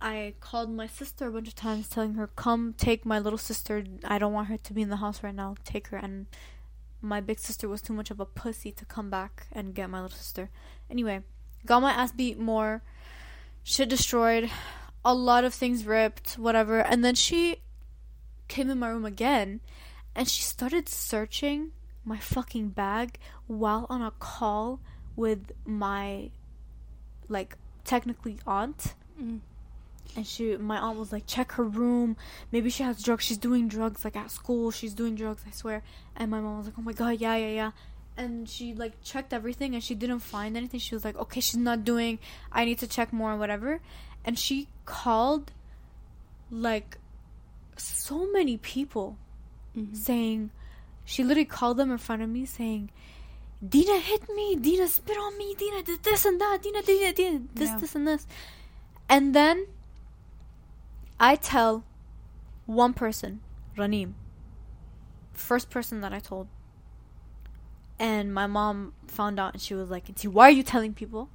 I 0.00 0.34
called 0.40 0.70
my 0.70 0.88
sister 0.88 1.28
a 1.28 1.30
bunch 1.30 1.46
of 1.46 1.54
times, 1.54 1.88
telling 1.88 2.14
her, 2.14 2.26
come 2.26 2.74
take 2.76 3.06
my 3.06 3.20
little 3.20 3.38
sister. 3.38 3.84
I 4.04 4.18
don't 4.18 4.32
want 4.32 4.48
her 4.48 4.56
to 4.56 4.72
be 4.72 4.82
in 4.82 4.90
the 4.90 4.96
house 4.96 5.22
right 5.22 5.34
now. 5.34 5.54
Take 5.64 5.88
her. 5.88 5.96
And 5.96 6.26
my 7.00 7.20
big 7.20 7.38
sister 7.38 7.68
was 7.68 7.80
too 7.80 7.92
much 7.92 8.10
of 8.10 8.18
a 8.18 8.26
pussy 8.26 8.72
to 8.72 8.84
come 8.84 9.10
back 9.10 9.46
and 9.52 9.74
get 9.74 9.88
my 9.88 10.02
little 10.02 10.16
sister. 10.16 10.50
Anyway, 10.90 11.22
got 11.64 11.82
my 11.82 11.92
ass 11.92 12.10
beat 12.10 12.38
more 12.38 12.82
shit 13.62 13.88
destroyed, 13.88 14.50
a 15.04 15.14
lot 15.14 15.44
of 15.44 15.54
things 15.54 15.86
ripped, 15.86 16.34
whatever. 16.34 16.80
And 16.80 17.04
then 17.04 17.14
she 17.14 17.56
came 18.48 18.70
in 18.70 18.78
my 18.78 18.88
room 18.88 19.04
again 19.04 19.60
and 20.14 20.28
she 20.28 20.42
started 20.42 20.88
searching 20.88 21.72
my 22.04 22.18
fucking 22.18 22.68
bag 22.68 23.18
while 23.46 23.86
on 23.88 24.02
a 24.02 24.12
call 24.12 24.80
with 25.16 25.52
my 25.64 26.30
like 27.28 27.56
technically 27.84 28.38
aunt. 28.46 28.94
Mm. 29.20 29.40
And 30.16 30.26
she 30.26 30.56
my 30.56 30.78
aunt 30.78 30.98
was 30.98 31.12
like, 31.12 31.26
check 31.26 31.52
her 31.52 31.64
room. 31.64 32.16
Maybe 32.52 32.70
she 32.70 32.82
has 32.82 33.02
drugs. 33.02 33.24
She's 33.24 33.38
doing 33.38 33.68
drugs 33.68 34.04
like 34.04 34.16
at 34.16 34.30
school. 34.30 34.70
She's 34.70 34.94
doing 34.94 35.14
drugs, 35.14 35.42
I 35.46 35.50
swear. 35.50 35.82
And 36.14 36.30
my 36.30 36.40
mom 36.40 36.58
was 36.58 36.66
like, 36.66 36.74
Oh 36.78 36.82
my 36.82 36.92
god, 36.92 37.20
yeah, 37.20 37.36
yeah, 37.36 37.50
yeah 37.50 37.70
and 38.16 38.48
she 38.48 38.74
like 38.74 38.92
checked 39.02 39.32
everything 39.32 39.74
and 39.74 39.82
she 39.82 39.94
didn't 39.94 40.20
find 40.20 40.56
anything 40.56 40.78
she 40.78 40.94
was 40.94 41.04
like 41.04 41.16
okay 41.16 41.40
she's 41.40 41.56
not 41.56 41.84
doing 41.84 42.18
i 42.52 42.64
need 42.64 42.78
to 42.78 42.86
check 42.86 43.12
more 43.12 43.32
or 43.32 43.36
whatever 43.36 43.80
and 44.24 44.38
she 44.38 44.68
called 44.84 45.52
like 46.50 46.98
so 47.76 48.30
many 48.32 48.56
people 48.56 49.18
Mhm. 49.76 49.96
saying 49.96 50.50
she 51.04 51.22
literally 51.22 51.44
called 51.44 51.76
them 51.76 51.90
in 51.90 51.98
front 51.98 52.22
of 52.22 52.28
me 52.28 52.44
saying 52.46 52.90
dina 53.66 53.98
hit 53.98 54.28
me 54.34 54.56
dina 54.56 54.86
spit 54.86 55.16
on 55.16 55.36
me 55.38 55.54
dina 55.54 55.82
did 55.82 56.02
this 56.02 56.24
and 56.24 56.40
that 56.40 56.62
dina 56.62 56.82
did 56.82 57.14
dina, 57.16 57.38
did 57.38 57.56
this 57.56 57.70
Yeah. 57.70 57.78
this 57.78 57.94
and 57.94 58.06
this 58.08 58.26
and 59.08 59.34
then 59.34 59.66
i 61.18 61.36
tell 61.36 61.84
one 62.66 62.92
person 62.94 63.40
ranim 63.76 64.14
first 65.32 65.70
person 65.70 66.00
that 66.00 66.12
i 66.12 66.18
told 66.20 66.48
and 67.98 68.34
my 68.34 68.46
mom 68.46 68.92
found 69.06 69.38
out 69.38 69.52
and 69.54 69.62
she 69.62 69.74
was 69.74 69.88
like 69.90 70.08
"Auntie, 70.08 70.28
why 70.28 70.48
are 70.48 70.50
you 70.50 70.62
telling 70.62 70.94
people 70.94 71.28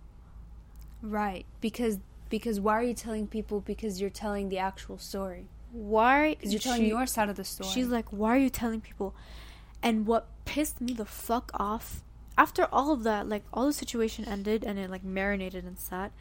Right. 1.02 1.46
Because 1.62 1.98
because 2.30 2.60
why 2.60 2.74
are 2.74 2.84
you 2.84 2.94
telling 2.94 3.26
people 3.28 3.62
because 3.62 4.02
you're 4.02 4.10
telling 4.10 4.50
the 4.50 4.58
actual 4.58 4.98
story? 4.98 5.48
Why 5.72 6.36
Because 6.36 6.52
you're 6.54 6.60
telling 6.62 6.82
she- 6.82 6.88
your 6.90 7.06
side 7.06 7.30
of 7.30 7.36
the 7.36 7.44
story. 7.44 7.70
she's 7.70 7.88
like 7.88 8.10
why 8.10 8.36
are 8.36 8.40
you 8.40 8.50
telling 8.50 8.82
people? 8.82 9.14
And 9.82 10.06
what 10.08 10.28
pissed 10.46 10.82
me 10.82 10.94
the 10.94 11.06
fuck 11.06 11.52
off 11.54 12.02
after 12.38 12.68
all 12.72 12.92
of 12.92 13.04
that 13.04 13.28
like 13.30 13.44
all 13.54 13.66
the 13.68 13.74
situation 13.74 14.26
ended 14.26 14.64
and 14.64 14.80
it 14.80 14.90
like 14.90 15.04
marinated 15.04 15.64
and 15.66 15.78
sat 15.78 16.12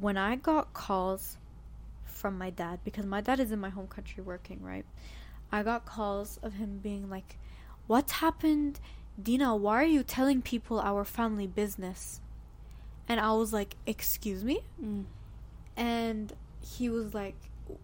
when 0.00 0.16
i 0.16 0.34
got 0.36 0.72
calls 0.74 1.36
from 2.04 2.36
my 2.36 2.50
dad 2.50 2.80
because 2.84 3.06
my 3.06 3.20
dad 3.20 3.38
is 3.40 3.52
in 3.52 3.58
my 3.60 3.68
home 3.70 3.86
country 3.86 4.22
working 4.22 4.60
right? 4.62 4.84
I 5.52 5.62
got 5.62 5.84
calls 5.86 6.38
of 6.42 6.54
him 6.54 6.80
being 6.82 7.08
like 7.08 7.38
what's 7.86 8.12
happened? 8.12 8.80
Dina 9.22 9.54
why 9.56 9.80
are 9.80 9.84
you 9.84 10.02
telling 10.02 10.42
people 10.42 10.80
our 10.80 11.04
family 11.04 11.46
business? 11.46 12.20
And 13.08 13.20
i 13.20 13.32
was 13.32 13.52
like 13.52 13.76
excuse 13.86 14.42
me? 14.44 14.60
Mm. 14.82 15.04
and 15.76 16.32
he 16.60 16.88
was 16.88 17.14
like 17.14 17.36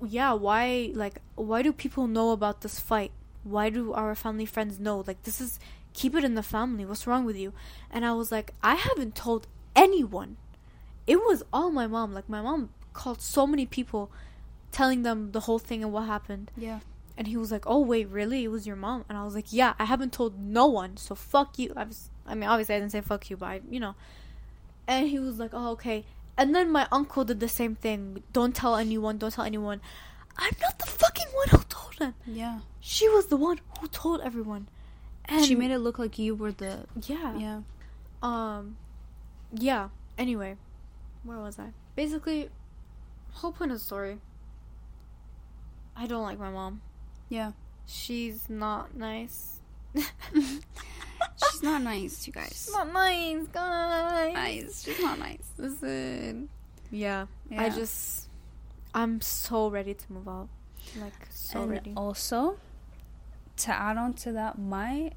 yeah 0.07 0.33
why 0.33 0.91
like 0.95 1.21
why 1.35 1.63
do 1.63 1.73
people 1.73 2.07
know 2.07 2.31
about 2.31 2.61
this 2.61 2.79
fight? 2.81 3.13
Why 3.45 3.71
do 3.71 3.93
our 3.93 4.15
family 4.15 4.47
friends 4.47 4.79
know? 4.79 5.03
Like 5.07 5.23
this 5.25 5.41
is 5.41 5.59
keep 5.93 6.15
it 6.15 6.25
in 6.25 6.35
the 6.35 6.43
family. 6.43 6.85
What's 6.85 7.07
wrong 7.07 7.25
with 7.25 7.37
you? 7.37 7.53
And 7.91 8.05
i 8.05 8.13
was 8.13 8.31
like 8.33 8.53
i 8.63 8.75
haven't 8.75 9.15
told 9.15 9.47
anyone. 9.75 10.37
It 11.07 11.17
was 11.17 11.43
all 11.53 11.71
my 11.71 11.87
mom. 11.87 12.13
Like 12.13 12.29
my 12.29 12.41
mom 12.41 12.71
called 12.93 13.21
so 13.21 13.47
many 13.47 13.67
people 13.67 14.11
telling 14.71 15.03
them 15.03 15.33
the 15.33 15.41
whole 15.41 15.59
thing 15.59 15.83
and 15.83 15.93
what 15.93 16.03
happened. 16.07 16.51
Yeah. 16.57 16.81
and 17.19 17.27
he 17.27 17.37
was 17.37 17.51
like 17.53 17.65
oh 17.67 17.81
wait 17.81 18.09
really? 18.09 18.45
It 18.45 18.49
was 18.49 18.67
your 18.67 18.77
mom? 18.77 19.05
And 19.09 19.19
i 19.19 19.25
was 19.25 19.35
like 19.35 19.53
yeah 19.53 19.75
i 19.79 19.85
haven't 19.85 20.13
told 20.13 20.39
no 20.39 20.67
one 20.67 20.97
so 20.97 21.15
fuck 21.15 21.59
you. 21.59 21.73
I 21.77 21.85
was 21.85 22.09
i 22.27 22.35
mean 22.35 22.49
obviously 22.49 22.75
i 22.77 22.79
didn't 22.79 22.93
say 22.93 23.01
fuck 23.01 23.29
you 23.31 23.37
but 23.37 23.47
I, 23.47 23.61
you 23.69 23.81
know. 23.81 23.95
And 24.87 25.09
he 25.09 25.19
was 25.19 25.39
like 25.39 25.51
oh 25.53 25.71
okay 25.73 26.05
and 26.39 26.55
then 26.55 26.71
my 26.71 26.87
uncle 26.91 27.25
did 27.25 27.41
the 27.41 27.49
same 27.49 27.75
thing 27.75 28.23
don't 28.33 28.55
tell 28.55 28.77
anyone 28.77 29.19
don't 29.19 29.33
tell 29.35 29.45
anyone 29.45 29.81
i'm 30.39 30.55
not 30.61 30.79
the 30.79 30.87
fucking 30.87 31.27
one 31.35 31.49
who 31.51 31.59
told 31.69 31.95
him 31.99 32.15
Yeah. 32.27 32.61
she 32.81 33.09
was 33.09 33.27
the 33.27 33.37
one 33.37 33.61
who 33.81 33.87
told 33.89 34.21
everyone 34.23 34.69
And 35.27 35.45
she 35.45 35.55
made 35.55 35.71
it 35.71 35.79
look 35.79 35.99
like 35.99 36.19
you 36.19 36.35
were 36.35 36.51
the 36.53 36.87
yeah. 37.07 37.37
yeah. 37.39 37.61
Um, 38.23 38.77
yeah. 39.55 39.89
Anyway, 40.19 40.57
where 41.23 41.39
was 41.39 41.59
I? 41.59 41.69
Basically, 41.95 42.51
whole 43.39 43.53
point 43.53 43.71
of 43.71 43.79
the 43.79 43.85
story. 43.85 44.19
I 45.97 46.07
don't 46.07 46.23
like 46.23 46.39
my 46.39 46.51
mom. 46.51 46.83
Yeah. 47.29 47.53
She's 47.87 48.51
not 48.51 48.95
nice. 48.97 49.62
She's 50.35 51.63
not 51.63 51.83
nice, 51.83 52.27
you 52.27 52.33
guys. 52.33 52.65
She's 52.67 52.73
not 52.75 52.93
nice, 52.93 53.47
guys. 53.53 54.35
nice. 54.35 54.83
She's 54.85 55.01
not 55.01 55.19
nice. 55.19 55.45
Listen. 55.59 56.49
Yeah, 56.91 57.27
Yeah. 57.51 57.63
I 57.63 57.69
just, 57.71 58.29
I'm 58.95 59.21
so 59.21 59.69
ready 59.71 59.95
to 59.95 60.13
move 60.13 60.29
out. 60.29 60.49
Like 61.01 61.13
so 61.31 61.63
and 61.63 61.71
ready. 61.71 61.93
also 61.97 62.59
to 63.59 63.73
add 63.73 63.97
on 63.97 64.13
to 64.15 64.33
that, 64.33 64.59
my 64.59 65.13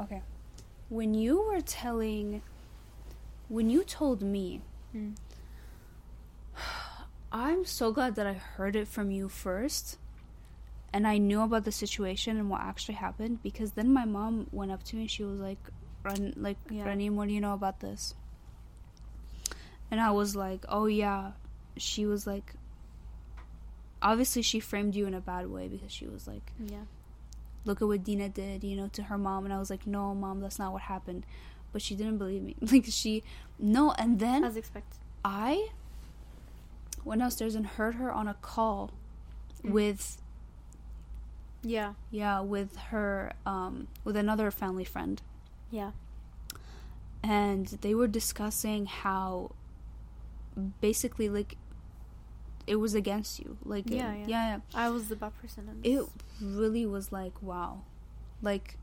okay. 0.00 0.22
When 0.88 1.12
you 1.14 1.42
were 1.42 1.60
telling 1.60 2.42
when 3.48 3.68
you 3.70 3.84
told 3.84 4.22
me 4.22 4.62
Mm. 4.96 5.16
I'm 7.32 7.66
so 7.66 7.92
glad 7.92 8.14
that 8.14 8.26
I 8.26 8.32
heard 8.32 8.74
it 8.74 8.88
from 8.88 9.10
you 9.10 9.28
first 9.28 9.97
and 10.98 11.06
I 11.06 11.18
knew 11.18 11.42
about 11.42 11.64
the 11.64 11.70
situation 11.70 12.36
and 12.40 12.50
what 12.50 12.60
actually 12.60 12.96
happened 12.96 13.40
because 13.40 13.70
then 13.78 13.92
my 13.92 14.04
mom 14.04 14.48
went 14.50 14.72
up 14.72 14.82
to 14.86 14.96
me 14.96 15.02
and 15.02 15.10
she 15.16 15.22
was 15.22 15.38
like 15.38 15.62
Run 16.02 16.32
like 16.36 16.56
Yeah. 16.70 16.86
Ranim, 16.86 17.12
what 17.14 17.28
do 17.28 17.34
you 17.34 17.40
know 17.40 17.52
about 17.54 17.78
this? 17.80 18.14
And 19.90 20.00
I 20.00 20.10
was 20.10 20.34
like, 20.34 20.64
Oh 20.68 20.86
yeah. 20.86 21.32
She 21.76 22.04
was 22.06 22.26
like 22.26 22.54
obviously 24.00 24.42
she 24.42 24.60
framed 24.60 24.94
you 24.94 25.06
in 25.06 25.14
a 25.14 25.20
bad 25.20 25.48
way 25.50 25.68
because 25.68 25.92
she 25.92 26.06
was 26.06 26.26
like, 26.26 26.52
Yeah. 26.58 26.86
Look 27.64 27.82
at 27.82 27.88
what 27.88 28.02
Dina 28.04 28.28
did, 28.28 28.64
you 28.64 28.76
know, 28.76 28.88
to 28.88 29.02
her 29.04 29.18
mom 29.18 29.44
and 29.44 29.52
I 29.54 29.58
was 29.58 29.70
like, 29.70 29.86
No, 29.86 30.14
mom, 30.14 30.40
that's 30.40 30.58
not 30.58 30.72
what 30.72 30.82
happened. 30.82 31.24
But 31.72 31.82
she 31.82 31.94
didn't 31.94 32.18
believe 32.18 32.42
me. 32.42 32.56
Like 32.72 32.86
she 32.88 33.22
no 33.58 33.92
and 33.92 34.18
then 34.18 34.42
As 34.44 34.56
expected. 34.56 34.98
I 35.24 35.68
went 37.04 37.20
downstairs 37.20 37.54
and 37.54 37.66
heard 37.66 37.94
her 37.96 38.10
on 38.12 38.26
a 38.28 38.34
call 38.34 38.90
Mm. 39.64 39.72
with 39.72 40.22
Yeah. 41.62 41.94
yeah 42.10 42.40
with 42.40 42.76
her 42.90 43.32
um 43.44 43.88
with 44.04 44.16
another 44.16 44.50
family 44.50 44.84
friend 44.84 45.20
Yeah. 45.70 45.90
and 47.22 47.66
they 47.80 47.94
were 47.94 48.06
discussing 48.08 48.86
how 48.86 49.50
basically 50.80 51.28
like 51.28 51.56
it 52.66 52.76
was 52.76 52.94
against 52.94 53.38
you 53.40 53.56
like 53.64 53.84
Yeah, 53.88 54.12
it- 54.12 54.18
yeah. 54.20 54.26
yeah, 54.28 54.48
yeah. 54.56 54.60
I 54.74 54.90
was 54.90 55.08
the 55.08 55.16
bad 55.16 55.32
person 55.40 55.68
in 55.82 55.90
it 55.98 56.04
really 56.40 56.86
was 56.86 57.10
like 57.12 57.40
wow 57.42 57.82
like 58.42 58.76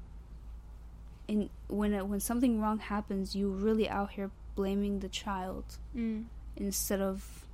in 1.27 1.49
when 1.67 1.93
it, 1.93 2.07
when 2.07 2.19
something 2.19 2.61
wrong 2.61 2.79
happens 2.79 3.35
you 3.35 3.49
really 3.49 3.87
out 3.89 4.11
here 4.11 4.31
blaming 4.55 4.99
the 4.99 5.09
child 5.09 5.77
Mm. 5.95 6.25
instead 6.55 7.01
of 7.01 7.45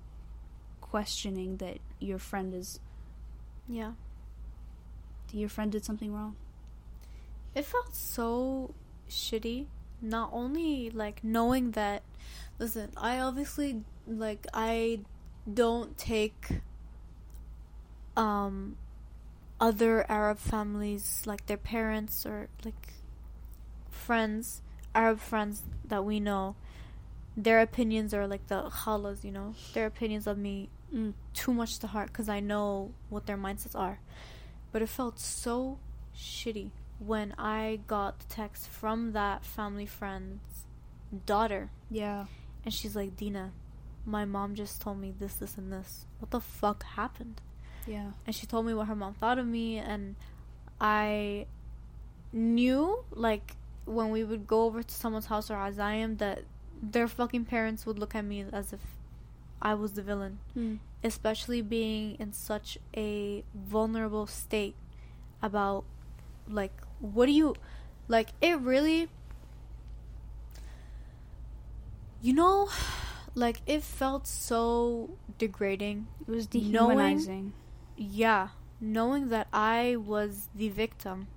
questioning 0.81 1.57
that 1.57 1.77
your 1.99 2.17
friend 2.19 2.53
is 2.53 2.79
Yeah. 3.67 3.93
Your 5.33 5.49
friend 5.49 5.71
did 5.71 5.85
something 5.85 6.13
wrong 6.13 6.35
It 7.55 7.65
felt 7.65 7.95
so 7.95 8.73
shitty. 9.09 9.67
Not 10.01 10.29
only 10.31 10.89
like 10.89 11.23
knowing 11.23 11.71
that 11.71 12.01
listen, 12.57 12.91
I 12.97 13.19
obviously 13.19 13.83
like 14.07 14.47
I 14.53 15.01
don't 15.51 15.97
take 15.97 16.61
um 18.15 18.77
other 19.59 20.09
Arab 20.09 20.39
families 20.39 21.21
like 21.25 21.45
their 21.45 21.57
parents 21.57 22.25
or 22.25 22.47
like 22.65 22.93
friends, 23.89 24.61
Arab 24.95 25.19
friends 25.19 25.61
that 25.85 26.03
we 26.03 26.19
know, 26.19 26.55
their 27.37 27.61
opinions 27.61 28.13
are 28.13 28.27
like 28.27 28.47
the 28.47 28.63
khalas, 28.63 29.23
you 29.23 29.31
know, 29.31 29.53
their 29.73 29.85
opinions 29.85 30.25
of 30.25 30.37
me 30.37 30.69
mm. 30.93 31.13
too 31.33 31.53
much 31.53 31.77
to 31.79 31.87
heart 31.87 32.07
because 32.07 32.27
I 32.27 32.39
know 32.39 32.91
what 33.09 33.27
their 33.27 33.37
mindsets 33.37 33.75
are. 33.75 33.99
But 34.71 34.81
it 34.81 34.89
felt 34.89 35.19
so 35.19 35.79
shitty 36.15 36.71
when 36.99 37.33
I 37.37 37.79
got 37.87 38.19
the 38.19 38.25
text 38.25 38.67
from 38.67 39.13
that 39.13 39.43
family 39.43 39.85
friend's 39.85 40.65
daughter. 41.25 41.69
yeah 41.89 42.25
And 42.63 42.73
she's 42.73 42.95
like, 42.95 43.17
Dina, 43.17 43.51
my 44.05 44.25
mom 44.25 44.55
just 44.55 44.81
told 44.81 44.99
me 44.99 45.13
this, 45.17 45.33
this, 45.33 45.57
and 45.57 45.71
this. 45.71 46.05
What 46.19 46.31
the 46.31 46.39
fuck 46.39 46.83
happened? 46.83 47.41
yeah 47.87 48.11
And 48.25 48.35
she 48.35 48.45
told 48.45 48.65
me 48.65 48.73
what 48.73 48.87
her 48.87 48.95
mom 48.95 49.13
thought 49.15 49.39
of 49.39 49.45
me. 49.45 49.77
And 49.77 50.15
I 50.79 51.47
knew, 52.31 53.03
like, 53.11 53.55
when 53.85 54.11
we 54.11 54.23
would 54.23 54.47
go 54.47 54.65
over 54.65 54.83
to 54.83 54.93
someone's 54.93 55.25
house 55.25 55.49
or 55.49 55.55
as 55.55 55.79
I 55.79 55.93
am, 55.93 56.17
that 56.17 56.43
their 56.81 57.07
fucking 57.07 57.45
parents 57.45 57.85
would 57.85 57.99
look 57.99 58.15
at 58.15 58.25
me 58.25 58.45
as 58.51 58.73
if 58.73 58.79
I 59.61 59.75
was 59.75 59.93
the 59.93 60.01
villain 60.01 60.39
mm. 60.57 60.79
Especially 61.03 61.61
being 61.61 62.15
in 62.19 62.31
such 62.33 62.77
a 62.95 63.43
vulnerable 63.55 64.27
state 64.27 64.75
about 65.41 65.83
like 66.47 66.73
what 66.99 67.25
do 67.25 67.31
you 67.31 67.55
like 68.07 68.29
it 68.41 68.59
really 68.59 69.07
you 72.21 72.33
know 72.33 72.69
like 73.33 73.61
it 73.65 73.81
felt 73.81 74.27
so 74.27 75.11
degrading. 75.37 76.07
It 76.27 76.31
was 76.31 76.53
Knowing- 76.53 76.71
dehumanizing. 76.97 77.53
Yeah 77.97 78.49
knowing 78.83 79.29
that 79.29 79.47
i 79.53 79.95
was 79.95 80.49
the 80.55 80.67
victim 80.67 81.27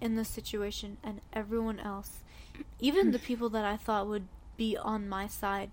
in 0.00 0.16
this 0.16 0.28
situation 0.30 0.96
and 1.04 1.20
everyone 1.32 1.78
else. 1.78 2.24
Even 2.80 3.10
the 3.12 3.18
people 3.28 3.48
that 3.50 3.64
i 3.64 3.76
thought 3.76 4.06
would 4.08 4.26
be 4.56 4.76
on 4.76 5.08
my 5.08 5.26
side 5.26 5.70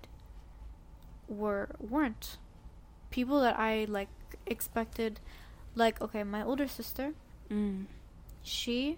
were 1.29 1.69
weren't 1.79 2.37
people 3.13 3.39
that 3.45 3.55
i 3.57 3.85
like 3.97 4.09
expected 4.55 5.19
like 5.75 6.01
okay 6.01 6.23
my 6.23 6.43
older 6.43 6.67
sister 6.67 7.13
mm. 7.49 7.85
she 8.41 8.97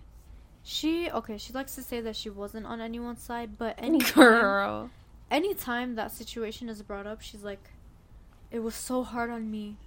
she 0.63 1.09
okay 1.11 1.37
she 1.37 1.53
likes 1.53 1.75
to 1.75 1.83
say 1.83 2.01
that 2.01 2.15
she 2.15 2.29
wasn't 2.29 2.65
on 2.65 2.81
anyone's 2.81 3.21
side 3.21 3.49
but 3.57 3.75
any 3.89 3.99
girl 3.99 4.89
anytime 5.31 5.95
that 5.95 6.11
situation 6.11 6.69
is 6.69 6.81
brought 6.81 7.07
up, 7.07 7.21
she's 7.21 7.43
like, 7.43 7.71
it 8.51 8.59
was 8.59 8.75
so 8.75 9.03
hard 9.03 9.29
on 9.29 9.49
me 9.49 9.77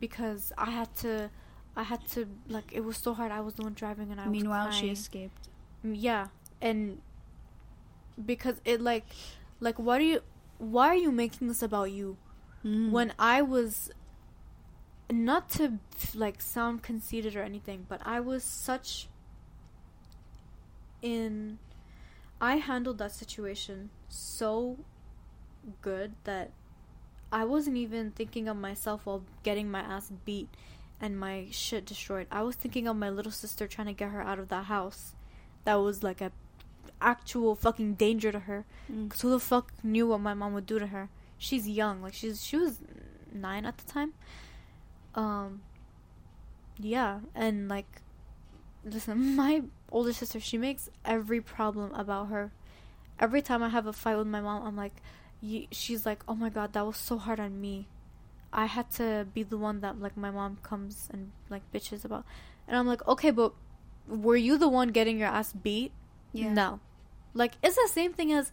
because 0.00 0.52
I 0.58 0.70
had 0.70 0.94
to, 0.96 1.30
I 1.74 1.84
had 1.84 2.06
to 2.08 2.26
like 2.48 2.72
it 2.72 2.84
was 2.84 2.96
so 2.96 3.14
hard. 3.14 3.32
I 3.32 3.40
was 3.40 3.54
the 3.54 3.62
one 3.62 3.74
driving 3.74 4.10
and 4.10 4.20
I 4.20 4.26
meanwhile 4.26 4.70
she 4.70 4.90
escaped 4.90 5.48
Mm, 5.84 5.94
yeah, 5.98 6.28
and 6.60 7.02
because 8.24 8.62
it 8.64 8.80
like, 8.80 9.04
like 9.60 9.76
why 9.76 9.98
do 9.98 10.04
you, 10.04 10.20
why 10.58 10.88
are 10.88 10.96
you 10.96 11.12
making 11.12 11.48
this 11.48 11.62
about 11.62 11.90
you 11.90 12.16
mm. 12.66 12.90
when 12.90 13.12
I 13.18 13.42
was. 13.42 13.90
Not 15.08 15.48
to 15.50 15.78
like 16.16 16.42
sound 16.42 16.82
conceited 16.82 17.36
or 17.36 17.42
anything, 17.44 17.86
but 17.88 18.00
I 18.04 18.18
was 18.18 18.42
such 18.42 19.06
in 21.00 21.58
I 22.40 22.56
handled 22.56 22.98
that 22.98 23.12
situation 23.12 23.90
so 24.08 24.78
good 25.80 26.14
that 26.24 26.50
I 27.32 27.44
wasn't 27.44 27.76
even 27.76 28.10
thinking 28.10 28.48
of 28.48 28.56
myself 28.56 29.06
while 29.06 29.22
getting 29.42 29.70
my 29.70 29.80
ass 29.80 30.12
beat 30.24 30.48
and 31.00 31.18
my 31.18 31.46
shit 31.50 31.84
destroyed. 31.84 32.26
I 32.30 32.42
was 32.42 32.56
thinking 32.56 32.86
of 32.86 32.96
my 32.96 33.10
little 33.10 33.32
sister 33.32 33.66
trying 33.66 33.88
to 33.88 33.92
get 33.92 34.10
her 34.10 34.22
out 34.22 34.38
of 34.38 34.48
that 34.48 34.66
house. 34.66 35.14
That 35.64 35.76
was 35.76 36.02
like 36.02 36.20
a 36.20 36.32
actual 37.00 37.54
fucking 37.54 37.94
danger 37.94 38.32
to 38.32 38.40
her. 38.40 38.64
Mm. 38.90 39.10
Cause 39.10 39.20
who 39.22 39.30
the 39.30 39.40
fuck 39.40 39.72
knew 39.82 40.06
what 40.06 40.20
my 40.20 40.34
mom 40.34 40.52
would 40.54 40.66
do 40.66 40.78
to 40.78 40.88
her? 40.88 41.08
She's 41.38 41.68
young, 41.68 42.02
like 42.02 42.14
she's 42.14 42.44
she 42.44 42.56
was 42.56 42.80
nine 43.32 43.64
at 43.64 43.78
the 43.78 43.90
time. 43.90 44.12
Um. 45.14 45.62
Yeah, 46.78 47.20
and 47.34 47.68
like, 47.68 48.02
listen, 48.84 49.34
my 49.42 49.62
older 49.90 50.12
sister, 50.12 50.40
she 50.40 50.58
makes 50.58 50.90
every 51.04 51.40
problem 51.40 51.92
about 51.94 52.28
her. 52.28 52.52
Every 53.18 53.40
time 53.40 53.62
I 53.62 53.70
have 53.70 53.86
a 53.86 53.92
fight 53.94 54.16
with 54.16 54.26
my 54.26 54.40
mom, 54.42 54.66
I'm 54.66 54.76
like, 54.76 54.96
she's 55.70 56.04
like, 56.04 56.22
oh 56.28 56.34
my 56.34 56.50
god, 56.50 56.74
that 56.74 56.84
was 56.84 56.98
so 56.98 57.16
hard 57.16 57.40
on 57.40 57.60
me. 57.60 57.88
I 58.52 58.66
had 58.66 58.90
to 58.92 59.26
be 59.32 59.42
the 59.42 59.56
one 59.56 59.80
that 59.80 60.00
like 60.00 60.16
my 60.16 60.30
mom 60.30 60.58
comes 60.62 61.08
and 61.12 61.32
like 61.48 61.62
bitches 61.72 62.04
about, 62.04 62.24
and 62.68 62.76
I'm 62.76 62.86
like, 62.86 63.06
okay, 63.08 63.30
but 63.30 63.52
were 64.06 64.36
you 64.36 64.58
the 64.58 64.68
one 64.68 64.88
getting 64.88 65.18
your 65.18 65.28
ass 65.28 65.52
beat? 65.52 65.92
yeah 66.32 66.52
No. 66.52 66.80
Like 67.34 67.54
it's 67.62 67.76
the 67.76 67.88
same 67.88 68.12
thing 68.12 68.32
as 68.32 68.50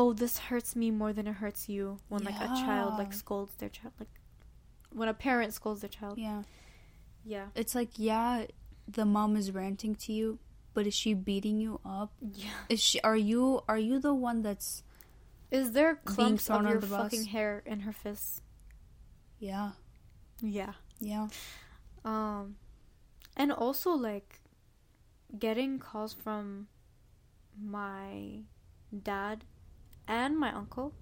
oh 0.00 0.12
this 0.12 0.34
hurts 0.48 0.74
me 0.82 0.90
more 0.90 1.12
than 1.12 1.26
it 1.26 1.34
hurts 1.42 1.68
you 1.68 1.98
when 2.08 2.22
like 2.24 2.40
a 2.40 2.46
child 2.64 2.98
like 2.98 3.12
scolds 3.12 3.54
their 3.60 3.68
child 3.68 3.92
like 3.98 4.14
when 4.98 5.08
a 5.08 5.14
parent 5.14 5.52
scolds 5.52 5.80
their 5.82 5.90
child. 5.98 6.16
yeah 6.18 6.42
Yeah. 7.34 7.46
it's 7.54 7.74
like 7.74 7.90
yeah 7.96 8.46
the 8.88 9.04
mom 9.04 9.36
is 9.36 9.52
ranting 9.52 9.94
to 10.04 10.12
you 10.12 10.38
but 10.74 10.86
is 10.86 10.94
she 10.94 11.12
beating 11.14 11.58
you 11.60 11.80
up 11.84 12.10
Yeah. 12.44 12.60
is 12.68 12.80
she 12.80 13.00
are 13.02 13.16
you 13.32 13.60
are 13.68 13.78
you 13.78 13.98
the 14.00 14.14
one 14.14 14.42
that's 14.42 14.82
Is 15.50 15.72
there 15.72 15.94
clumps 16.10 16.48
of 16.48 16.56
on 16.56 16.68
your 16.70 16.78
the 16.80 16.86
bus. 16.86 17.02
fucking 17.02 17.26
hair 17.34 17.62
in 17.66 17.80
her 17.80 17.92
fists? 17.92 18.40
yeah 19.38 19.70
Yeah. 20.40 20.74
yeah 21.00 21.26
Um 22.04 22.56
and 23.36 23.52
also 23.52 23.90
like 23.90 24.40
getting 25.38 25.78
calls 25.78 26.12
from 26.14 26.68
my 27.56 28.42
dad 29.10 29.44
and 30.10 30.36
my 30.38 30.52
uncle, 30.52 30.92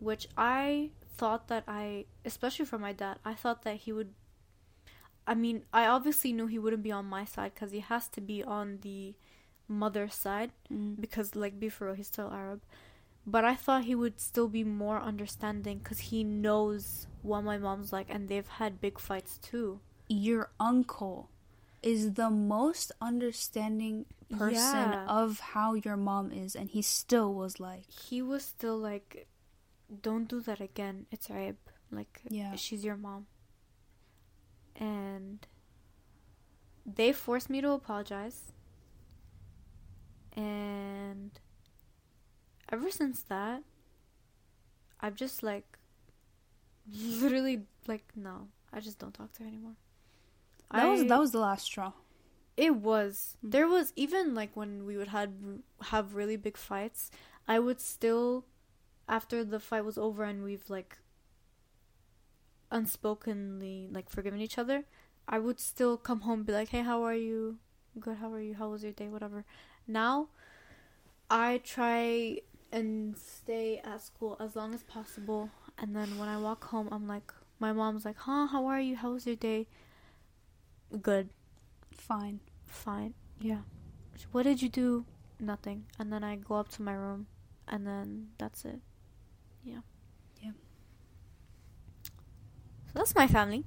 which 0.00 0.28
I 0.36 0.90
thought 1.16 1.48
that 1.48 1.64
I, 1.66 2.06
especially 2.24 2.66
from 2.66 2.82
my 2.82 2.92
dad, 2.92 3.18
I 3.24 3.34
thought 3.34 3.62
that 3.62 3.76
he 3.76 3.92
would. 3.92 4.12
I 5.26 5.34
mean, 5.34 5.62
I 5.72 5.86
obviously 5.86 6.32
knew 6.32 6.46
he 6.46 6.58
wouldn't 6.58 6.82
be 6.82 6.92
on 6.92 7.04
my 7.06 7.24
side 7.24 7.52
because 7.54 7.70
he 7.70 7.80
has 7.80 8.08
to 8.08 8.20
be 8.20 8.42
on 8.42 8.78
the 8.82 9.14
mother's 9.68 10.14
side 10.14 10.52
Mm. 10.72 11.00
because, 11.00 11.36
like, 11.36 11.60
be 11.60 11.68
for 11.68 11.86
real, 11.86 11.94
he's 11.94 12.08
still 12.08 12.32
Arab. 12.32 12.62
But 13.26 13.44
I 13.44 13.54
thought 13.54 13.84
he 13.84 13.94
would 13.94 14.20
still 14.20 14.48
be 14.48 14.64
more 14.64 14.98
understanding 15.00 15.78
because 15.78 16.00
he 16.10 16.24
knows 16.24 17.06
what 17.22 17.42
my 17.44 17.58
mom's 17.58 17.92
like, 17.92 18.08
and 18.08 18.28
they've 18.28 18.48
had 18.48 18.80
big 18.80 18.98
fights 18.98 19.36
too. 19.38 19.80
Your 20.08 20.50
uncle 20.58 21.28
is 21.82 22.14
the 22.14 22.30
most 22.30 22.92
understanding 23.00 24.06
person 24.30 24.92
Yeah. 24.92 25.04
of 25.06 25.40
how 25.40 25.74
your 25.74 25.96
mom 25.96 26.32
is, 26.32 26.54
and 26.56 26.68
he 26.70 26.82
still 26.82 27.32
was 27.34 27.58
like, 27.60 27.88
He 27.90 28.20
was 28.22 28.44
still 28.44 28.76
like, 28.78 29.26
"Don't 30.02 30.26
do 30.28 30.40
that 30.42 30.60
again. 30.60 31.06
It's 31.10 31.30
Arab. 31.30 31.56
Like, 31.90 32.20
Yeah. 32.28 32.54
she's 32.56 32.84
your 32.84 32.96
mom." 32.96 33.26
And 34.76 35.46
they 36.84 37.12
forced 37.12 37.48
me 37.50 37.60
to 37.60 37.70
apologize. 37.70 38.52
And 40.36 41.30
ever 42.70 42.90
since 42.90 43.22
that, 43.24 43.62
I've 45.00 45.14
just 45.16 45.42
like 45.42 45.78
literally 46.92 47.66
like 47.86 48.04
no, 48.14 48.48
I 48.72 48.80
just 48.80 48.98
don't 48.98 49.14
talk 49.14 49.32
to 49.34 49.42
her 49.42 49.48
anymore. 49.48 49.76
That 50.72 50.86
was 50.88 51.04
that 51.04 51.18
was 51.18 51.32
the 51.32 51.40
last 51.40 51.64
straw. 51.64 51.92
it 52.56 52.76
was. 52.76 53.36
Mm. 53.44 53.50
There 53.52 53.68
was 53.68 53.92
even 53.96 54.34
like 54.34 54.50
when 54.56 54.84
we 54.84 54.96
would 54.96 55.08
had 55.08 55.32
have 55.82 56.14
really 56.14 56.36
big 56.36 56.56
fights, 56.56 57.10
I 57.46 57.58
would 57.58 57.80
still 57.80 58.44
after 59.08 59.44
the 59.44 59.60
fight 59.60 59.84
was 59.84 59.96
over 59.98 60.24
and 60.24 60.44
we've 60.44 60.68
like 60.68 60.98
unspokenly 62.70 63.88
like 63.92 64.10
forgiven 64.10 64.40
each 64.40 64.58
other, 64.58 64.84
I 65.26 65.38
would 65.38 65.60
still 65.60 65.96
come 65.96 66.20
home 66.22 66.42
be 66.44 66.52
like, 66.52 66.68
"Hey, 66.70 66.82
how 66.82 67.02
are 67.02 67.14
you? 67.14 67.58
Good. 67.98 68.18
How 68.18 68.32
are 68.32 68.40
you? 68.40 68.54
How 68.54 68.68
was 68.68 68.82
your 68.82 68.92
day? 68.92 69.08
Whatever." 69.08 69.44
Now, 69.86 70.28
I 71.30 71.58
try 71.64 72.40
and 72.70 73.16
stay 73.16 73.78
at 73.84 74.02
school 74.02 74.36
as 74.40 74.54
long 74.56 74.74
as 74.74 74.82
possible, 74.82 75.50
and 75.78 75.96
then 75.96 76.18
when 76.18 76.28
I 76.28 76.36
walk 76.38 76.64
home, 76.64 76.88
I'm 76.92 77.06
like, 77.08 77.32
my 77.58 77.72
mom's 77.72 78.04
like, 78.04 78.18
"Huh? 78.18 78.46
How 78.48 78.66
are 78.66 78.80
you? 78.80 78.96
How 78.96 79.12
was 79.12 79.26
your 79.26 79.36
day?" 79.36 79.66
Good 81.02 81.28
Fine. 81.92 82.40
fine. 82.66 83.14
Yeah. 83.40 83.60
What 84.32 84.44
did 84.44 84.62
you 84.62 84.68
do? 84.68 85.04
Nothing. 85.40 85.84
And 85.98 86.12
then 86.12 86.24
I 86.24 86.36
go 86.36 86.56
up 86.56 86.68
to 86.70 86.82
my 86.82 86.94
room, 86.94 87.26
and 87.68 87.86
then 87.86 88.28
that's 88.38 88.64
it. 88.64 88.80
Yeah. 89.62 89.80
Yeah. 90.42 90.52
So 92.86 92.92
that's 92.94 93.14
my 93.14 93.26
family. 93.26 93.64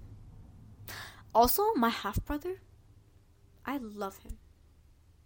Also, 1.34 1.74
my 1.76 1.90
half 1.90 2.24
brother, 2.26 2.62
I 3.66 3.78
love 3.78 4.18
him. 4.18 4.38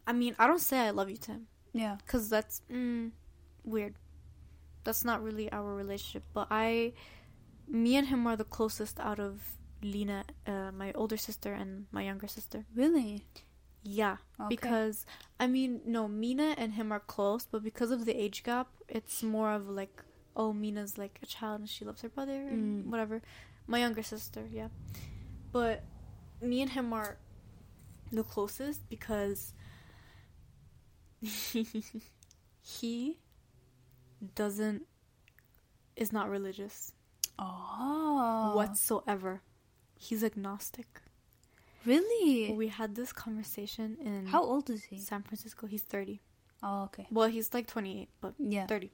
I 0.05 0.13
mean, 0.13 0.35
I 0.37 0.45
don't 0.45 0.59
say 0.59 0.79
I 0.79 0.91
love 0.91 1.09
you 1.09 1.17
to 1.17 1.31
him, 1.31 1.47
Yeah. 1.73 1.95
because 2.05 2.29
that's 2.29 2.61
mm, 2.71 3.11
weird. 3.63 3.95
That's 4.83 5.03
not 5.03 5.23
really 5.23 5.51
our 5.51 5.73
relationship. 5.73 6.23
But 6.33 6.47
I, 6.51 6.93
me 7.67 7.95
and 7.95 8.07
him 8.07 8.27
are 8.27 8.35
the 8.35 8.43
closest 8.43 8.99
out 8.99 9.19
of 9.19 9.41
Lena, 9.83 10.23
uh, 10.47 10.71
my 10.71 10.91
older 10.93 11.17
sister, 11.17 11.53
and 11.53 11.85
my 11.91 12.03
younger 12.03 12.27
sister. 12.27 12.65
Really? 12.75 13.25
Yeah. 13.83 14.17
Okay. 14.39 14.49
Because 14.49 15.05
I 15.39 15.47
mean, 15.47 15.81
no, 15.85 16.07
Mina 16.07 16.55
and 16.57 16.73
him 16.73 16.91
are 16.91 16.99
close, 16.99 17.45
but 17.49 17.63
because 17.63 17.91
of 17.91 18.05
the 18.05 18.13
age 18.19 18.43
gap, 18.43 18.67
it's 18.87 19.21
more 19.21 19.51
of 19.51 19.69
like, 19.69 20.01
oh, 20.35 20.53
Mina's 20.53 20.97
like 20.97 21.19
a 21.21 21.25
child 21.25 21.59
and 21.61 21.69
she 21.69 21.85
loves 21.85 22.01
her 22.01 22.09
brother 22.09 22.47
and 22.47 22.85
Mm. 22.85 22.89
whatever. 22.89 23.21
My 23.67 23.79
younger 23.79 24.01
sister, 24.03 24.47
yeah. 24.51 24.69
But 25.51 25.83
me 26.41 26.61
and 26.61 26.71
him 26.71 26.91
are 26.93 27.17
the 28.11 28.23
closest 28.23 28.87
because 28.89 29.53
he 32.61 33.19
doesn't 34.35 34.83
is 35.95 36.11
not 36.11 36.29
religious 36.29 36.91
Oh. 37.37 38.53
whatsoever. 38.55 39.41
He's 39.97 40.23
agnostic. 40.23 41.01
Really? 41.85 42.51
We 42.53 42.67
had 42.69 42.95
this 42.95 43.13
conversation 43.13 43.97
in 44.03 44.25
How 44.27 44.43
old 44.43 44.69
is 44.69 44.83
he? 44.85 44.97
San 44.99 45.21
Francisco. 45.23 45.67
He's 45.67 45.83
30. 45.83 46.19
Oh, 46.63 46.83
okay. 46.85 47.07
Well, 47.11 47.29
he's 47.29 47.53
like 47.53 47.67
28, 47.67 48.09
but 48.21 48.33
Yeah. 48.39 48.65
30. 48.67 48.91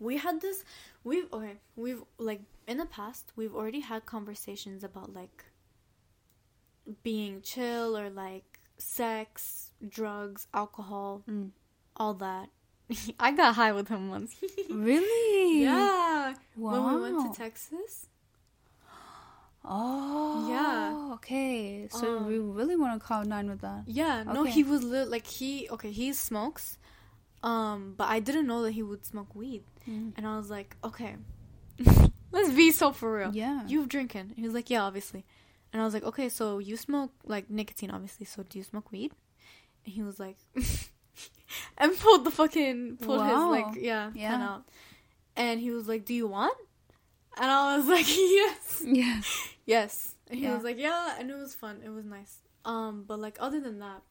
We 0.00 0.16
had 0.18 0.40
this 0.40 0.64
we've 1.02 1.26
okay, 1.32 1.56
we've 1.74 2.02
like 2.18 2.40
in 2.68 2.76
the 2.78 2.86
past, 2.86 3.32
we've 3.34 3.54
already 3.54 3.80
had 3.80 4.06
conversations 4.06 4.84
about 4.84 5.12
like 5.12 5.44
being 7.02 7.42
chill 7.42 7.96
or 7.98 8.08
like 8.08 8.60
sex, 8.78 9.72
drugs, 9.86 10.46
alcohol, 10.54 11.22
Mm. 11.28 11.50
all 11.96 12.14
that. 12.14 12.48
I 13.20 13.32
got 13.32 13.56
high 13.56 13.72
with 13.72 13.88
him 13.88 14.08
once. 14.08 14.36
Really? 14.70 15.62
yeah. 15.64 16.34
Wow. 16.56 16.72
When 16.72 16.94
we 16.94 17.10
went 17.10 17.34
to 17.34 17.38
Texas. 17.38 18.06
Oh. 19.70 20.48
Yeah. 20.50 21.14
Okay. 21.16 21.88
So 21.90 22.18
Um, 22.18 22.26
we 22.26 22.38
really 22.38 22.74
want 22.76 22.98
to 23.00 23.06
call 23.06 23.24
nine 23.24 23.48
with 23.50 23.60
that. 23.60 23.82
Yeah, 23.86 24.22
no, 24.22 24.44
he 24.44 24.62
was 24.64 24.82
li- 24.82 25.04
like 25.04 25.26
he 25.26 25.68
okay, 25.70 25.90
he 25.92 26.12
smokes. 26.14 26.78
Um, 27.42 27.94
but 27.96 28.08
I 28.08 28.18
didn't 28.18 28.46
know 28.46 28.62
that 28.62 28.72
he 28.72 28.82
would 28.82 29.04
smoke 29.06 29.34
weed. 29.34 29.62
Mm. 29.88 30.12
And 30.16 30.26
I 30.26 30.36
was 30.36 30.50
like, 30.50 30.76
okay, 30.82 31.16
let's 32.32 32.50
be 32.50 32.72
so 32.72 32.92
for 32.92 33.12
real. 33.18 33.30
Yeah. 33.34 33.62
You've 33.66 33.88
drinking. 33.88 34.32
He 34.36 34.42
was 34.42 34.54
like, 34.54 34.70
yeah, 34.70 34.82
obviously. 34.82 35.24
And 35.72 35.80
I 35.82 35.84
was 35.84 35.92
like, 35.94 36.02
okay, 36.04 36.28
so 36.30 36.58
you 36.58 36.76
smoke 36.76 37.12
like 37.24 37.48
nicotine, 37.50 37.90
obviously. 37.90 38.26
So 38.26 38.42
do 38.42 38.58
you 38.58 38.64
smoke 38.64 38.90
weed? 38.90 39.12
And 39.84 39.94
he 39.94 40.02
was 40.02 40.18
like, 40.18 40.36
and 41.78 41.96
pulled 41.98 42.24
the 42.24 42.30
fucking 42.30 42.98
pulled 43.02 43.22
his 43.22 43.32
Wow. 43.32 43.50
like 43.50 43.74
yeah, 43.76 44.10
Yeah. 44.14 44.30
pen 44.30 44.40
out. 44.40 44.64
And 45.36 45.60
he 45.60 45.70
was 45.70 45.86
like, 45.86 46.04
do 46.04 46.14
you 46.14 46.26
want? 46.26 46.56
And 47.40 47.48
I 47.50 47.76
was 47.76 47.86
like, 47.86 48.06
yes, 48.16 48.82
Yeah. 48.84 49.20
Yes. 49.74 50.14
And 50.28 50.38
he 50.40 50.44
Yeah. 50.46 50.54
was 50.56 50.64
like, 50.64 50.78
yeah, 50.78 51.16
and 51.18 51.30
it 51.30 51.36
was 51.44 51.54
fun. 51.54 51.76
It 51.84 51.90
was 51.98 52.04
nice. 52.04 52.34
Um, 52.64 53.04
but 53.06 53.18
like 53.26 53.36
other 53.46 53.60
than 53.60 53.78
that, 53.86 54.02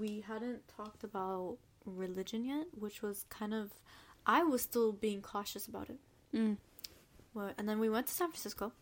we 0.00 0.10
hadn't 0.30 0.60
talked 0.76 1.02
about 1.04 1.56
religion 1.86 2.44
yet, 2.44 2.66
which 2.84 3.02
was 3.02 3.24
kind 3.28 3.54
of 3.54 3.72
I 4.26 4.42
was 4.42 4.60
still 4.62 4.90
being 4.92 5.20
cautious 5.22 5.66
about 5.66 5.88
it. 5.90 6.00
Mm. 6.34 6.56
Well, 7.34 7.52
and 7.58 7.68
then 7.68 7.78
we 7.84 7.88
went 7.90 8.06
to 8.08 8.12
San 8.14 8.28
Francisco, 8.28 8.72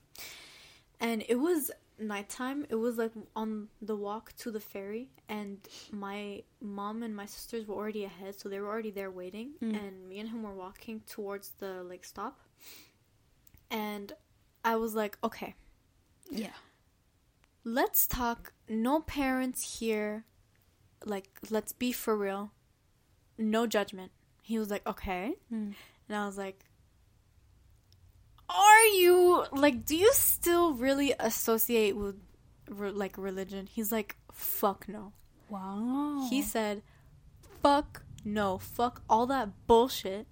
and 1.00 1.24
it 1.28 1.38
was 1.48 1.70
nighttime. 1.98 2.66
It 2.68 2.76
was 2.86 2.94
like 2.98 3.12
on 3.34 3.68
the 3.80 3.96
walk 3.96 4.34
to 4.42 4.50
the 4.52 4.60
ferry, 4.60 5.08
and 5.28 5.58
my 5.90 6.42
mom 6.60 7.02
and 7.02 7.14
my 7.16 7.26
sisters 7.26 7.66
were 7.66 7.74
already 7.74 8.04
ahead, 8.04 8.38
so 8.38 8.48
they 8.48 8.60
were 8.60 8.68
already 8.68 8.90
there 8.92 9.10
waiting. 9.10 9.48
Mm. 9.62 9.74
And 9.80 10.08
me 10.08 10.20
and 10.20 10.28
him 10.28 10.42
were 10.44 10.54
walking 10.66 11.00
towards 11.08 11.46
the 11.58 11.82
like 11.82 12.04
stop, 12.04 12.38
and 13.70 14.12
I 14.64 14.76
was 14.76 14.94
like, 14.94 15.18
okay, 15.24 15.54
Yeah. 16.32 16.56
let's 17.64 18.06
talk. 18.06 18.52
No 18.68 19.00
parents 19.00 19.78
here. 19.78 20.24
Like, 21.04 21.28
let's 21.50 21.72
be 21.72 21.92
for 21.92 22.16
real. 22.16 22.52
No 23.38 23.66
judgment. 23.66 24.12
He 24.42 24.58
was 24.58 24.70
like, 24.70 24.86
okay. 24.86 25.34
Mm. 25.52 25.74
And 26.08 26.16
I 26.16 26.26
was 26.26 26.38
like, 26.38 26.64
Are 28.48 28.84
you 28.86 29.44
like, 29.52 29.84
do 29.84 29.96
you 29.96 30.12
still 30.12 30.74
really 30.74 31.14
associate 31.18 31.96
with 31.96 32.16
re- 32.68 32.90
like 32.90 33.16
religion? 33.18 33.66
He's 33.66 33.92
like, 33.92 34.16
Fuck 34.32 34.88
no. 34.88 35.12
Wow. 35.48 36.26
He 36.30 36.42
said, 36.42 36.82
Fuck 37.62 38.02
no. 38.24 38.58
Fuck 38.58 39.02
all 39.08 39.26
that 39.26 39.66
bullshit. 39.66 40.26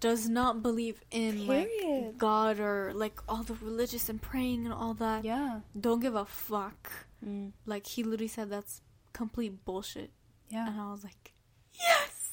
Does 0.00 0.28
not 0.28 0.62
believe 0.62 1.00
in 1.10 1.46
like 1.46 1.70
God 2.18 2.60
or 2.60 2.92
like 2.94 3.18
all 3.28 3.42
the 3.42 3.54
religious 3.54 4.08
and 4.08 4.20
praying 4.22 4.64
and 4.64 4.72
all 4.72 4.94
that. 4.94 5.24
Yeah. 5.24 5.60
Don't 5.78 6.00
give 6.00 6.14
a 6.14 6.24
fuck. 6.24 6.90
Mm. 7.26 7.52
Like, 7.66 7.86
he 7.86 8.04
literally 8.04 8.28
said 8.28 8.48
that's 8.50 8.80
complete 9.12 9.64
bullshit. 9.64 10.10
Yeah. 10.50 10.68
And 10.68 10.80
I 10.80 10.90
was 10.92 11.02
like, 11.02 11.32
Yes! 11.74 12.30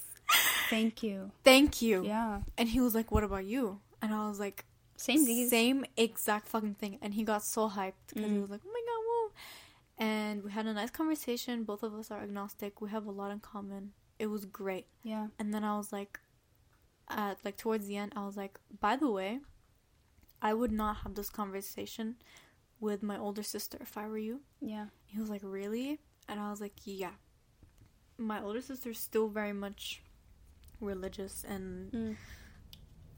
Thank 0.70 1.02
you. 1.04 1.32
Thank 1.44 1.82
you. 1.82 2.06
Yeah. 2.06 2.42
And 2.58 2.70
he 2.70 2.80
was 2.82 2.96
like, 2.96 3.12
"What 3.12 3.24
about 3.24 3.46
you?" 3.46 3.80
And 4.02 4.14
I 4.14 4.28
was 4.28 4.40
like, 4.40 4.66
Same 4.98 5.24
these. 5.26 5.50
same 5.52 5.86
exact 5.96 6.48
fucking 6.48 6.76
thing." 6.76 6.98
And 7.04 7.14
he 7.14 7.24
got 7.24 7.44
so 7.44 7.70
hyped 7.70 7.94
because 8.10 8.32
he 8.32 8.38
Mm. 8.38 8.42
was 8.42 8.50
like, 8.50 8.62
"Oh 8.66 8.72
my 8.72 8.82
god, 8.90 9.02
whoa!" 9.08 9.32
And 10.08 10.44
we 10.44 10.52
had 10.52 10.66
a 10.66 10.74
nice 10.74 10.90
conversation. 10.90 11.64
Both 11.66 11.84
of 11.84 11.94
us 11.94 12.10
are 12.10 12.22
agnostic. 12.22 12.82
We 12.82 12.90
have 12.90 13.06
a 13.06 13.12
lot 13.12 13.30
in 13.32 13.40
common. 13.42 13.94
It 14.18 14.28
was 14.28 14.46
great. 14.46 14.88
Yeah. 15.04 15.28
And 15.38 15.54
then 15.54 15.64
I 15.64 15.78
was 15.78 15.92
like, 15.94 16.20
at 17.10 17.38
like 17.46 17.58
towards 17.58 17.88
the 17.88 17.98
end, 17.98 18.14
I 18.16 18.26
was 18.26 18.38
like, 18.38 18.60
"By 18.80 18.96
the 18.96 19.10
way, 19.10 19.40
I 20.42 20.54
would 20.54 20.72
not 20.72 20.98
have 20.98 21.16
this 21.16 21.30
conversation 21.30 22.16
with 22.80 23.02
my 23.04 23.18
older 23.18 23.44
sister 23.44 23.78
if 23.82 23.98
I 23.98 24.08
were 24.08 24.18
you." 24.18 24.42
Yeah. 24.62 24.88
He 25.06 25.20
was 25.20 25.30
like, 25.30 25.42
"Really?" 25.44 26.00
And 26.28 26.40
I 26.40 26.50
was 26.50 26.62
like, 26.62 26.74
"Yeah." 26.86 27.12
my 28.18 28.42
older 28.42 28.62
sister's 28.62 28.98
still 28.98 29.28
very 29.28 29.52
much 29.52 30.02
religious 30.80 31.44
and 31.44 31.92
Mm. 31.92 32.16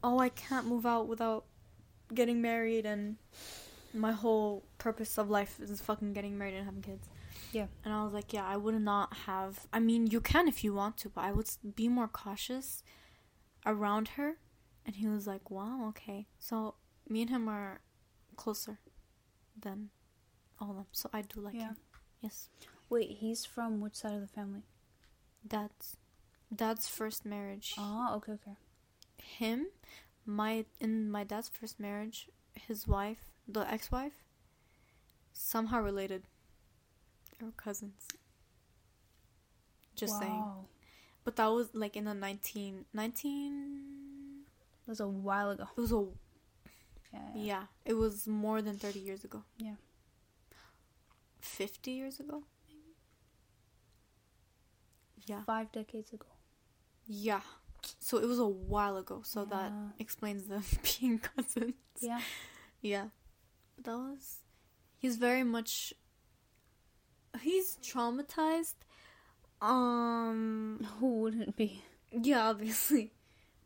oh, 0.02 0.18
I 0.18 0.28
can't 0.28 0.66
move 0.66 0.84
out 0.84 1.06
without 1.06 1.44
getting 2.12 2.40
married, 2.42 2.84
and 2.84 3.16
my 3.94 4.10
whole 4.12 4.64
purpose 4.78 5.16
of 5.18 5.30
life 5.30 5.60
is 5.60 5.80
fucking 5.80 6.14
getting 6.14 6.36
married 6.36 6.54
and 6.54 6.64
having 6.64 6.82
kids. 6.82 7.08
Yeah. 7.52 7.66
And 7.84 7.94
I 7.94 8.02
was 8.04 8.12
like, 8.12 8.32
yeah, 8.32 8.44
I 8.46 8.56
would 8.56 8.74
not 8.80 9.14
have. 9.26 9.66
I 9.72 9.78
mean, 9.78 10.08
you 10.08 10.20
can 10.20 10.48
if 10.48 10.64
you 10.64 10.74
want 10.74 10.96
to, 10.98 11.08
but 11.10 11.22
I 11.22 11.30
would 11.32 11.48
be 11.76 11.86
more 11.88 12.08
cautious 12.08 12.82
around 13.68 14.08
her. 14.16 14.38
And 14.86 14.96
he 14.96 15.06
was 15.06 15.26
like, 15.26 15.50
wow, 15.50 15.86
okay. 15.90 16.26
So 16.38 16.74
me 17.08 17.20
and 17.22 17.30
him 17.30 17.48
are 17.48 17.80
closer 18.36 18.78
than 19.60 19.90
all 20.58 20.70
of 20.70 20.76
them. 20.76 20.86
So 20.92 21.10
I 21.12 21.22
do 21.22 21.40
like 21.40 21.54
Yeah. 21.54 21.68
him. 21.68 21.76
Yes. 22.20 22.48
Wait, 22.88 23.18
he's 23.18 23.44
from 23.44 23.80
which 23.80 23.94
side 23.96 24.14
of 24.14 24.22
the 24.22 24.26
family? 24.26 24.62
Dad's 25.46 25.96
dad's 26.54 26.88
first 26.88 27.24
marriage. 27.26 27.74
Oh, 27.78 28.14
okay, 28.16 28.32
okay. 28.32 28.56
him 29.22 29.66
my 30.24 30.64
in 30.80 31.10
my 31.10 31.22
dad's 31.24 31.48
first 31.48 31.78
marriage 31.80 32.28
his 32.54 32.86
wife 32.86 33.30
the 33.46 33.60
ex-wife 33.72 34.22
somehow 35.32 35.80
related 35.80 36.22
or 37.42 37.50
cousins 37.56 38.06
just 39.96 40.18
saying 40.18 40.40
Wow. 40.42 40.66
But 41.28 41.36
that 41.36 41.48
was 41.48 41.68
like 41.74 41.94
in 41.94 42.04
the 42.04 42.14
19 42.14 42.86
19 42.94 44.44
That 44.86 44.90
was 44.92 45.00
a 45.00 45.08
while 45.08 45.50
ago. 45.50 45.66
it 45.76 45.80
was 45.80 45.92
a 45.92 46.06
Yeah. 47.12 47.20
yeah 47.34 47.64
it 47.84 47.94
was 47.94 48.26
more 48.26 48.62
than 48.62 48.78
30 48.78 48.98
years 49.00 49.24
ago 49.24 49.42
Yeah. 49.58 49.74
50 51.40 51.90
years 51.90 52.20
ago 52.20 52.42
maybe 52.68 52.94
yeah 55.26 55.42
Five 55.44 55.70
decades 55.72 56.12
ago. 56.12 56.26
yeah 57.06 57.40
so 58.00 58.16
it 58.18 58.26
was 58.26 58.38
a 58.38 58.46
while 58.46 58.96
ago 58.96 59.20
so 59.24 59.44
that 59.44 59.72
explains 59.98 60.46
them 60.48 60.62
being 61.00 61.18
cousins 61.18 61.74
Yeah. 62.00 62.20
Yeah. 62.80 63.08
But 63.76 63.84
that 63.84 63.98
was 63.98 64.38
he's 64.96 65.16
very 65.16 65.44
much 65.44 65.92
he's 67.40 67.76
traumatized. 67.82 68.74
Um 69.60 70.86
Who 70.98 71.20
wouldn't 71.22 71.56
be? 71.56 71.82
yeah, 72.12 72.48
obviously. 72.48 73.12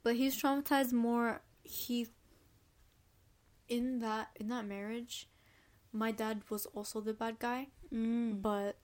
But 0.03 0.17
he's 0.17 0.41
traumatized 0.41 0.93
more 0.93 1.43
he 1.63 2.09
in 3.69 4.01
that 4.01 4.29
in 4.37 4.49
that 4.49 4.67
marriage, 4.67 5.29
my 5.93 6.11
dad 6.13 6.43
was 6.51 6.67
also 6.67 7.01
the 7.01 7.15
bad 7.15 7.39
guy, 7.39 7.69
Mm. 7.93 8.43
but 8.43 8.77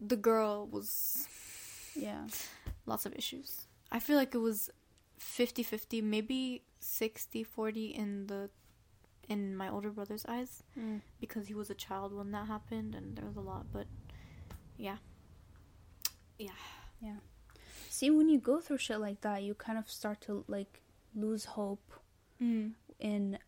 the 0.00 0.16
girl 0.16 0.66
was 0.66 1.28
Yeah. 1.94 2.26
lots 2.84 3.06
of 3.06 3.14
issues. 3.14 3.68
I 3.90 3.98
feel 4.00 4.16
like 4.16 4.34
it 4.34 4.38
was 4.38 4.70
50-50, 5.18 6.02
maybe 6.02 6.64
60-40 6.80 7.94
in 7.94 8.26
the 8.26 8.50
in 9.28 9.56
my 9.56 9.68
older 9.68 9.90
brother's 9.90 10.24
eyes. 10.26 10.62
Mm. 10.78 11.00
because 11.20 11.46
he 11.48 11.54
was 11.54 11.70
a 11.70 11.74
child 11.74 12.12
when 12.12 12.30
that 12.32 12.46
happened 12.46 12.94
and 12.94 13.16
there 13.16 13.24
was 13.26 13.36
a 13.36 13.40
lot 13.40 13.66
but 13.72 13.86
yeah 14.76 14.98
yeah 16.38 16.50
Yeah. 17.00 17.16
See, 17.88 18.10
when 18.10 18.28
you 18.28 18.38
go 18.38 18.60
through 18.60 18.78
shit 18.78 19.00
like 19.00 19.20
that, 19.22 19.42
you 19.42 19.54
kind 19.54 19.78
of 19.78 19.88
start 19.90 20.20
to 20.22 20.44
like 20.48 20.82
lose 21.14 21.44
hope 21.46 21.92
mm. 22.42 22.72
in 23.00 23.38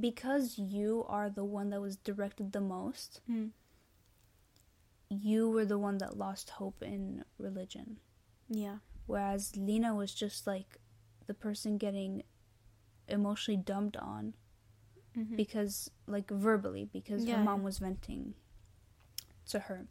because 0.00 0.58
you 0.58 1.04
are 1.08 1.30
the 1.30 1.44
one 1.44 1.70
that 1.70 1.80
was 1.80 1.96
directed 1.96 2.52
the 2.52 2.60
most. 2.60 3.20
Mm. 3.30 3.50
You 5.08 5.48
were 5.50 5.64
the 5.64 5.78
one 5.78 5.98
that 5.98 6.16
lost 6.16 6.50
hope 6.50 6.82
in 6.82 7.24
religion, 7.38 7.98
yeah 8.48 8.78
whereas 9.06 9.56
Lena 9.56 9.94
was 9.94 10.12
just 10.12 10.46
like 10.48 10.78
the 11.28 11.34
person 11.34 11.78
getting 11.78 12.24
emotionally 13.08 13.56
dumped 13.56 13.96
on 13.96 14.34
Mhm. 15.16 15.36
because 15.36 15.90
like 16.08 16.28
verbally 16.30 16.84
because 16.92 17.24
Yeah, 17.24 17.36
her 17.36 17.44
mom 17.44 17.60
yeah. 17.60 17.64
was 17.64 17.78
venting 17.78 18.34
to 19.46 19.60
her 19.60 19.86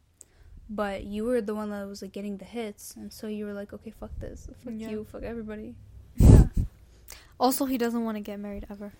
but 0.69 1.03
you 1.03 1.23
were 1.25 1.41
the 1.41 1.53
one 1.55 1.69
that 1.69 1.87
was 1.87 2.01
like 2.01 2.11
getting 2.11 2.37
the 2.37 2.45
hits 2.45 2.95
and 2.95 3.11
so 3.13 3.27
you 3.27 3.45
were 3.45 3.53
like 3.53 3.71
okay 3.73 3.91
fuck 3.91 4.11
this. 4.19 4.47
Fuck 4.63 4.73
Yeah. 4.77 4.89
you. 4.89 5.03
Fuck 5.11 5.23
everybody. 5.23 5.75
Yeah. 6.17 6.45
also 7.39 7.65
he 7.65 7.77
doesn't 7.77 8.03
want 8.03 8.17
to 8.17 8.21
get 8.21 8.39
married 8.39 8.65
ever. 8.69 8.93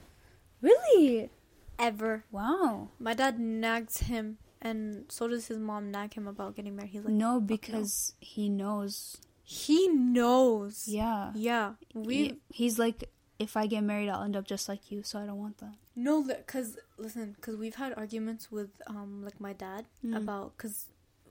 Really? 0.62 1.30
Ever. 1.78 2.24
Wow. 2.32 2.90
My 3.00 3.14
dad 3.14 3.40
nags 3.40 3.98
him 4.00 4.38
and 4.62 5.06
so 5.10 5.28
does 5.28 5.48
his 5.48 5.58
mom 5.58 5.92
nag 5.92 6.14
him 6.14 6.28
about 6.28 6.56
getting 6.56 6.76
married. 6.76 6.92
He's 6.92 7.04
like 7.04 7.14
no 7.14 7.40
because 7.40 8.14
he 8.20 8.50
knows. 8.50 9.18
He 9.44 9.88
knows. 9.90 10.88
Yeah. 10.88 11.32
Yeah. 11.36 11.74
We 11.94 12.16
He- 12.16 12.40
he's 12.50 12.80
like 12.80 13.10
if 13.38 13.58
i 13.58 13.68
get 13.68 13.84
married 13.84 14.08
i'll 14.08 14.24
end 14.24 14.34
up 14.38 14.46
just 14.48 14.70
like 14.70 14.90
you 14.90 15.04
so 15.04 15.20
i 15.20 15.26
don't 15.26 15.38
want 15.38 15.58
that. 15.58 15.74
No 15.94 16.24
because 16.24 16.78
listen 16.98 17.34
because 17.36 17.58
we've 17.58 17.76
had 17.76 17.94
arguments 17.98 18.50
with 18.52 18.70
um 18.88 19.24
like 19.26 19.40
my 19.42 19.52
dad 19.54 19.86
Mm. 20.06 20.16
about 20.16 20.56
because 20.56 20.86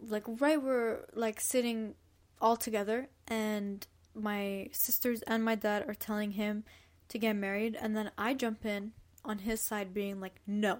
like 0.08 0.24
right 0.40 0.60
we're 0.62 1.00
like 1.14 1.40
sitting 1.40 1.94
all 2.40 2.56
together 2.56 3.08
and 3.28 3.86
my 4.14 4.68
sisters 4.72 5.22
and 5.22 5.44
my 5.44 5.54
dad 5.54 5.84
are 5.88 5.94
telling 5.94 6.32
him 6.32 6.64
to 7.08 7.18
get 7.18 7.34
married 7.34 7.76
and 7.80 7.96
then 7.96 8.10
i 8.18 8.32
jump 8.34 8.64
in 8.64 8.92
on 9.24 9.38
his 9.38 9.60
side 9.60 9.94
being 9.94 10.20
like 10.20 10.34
no. 10.46 10.78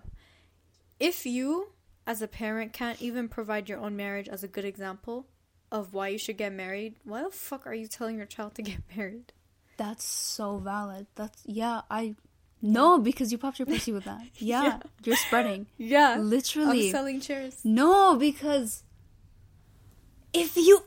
If 1.01 1.26
you 1.26 1.72
as 2.06 2.20
a 2.22 2.28
parent 2.28 2.72
can't 2.72 3.01
even 3.01 3.28
provide 3.28 3.68
your 3.68 3.78
own 3.78 3.96
marriage 3.96 4.28
as 4.28 4.42
a 4.44 4.48
good 4.48 4.64
example 4.64 5.26
of 5.72 5.94
why 5.94 6.09
you 6.09 6.18
should 6.18 6.36
get 6.36 6.52
married 6.52 6.96
why 7.05 7.22
the 7.22 7.30
fuck 7.30 7.66
are 7.66 7.74
you 7.74 7.88
telling 7.88 8.16
your 8.18 8.26
child 8.26 8.55
to 8.56 8.62
get 8.62 8.78
married? 8.96 9.32
That's 9.76 10.05
so 10.05 10.59
valid. 10.59 11.06
That's 11.14 11.42
yeah 11.46 11.80
i 11.90 12.14
no 12.62 12.98
because 12.98 13.32
you 13.32 13.38
popped 13.38 13.59
your 13.59 13.66
pussy 13.66 13.92
with 13.92 14.05
that. 14.05 14.22
Yeah, 14.38 14.62
Yeah. 14.62 14.78
you're 15.05 15.16
spreading. 15.16 15.66
Yeah. 15.78 16.18
Literally. 16.18 16.86
i'm 16.86 16.92
selling 16.92 17.20
chairs. 17.20 17.60
No, 17.64 18.16
because 18.16 18.82
if 20.35 20.56
you, 20.56 20.82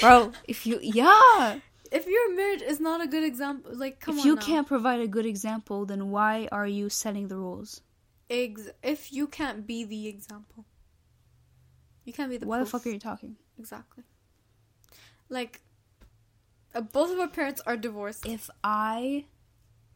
bro, 0.00 0.32
if 0.48 0.66
you, 0.66 0.78
yeah, 0.82 1.58
if 1.90 2.06
your 2.06 2.34
marriage 2.34 2.62
is 2.62 2.80
not 2.80 3.00
a 3.02 3.06
good 3.06 3.22
example 3.22 3.70
like 3.74 4.00
come 4.00 4.14
on 4.14 4.18
if 4.18 4.24
on 4.24 4.28
you 4.28 4.34
now. 4.36 4.40
can't 4.42 4.66
provide 4.66 5.00
a 5.00 5.06
good 5.08 5.26
example, 5.26 5.84
then 5.86 6.10
why 6.10 6.48
are 6.50 6.66
you 6.66 6.88
setting 6.88 7.28
the 7.28 7.36
rules? 7.36 7.80
Ex- 8.30 8.70
if 8.82 9.12
you 9.12 9.26
can't 9.26 9.66
be 9.66 9.84
the 9.84 10.08
example, 10.08 10.64
you 12.04 12.12
can't 12.12 12.30
be 12.30 12.38
the. 12.38 12.46
why 12.46 12.58
the 12.58 12.66
fuck 12.66 12.86
are 12.86 12.90
you 12.90 12.98
talking? 12.98 13.36
Exactly. 13.58 14.04
Like, 15.28 15.60
uh, 16.74 16.80
both 16.80 17.10
of 17.12 17.18
our 17.18 17.28
parents 17.28 17.60
are 17.66 17.76
divorced. 17.76 18.26
If 18.26 18.48
I 18.64 19.26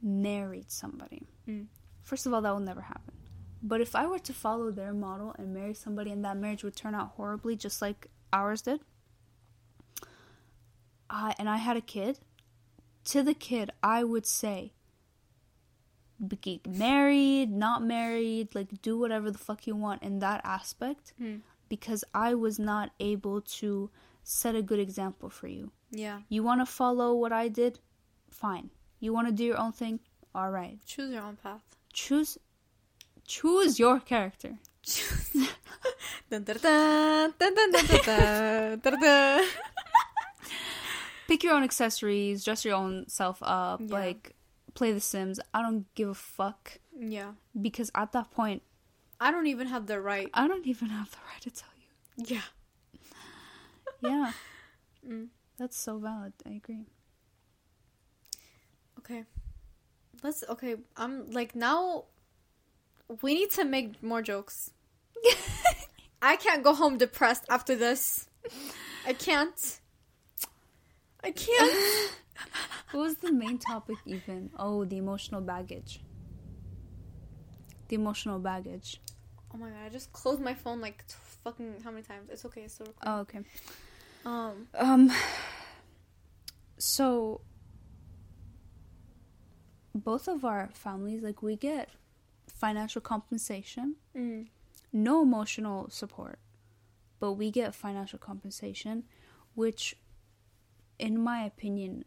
married 0.03 0.71
somebody, 0.71 1.27
Mm. 1.49 1.67
first 2.03 2.27
of 2.27 2.35
all, 2.35 2.43
that 2.43 2.51
will 2.53 2.61
never 2.61 2.83
happen. 2.83 3.15
But 3.63 3.81
if 3.81 3.97
I 3.97 4.07
were 4.07 4.19
to 4.21 4.33
follow 4.35 4.71
their 4.71 4.93
model 4.93 5.35
and 5.39 5.53
marry 5.55 5.75
somebody, 5.75 6.11
and 6.11 6.25
that 6.25 6.37
marriage 6.37 6.63
would 6.63 6.77
turn 6.77 6.95
out 6.95 7.13
horribly, 7.17 7.57
just 7.57 7.81
like 7.81 8.09
ours 8.33 8.63
did, 8.63 8.81
I 11.09 11.35
and 11.39 11.49
I 11.49 11.57
had 11.57 11.77
a 11.77 11.81
kid, 11.81 12.19
to 13.07 13.23
the 13.23 13.35
kid, 13.35 13.71
I 13.83 14.03
would 14.05 14.27
say, 14.27 14.73
be- 16.27 16.37
get 16.37 16.67
married, 16.67 17.51
not 17.51 17.83
married, 17.83 18.55
like 18.55 18.83
do 18.83 18.99
whatever 18.99 19.31
the 19.31 19.39
fuck 19.39 19.67
you 19.67 19.77
want 19.77 20.03
in 20.03 20.19
that 20.21 20.41
aspect, 20.45 21.13
Hmm. 21.19 21.37
because 21.69 22.03
I 22.15 22.35
was 22.35 22.59
not 22.59 22.91
able 22.99 23.41
to 23.61 23.91
set 24.23 24.55
a 24.57 24.63
good 24.63 24.79
example 24.81 25.29
for 25.31 25.47
you. 25.47 25.71
Yeah. 25.91 26.23
You 26.29 26.43
want 26.43 26.61
to 26.61 26.67
follow 26.67 27.15
what 27.15 27.33
I 27.33 27.49
did? 27.49 27.79
Fine. 28.31 28.71
You 28.99 29.13
want 29.13 29.29
to 29.29 29.33
do 29.33 29.45
your 29.45 29.59
own 29.59 29.73
thing? 29.73 30.01
All 30.35 30.51
right. 30.51 30.79
Choose 30.85 31.13
your 31.13 31.23
own 31.23 31.37
path. 31.37 31.63
Choose 31.93 32.39
choose 33.25 33.79
your 33.79 33.99
character. 34.01 34.59
Pick 41.29 41.43
your 41.43 41.55
own 41.55 41.65
accessories, 41.65 42.45
dress 42.45 42.65
your 42.65 42.77
own 42.77 43.09
self 43.09 43.39
up, 43.43 43.81
yeah. 43.81 43.93
like 43.93 44.37
play 44.75 44.93
The 44.93 45.01
Sims. 45.01 45.41
I 45.53 45.63
don't 45.63 45.93
give 45.95 46.09
a 46.09 46.15
fuck. 46.15 46.79
Yeah. 46.97 47.33
Because 47.61 47.91
at 47.95 48.13
that 48.13 48.31
point, 48.31 48.63
I 49.21 49.31
don't 49.31 49.47
even 49.47 49.67
have 49.67 49.87
the 49.87 50.01
right. 50.01 50.31
I 50.35 50.47
don't 50.47 50.67
even 50.67 50.89
have 50.91 51.11
the 51.11 51.19
right 51.31 51.41
to 51.43 51.51
tell 51.51 51.71
you. 51.77 52.25
Yeah. 52.27 52.43
yeah. 54.03 54.33
Mm. 55.07 55.29
That's 55.57 55.79
so 55.79 55.99
valid. 55.99 56.33
I 56.45 56.55
agree. 56.55 56.85
Okay. 58.99 59.23
Let's 60.21 60.43
okay, 60.49 60.75
I'm 60.97 61.31
like 61.31 61.55
now 61.55 62.07
we 63.23 63.35
need 63.35 63.51
to 63.53 63.65
make 63.65 64.03
more 64.03 64.21
jokes. 64.23 64.73
I 66.23 66.37
can't 66.37 66.63
go 66.63 66.75
home 66.75 66.99
depressed 66.99 67.45
after 67.49 67.75
this. 67.77 68.29
I 69.07 69.13
can't. 69.13 69.81
I 71.23 71.31
can't. 71.31 72.11
What 72.93 73.01
was 73.01 73.17
the 73.17 73.33
main 73.33 73.59
topic 73.59 73.97
even? 74.07 74.51
Oh, 74.59 74.85
the 74.85 74.97
emotional 74.99 75.41
baggage. 75.41 76.01
The 77.89 77.97
emotional 77.97 78.39
baggage. 78.39 79.01
Oh 79.53 79.59
my 79.59 79.71
god! 79.71 79.79
I 79.87 79.89
just 79.89 80.13
closed 80.13 80.41
my 80.41 80.55
phone 80.55 80.81
like 80.81 81.07
t- 81.07 81.15
fucking 81.45 81.77
how 81.83 81.91
many 81.91 82.03
times? 82.03 82.29
It's 82.31 82.45
okay. 82.45 82.63
It's 82.63 82.75
still 82.75 82.87
recording. 82.87 83.13
Oh, 83.13 83.21
okay. 83.21 83.41
Um. 84.25 84.69
Um. 84.75 85.13
So, 86.79 87.41
both 89.95 90.29
of 90.29 90.45
our 90.45 90.69
families, 90.73 91.23
like, 91.23 91.43
we 91.43 91.57
get 91.57 91.89
financial 92.49 93.01
compensation, 93.01 93.97
Mm. 94.15 94.49
No 94.97 95.23
emotional 95.23 95.89
support, 95.91 96.39
but 97.21 97.33
we 97.33 97.51
get 97.51 97.75
financial 97.75 98.19
compensation, 98.19 99.05
which, 99.55 99.97
in 100.99 101.23
my 101.23 101.45
opinion, 101.45 102.05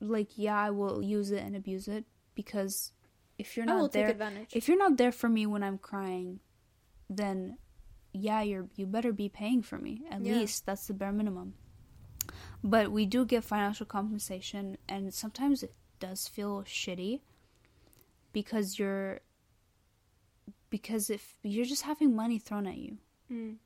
like, 0.00 0.36
yeah, 0.36 0.58
I 0.58 0.70
will 0.70 1.02
use 1.02 1.30
it 1.30 1.42
and 1.42 1.56
abuse 1.56 1.88
it 1.88 2.04
because 2.34 2.92
if 3.38 3.56
you're 3.56 3.66
not 3.66 3.92
there, 3.92 4.16
if 4.52 4.68
you're 4.68 4.78
not 4.78 4.96
there 4.96 5.12
for 5.12 5.28
me 5.28 5.46
when 5.46 5.62
I'm 5.62 5.78
crying, 5.78 6.40
then 7.08 7.56
yeah, 8.12 8.42
you're 8.42 8.68
you 8.76 8.86
better 8.86 9.12
be 9.12 9.28
paying 9.28 9.62
for 9.62 9.78
me. 9.78 10.02
At 10.10 10.22
Yeah. 10.22 10.40
least 10.40 10.66
that's 10.66 10.86
the 10.86 10.94
bare 10.94 11.12
minimum. 11.12 11.54
But 12.62 12.92
we 12.92 13.06
do 13.06 13.24
get 13.24 13.44
financial 13.44 13.86
compensation 13.86 14.76
and 14.88 15.12
sometimes 15.12 15.62
it 15.62 15.74
does 15.98 16.28
feel 16.28 16.62
shitty 16.62 17.20
because 18.32 18.78
you're 18.78 19.20
because 20.72 21.10
if 21.10 21.34
you're 21.42 21.66
just 21.66 21.82
having 21.82 22.16
money 22.16 22.38
thrown 22.38 22.66
at 22.66 22.78
you. 22.78 22.96
Mm. 23.30 23.56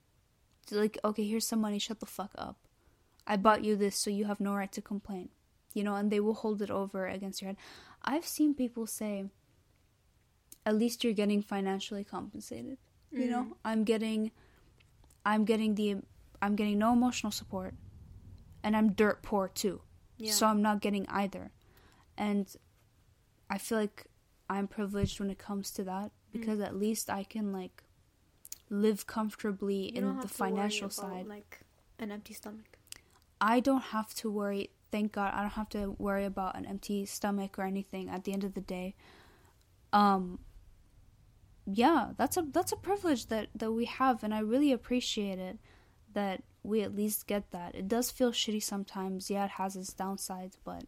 Like, 0.73 0.99
okay, 1.05 1.25
here's 1.25 1.47
some 1.47 1.61
money, 1.61 1.79
shut 1.79 2.01
the 2.01 2.07
fuck 2.07 2.33
up. 2.37 2.57
I 3.29 3.37
bought 3.37 3.65
you 3.65 3.77
this 3.77 3.95
so 3.95 4.11
you 4.11 4.25
have 4.25 4.41
no 4.41 4.57
right 4.57 4.73
to 4.73 4.83
complain. 4.83 5.29
You 5.73 5.85
know, 5.85 5.95
and 5.95 6.11
they 6.11 6.19
will 6.19 6.35
hold 6.35 6.63
it 6.63 6.71
over 6.71 7.07
against 7.07 7.41
your 7.41 7.51
head. 7.51 7.59
I've 8.03 8.27
seen 8.27 8.55
people 8.55 8.89
say 8.89 9.27
at 10.65 10.75
least 10.75 11.05
you're 11.05 11.13
getting 11.13 11.43
financially 11.43 12.03
compensated. 12.03 12.79
You 13.13 13.31
know, 13.31 13.57
I'm 13.65 13.85
getting 13.85 14.33
I'm 15.25 15.45
getting 15.45 15.77
the 15.77 15.99
I'm 16.43 16.57
getting 16.57 16.79
no 16.79 16.93
emotional 16.93 17.31
support 17.31 17.75
and 18.65 18.77
I'm 18.77 18.93
dirt 18.93 19.23
poor 19.23 19.49
too. 19.49 19.81
Yeah. 20.19 20.33
So 20.33 20.47
I'm 20.47 20.61
not 20.61 20.81
getting 20.81 21.07
either. 21.09 21.53
And 22.19 22.53
I 23.49 23.59
feel 23.59 23.79
like 23.79 24.07
I'm 24.51 24.67
privileged 24.67 25.21
when 25.21 25.31
it 25.31 25.39
comes 25.39 25.71
to 25.73 25.85
that 25.85 26.11
because 26.37 26.61
at 26.61 26.77
least 26.77 27.09
I 27.11 27.25
can 27.25 27.53
like 27.53 27.83
live 28.71 29.07
comfortably 29.07 29.93
You 29.95 30.01
don't 30.01 30.11
in 30.11 30.15
have 30.17 30.23
the 30.29 30.35
to 30.35 30.43
worry 30.43 30.51
financial 30.53 30.87
about, 30.87 30.93
side. 30.93 31.27
like 31.27 31.61
an 31.99 32.11
empty 32.13 32.35
stomach. 32.35 32.79
I 33.41 33.61
don't 33.61 33.83
have 33.83 34.15
to 34.15 34.31
worry. 34.31 34.71
Thank 34.91 35.13
God, 35.13 35.33
I 35.35 35.41
don't 35.43 35.51
have 35.53 35.69
to 35.71 35.95
worry 35.99 36.25
about 36.25 36.57
an 36.57 36.65
empty 36.67 37.05
stomach 37.07 37.59
or 37.59 37.63
anything. 37.65 38.09
At 38.09 38.25
the 38.25 38.33
end 38.33 38.45
of 38.45 38.55
the 38.55 38.61
day, 38.61 38.95
um, 39.93 40.39
yeah, 41.67 42.11
that's 42.17 42.37
a 42.37 42.43
that's 42.43 42.73
a 42.73 42.77
privilege 42.77 43.27
that 43.27 43.49
that 43.55 43.73
we 43.73 43.85
have, 43.87 44.23
and 44.25 44.33
I 44.33 44.39
really 44.41 44.73
appreciate 44.73 45.39
it 45.39 45.59
that 46.15 46.43
we 46.63 46.83
at 46.83 46.95
least 46.95 47.27
get 47.27 47.51
that. 47.51 47.75
It 47.75 47.89
does 47.89 48.11
feel 48.11 48.33
shitty 48.33 48.63
sometimes. 48.63 49.29
Yeah, 49.31 49.45
it 49.45 49.51
has 49.53 49.77
its 49.77 49.93
downsides, 49.93 50.57
but 50.65 50.85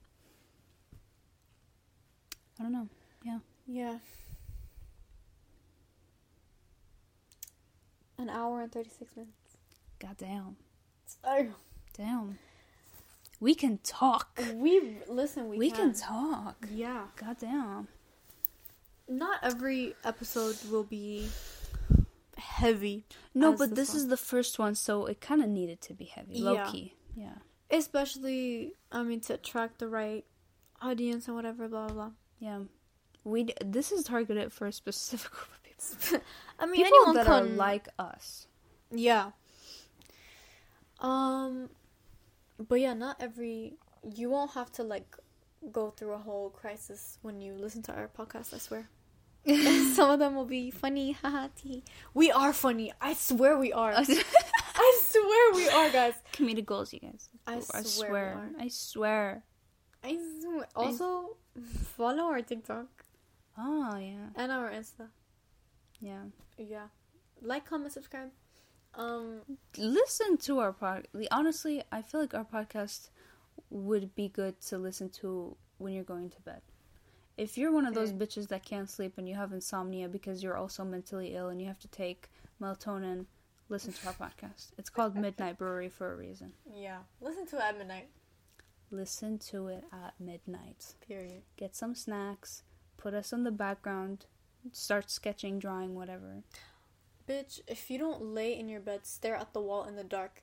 I 2.58 2.62
don't 2.62 2.72
know. 2.72 2.88
Yeah, 3.24 3.38
Yeah. 3.66 3.98
An 8.18 8.28
hour 8.30 8.62
and 8.62 8.72
thirty 8.72 8.90
six 8.90 9.14
minutes. 9.16 9.56
goddamn, 10.00 10.56
Oh, 11.24 11.46
damn. 11.96 12.38
We 13.40 13.54
can 13.54 13.78
talk. 13.84 14.40
we 14.54 14.96
listen. 15.08 15.48
We, 15.48 15.58
We, 15.58 15.70
can. 15.70 15.92
can 15.92 16.00
talk. 16.00 16.66
Yeah. 16.72 17.04
Goddamn. 17.16 17.86
Not 19.08 19.38
every 19.42 19.94
episode 20.04 20.56
will 20.70 20.82
be 20.82 21.28
heavy. 22.36 23.04
No, 23.34 23.52
but 23.52 23.70
this 23.76 23.90
this 23.92 23.94
is 23.94 24.08
the 24.08 24.16
first 24.16 24.58
one, 24.58 24.74
so 24.74 25.06
it 25.06 25.20
kind 25.20 25.42
of 25.42 25.48
needed 25.48 25.80
to 25.82 25.94
be 25.94 26.06
heavy, 26.06 26.40
low 26.40 26.54
Yeah. 26.54 26.70
key. 26.70 26.94
Yeah. 27.16 27.34
Especially, 27.70 28.72
I 28.90 29.02
mean, 29.04 29.20
to 29.20 29.34
attract 29.34 29.78
the 29.78 29.88
right 29.88 30.24
audience 30.82 31.26
and 31.28 31.36
whatever, 31.36 31.68
blah 31.68 31.86
blah 31.86 31.94
blah. 31.94 32.10
Yeah. 32.40 32.60
We 33.24 33.44
d- 33.44 33.54
this 33.64 33.92
is 33.92 34.04
targeted 34.04 34.52
for 34.52 34.66
a 34.66 34.72
specific 34.72 35.30
group 35.30 35.42
of 35.54 35.57
people. 35.57 35.57
I 36.58 36.66
mean, 36.66 36.76
people 36.84 36.98
anyone 36.98 37.14
that 37.16 37.26
can 37.26 37.34
are 37.34 37.46
like 37.46 37.88
us. 37.98 38.46
Yeah. 38.90 39.30
Um 41.00 41.70
but 42.68 42.80
yeah, 42.80 42.94
not 42.94 43.16
every 43.20 43.74
you 44.14 44.30
won't 44.30 44.52
have 44.52 44.72
to 44.72 44.82
like 44.82 45.16
go 45.72 45.90
through 45.90 46.12
a 46.12 46.18
whole 46.18 46.50
crisis 46.50 47.18
when 47.22 47.40
you 47.40 47.54
listen 47.54 47.82
to 47.82 47.92
our 47.92 48.08
podcast, 48.08 48.54
I 48.54 48.58
swear. 48.58 48.88
Some 49.94 50.10
of 50.10 50.18
them 50.18 50.34
will 50.34 50.44
be 50.44 50.70
funny, 50.70 51.12
haha. 51.12 51.48
We 52.14 52.30
are 52.30 52.52
funny. 52.52 52.92
I 53.00 53.14
swear 53.14 53.56
we 53.56 53.72
are. 53.72 53.92
I 53.96 55.00
swear 55.02 55.54
we 55.54 55.68
are, 55.68 55.90
guys. 55.90 56.14
Comedic 56.32 56.66
goals, 56.66 56.92
you 56.92 57.00
guys. 57.00 57.28
I 57.46 57.56
I 57.56 57.60
swear 57.60 57.80
we 57.82 57.88
swear. 57.88 58.50
I 58.60 58.68
swear. 58.68 59.42
I 60.04 60.18
swear. 60.42 60.66
Also, 60.76 61.36
follow 61.96 62.24
our 62.24 62.42
TikTok 62.42 62.86
Oh 63.56 63.96
yeah. 63.96 64.30
and 64.36 64.52
our 64.52 64.70
Insta. 64.70 65.08
Yeah. 66.00 66.24
Yeah. 66.56 66.86
Like, 67.42 67.66
comment, 67.66 67.92
subscribe. 67.92 68.30
Um 68.94 69.40
Listen 69.76 70.36
to 70.38 70.58
our 70.60 70.72
podcast. 70.72 71.26
Honestly, 71.30 71.82
I 71.92 72.02
feel 72.02 72.20
like 72.20 72.34
our 72.34 72.44
podcast 72.44 73.10
would 73.70 74.14
be 74.14 74.28
good 74.28 74.60
to 74.62 74.78
listen 74.78 75.08
to 75.10 75.56
when 75.78 75.92
you're 75.92 76.04
going 76.04 76.30
to 76.30 76.40
bed. 76.40 76.62
If 77.36 77.56
you're 77.56 77.70
one 77.72 77.86
of 77.86 77.94
those 77.94 78.10
Okay. 78.10 78.18
bitches 78.18 78.48
that 78.48 78.64
can't 78.64 78.90
sleep 78.90 79.14
and 79.18 79.28
you 79.28 79.34
have 79.36 79.52
insomnia 79.52 80.08
because 80.08 80.42
you're 80.42 80.56
also 80.56 80.84
mentally 80.84 81.34
ill 81.36 81.48
and 81.48 81.60
you 81.60 81.68
have 81.68 81.78
to 81.80 81.88
take 81.88 82.30
melatonin, 82.60 83.26
listen 83.68 83.92
to 83.92 84.06
our 84.08 84.12
podcast. 84.24 84.72
It's 84.78 84.90
called 84.90 85.14
Midnight 85.14 85.58
Brewery 85.58 85.88
for 85.88 86.12
a 86.12 86.16
reason. 86.16 86.52
yeah. 86.74 86.98
Listen 87.20 87.46
to 87.48 87.56
it 87.56 87.62
at 87.62 87.78
midnight. 87.78 88.08
Listen 88.90 89.38
to 89.38 89.68
it 89.68 89.84
at 89.92 90.14
midnight. 90.18 90.94
Period. 91.06 91.42
Get 91.56 91.76
some 91.76 91.94
snacks, 91.94 92.62
put 92.96 93.12
us 93.14 93.32
on 93.34 93.44
the 93.44 93.50
background, 93.52 94.24
start 94.72 95.10
sketching, 95.10 95.58
drawing, 95.58 95.94
whatever. 95.94 96.42
Bitch, 97.28 97.60
if 97.66 97.90
you 97.90 97.98
don't 97.98 98.22
lay 98.22 98.58
in 98.58 98.68
your 98.68 98.80
bed, 98.80 99.06
stare 99.06 99.36
at 99.36 99.52
the 99.52 99.60
wall 99.60 99.84
in 99.84 99.96
the 99.96 100.04
dark, 100.04 100.42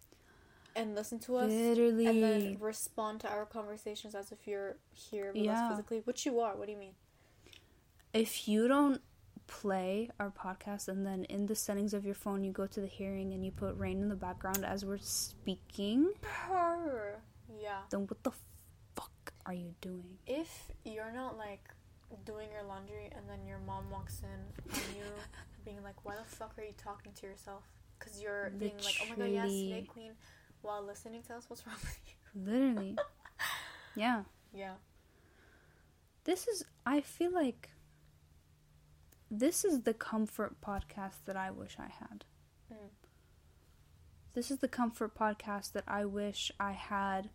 and 0.75 0.93
listen 0.93 1.19
to 1.19 1.37
us, 1.37 1.49
Literally. 1.51 2.05
and 2.05 2.23
then 2.23 2.57
respond 2.59 3.21
to 3.21 3.29
our 3.29 3.45
conversations 3.45 4.13
as 4.13 4.31
if 4.31 4.45
you're 4.45 4.75
here 4.93 5.31
with 5.33 5.43
Yeah. 5.43 5.63
us 5.65 5.71
physically, 5.71 6.01
which 6.05 6.25
you 6.25 6.39
are. 6.39 6.55
What 6.55 6.65
do 6.67 6.71
you 6.73 6.77
mean? 6.77 6.95
if 8.13 8.47
you 8.47 8.65
don't 8.69 9.01
play 9.45 10.09
our 10.21 10.31
podcast 10.31 10.87
and 10.87 11.05
then 11.05 11.25
in 11.25 11.45
the 11.47 11.55
settings 11.55 11.93
of 11.93 12.05
your 12.05 12.15
phone 12.15 12.45
you 12.45 12.51
go 12.51 12.65
to 12.65 12.79
the 12.79 12.87
hearing 12.87 13.33
and 13.33 13.43
you 13.45 13.51
put 13.51 13.75
rain 13.77 14.01
in 14.01 14.07
the 14.07 14.15
background 14.15 14.63
as 14.63 14.85
we're 14.85 14.97
speaking, 14.97 16.13
Purr. 16.21 17.19
Yeah. 17.61 17.81
then 17.89 18.07
what 18.07 18.23
the 18.23 18.31
fuck 18.95 19.33
are 19.45 19.53
you 19.53 19.75
doing? 19.81 20.17
If 20.25 20.71
you're 20.85 21.11
not 21.11 21.37
like 21.37 21.69
doing 22.25 22.47
your 22.51 22.63
laundry 22.63 23.09
and 23.15 23.27
then 23.29 23.45
your 23.47 23.59
mom 23.59 23.89
walks 23.89 24.21
in 24.23 24.73
and 24.73 24.95
you 24.95 25.03
being 25.65 25.81
like, 25.83 26.03
"Why 26.03 26.15
the 26.15 26.35
fuck 26.35 26.57
are 26.57 26.63
you 26.63 26.73
talking 26.77 27.11
to 27.13 27.27
yourself?" 27.27 27.63
Because 27.97 28.21
you're 28.21 28.51
being 28.57 28.77
like, 28.83 28.95
"Oh 29.03 29.09
my 29.09 29.15
god, 29.15 29.31
yes, 29.31 29.43
Literally. 29.43 29.67
Snake 29.69 29.87
Queen," 29.87 30.11
while 30.61 30.83
listening 30.83 31.23
to 31.23 31.35
us. 31.35 31.45
What's 31.49 31.65
wrong 31.65 31.75
with 31.81 31.99
you? 32.05 32.51
Literally. 32.51 32.97
yeah. 33.95 34.23
Yeah. 34.53 34.73
This 36.23 36.47
is 36.47 36.65
I 36.85 37.01
feel 37.01 37.31
like 37.31 37.69
this 39.29 39.65
is 39.65 39.81
the 39.81 39.93
comfort 39.93 40.61
podcast 40.61 41.25
that 41.25 41.35
I 41.35 41.51
wish 41.51 41.77
I 41.79 41.87
had. 41.87 42.25
Mm. 42.71 42.89
This 44.33 44.51
is 44.51 44.59
the 44.59 44.67
comfort 44.67 45.15
podcast 45.15 45.71
that 45.73 45.83
I 45.87 46.05
wish 46.05 46.51
I 46.59 46.73
had 46.73 47.29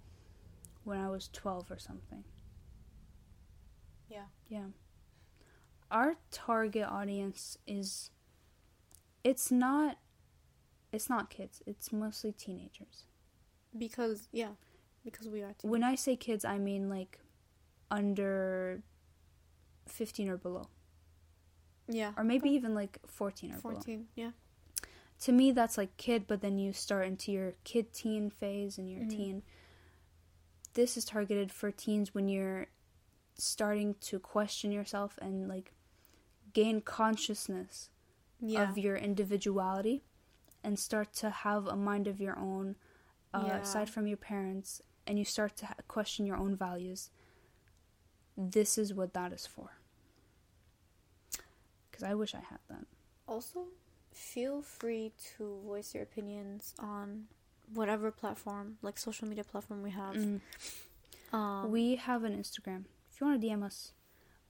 when 0.84 0.98
I 0.98 1.08
was 1.08 1.28
12 1.32 1.70
or 1.70 1.78
something. 1.78 2.24
Yeah. 4.10 4.24
Yeah. 4.48 4.64
Our 5.90 6.16
target 6.30 6.84
audience 6.86 7.56
is 7.66 8.10
it's 9.24 9.50
not 9.50 9.98
it's 10.92 11.08
not 11.08 11.30
kids. 11.30 11.62
It's 11.66 11.92
mostly 11.92 12.32
teenagers. 12.32 13.04
Because 13.76 14.28
yeah, 14.32 14.50
because 15.04 15.28
we 15.28 15.42
are. 15.42 15.54
When 15.62 15.84
I 15.84 15.94
say 15.94 16.16
kids, 16.16 16.44
I 16.44 16.58
mean 16.58 16.88
like 16.88 17.18
under 17.90 18.82
15 19.88 20.28
or 20.28 20.36
below. 20.36 20.66
yeah. 21.88 22.12
Or 22.16 22.22
maybe 22.24 22.50
even 22.50 22.74
like 22.74 22.98
14 23.06 23.50
or 23.52 23.58
below. 23.58 23.74
Fourteen. 23.74 24.06
Yeah. 24.14 24.30
To 25.22 25.32
me 25.32 25.50
that's 25.52 25.76
like 25.76 25.96
kid, 25.96 26.26
but 26.28 26.40
then 26.40 26.58
you 26.58 26.72
start 26.72 27.06
into 27.06 27.30
your 27.32 27.54
kid 27.64 27.92
teen 27.92 28.30
phase 28.30 28.78
and 28.78 28.88
your 28.90 29.02
Mhm. 29.02 29.10
teen. 29.10 29.42
This 30.74 30.96
is 30.96 31.04
targeted 31.04 31.50
for 31.52 31.70
teens 31.72 32.14
when 32.14 32.28
you're 32.28 32.68
starting 33.42 33.94
to 34.00 34.18
question 34.18 34.72
yourself 34.72 35.18
and 35.22 35.48
like 35.48 35.72
gain 36.52 36.80
consciousness 36.80 37.90
Yeah. 38.40 38.68
of 38.70 38.78
your 38.78 38.96
individuality 38.96 40.02
and 40.64 40.78
start 40.78 41.12
to 41.14 41.30
have 41.30 41.66
a 41.66 41.76
mind 41.76 42.06
of 42.06 42.20
your 42.20 42.38
own 42.38 42.76
uh, 43.32 43.44
Yeah. 43.46 43.58
aside 43.58 43.88
from 43.90 44.06
your 44.06 44.16
parents 44.16 44.82
and 45.06 45.18
you 45.18 45.24
start 45.24 45.56
to 45.56 45.66
ha- 45.66 45.74
question 45.88 46.26
your 46.26 46.36
own 46.36 46.54
values 46.56 47.10
this 48.36 48.76
is 48.78 48.92
what 48.94 49.12
that 49.14 49.32
is 49.32 49.46
for 49.46 49.68
because 51.90 52.02
i 52.02 52.14
wish 52.14 52.34
i 52.34 52.40
had 52.40 52.58
that 52.68 52.86
Also, 53.28 53.66
feel 54.12 54.60
free 54.62 55.12
to 55.36 55.60
voice 55.64 55.94
your 55.94 56.02
opinions 56.02 56.74
on 56.80 57.26
whatever 57.74 58.10
platform, 58.10 58.76
like 58.82 58.98
social 58.98 59.28
media 59.28 59.44
platform 59.44 59.82
we 59.84 59.90
have. 59.92 60.16
Mm. 60.16 60.40
Um, 61.32 61.70
we 61.70 61.94
have 61.94 62.24
an 62.24 62.34
Instagram. 62.36 62.82
You 63.20 63.26
want 63.26 63.40
to 63.40 63.46
DM 63.46 63.62
us, 63.62 63.92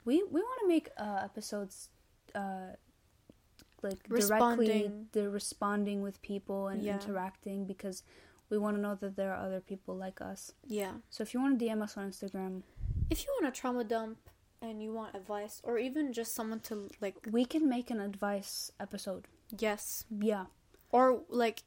we 0.04 0.22
we 0.22 0.40
want 0.40 0.60
to 0.60 0.68
make 0.68 0.88
uh, 0.96 1.20
episodes, 1.24 1.88
uh, 2.34 2.74
like 3.82 4.02
directly 4.04 4.16
Responding. 4.24 5.08
the 5.12 5.28
responding 5.28 6.02
with 6.02 6.22
people 6.22 6.68
and 6.68 6.80
Yeah. 6.82 7.00
interacting 7.00 7.66
because 7.66 8.02
we 8.48 8.58
want 8.58 8.76
to 8.76 8.80
know 8.82 8.94
that 8.96 9.16
there 9.16 9.32
are 9.34 9.44
other 9.46 9.60
people 9.60 9.96
like 9.96 10.20
us. 10.20 10.52
yeah. 10.66 10.94
So 11.10 11.22
if 11.22 11.34
you 11.34 11.40
want 11.40 11.58
to 11.58 11.64
DM 11.64 11.82
us 11.82 11.96
on 11.96 12.10
Instagram, 12.10 12.62
If 13.10 13.24
you 13.24 13.30
want 13.40 13.52
a 13.52 13.60
trauma 13.60 13.82
dump 13.84 14.18
and 14.62 14.80
you 14.82 14.92
want 14.92 15.16
advice, 15.16 15.60
or 15.64 15.78
even 15.78 16.12
just 16.12 16.32
someone 16.34 16.60
to 16.60 16.88
like, 17.00 17.16
we 17.30 17.44
can 17.44 17.68
make 17.68 17.90
an 17.90 18.00
advice 18.00 18.70
episode. 18.78 19.26
yes, 19.58 20.04
Yeah, 20.10 20.46
or 20.92 21.22
like, 21.28 21.62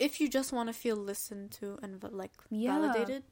if 0.00 0.20
you 0.20 0.28
just 0.28 0.52
want 0.52 0.68
to 0.68 0.72
feel 0.72 0.96
listened 0.96 1.52
to 1.60 1.78
and 1.82 2.02
like 2.02 2.32
Yeah. 2.50 2.72
validated, 2.80 3.22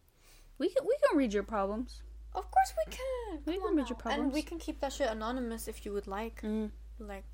we 0.58 0.68
can 0.68 0.84
we 0.86 0.96
can 1.02 1.16
read 1.18 1.32
your 1.32 1.42
problems. 1.42 2.02
Of 2.35 2.51
course 2.51 2.73
we 2.86 2.93
can. 2.93 3.40
We 3.47 3.59
can 3.59 3.77
your 3.78 3.97
now. 4.05 4.11
and 4.11 4.32
we 4.32 4.43
can 4.43 4.59
keep 4.59 4.81
that 4.81 4.93
shit 4.93 5.09
anonymous 5.09 5.69
if 5.69 5.85
you 5.85 5.93
would 5.93 6.07
like. 6.07 6.43
Mm. 6.43 6.70
Like, 6.98 7.24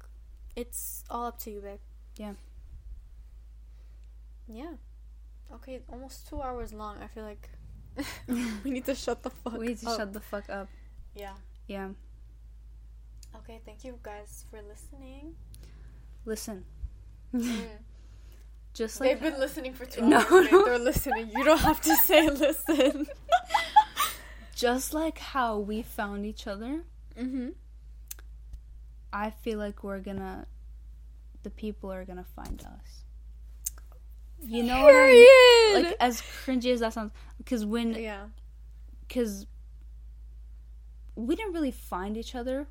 it's 0.55 1.05
all 1.10 1.27
up 1.27 1.39
to 1.40 1.51
you, 1.51 1.60
babe. 1.60 1.78
Yeah. 2.16 2.35
Yeah. 4.48 4.73
Okay, 5.52 5.81
almost 5.89 6.28
two 6.28 6.40
hours 6.43 6.73
long. 6.73 6.98
I 7.02 7.06
feel 7.09 7.24
like 7.24 7.48
we 8.64 8.70
need 8.70 8.85
to 8.86 8.94
shut 8.94 9.23
the 9.23 9.31
fuck. 9.31 9.59
we 9.59 9.68
need 9.68 9.78
to 9.78 9.89
up. 9.90 9.97
shut 9.98 10.12
the 10.12 10.20
fuck 10.20 10.48
up. 10.48 10.68
Yeah. 11.14 11.35
Yeah, 11.66 11.89
Okay. 13.39 13.60
Thank 13.64 13.85
you 13.85 13.98
guys 14.02 14.44
for 14.51 14.60
listening. 14.62 15.35
listen. 16.24 16.64
Mm. 17.35 17.66
Just 18.74 19.01
They've 19.01 19.20
been 19.20 19.40
listening 19.40 19.73
for 19.73 19.85
two 19.86 20.02
No, 20.02 20.18
hours. 20.18 20.48
no. 20.52 20.64
They're 20.64 20.78
listening. 20.78 21.31
You 21.35 21.43
don't 21.44 21.59
have 21.60 21.81
to 21.81 21.97
say 21.97 22.28
listen. 22.31 23.06
Just 24.56 24.94
like 24.94 25.18
how 25.18 25.58
we 25.58 25.82
found 25.82 26.24
each 26.24 26.46
other, 26.46 26.82
mm-hmm. 27.16 27.48
I 29.12 29.30
feel 29.30 29.58
like 29.58 29.84
we're 29.84 30.00
gonna, 30.00 30.46
the 31.42 31.50
people 31.50 31.92
are 31.92 32.04
gonna 32.06 32.24
find 32.24 32.60
us. 32.62 33.04
You 34.42 34.62
know 34.62 34.82
what 34.82 34.94
I 34.94 35.12
mean? 35.74 35.84
Like 35.84 35.96
as 36.00 36.22
cringy 36.22 36.72
as 36.72 36.80
that 36.80 36.94
sounds, 36.94 37.12
because 37.38 37.64
when, 37.66 37.94
yeah. 37.94 38.24
because 39.06 39.46
we 41.14 41.36
didn't 41.36 41.52
really 41.52 41.70
find 41.70 42.16
each 42.16 42.34
other, 42.34 42.66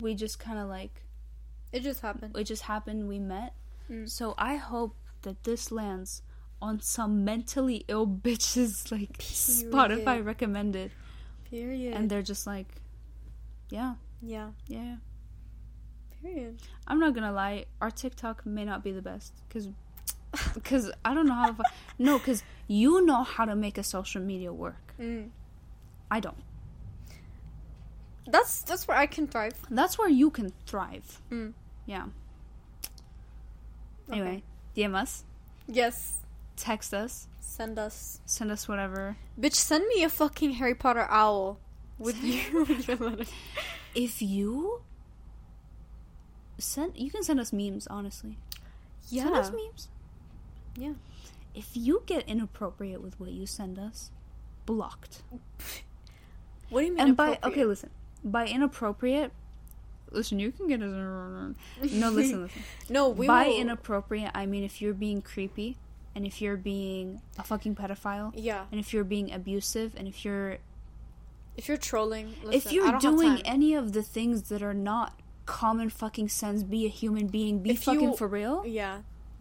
we 0.00 0.14
just 0.14 0.38
kind 0.38 0.58
of 0.58 0.68
like 0.68 1.02
It 1.72 1.82
just 1.82 2.00
happened. 2.00 2.36
it 2.36 2.44
just 2.44 2.62
happened. 2.62 3.06
We 3.08 3.18
met, 3.18 3.54
Mm. 3.90 4.08
so 4.08 4.34
I 4.38 4.54
hope 4.56 4.94
that 5.22 5.42
this 5.44 5.72
lands 5.72 6.22
on 6.62 6.80
some 6.80 7.24
mentally 7.24 7.84
ill 7.88 8.06
bitches 8.26 8.90
like 8.92 9.18
Spotify 9.18 10.24
recommended, 10.24 10.92
Period. 11.50 11.94
and 11.94 12.08
they're 12.08 12.22
just 12.22 12.46
like, 12.46 12.66
yeah, 13.70 13.94
yeah. 14.22 14.50
yeah. 14.68 14.96
Period. 16.22 16.60
I'm 16.86 16.98
not 17.00 17.14
gonna 17.14 17.32
lie, 17.32 17.64
our 17.80 17.90
TikTok 17.90 18.44
may 18.46 18.64
not 18.64 18.84
be 18.84 18.92
the 18.92 19.02
best 19.02 19.32
because 19.48 19.68
because 20.54 20.90
I 21.04 21.14
don't 21.14 21.26
know 21.26 21.34
how 21.34 21.52
to 21.52 21.62
no 21.98 22.18
because 22.18 22.42
you 22.68 23.04
know 23.04 23.22
how 23.24 23.44
to 23.46 23.56
make 23.56 23.78
a 23.78 23.82
social 23.82 24.20
media 24.22 24.52
work. 24.52 24.94
Mm. 25.00 25.30
I 26.10 26.20
don't. 26.20 26.36
That's 28.26 28.62
that's 28.62 28.86
where 28.86 28.96
I 28.96 29.06
can 29.06 29.26
thrive. 29.26 29.54
That's 29.70 29.98
where 29.98 30.08
you 30.08 30.30
can 30.30 30.52
thrive. 30.66 31.20
Mm. 31.32 31.54
Yeah. 31.86 32.06
Okay. 34.08 34.20
Anyway, 34.20 34.42
DM 34.76 34.94
us, 34.94 35.24
Yes. 35.66 36.18
text 36.56 36.92
us, 36.92 37.28
Send 37.40 37.78
us. 37.78 38.20
send 38.26 38.50
us 38.50 38.68
whatever. 38.68 39.16
Bitch, 39.38 39.54
send 39.54 39.86
me 39.88 40.02
a 40.04 40.08
fucking 40.08 40.52
Harry 40.52 40.74
Potter 40.74 41.06
owl 41.10 41.58
with 41.98 42.22
you 42.22 42.64
with 42.64 42.86
your 42.88 42.96
letter. 42.96 43.24
If 43.94 44.22
you 44.22 44.82
send, 46.58 46.96
you 46.96 47.10
can 47.10 47.22
send 47.22 47.40
us 47.40 47.52
memes. 47.52 47.86
Honestly, 47.88 48.38
yeah. 49.08 49.24
send 49.24 49.36
us 49.36 49.50
memes. 49.50 49.88
Yeah. 50.76 50.92
If 51.54 51.70
you 51.74 52.02
get 52.06 52.28
inappropriate 52.28 53.02
with 53.02 53.18
what 53.18 53.30
you 53.30 53.46
send 53.46 53.78
us, 53.78 54.10
blocked. 54.66 55.22
What 56.70 56.80
do 56.82 56.86
you 56.86 56.92
mean? 56.92 57.00
and 57.00 57.16
by 57.16 57.36
okay 57.42 57.64
listen 57.64 57.90
by 58.22 58.46
inappropriate 58.46 59.32
listen 60.12 60.38
you 60.38 60.52
can 60.52 60.68
get 60.68 60.80
us 60.80 60.88
no 60.92 61.54
listen 62.10 62.42
listen 62.44 62.62
No, 62.88 63.08
we 63.08 63.26
by 63.26 63.48
will. 63.48 63.56
inappropriate 63.60 64.30
i 64.36 64.46
mean 64.46 64.62
if 64.62 64.80
you're 64.80 64.94
being 64.94 65.20
creepy 65.20 65.78
and 66.14 66.26
if 66.26 66.40
you're 66.42 66.56
being 66.56 67.20
a 67.38 67.42
fucking 67.42 67.74
pedophile 67.76 68.32
yeah. 68.34 68.64
and 68.70 68.80
if 68.80 68.92
you're 68.92 69.04
being 69.04 69.32
abusive 69.32 69.94
and 69.96 70.08
if 70.08 70.24
you're 70.24 70.58
If 71.56 71.68
you're 71.68 71.76
trolling, 71.76 72.34
listen, 72.42 72.52
if 72.54 72.72
you're 72.72 72.98
doing 72.98 73.42
any 73.44 73.74
of 73.74 73.92
the 73.92 74.02
things 74.02 74.42
that 74.50 74.62
are 74.62 74.74
not 74.74 75.18
common 75.46 75.90
fucking 75.90 76.28
sense 76.28 76.62
be 76.62 76.86
a 76.86 76.88
human 76.88 77.26
being 77.26 77.60
be 77.62 77.70
If 77.70 77.84
fucking 77.84 78.00
you- 78.10 78.16
for 78.16 78.28
real 78.28 78.64
yeah. 78.66 78.98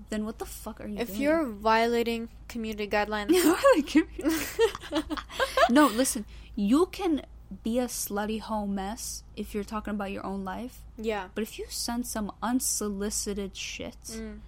then 0.09 0.25
what 0.25 0.39
the 0.39 0.45
fuck 0.45 0.81
are 0.81 0.87
you 0.87 0.97
If 0.97 1.09
doing 1.09 1.21
you're 1.21 1.45
violating 1.45 2.29
community 2.47 2.87
guidelines, 2.87 3.29
no 5.69 5.87
listen 5.87 6.25
you 6.55 6.87
can 6.87 7.21
be 7.63 7.79
a 7.79 7.85
slutty 7.85 8.39
hoe 8.39 8.67
mess 8.67 9.23
if 9.35 9.53
you're 9.55 9.63
talking 9.63 9.93
about 9.93 10.11
your 10.11 10.25
own 10.25 10.43
life 10.43 10.81
yeah. 11.01 11.29
But 11.33 11.43
if 11.43 11.57
you 11.57 11.65
send 11.69 12.05
some 12.07 12.29
unsolicited 12.43 13.55
shit, 13.55 13.95
Mm. 14.11 14.39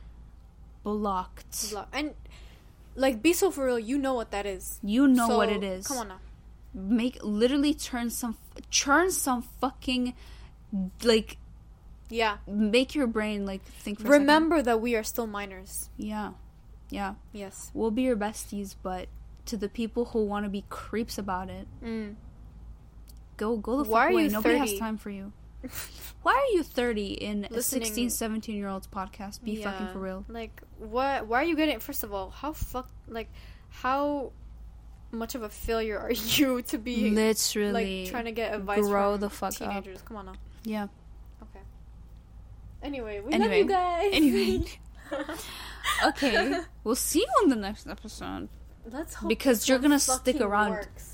Blocked. 0.84 1.72
Blah. 1.72 1.86
And 1.94 2.14
like, 2.96 3.22
be 3.22 3.34
so 3.34 3.52
for 3.52 3.66
real. 3.66 3.80
You 3.80 3.98
know 3.98 4.14
what 4.14 4.32
that 4.32 4.46
is. 4.46 4.80
You 4.84 5.08
know 5.08 5.38
what 5.38 5.50
it 5.50 5.64
is. 5.64 5.88
Come 5.88 5.98
on 5.98 6.08
now. 6.10 6.20
Make 6.74 7.20
literally 7.24 7.74
turn 7.74 8.10
some 8.10 8.38
churn 8.70 9.12
some 9.12 9.42
fucking 9.60 10.14
like 11.04 11.38
Yeah. 12.10 12.38
make 12.48 12.96
your 12.96 13.08
brain 13.08 13.46
like 13.46 13.64
think. 13.64 14.00
Remember 14.02 14.62
that 14.62 14.80
we 14.82 14.96
are 14.96 15.04
still 15.04 15.28
minors. 15.28 15.90
Yeah. 15.98 16.32
Yeah. 16.90 17.16
Yes. 17.34 17.72
We'll 17.74 17.92
be 17.92 18.04
your 18.04 18.16
besties, 18.18 18.76
but 18.82 19.08
to 19.46 19.58
the 19.58 19.68
people 19.70 20.06
who 20.06 20.24
want 20.26 20.46
to 20.46 20.50
be 20.50 20.64
creeps 20.70 21.18
about 21.18 21.50
it, 21.50 21.68
Mm. 21.84 22.16
go 23.38 23.58
go 23.58 23.78
the 23.80 23.84
fuck 23.86 23.94
Why 23.94 24.06
are 24.08 24.10
away. 24.12 24.28
Nobody 24.28 24.58
30? 24.58 24.72
has 24.72 24.80
time 24.80 24.98
for 24.98 25.10
you. 25.10 25.34
Why 26.24 26.34
are 26.34 26.56
you 26.56 26.64
30 26.64 27.14
in 27.14 27.46
a 27.50 27.54
Listening- 27.54 27.84
16, 27.86 28.10
17 28.12 28.56
year 28.56 28.68
old's 28.68 28.88
podcast? 28.88 29.44
Be 29.44 29.56
fucking 29.64 29.88
for 29.88 30.00
real. 30.00 30.24
Like, 30.28 30.62
what? 30.78 31.28
Why 31.28 31.42
are 31.42 31.46
you 31.46 31.56
getting? 31.56 31.80
First 31.80 32.04
of 32.04 32.14
all, 32.14 32.30
how 32.30 32.54
fuck? 32.54 32.90
Like, 33.08 33.30
how 33.70 34.32
much 35.12 35.36
of 35.36 35.42
a 35.44 35.50
failure 35.50 35.98
are 36.00 36.12
you 36.38 36.62
to 36.64 36.78
be 36.78 37.10
Literally. 37.10 38.04
like 38.04 38.12
trying 38.12 38.26
to 38.26 38.32
get 38.32 38.54
advice 38.54 38.80
grow 38.82 39.14
from 39.14 39.22
the 39.22 39.30
fuck 39.30 39.54
up. 39.54 39.58
teenagers? 39.70 40.02
Come 40.04 40.18
on 40.18 40.26
now. 40.28 40.34
Yeah. 40.64 40.88
Okay. 41.42 41.60
Anyway, 42.84 43.20
we 43.20 43.34
Anyway. 43.34 43.50
love 43.50 43.58
you 43.58 43.66
guys. 43.66 44.10
Anyway. 44.14 44.66
okay. 46.06 46.60
We'll 46.84 46.96
see 46.96 47.20
you 47.20 47.28
on 47.44 47.50
the 47.50 47.56
next 47.56 47.88
episode. 47.88 48.48
Let's 48.92 49.14
hope 49.16 49.30
Because 49.30 49.68
you're 49.70 49.80
gonna 49.80 50.00
stick 50.00 50.40
around. 50.42 50.72
works. 50.72 51.11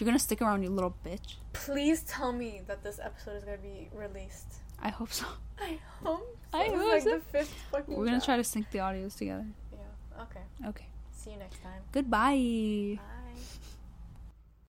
You're 0.00 0.06
gonna 0.06 0.18
stick 0.18 0.40
around, 0.40 0.62
you 0.62 0.70
little 0.70 0.94
bitch. 1.04 1.36
Please 1.52 2.02
tell 2.02 2.32
me 2.32 2.62
that 2.66 2.82
this 2.82 2.98
episode 3.02 3.36
is 3.36 3.44
gonna 3.44 3.58
be 3.58 3.90
released. 3.92 4.54
I 4.82 4.88
hope 4.88 5.12
so. 5.12 5.26
I 5.60 5.78
hope. 6.02 6.38
So. 6.52 6.58
I 6.58 6.64
hope 6.68 6.88
like 6.88 7.02
so. 7.02 7.10
the 7.10 7.20
fifth 7.20 7.54
fucking. 7.70 7.96
We're 7.96 8.06
gonna 8.06 8.16
job. 8.18 8.24
try 8.24 8.36
to 8.38 8.44
sync 8.44 8.70
the 8.70 8.78
audios 8.78 9.16
together. 9.16 9.46
Yeah. 9.72 10.22
Okay. 10.22 10.68
Okay. 10.68 10.86
See 11.12 11.32
you 11.32 11.36
next 11.36 11.62
time. 11.62 11.82
Goodbye. 11.92 12.96
Bye. 12.96 13.19